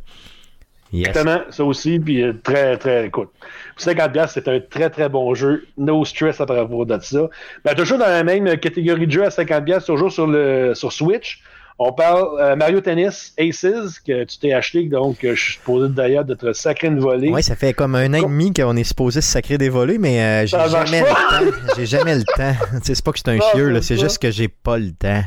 Exactement, 0.93 1.41
ça 1.51 1.65
aussi, 1.65 1.99
puis 1.99 2.23
euh, 2.23 2.33
très, 2.43 2.77
très, 2.79 3.07
écoute. 3.07 3.31
50 3.77 4.13
pièces, 4.13 4.31
c'est 4.35 4.49
un 4.49 4.61
très, 4.61 4.91
très 4.91 5.09
bon 5.09 5.35
jeu. 5.35 5.67
No 5.77 6.05
stress 6.05 6.41
à 6.41 6.47
propos 6.47 6.85
de 6.85 6.99
ça. 7.01 7.29
Mais 7.65 7.75
toujours 7.75 7.99
dans 7.99 8.07
la 8.07 8.25
même 8.25 8.57
catégorie 8.59 9.07
de 9.07 9.13
jeu 9.13 9.25
à 9.25 9.31
50 9.31 9.65
pièces, 9.65 9.85
toujours 9.85 10.13
sur 10.13 10.27
le 10.27 10.73
sur 10.75 10.93
Switch. 10.93 11.43
On 11.81 11.93
parle 11.93 12.41
euh, 12.41 12.57
Mario 12.57 12.81
Tennis 12.81 13.33
Aces, 13.39 14.01
que 14.01 14.25
tu 14.25 14.39
t'es 14.39 14.53
acheté, 14.53 14.83
donc 14.87 15.19
je 15.23 15.35
suis 15.35 15.53
supposé 15.53 15.89
d'ailleurs 15.89 16.25
d'être 16.25 16.53
sacré 16.53 16.89
une 16.89 16.99
volée. 16.99 17.31
Oui, 17.31 17.41
ça 17.41 17.55
fait 17.55 17.73
comme 17.73 17.95
un 17.95 18.13
an 18.15 18.17
et 18.17 18.23
demi 18.23 18.53
qu'on 18.53 18.77
est 18.77 18.83
supposé 18.83 19.21
se 19.21 19.31
sacrer 19.31 19.59
des 19.59 19.69
volées, 19.69 19.99
mais 19.99 20.21
euh, 20.21 20.47
j'ai 20.47 20.59
jamais, 20.71 21.01
le 21.03 21.07
temps. 21.07 21.57
J'ai 21.77 21.87
jamais 21.87 22.17
le 22.17 22.25
temps. 22.25 22.53
c'est 22.83 23.05
pas 23.05 23.13
que 23.13 23.19
c'est 23.21 23.29
un 23.29 23.39
chieux, 23.53 23.81
c'est 23.81 23.97
juste 23.97 24.21
que 24.21 24.33
j'ai 24.33 24.49
pas 24.49 24.77
le 24.77 24.91
temps. 24.91 25.23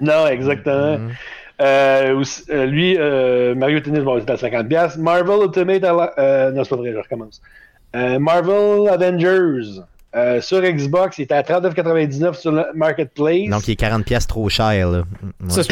Non, 0.00 0.26
exactement. 0.26 1.08
Euh, 1.62 2.22
lui, 2.66 2.98
Mario 3.56 3.80
Tennis, 3.80 4.00
bon, 4.00 4.20
c'est 4.20 4.30
à 4.30 4.36
50$. 4.36 4.98
Marvel 4.98 5.46
Ultimate. 5.46 5.82
non, 5.82 6.64
c'est 6.64 6.68
pas 6.68 6.76
vrai, 6.76 6.92
je 6.92 6.98
recommence. 6.98 7.40
Marvel 7.94 8.88
Avengers. 8.90 9.80
Euh, 10.14 10.40
sur 10.40 10.60
Xbox, 10.60 11.18
il 11.18 11.22
était 11.22 11.34
à 11.34 11.42
39,99 11.42 12.34
sur 12.34 12.52
le 12.52 12.66
Marketplace. 12.74 13.48
Donc, 13.48 13.66
il 13.66 13.72
est 13.72 13.76
40 13.76 14.04
pièces 14.04 14.26
trop 14.28 14.48
cher. 14.48 14.88
Là. 14.88 15.02
Ça, 15.48 15.62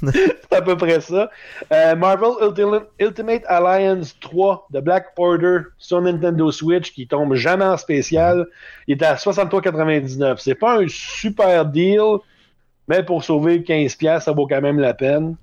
c'est 0.00 0.56
à 0.56 0.62
peu 0.62 0.76
près 0.76 1.00
ça. 1.00 1.30
Euh, 1.72 1.94
Marvel 1.94 2.30
Ultimate 2.98 3.42
Alliance 3.46 4.18
3 4.20 4.66
de 4.70 4.80
Black 4.80 5.14
Porter 5.14 5.58
sur 5.78 6.00
Nintendo 6.00 6.50
Switch 6.50 6.92
qui 6.92 7.06
tombe 7.06 7.34
jamais 7.34 7.64
en 7.64 7.76
spécial. 7.76 8.46
Il 8.88 8.94
était 8.94 9.04
à 9.04 9.14
63,99. 9.14 10.38
C'est 10.38 10.56
pas 10.56 10.80
un 10.80 10.88
super 10.88 11.66
deal, 11.66 12.18
mais 12.88 13.04
pour 13.04 13.22
sauver 13.22 13.62
15 13.62 13.94
pièces, 13.94 14.24
ça 14.24 14.32
vaut 14.32 14.48
quand 14.48 14.60
même 14.60 14.80
la 14.80 14.94
peine. 14.94 15.36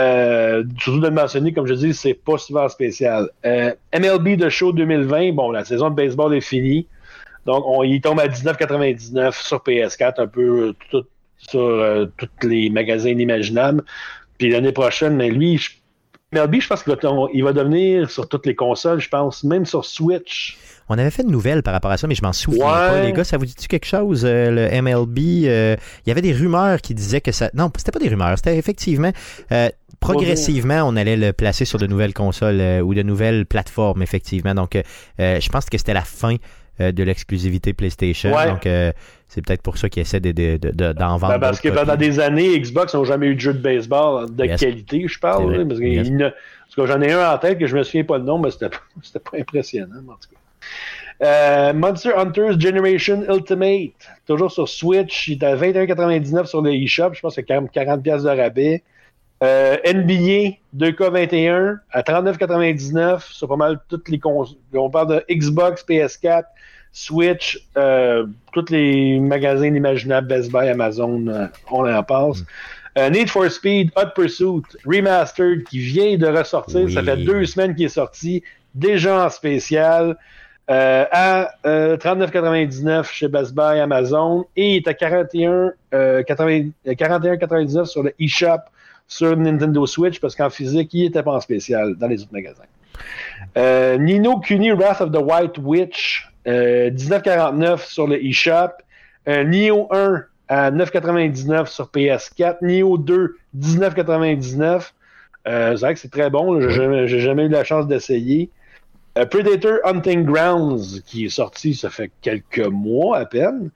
Euh, 0.00 0.64
surtout 0.78 1.00
de 1.00 1.06
le 1.06 1.12
mentionner, 1.12 1.52
comme 1.52 1.66
je 1.66 1.74
dis, 1.74 1.94
c'est 1.94 2.14
pas 2.14 2.38
souvent 2.38 2.68
spécial. 2.68 3.28
Euh, 3.44 3.72
MLB 3.94 4.36
de 4.36 4.48
Show 4.48 4.72
2020, 4.72 5.32
bon, 5.32 5.50
la 5.50 5.64
saison 5.64 5.90
de 5.90 5.94
baseball 5.94 6.34
est 6.34 6.40
finie. 6.40 6.86
Donc, 7.44 7.64
on, 7.66 7.82
il 7.82 8.00
tombe 8.00 8.20
à 8.20 8.28
19,99 8.28 9.32
sur 9.32 9.58
PS4, 9.58 10.14
un 10.18 10.26
peu 10.26 10.74
euh, 10.94 11.02
sur 11.36 11.60
euh, 11.60 12.06
tous 12.16 12.46
les 12.46 12.70
magasins 12.70 13.10
imaginables. 13.10 13.82
Puis 14.38 14.50
l'année 14.50 14.72
prochaine, 14.72 15.16
mais 15.16 15.28
lui, 15.28 15.60
MLB, 16.32 16.60
je 16.60 16.68
pense 16.68 16.82
qu'il 16.82 17.44
va 17.44 17.52
devenir 17.52 18.10
sur 18.10 18.28
toutes 18.28 18.46
les 18.46 18.54
consoles, 18.54 19.00
je 19.00 19.08
pense, 19.08 19.44
même 19.44 19.66
sur 19.66 19.84
Switch. 19.84 20.58
On 20.88 20.98
avait 20.98 21.10
fait 21.10 21.22
une 21.22 21.30
nouvelle 21.30 21.62
par 21.62 21.74
rapport 21.74 21.90
à 21.90 21.96
ça, 21.96 22.06
mais 22.06 22.14
je 22.14 22.22
m'en 22.22 22.32
souviens 22.32 22.64
pas. 22.64 23.02
Les 23.02 23.12
gars, 23.12 23.24
ça 23.24 23.36
vous 23.36 23.46
dit-tu 23.46 23.68
quelque 23.68 23.86
chose? 23.86 24.24
Euh, 24.24 24.50
le 24.50 24.82
MLB, 24.82 25.46
euh, 25.46 25.76
il 26.04 26.08
y 26.08 26.10
avait 26.10 26.22
des 26.22 26.32
rumeurs 26.32 26.80
qui 26.80 26.94
disaient 26.94 27.20
que 27.20 27.32
ça. 27.32 27.50
Non, 27.54 27.70
c'était 27.76 27.92
pas 27.92 27.98
des 27.98 28.08
rumeurs, 28.08 28.36
c'était 28.36 28.56
effectivement. 28.56 29.12
Euh, 29.52 29.68
progressivement, 30.02 30.82
on 30.84 30.96
allait 30.96 31.16
le 31.16 31.32
placer 31.32 31.64
sur 31.64 31.78
de 31.78 31.86
nouvelles 31.86 32.14
consoles 32.14 32.82
ou 32.82 32.94
de 32.94 33.02
nouvelles 33.02 33.46
plateformes, 33.46 34.02
effectivement. 34.02 34.54
Donc, 34.54 34.78
je 35.18 35.48
pense 35.48 35.70
que 35.70 35.78
c'était 35.78 35.94
la 35.94 36.02
fin 36.02 36.36
de 36.78 37.02
l'exclusivité 37.02 37.72
PlayStation. 37.72 38.30
Donc, 38.30 38.68
c'est 39.32 39.40
peut-être 39.40 39.62
pour 39.62 39.78
ça 39.78 39.88
qu'ils 39.88 40.02
essaient 40.02 40.20
d'en 40.20 40.30
de, 40.30 40.58
de, 40.58 40.94
vendre. 40.98 41.28
Ben, 41.28 41.38
parce 41.38 41.58
que 41.58 41.70
pendant 41.70 41.96
des 41.96 42.20
années, 42.20 42.58
Xbox 42.60 42.94
n'ont 42.94 43.04
jamais 43.04 43.28
eu 43.28 43.34
de 43.34 43.40
jeu 43.40 43.54
de 43.54 43.60
baseball 43.60 44.34
de 44.34 44.44
qualité, 44.56 45.06
je 45.08 45.18
parle. 45.18 45.66
parce 45.66 46.90
j'en 46.90 47.00
ai 47.00 47.12
un 47.12 47.32
en 47.32 47.38
tête 47.38 47.58
que 47.58 47.66
je 47.66 47.76
me 47.76 47.82
souviens 47.82 48.04
pas 48.04 48.18
le 48.18 48.24
nom, 48.24 48.38
mais 48.38 48.50
c'était 48.50 48.68
pas 48.68 49.38
impressionnant, 49.38 50.00
en 50.06 50.14
tout 50.14 50.28
cas. 50.30 50.38
Euh, 51.22 51.72
Monster 51.72 52.12
Hunters 52.16 52.60
Generation 52.60 53.22
Ultimate, 53.28 53.92
toujours 54.26 54.50
sur 54.50 54.68
Switch, 54.68 55.28
il 55.28 55.42
est 55.42 55.44
à 55.44 55.56
21,99 55.56 56.46
sur 56.46 56.62
le 56.62 56.74
eShop, 56.74 57.14
je 57.14 57.20
pense 57.20 57.36
que 57.36 57.40
c'est 57.40 57.44
quand 57.44 57.54
même 57.54 57.68
40$ 57.72 58.02
de 58.02 58.28
rabais. 58.28 58.82
Euh, 59.42 59.76
NBA 59.84 60.58
2K21 60.76 61.78
à 61.90 62.02
39,99 62.02 63.32
sur 63.32 63.48
pas 63.48 63.56
mal 63.56 63.80
toutes 63.88 64.08
les 64.08 64.20
consoles. 64.20 64.56
On 64.72 64.88
parle 64.88 65.08
de 65.08 65.34
Xbox, 65.34 65.84
PS4, 65.84 66.44
Switch, 66.92 67.58
euh, 67.76 68.26
tous 68.52 68.70
les 68.70 69.18
magasins 69.18 69.74
imaginables, 69.74 70.28
Best 70.28 70.52
Buy, 70.52 70.68
Amazon, 70.68 71.26
euh, 71.26 71.46
on 71.70 71.92
en 71.92 72.02
passe. 72.04 72.44
Mm. 72.96 73.10
Need 73.10 73.30
for 73.30 73.50
Speed, 73.50 73.90
Hot 73.96 74.10
Pursuit, 74.14 74.62
Remastered, 74.86 75.64
qui 75.64 75.78
vient 75.78 76.16
de 76.18 76.26
ressortir. 76.26 76.88
Ça 76.90 77.02
fait 77.02 77.16
deux 77.16 77.44
semaines 77.46 77.74
qu'il 77.74 77.86
est 77.86 77.88
sorti, 77.88 78.44
déjà 78.74 79.24
en 79.24 79.30
spécial. 79.30 80.16
Euh, 80.70 81.04
à 81.10 81.50
39,99 81.64 82.88
euh, 82.88 83.02
chez 83.02 83.26
Best 83.28 83.52
Buy, 83.52 83.80
Amazon, 83.80 84.46
et 84.56 84.76
il 84.76 84.76
est 84.76 84.88
à 84.88 84.92
41,99 84.92 85.74
euh, 85.92 87.84
sur 87.84 88.04
le 88.04 88.14
eShop 88.20 88.60
sur 89.12 89.36
Nintendo 89.36 89.86
Switch, 89.86 90.20
parce 90.20 90.34
qu'en 90.34 90.50
physique, 90.50 90.92
il 90.94 91.04
n'était 91.04 91.22
pas 91.22 91.32
en 91.32 91.40
spécial 91.40 91.94
dans 91.96 92.08
les 92.08 92.22
autres 92.22 92.32
magasins. 92.32 92.64
Nino 93.98 94.38
Kuni 94.40 94.72
Wrath 94.72 95.00
of 95.00 95.12
the 95.12 95.20
White 95.22 95.58
Witch, 95.58 96.28
19,49 96.46 97.86
sur 97.86 98.06
le 98.06 98.24
eShop. 98.24 98.70
Neo 99.26 99.88
1 99.92 100.24
à 100.48 100.70
9,99 100.70 101.66
sur 101.66 101.86
PS4. 101.86 102.56
Neo 102.62 102.98
2, 102.98 103.36
19,99. 103.56 104.92
c'est 105.44 105.74
vrai 105.76 105.94
que 105.94 106.00
c'est 106.00 106.10
très 106.10 106.30
bon. 106.30 106.60
J'ai 106.60 107.20
jamais 107.20 107.44
eu 107.44 107.48
la 107.48 107.64
chance 107.64 107.86
d'essayer. 107.86 108.50
Euh, 109.18 109.26
Predator 109.26 109.78
Hunting 109.84 110.24
Grounds, 110.24 111.02
qui 111.04 111.26
est 111.26 111.28
sorti, 111.28 111.74
ça 111.74 111.90
fait 111.90 112.10
quelques 112.22 112.66
mois 112.66 113.18
à 113.18 113.26
peine. 113.26 113.70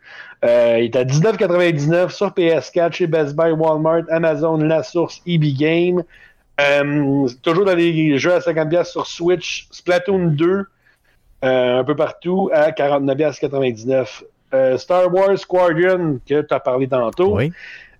Euh, 0.45 0.79
il 0.79 0.87
est 0.87 0.97
à 0.97 1.05
19,99 1.05 2.11
sur 2.11 2.29
PS4 2.29 2.93
chez 2.93 3.07
Best 3.07 3.37
Buy, 3.37 3.51
Walmart, 3.51 4.05
Amazon, 4.11 4.57
La 4.57 4.83
Source, 4.83 5.21
EB 5.27 5.45
Game. 5.59 6.03
Euh, 6.59 7.29
toujours 7.43 7.67
dans 7.67 7.75
les 7.75 8.17
jeux 8.17 8.33
à 8.33 8.39
50$ 8.39 8.85
sur 8.85 9.07
Switch, 9.07 9.69
Splatoon 9.71 10.29
2, 10.29 10.65
un 11.43 11.85
peu 11.85 11.95
partout, 11.95 12.49
à 12.53 12.71
49,99$. 12.71 14.79
Star 14.79 15.13
Wars 15.13 15.39
Squadron, 15.39 16.19
que 16.27 16.41
tu 16.41 16.55
as 16.55 16.61
parlé 16.61 16.89
tantôt, 16.89 17.39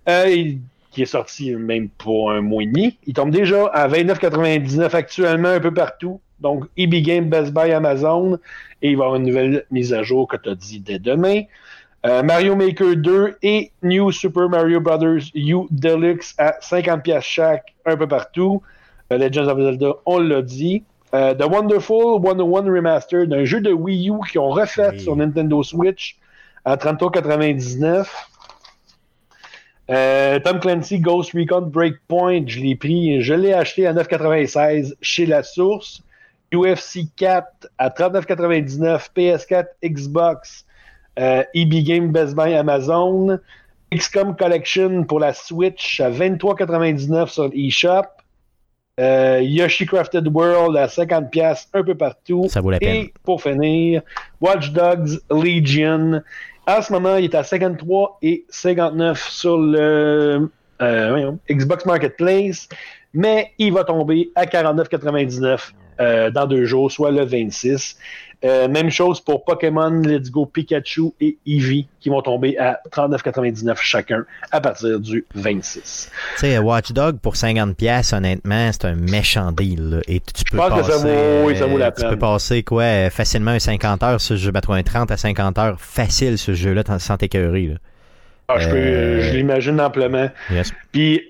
qui 0.07 1.01
est 1.03 1.05
sorti 1.05 1.53
même 1.53 1.89
pour 1.89 2.31
un 2.31 2.41
mois 2.41 2.63
et 2.63 2.65
demi. 2.65 2.97
Il 3.05 3.13
tombe 3.13 3.29
déjà 3.29 3.67
à 3.67 3.87
29,99$ 3.87 4.95
actuellement 4.95 5.49
un 5.49 5.59
peu 5.59 5.71
partout. 5.71 6.19
Donc, 6.39 6.65
EB 6.77 6.95
Game, 7.03 7.29
Best 7.29 7.51
Buy, 7.53 7.71
Amazon. 7.71 8.37
Et 8.81 8.91
il 8.91 8.97
va 8.97 9.03
y 9.03 9.05
avoir 9.05 9.15
une 9.15 9.25
nouvelle 9.25 9.65
mise 9.71 9.93
à 9.93 10.03
jour 10.03 10.27
que 10.27 10.37
tu 10.37 10.49
as 10.49 10.55
dit 10.55 10.79
dès 10.79 10.99
demain. 10.99 11.43
Euh, 12.05 12.21
Mario 12.23 12.55
Maker 12.55 12.95
2 12.95 13.37
et 13.41 13.71
New 13.81 14.11
Super 14.11 14.47
Mario 14.49 14.79
Bros. 14.79 15.17
U 15.35 15.65
Deluxe 15.71 16.35
à 16.37 16.57
50$ 16.61 17.21
chaque, 17.21 17.73
un 17.85 17.97
peu 17.97 18.07
partout. 18.07 18.61
Euh, 19.11 19.17
Legends 19.17 19.47
of 19.47 19.59
Zelda, 19.59 19.93
on 20.05 20.19
l'a 20.19 20.41
dit. 20.41 20.83
Euh, 21.13 21.33
The 21.33 21.45
Wonderful 21.45 22.21
101 22.23 22.71
Remastered, 22.71 23.33
un 23.33 23.45
jeu 23.45 23.61
de 23.61 23.71
Wii 23.71 24.09
U 24.09 24.19
qui 24.29 24.37
ont 24.37 24.49
refait 24.49 24.99
sur 24.99 25.15
Nintendo 25.15 25.63
Switch 25.63 26.17
à 26.65 26.75
33,99$. 26.75 28.05
Tom 30.43 30.59
Clancy 30.59 30.99
Ghost 30.99 31.31
Recon 31.33 31.61
Breakpoint, 31.61 32.43
je 32.45 32.59
l'ai 32.59 32.75
pris, 32.75 33.21
je 33.21 33.33
l'ai 33.33 33.53
acheté 33.53 33.87
à 33.87 33.93
9,96$ 33.93 34.93
chez 35.01 35.25
La 35.25 35.43
Source. 35.43 36.03
UFC 36.53 37.07
4 37.15 37.67
à 37.77 37.89
39,99, 37.89 39.09
PS4, 39.15 39.65
Xbox, 39.83 40.65
euh, 41.19 41.43
EB 41.53 41.83
Game, 41.83 42.11
Best 42.11 42.35
Buy, 42.35 42.53
Amazon, 42.53 43.39
XCOM 43.93 44.35
Collection 44.35 45.03
pour 45.03 45.19
la 45.19 45.33
Switch 45.33 45.99
à 45.99 46.09
23,99 46.09 47.27
sur 47.27 47.49
eShop. 47.53 48.07
Euh, 48.99 49.41
Yoshi 49.43 49.85
Crafted 49.85 50.27
World 50.27 50.75
à 50.75 50.87
50$ 50.87 51.67
un 51.73 51.83
peu 51.83 51.95
partout. 51.95 52.45
Ça 52.49 52.61
vaut 52.61 52.71
la 52.71 52.79
peine. 52.79 52.95
Et 52.95 53.13
pour 53.23 53.41
finir, 53.41 54.01
Watch 54.41 54.71
Dogs 54.71 55.19
Legion. 55.29 56.21
En 56.65 56.81
ce 56.81 56.91
moment, 56.91 57.15
il 57.15 57.25
est 57.25 57.35
à 57.35 57.43
53 57.43 58.17
et 58.23 58.45
59 58.49 59.29
sur 59.29 59.57
le 59.57 60.49
euh, 60.81 61.31
Xbox 61.49 61.85
Marketplace, 61.85 62.67
mais 63.13 63.51
il 63.59 63.71
va 63.71 63.83
tomber 63.83 64.31
à 64.35 64.45
49,99 64.45 65.73
euh, 65.99 66.29
dans 66.29 66.45
deux 66.45 66.65
jours, 66.65 66.91
soit 66.91 67.11
le 67.11 67.23
26. 67.23 67.97
Euh, 68.45 68.67
même 68.67 68.91
chose 68.91 69.19
pour 69.19 69.43
Pokémon 69.43 69.89
Let's 69.89 70.29
Go 70.29 70.45
Pikachu 70.45 71.11
et 71.19 71.37
Eevee 71.47 71.87
qui 71.99 72.09
vont 72.09 72.21
tomber 72.21 72.55
à 72.59 72.79
39,99 72.91 73.77
chacun 73.81 74.25
à 74.51 74.61
partir 74.61 74.99
du 74.99 75.25
26. 75.33 76.11
Tu 76.35 76.39
sais, 76.41 76.57
Watchdog 76.59 77.17
pour 77.17 77.33
50$, 77.33 78.15
honnêtement, 78.15 78.71
c'est 78.71 78.85
un 78.85 78.93
méchant 78.93 79.51
deal. 79.51 80.01
Et 80.07 80.19
tu 80.19 80.43
peux 80.51 80.57
passer, 80.57 80.81
que 80.81 80.83
ça 80.83 80.97
vaut, 80.97 81.55
ça 81.55 81.65
vaut 81.65 81.79
la 81.79 81.91
peine. 81.91 82.05
Tu 82.05 82.11
peux 82.11 82.19
passer 82.19 82.61
quoi, 82.61 83.09
facilement 83.09 83.51
un 83.51 83.59
50 83.59 84.03
heures 84.03 84.21
ce 84.21 84.35
jeu, 84.35 84.51
un 84.55 84.83
30 84.83 85.09
à 85.09 85.17
50 85.17 85.57
heures 85.57 85.81
facile 85.81 86.37
ce 86.37 86.53
jeu-là 86.53 86.83
sans 86.99 87.17
t'écœurer. 87.17 87.71
Ah, 88.49 88.59
je, 88.59 88.69
euh... 88.69 89.21
je 89.21 89.35
l'imagine 89.35 89.81
amplement. 89.81 90.29
Puis 90.91 91.27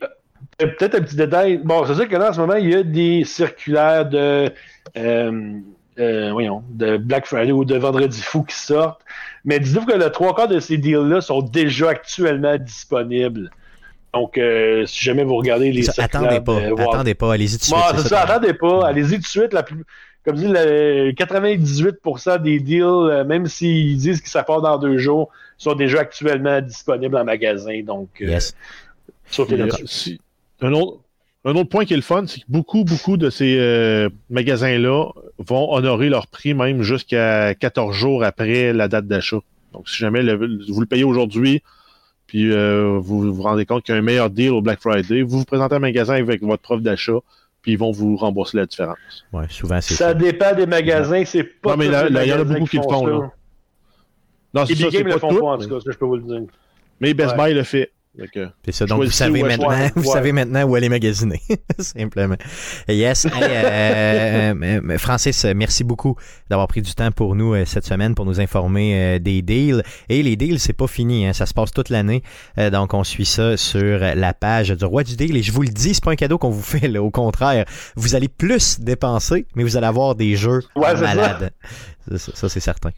Peut-être 0.57 0.95
un 0.95 1.01
petit 1.01 1.15
détail. 1.15 1.57
Bon, 1.63 1.85
c'est 1.85 1.95
sûr 1.95 2.07
que 2.07 2.15
là, 2.15 2.29
en 2.29 2.33
ce 2.33 2.39
moment, 2.39 2.55
il 2.55 2.69
y 2.69 2.75
a 2.75 2.83
des 2.83 3.23
circulaires 3.25 4.07
de, 4.07 4.51
euh, 4.97 5.51
euh, 5.99 6.31
voyons, 6.31 6.63
de 6.69 6.97
Black 6.97 7.27
Friday 7.27 7.51
ou 7.51 7.63
de 7.63 7.77
Vendredi 7.77 8.21
Fou 8.21 8.43
qui 8.43 8.55
sortent. 8.55 9.01
Mais 9.45 9.59
dites-vous 9.59 9.85
que 9.85 9.95
le 9.95 10.09
trois 10.09 10.35
quarts 10.35 10.47
de 10.47 10.59
ces 10.59 10.77
deals-là 10.77 11.21
sont 11.21 11.41
déjà 11.41 11.89
actuellement 11.89 12.57
disponibles. 12.57 13.51
Donc, 14.13 14.37
euh, 14.37 14.85
si 14.87 15.03
jamais 15.03 15.23
vous 15.23 15.35
regardez 15.35 15.71
les 15.71 15.83
ça, 15.83 16.03
Attendez 16.03 16.39
pas, 16.39 16.57
attendez 16.57 17.13
pas, 17.13 17.33
allez-y 17.33 17.57
tout 17.57 17.57
de 17.57 17.63
suite. 17.63 17.77
c'est 17.97 18.07
ça, 18.07 18.21
attendez 18.21 18.53
pas, 18.53 18.87
allez-y 18.87 19.15
tout 19.15 19.21
de 19.21 19.27
suite. 19.27 19.53
La 19.53 19.61
plus, 19.61 19.83
comme 20.25 20.37
dit, 20.37 20.47
le 20.47 21.11
98% 21.11 22.41
des 22.41 22.59
deals, 22.59 23.25
même 23.27 23.45
s'ils 23.45 23.97
disent 23.97 24.21
que 24.21 24.29
ça 24.29 24.41
part 24.41 24.61
dans 24.61 24.79
deux 24.79 24.97
jours, 24.97 25.29
sont 25.57 25.75
déjà 25.75 25.99
actuellement 25.99 26.61
disponibles 26.61 27.15
en 27.17 27.25
magasin. 27.25 27.83
Donc, 27.83 28.09
yes. 28.19 28.55
sautez 29.29 29.57
là-dessus. 29.57 30.19
Un 30.61 30.73
autre, 30.73 31.01
un 31.45 31.55
autre 31.55 31.69
point 31.69 31.85
qui 31.85 31.93
est 31.93 31.97
le 31.97 32.01
fun, 32.01 32.25
c'est 32.27 32.41
que 32.41 32.45
beaucoup, 32.49 32.83
beaucoup 32.83 33.17
de 33.17 33.29
ces 33.29 33.57
euh, 33.59 34.09
magasins-là 34.29 35.11
vont 35.37 35.73
honorer 35.73 36.09
leur 36.09 36.27
prix 36.27 36.53
même 36.53 36.81
jusqu'à 36.81 37.53
14 37.55 37.95
jours 37.95 38.23
après 38.23 38.73
la 38.73 38.87
date 38.87 39.07
d'achat. 39.07 39.39
Donc, 39.73 39.87
si 39.87 39.97
jamais 39.97 40.21
vous 40.35 40.79
le 40.79 40.85
payez 40.85 41.03
aujourd'hui, 41.03 41.61
puis 42.25 42.51
euh, 42.51 42.97
vous 42.99 43.33
vous 43.33 43.41
rendez 43.41 43.65
compte 43.65 43.83
qu'il 43.83 43.93
y 43.93 43.97
a 43.97 43.99
un 43.99 44.03
meilleur 44.03 44.29
deal 44.29 44.49
au 44.49 44.61
Black 44.61 44.81
Friday, 44.81 45.21
vous 45.21 45.39
vous 45.39 45.45
présentez 45.45 45.75
un 45.75 45.79
magasin 45.79 46.15
avec 46.15 46.41
votre 46.41 46.61
preuve 46.61 46.81
d'achat, 46.81 47.19
puis 47.61 47.73
ils 47.73 47.77
vont 47.77 47.91
vous 47.91 48.17
rembourser 48.17 48.57
la 48.57 48.65
différence. 48.65 48.97
Ouais, 49.31 49.45
souvent 49.49 49.79
c'est 49.79 49.93
ça. 49.93 50.09
Ça 50.09 50.13
dépend 50.13 50.53
des 50.53 50.65
magasins, 50.65 51.23
c'est 51.25 51.43
pas. 51.43 51.71
Non, 51.71 51.77
mais 51.77 51.87
là, 51.87 52.07
il 52.09 52.29
y 52.29 52.33
en 52.33 52.39
a 52.39 52.43
beaucoup 52.43 52.65
qui, 52.65 52.77
le 52.77 52.83
font. 52.83 53.05
Là. 53.05 53.31
Non, 54.53 54.65
c'est 54.65 54.75
ça, 54.75 54.87
c'est 54.91 55.03
pas 55.03 55.09
le 55.09 55.19
font 55.19 55.35
pas, 55.35 55.45
en 55.45 55.57
tout 55.57 55.69
cas, 55.69 55.79
ça, 55.79 55.91
je 55.91 55.97
peux 55.97 56.05
vous 56.05 56.17
le 56.17 56.23
dire. 56.23 56.41
Mais 56.99 57.13
Best 57.13 57.35
Buy 57.35 57.53
le 57.53 57.63
fait. 57.63 57.91
C'est 58.65 58.71
ça. 58.71 58.85
Donc, 58.85 59.03
vous 59.03 59.11
savez 59.11 59.43
maintenant, 59.43 59.69
vous 59.95 60.11
savez 60.11 60.31
maintenant 60.31 60.63
où 60.63 60.75
aller 60.75 60.89
magasiner. 60.89 61.41
Simplement. 61.79 62.37
Yes. 62.87 63.25
Euh, 63.25 64.53
euh, 64.53 64.97
Francis, 64.97 65.45
merci 65.45 65.83
beaucoup 65.83 66.15
d'avoir 66.49 66.67
pris 66.67 66.81
du 66.81 66.93
temps 66.93 67.11
pour 67.11 67.35
nous 67.35 67.53
euh, 67.53 67.65
cette 67.65 67.85
semaine 67.85 68.15
pour 68.15 68.25
nous 68.25 68.39
informer 68.39 69.19
des 69.19 69.41
deals. 69.41 69.83
Et 70.09 70.23
les 70.23 70.35
deals, 70.35 70.59
c'est 70.59 70.73
pas 70.73 70.87
fini. 70.87 71.27
Hein, 71.27 71.33
ça 71.33 71.45
se 71.45 71.53
passe 71.53 71.71
toute 71.71 71.89
l'année. 71.89 72.23
donc, 72.71 72.93
on 72.93 73.03
suit 73.03 73.25
ça 73.25 73.57
sur 73.57 73.99
la 73.99 74.33
page 74.33 74.69
du 74.69 74.85
roi 74.85 75.03
du 75.03 75.15
deal. 75.15 75.37
Et 75.37 75.43
je 75.43 75.51
vous 75.51 75.61
le 75.61 75.69
dis, 75.69 75.93
c'est 75.93 76.03
pas 76.03 76.11
un 76.11 76.15
cadeau 76.15 76.37
qu'on 76.37 76.49
vous 76.49 76.61
fait. 76.61 76.87
Là. 76.87 77.01
Au 77.01 77.11
contraire, 77.11 77.65
vous 77.95 78.15
allez 78.15 78.27
plus 78.27 78.79
dépenser, 78.79 79.45
mais 79.55 79.63
vous 79.63 79.77
allez 79.77 79.87
avoir 79.87 80.15
des 80.15 80.35
jeux 80.35 80.61
malades. 80.75 81.51
ça 82.15 82.49
c'est 82.49 82.59
certain. 82.59 82.91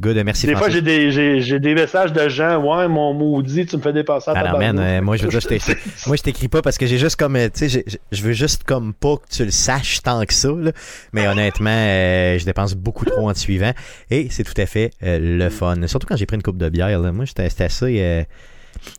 Good, 0.00 0.16
merci. 0.24 0.46
Des 0.46 0.56
fois, 0.56 0.68
j'ai 0.68 0.80
des, 0.80 1.10
j'ai, 1.10 1.60
des 1.60 1.74
messages 1.74 2.12
de 2.12 2.28
gens, 2.28 2.58
ouais, 2.60 2.88
mon 2.88 3.12
maudit, 3.12 3.66
tu 3.66 3.76
me 3.76 3.82
fais 3.82 3.92
dépasser 3.92 4.30
à 4.30 4.34
ta 4.34 4.54
euh, 4.54 5.02
moi, 5.02 5.16
je 5.16 5.26
veux 5.26 5.30
moi, 6.06 6.16
je 6.16 6.22
t'écris 6.22 6.48
pas 6.48 6.62
parce 6.62 6.78
que 6.78 6.86
j'ai 6.86 6.98
juste 6.98 7.16
comme, 7.16 7.36
euh, 7.36 7.48
tu 7.52 7.68
sais, 7.68 7.84
je 8.10 8.22
veux 8.22 8.32
juste 8.32 8.64
comme 8.64 8.94
pas 8.94 9.16
que 9.16 9.28
tu 9.30 9.44
le 9.44 9.50
saches 9.50 10.02
tant 10.02 10.24
que 10.24 10.32
ça, 10.32 10.48
là. 10.48 10.72
Mais 11.12 11.28
honnêtement, 11.28 11.70
euh, 11.70 12.38
je 12.38 12.44
dépense 12.44 12.74
beaucoup 12.74 13.04
trop 13.04 13.28
en 13.28 13.32
te 13.32 13.38
suivant 13.38 13.72
et 14.10 14.28
c'est 14.30 14.44
tout 14.44 14.58
à 14.60 14.66
fait 14.66 14.90
le 15.02 15.48
fun. 15.50 15.86
Surtout 15.86 16.06
quand 16.06 16.16
j'ai 16.16 16.26
pris 16.26 16.36
une 16.36 16.42
coupe 16.42 16.58
de 16.58 16.68
bière, 16.68 16.98
là. 16.98 17.12
Moi, 17.12 17.24
j'étais 17.26 17.62
assez, 17.62 18.26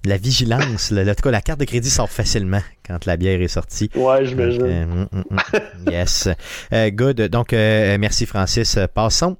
la 0.06 0.18
vigilance. 0.18 0.92
en 0.92 1.16
tout 1.16 1.24
cas, 1.24 1.32
la 1.32 1.42
carte 1.42 1.60
de 1.60 1.66
crédit 1.66 1.90
sort 1.90 2.10
facilement 2.10 2.62
quand 2.86 3.06
la 3.06 3.18
bière 3.18 3.42
est 3.42 3.48
sortie. 3.48 3.90
Ouais, 3.96 4.26
je 4.26 4.36
me 4.36 4.44
euh, 4.44 4.86
mm, 4.86 5.08
mm, 5.12 5.24
mm. 5.30 5.92
yes. 5.92 6.30
Euh, 6.72 6.90
good. 6.90 7.22
Donc, 7.22 7.54
euh, 7.54 7.98
merci 8.00 8.26
Francis. 8.26 8.78
Passons 8.94 9.38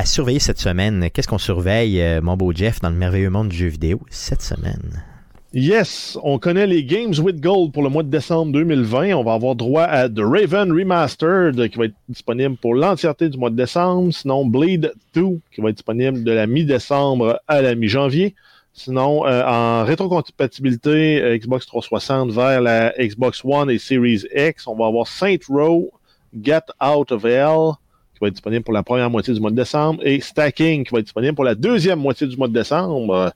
à 0.00 0.06
surveiller 0.06 0.38
cette 0.38 0.58
semaine. 0.58 1.10
Qu'est-ce 1.12 1.28
qu'on 1.28 1.36
surveille, 1.36 2.02
mon 2.22 2.34
beau 2.34 2.54
Jeff, 2.54 2.80
dans 2.80 2.88
le 2.88 2.96
merveilleux 2.96 3.28
monde 3.28 3.50
du 3.50 3.56
jeu 3.56 3.66
vidéo 3.66 4.00
cette 4.08 4.40
semaine? 4.40 5.04
Yes, 5.52 6.16
on 6.22 6.38
connaît 6.38 6.66
les 6.66 6.84
Games 6.84 7.12
with 7.18 7.38
Gold 7.38 7.72
pour 7.72 7.82
le 7.82 7.90
mois 7.90 8.02
de 8.02 8.08
décembre 8.08 8.50
2020. 8.52 9.12
On 9.12 9.22
va 9.22 9.34
avoir 9.34 9.56
droit 9.56 9.82
à 9.82 10.08
The 10.08 10.20
Raven 10.20 10.72
Remastered 10.72 11.68
qui 11.68 11.76
va 11.76 11.84
être 11.84 11.94
disponible 12.08 12.56
pour 12.56 12.74
l'entièreté 12.74 13.28
du 13.28 13.36
mois 13.36 13.50
de 13.50 13.56
décembre. 13.56 14.10
Sinon, 14.14 14.46
Bleed 14.46 14.94
2 15.14 15.22
qui 15.52 15.60
va 15.60 15.68
être 15.68 15.76
disponible 15.76 16.24
de 16.24 16.32
la 16.32 16.46
mi-décembre 16.46 17.38
à 17.46 17.60
la 17.60 17.74
mi-janvier. 17.74 18.34
Sinon, 18.72 19.26
euh, 19.26 19.44
en 19.44 19.84
rétrocompatibilité 19.84 21.20
euh, 21.20 21.36
Xbox 21.36 21.66
360 21.66 22.30
vers 22.30 22.62
la 22.62 22.94
Xbox 22.98 23.42
One 23.44 23.68
et 23.68 23.78
Series 23.78 24.22
X, 24.34 24.66
on 24.66 24.76
va 24.76 24.86
avoir 24.86 25.06
Saint 25.08 25.36
Row, 25.50 25.90
Get 26.40 26.62
Out 26.80 27.12
of 27.12 27.26
Hell 27.26 27.72
qui 28.20 28.24
va 28.24 28.28
être 28.28 28.34
disponible 28.34 28.62
pour 28.62 28.74
la 28.74 28.82
première 28.82 29.08
moitié 29.08 29.32
du 29.32 29.40
mois 29.40 29.50
de 29.50 29.56
décembre 29.56 30.00
et 30.04 30.20
Stacking 30.20 30.84
qui 30.84 30.92
va 30.92 30.98
être 30.98 31.06
disponible 31.06 31.34
pour 31.34 31.44
la 31.44 31.54
deuxième 31.54 31.98
moitié 31.98 32.26
du 32.26 32.36
mois 32.36 32.48
de 32.48 32.52
décembre. 32.52 33.32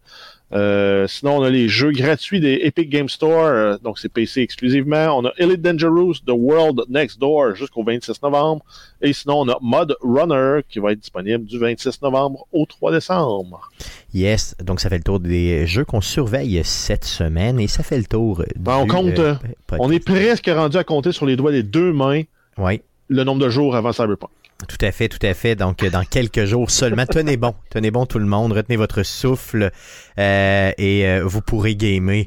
Euh, 0.53 1.09
sinon, 1.09 1.39
on 1.39 1.43
a 1.43 1.49
les 1.49 1.69
jeux 1.69 1.91
gratuits 1.91 2.39
des 2.39 2.61
Epic 2.63 2.91
Game 2.91 3.09
Store, 3.09 3.47
euh, 3.47 3.77
donc 3.83 3.99
c'est 3.99 4.11
PC 4.11 4.43
exclusivement. 4.43 5.19
On 5.19 5.25
a 5.25 5.33
Elite 5.39 5.63
Dangerous, 5.63 6.17
The 6.27 6.33
World 6.33 6.83
Next 6.89 7.19
Door 7.19 7.55
jusqu'au 7.55 7.83
26 7.83 8.23
novembre. 8.23 8.63
Et 9.01 9.13
sinon, 9.15 9.41
on 9.41 9.49
a 9.49 9.59
Mod 9.63 9.97
Runner 10.03 10.61
qui 10.69 10.79
va 10.79 10.93
être 10.93 11.01
disponible 11.01 11.45
du 11.47 11.59
26 11.59 12.03
novembre 12.03 12.47
au 12.53 12.67
3 12.67 12.93
décembre. 12.93 13.71
Yes, 14.13 14.55
donc 14.63 14.81
ça 14.81 14.91
fait 14.91 14.99
le 14.99 15.03
tour 15.03 15.19
des 15.19 15.67
jeux 15.67 15.85
qu'on 15.85 16.03
surveille 16.03 16.61
cette 16.63 17.05
semaine 17.05 17.59
et 17.59 17.67
ça 17.67 17.83
fait 17.83 17.99
le 17.99 18.05
tour. 18.05 18.45
Ben, 18.57 18.77
on 18.77 18.87
compte, 18.87 19.19
euh, 19.19 19.35
on 19.79 19.91
est 19.91 20.05
presque 20.05 20.49
rendu 20.55 20.77
à 20.77 20.85
compter 20.85 21.11
sur 21.11 21.27
les 21.27 21.37
doigts 21.37 21.53
des 21.53 21.63
deux 21.65 21.93
mains 21.93 22.23
oui. 22.59 22.83
le 23.09 23.25
nombre 23.25 23.43
de 23.43 23.49
jours 23.49 23.75
avant 23.75 23.93
Cyberpunk. 23.93 24.31
Tout 24.69 24.79
à 24.81 24.93
fait, 24.93 25.09
tout 25.09 25.25
à 25.27 25.35
fait. 25.35 25.57
Donc, 25.57 25.83
euh, 25.83 25.91
dans 25.91 26.05
quelques 26.05 26.45
jours 26.45 26.71
seulement, 26.71 27.07
tenez 27.07 27.37
bon, 27.37 27.55
tenez 27.71 27.91
bon 27.91 28.07
tout 28.07 28.19
le 28.19 28.27
monde, 28.27 28.53
retenez 28.53 28.77
votre 28.77 29.03
souffle 29.03 29.71
euh, 30.19 30.73
et 30.79 31.07
euh, 31.07 31.23
vous 31.25 31.41
pourrez 31.41 31.75
gamer 31.75 32.27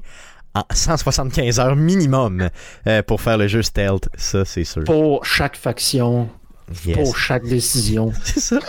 en 0.53 0.63
175 0.71 1.59
heures 1.59 1.75
minimum 1.75 2.49
pour 3.05 3.21
faire 3.21 3.37
le 3.37 3.47
jeu 3.47 3.61
stealth, 3.61 4.09
ça 4.15 4.43
c'est 4.43 4.63
sûr. 4.63 4.83
Pour 4.85 5.23
chaque 5.23 5.55
faction, 5.55 6.29
pour 6.93 7.17
chaque 7.17 7.45
décision. 7.45 8.11
C'est 8.23 8.39
ça. 8.39 8.59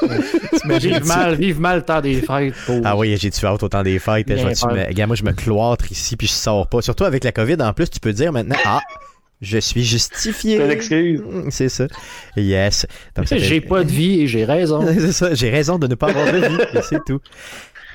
vive 0.64 1.04
mal, 1.06 1.34
vive 1.34 1.60
mal 1.60 1.78
le 1.78 1.82
temps 1.82 2.00
des 2.00 2.20
fêtes. 2.20 2.54
Ah 2.84 2.96
oui, 2.96 3.16
j'ai 3.16 3.30
tué 3.30 3.46
hâte 3.46 3.62
au 3.62 3.68
temps 3.68 3.82
des 3.82 3.98
fêtes? 3.98 4.28
Je 4.28 5.04
moi, 5.06 5.16
je 5.16 5.24
me 5.24 5.32
cloître 5.32 5.90
ici 5.90 6.16
puis 6.16 6.26
je 6.26 6.32
sors 6.32 6.68
pas. 6.68 6.80
Surtout 6.80 7.04
avec 7.04 7.24
la 7.24 7.32
COVID, 7.32 7.56
en 7.60 7.72
plus, 7.72 7.90
tu 7.90 8.00
peux 8.00 8.12
dire 8.12 8.32
maintenant, 8.32 8.56
ah, 8.64 8.80
je 9.40 9.58
suis 9.58 9.84
justifié. 9.84 10.58
C'est 10.80 11.16
C'est 11.50 11.68
ça. 11.68 11.86
Yes. 12.36 12.86
J'ai 13.32 13.60
pas 13.60 13.84
de 13.84 13.90
vie 13.90 14.22
et 14.22 14.26
j'ai 14.26 14.44
raison. 14.44 14.84
c'est 14.98 15.12
ça. 15.12 15.34
J'ai 15.34 15.50
raison 15.50 15.78
de 15.78 15.86
ne 15.86 15.94
pas 15.94 16.08
avoir 16.08 16.32
de 16.32 16.38
vie. 16.38 16.80
c'est 16.88 17.04
tout. 17.04 17.20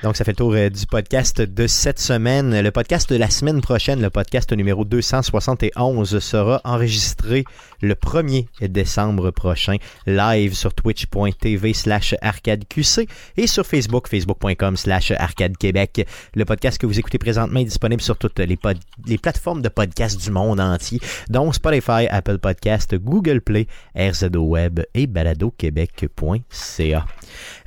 Donc, 0.02 0.16
ça 0.16 0.24
fait 0.24 0.32
le 0.32 0.36
tour 0.36 0.52
euh, 0.54 0.68
du 0.68 0.86
podcast 0.86 1.40
de 1.40 1.66
cette 1.66 1.98
semaine. 1.98 2.60
Le 2.60 2.70
podcast 2.70 3.10
de 3.10 3.16
la 3.16 3.30
semaine 3.30 3.60
prochaine, 3.60 4.02
le 4.02 4.10
podcast 4.10 4.52
numéro 4.52 4.84
271, 4.84 6.18
sera 6.18 6.60
enregistré 6.64 7.44
le 7.80 7.94
1er 7.94 8.46
décembre 8.60 9.30
prochain, 9.30 9.76
live 10.06 10.54
sur 10.54 10.74
twitch.tv 10.74 11.72
slash 11.72 12.14
arcadeqc 12.20 13.08
et 13.36 13.46
sur 13.46 13.66
Facebook, 13.66 14.08
facebook.com 14.08 14.76
slash 14.76 15.12
arcadequebec. 15.12 16.06
Le 16.34 16.44
podcast 16.44 16.78
que 16.78 16.86
vous 16.86 16.98
écoutez 16.98 17.18
présentement 17.18 17.60
est 17.60 17.64
disponible 17.64 18.02
sur 18.02 18.16
toutes 18.16 18.40
les, 18.40 18.58
plateformes 19.18 19.62
de 19.62 19.68
podcast 19.68 20.20
du 20.20 20.30
monde 20.30 20.60
entier, 20.60 21.00
dont 21.28 21.52
Spotify, 21.52 22.06
Apple 22.10 22.38
Podcast, 22.38 22.94
Google 22.96 23.40
Play, 23.40 23.66
RZO 23.96 24.40
Web 24.40 24.80
et 24.94 25.06
baladoquebec.ca. 25.06 27.06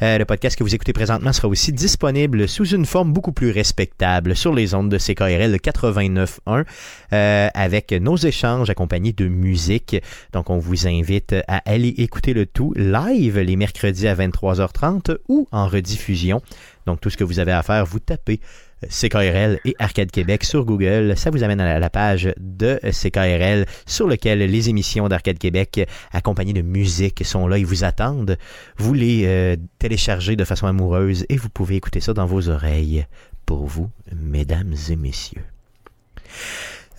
Euh, 0.01 0.17
le 0.17 0.25
podcast 0.25 0.57
que 0.57 0.63
vous 0.63 0.75
écoutez 0.75 0.93
présentement 0.93 1.33
sera 1.33 1.47
aussi 1.47 1.73
disponible 1.73 2.47
sous 2.47 2.65
une 2.65 2.85
forme 2.85 3.13
beaucoup 3.13 3.31
plus 3.31 3.51
respectable 3.51 4.35
sur 4.35 4.53
les 4.53 4.73
ondes 4.73 4.89
de 4.89 4.97
CKRL 4.97 5.55
89.1 5.55 6.65
euh, 7.13 7.47
avec 7.53 7.91
nos 7.91 8.17
échanges 8.17 8.69
accompagnés 8.69 9.13
de 9.13 9.27
musique. 9.27 9.97
Donc, 10.33 10.49
on 10.49 10.57
vous 10.57 10.87
invite 10.87 11.35
à 11.47 11.57
aller 11.65 11.93
écouter 11.97 12.33
le 12.33 12.45
tout 12.45 12.73
live 12.75 13.39
les 13.39 13.55
mercredis 13.55 14.07
à 14.07 14.15
23h30 14.15 15.17
ou 15.27 15.47
en 15.51 15.67
rediffusion. 15.67 16.41
Donc, 16.85 17.01
tout 17.01 17.09
ce 17.09 17.17
que 17.17 17.23
vous 17.23 17.39
avez 17.39 17.51
à 17.51 17.63
faire, 17.63 17.85
vous 17.85 17.99
tapez 17.99 18.39
CKRL 18.89 19.59
et 19.65 19.75
Arcade 19.79 20.11
Québec 20.11 20.43
sur 20.43 20.65
Google. 20.65 21.15
Ça 21.17 21.29
vous 21.29 21.43
amène 21.43 21.59
à 21.59 21.79
la 21.79 21.89
page 21.89 22.33
de 22.37 22.79
CKRL 22.83 23.65
sur 23.85 24.07
lequel 24.07 24.39
les 24.39 24.69
émissions 24.69 25.07
d'Arcade 25.07 25.37
Québec 25.37 25.87
accompagnées 26.11 26.53
de 26.53 26.61
musique 26.61 27.25
sont 27.25 27.47
là. 27.47 27.57
Ils 27.57 27.65
vous 27.65 27.83
attendent. 27.83 28.37
Vous 28.77 28.93
les 28.93 29.23
euh, 29.25 29.55
téléchargez 29.79 30.35
de 30.35 30.43
façon 30.43 30.67
amoureuse 30.67 31.25
et 31.29 31.37
vous 31.37 31.49
pouvez 31.49 31.75
écouter 31.75 31.99
ça 31.99 32.13
dans 32.13 32.25
vos 32.25 32.49
oreilles 32.49 33.05
pour 33.45 33.65
vous, 33.65 33.89
mesdames 34.13 34.75
et 34.89 34.95
messieurs. 34.95 35.43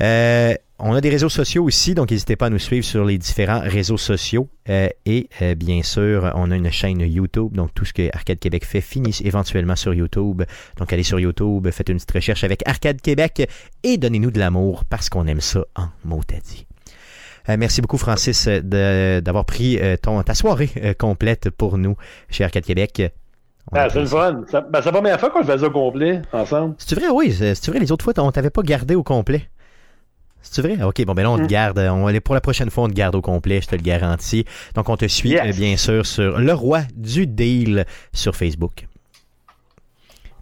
Euh, 0.01 0.55
on 0.79 0.95
a 0.95 1.01
des 1.01 1.11
réseaux 1.11 1.29
sociaux 1.29 1.65
aussi, 1.65 1.95
donc 1.95 2.13
n'hésitez 2.13 2.37
pas 2.37 2.47
à 2.47 2.51
nous 2.51 2.59
suivre 2.59 2.85
sur 2.85 3.05
les 3.05 3.19
différents 3.19 3.61
réseaux 3.61 3.97
sociaux. 3.97 4.49
Euh, 4.69 4.89
et 5.07 5.29
euh, 5.43 5.57
bien 5.57 5.83
sûr, 5.83 6.31
on 6.37 6.53
a 6.53 6.57
une 6.57 6.71
chaîne 6.71 7.01
YouTube, 7.01 7.53
donc 7.55 7.75
tout 7.75 7.85
ce 7.85 7.93
que 7.93 8.15
Arcade 8.15 8.39
Québec 8.39 8.65
fait 8.65 8.81
finit 8.81 9.19
éventuellement 9.25 9.75
sur 9.75 9.93
YouTube. 9.93 10.43
Donc 10.77 10.93
allez 10.93 11.03
sur 11.03 11.19
YouTube, 11.19 11.69
faites 11.73 11.89
une 11.89 11.97
petite 11.97 12.13
recherche 12.13 12.45
avec 12.45 12.67
Arcade 12.69 13.01
Québec 13.01 13.49
et 13.83 13.97
donnez-nous 13.97 14.31
de 14.31 14.39
l'amour 14.39 14.85
parce 14.85 15.09
qu'on 15.09 15.27
aime 15.27 15.41
ça 15.41 15.65
en 15.75 15.89
mot 16.05 16.21
à 16.33 16.41
dit. 16.41 16.67
merci 17.59 17.81
beaucoup, 17.81 17.99
Francis, 17.99 18.47
d'avoir 18.47 19.45
pris 19.47 19.81
ton, 20.01 20.23
ta 20.23 20.35
soirée 20.35 20.71
complète 20.97 21.51
pour 21.51 21.77
nous 21.77 21.97
chez 22.31 22.45
Arcade 22.45 22.65
Québec. 22.65 23.03
Ah, 23.73 23.89
c'est 23.91 24.01
le 24.01 24.07
fun. 24.07 24.33
Ben, 24.33 24.81
c'est 24.81 24.87
la 24.87 24.93
première 24.93 25.21
fois 25.21 25.31
qu'on 25.31 25.41
le 25.41 25.45
faisait 25.45 25.67
au 25.67 25.71
complet 25.71 26.23
ensemble. 26.33 26.75
C'est 26.79 26.95
vrai, 26.95 27.09
oui. 27.13 27.33
C'est 27.33 27.69
vrai, 27.69 27.81
les 27.81 27.93
autres 27.93 28.05
fois, 28.05 28.15
on 28.19 28.31
t'avait 28.33 28.51
pas 28.51 28.63
gardé 28.63 28.95
au 28.95 29.03
complet. 29.03 29.49
C'est 30.51 30.63
vrai? 30.63 30.83
OK, 30.83 31.05
bon, 31.05 31.15
ben 31.15 31.23
là, 31.23 31.31
on 31.31 31.39
te 31.39 31.43
mm. 31.43 31.47
garde. 31.47 31.79
On, 31.79 32.13
pour 32.21 32.35
la 32.35 32.41
prochaine 32.41 32.71
fois, 32.71 32.85
on 32.85 32.89
te 32.89 32.95
garde 32.95 33.15
au 33.15 33.21
complet, 33.21 33.61
je 33.63 33.69
te 33.69 33.77
le 33.77 33.83
garantis. 33.83 34.45
Donc, 34.75 34.89
on 34.89 34.97
te 34.97 35.07
suit, 35.07 35.39
euh, 35.39 35.53
bien 35.53 35.77
sûr, 35.77 36.07
sur 36.07 36.39
Le 36.39 36.53
Roi 36.53 36.83
du 36.95 37.27
Deal 37.27 37.85
sur 38.13 38.37
Facebook. 38.37 38.87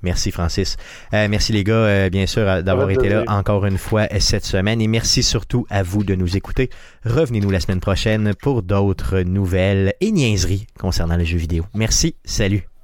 Merci, 0.03 0.31
Francis. 0.31 0.77
Euh, 1.15 1.27
merci, 1.29 1.53
les 1.53 1.65
gars, 1.65 1.75
euh, 1.75 2.11
bien 2.11 2.27
sûr, 2.27 2.63
d'avoir 2.63 2.91
été 2.91 3.09
là 3.09 3.25
encore 3.27 3.67
une 3.67 3.79
fois 3.79 4.07
cette 4.21 4.45
semaine. 4.45 4.81
Et 4.81 4.87
merci 4.87 5.23
surtout 5.23 5.67
à 5.69 5.83
vous 5.83 6.05
de 6.05 6.15
nous 6.15 6.37
écouter. 6.37 6.71
Revenez-nous 7.05 7.51
la 7.51 7.61
semaine 7.61 7.81
prochaine 7.81 8.33
pour 8.41 8.63
d'autres 8.63 9.21
nouvelles 9.21 9.95
et 10.01 10.13
niaiseries 10.13 10.67
concernant 10.79 11.17
les 11.17 11.25
jeux 11.25 11.39
vidéo. 11.39 11.65
Merci. 11.75 12.15
Salut. 12.25 12.76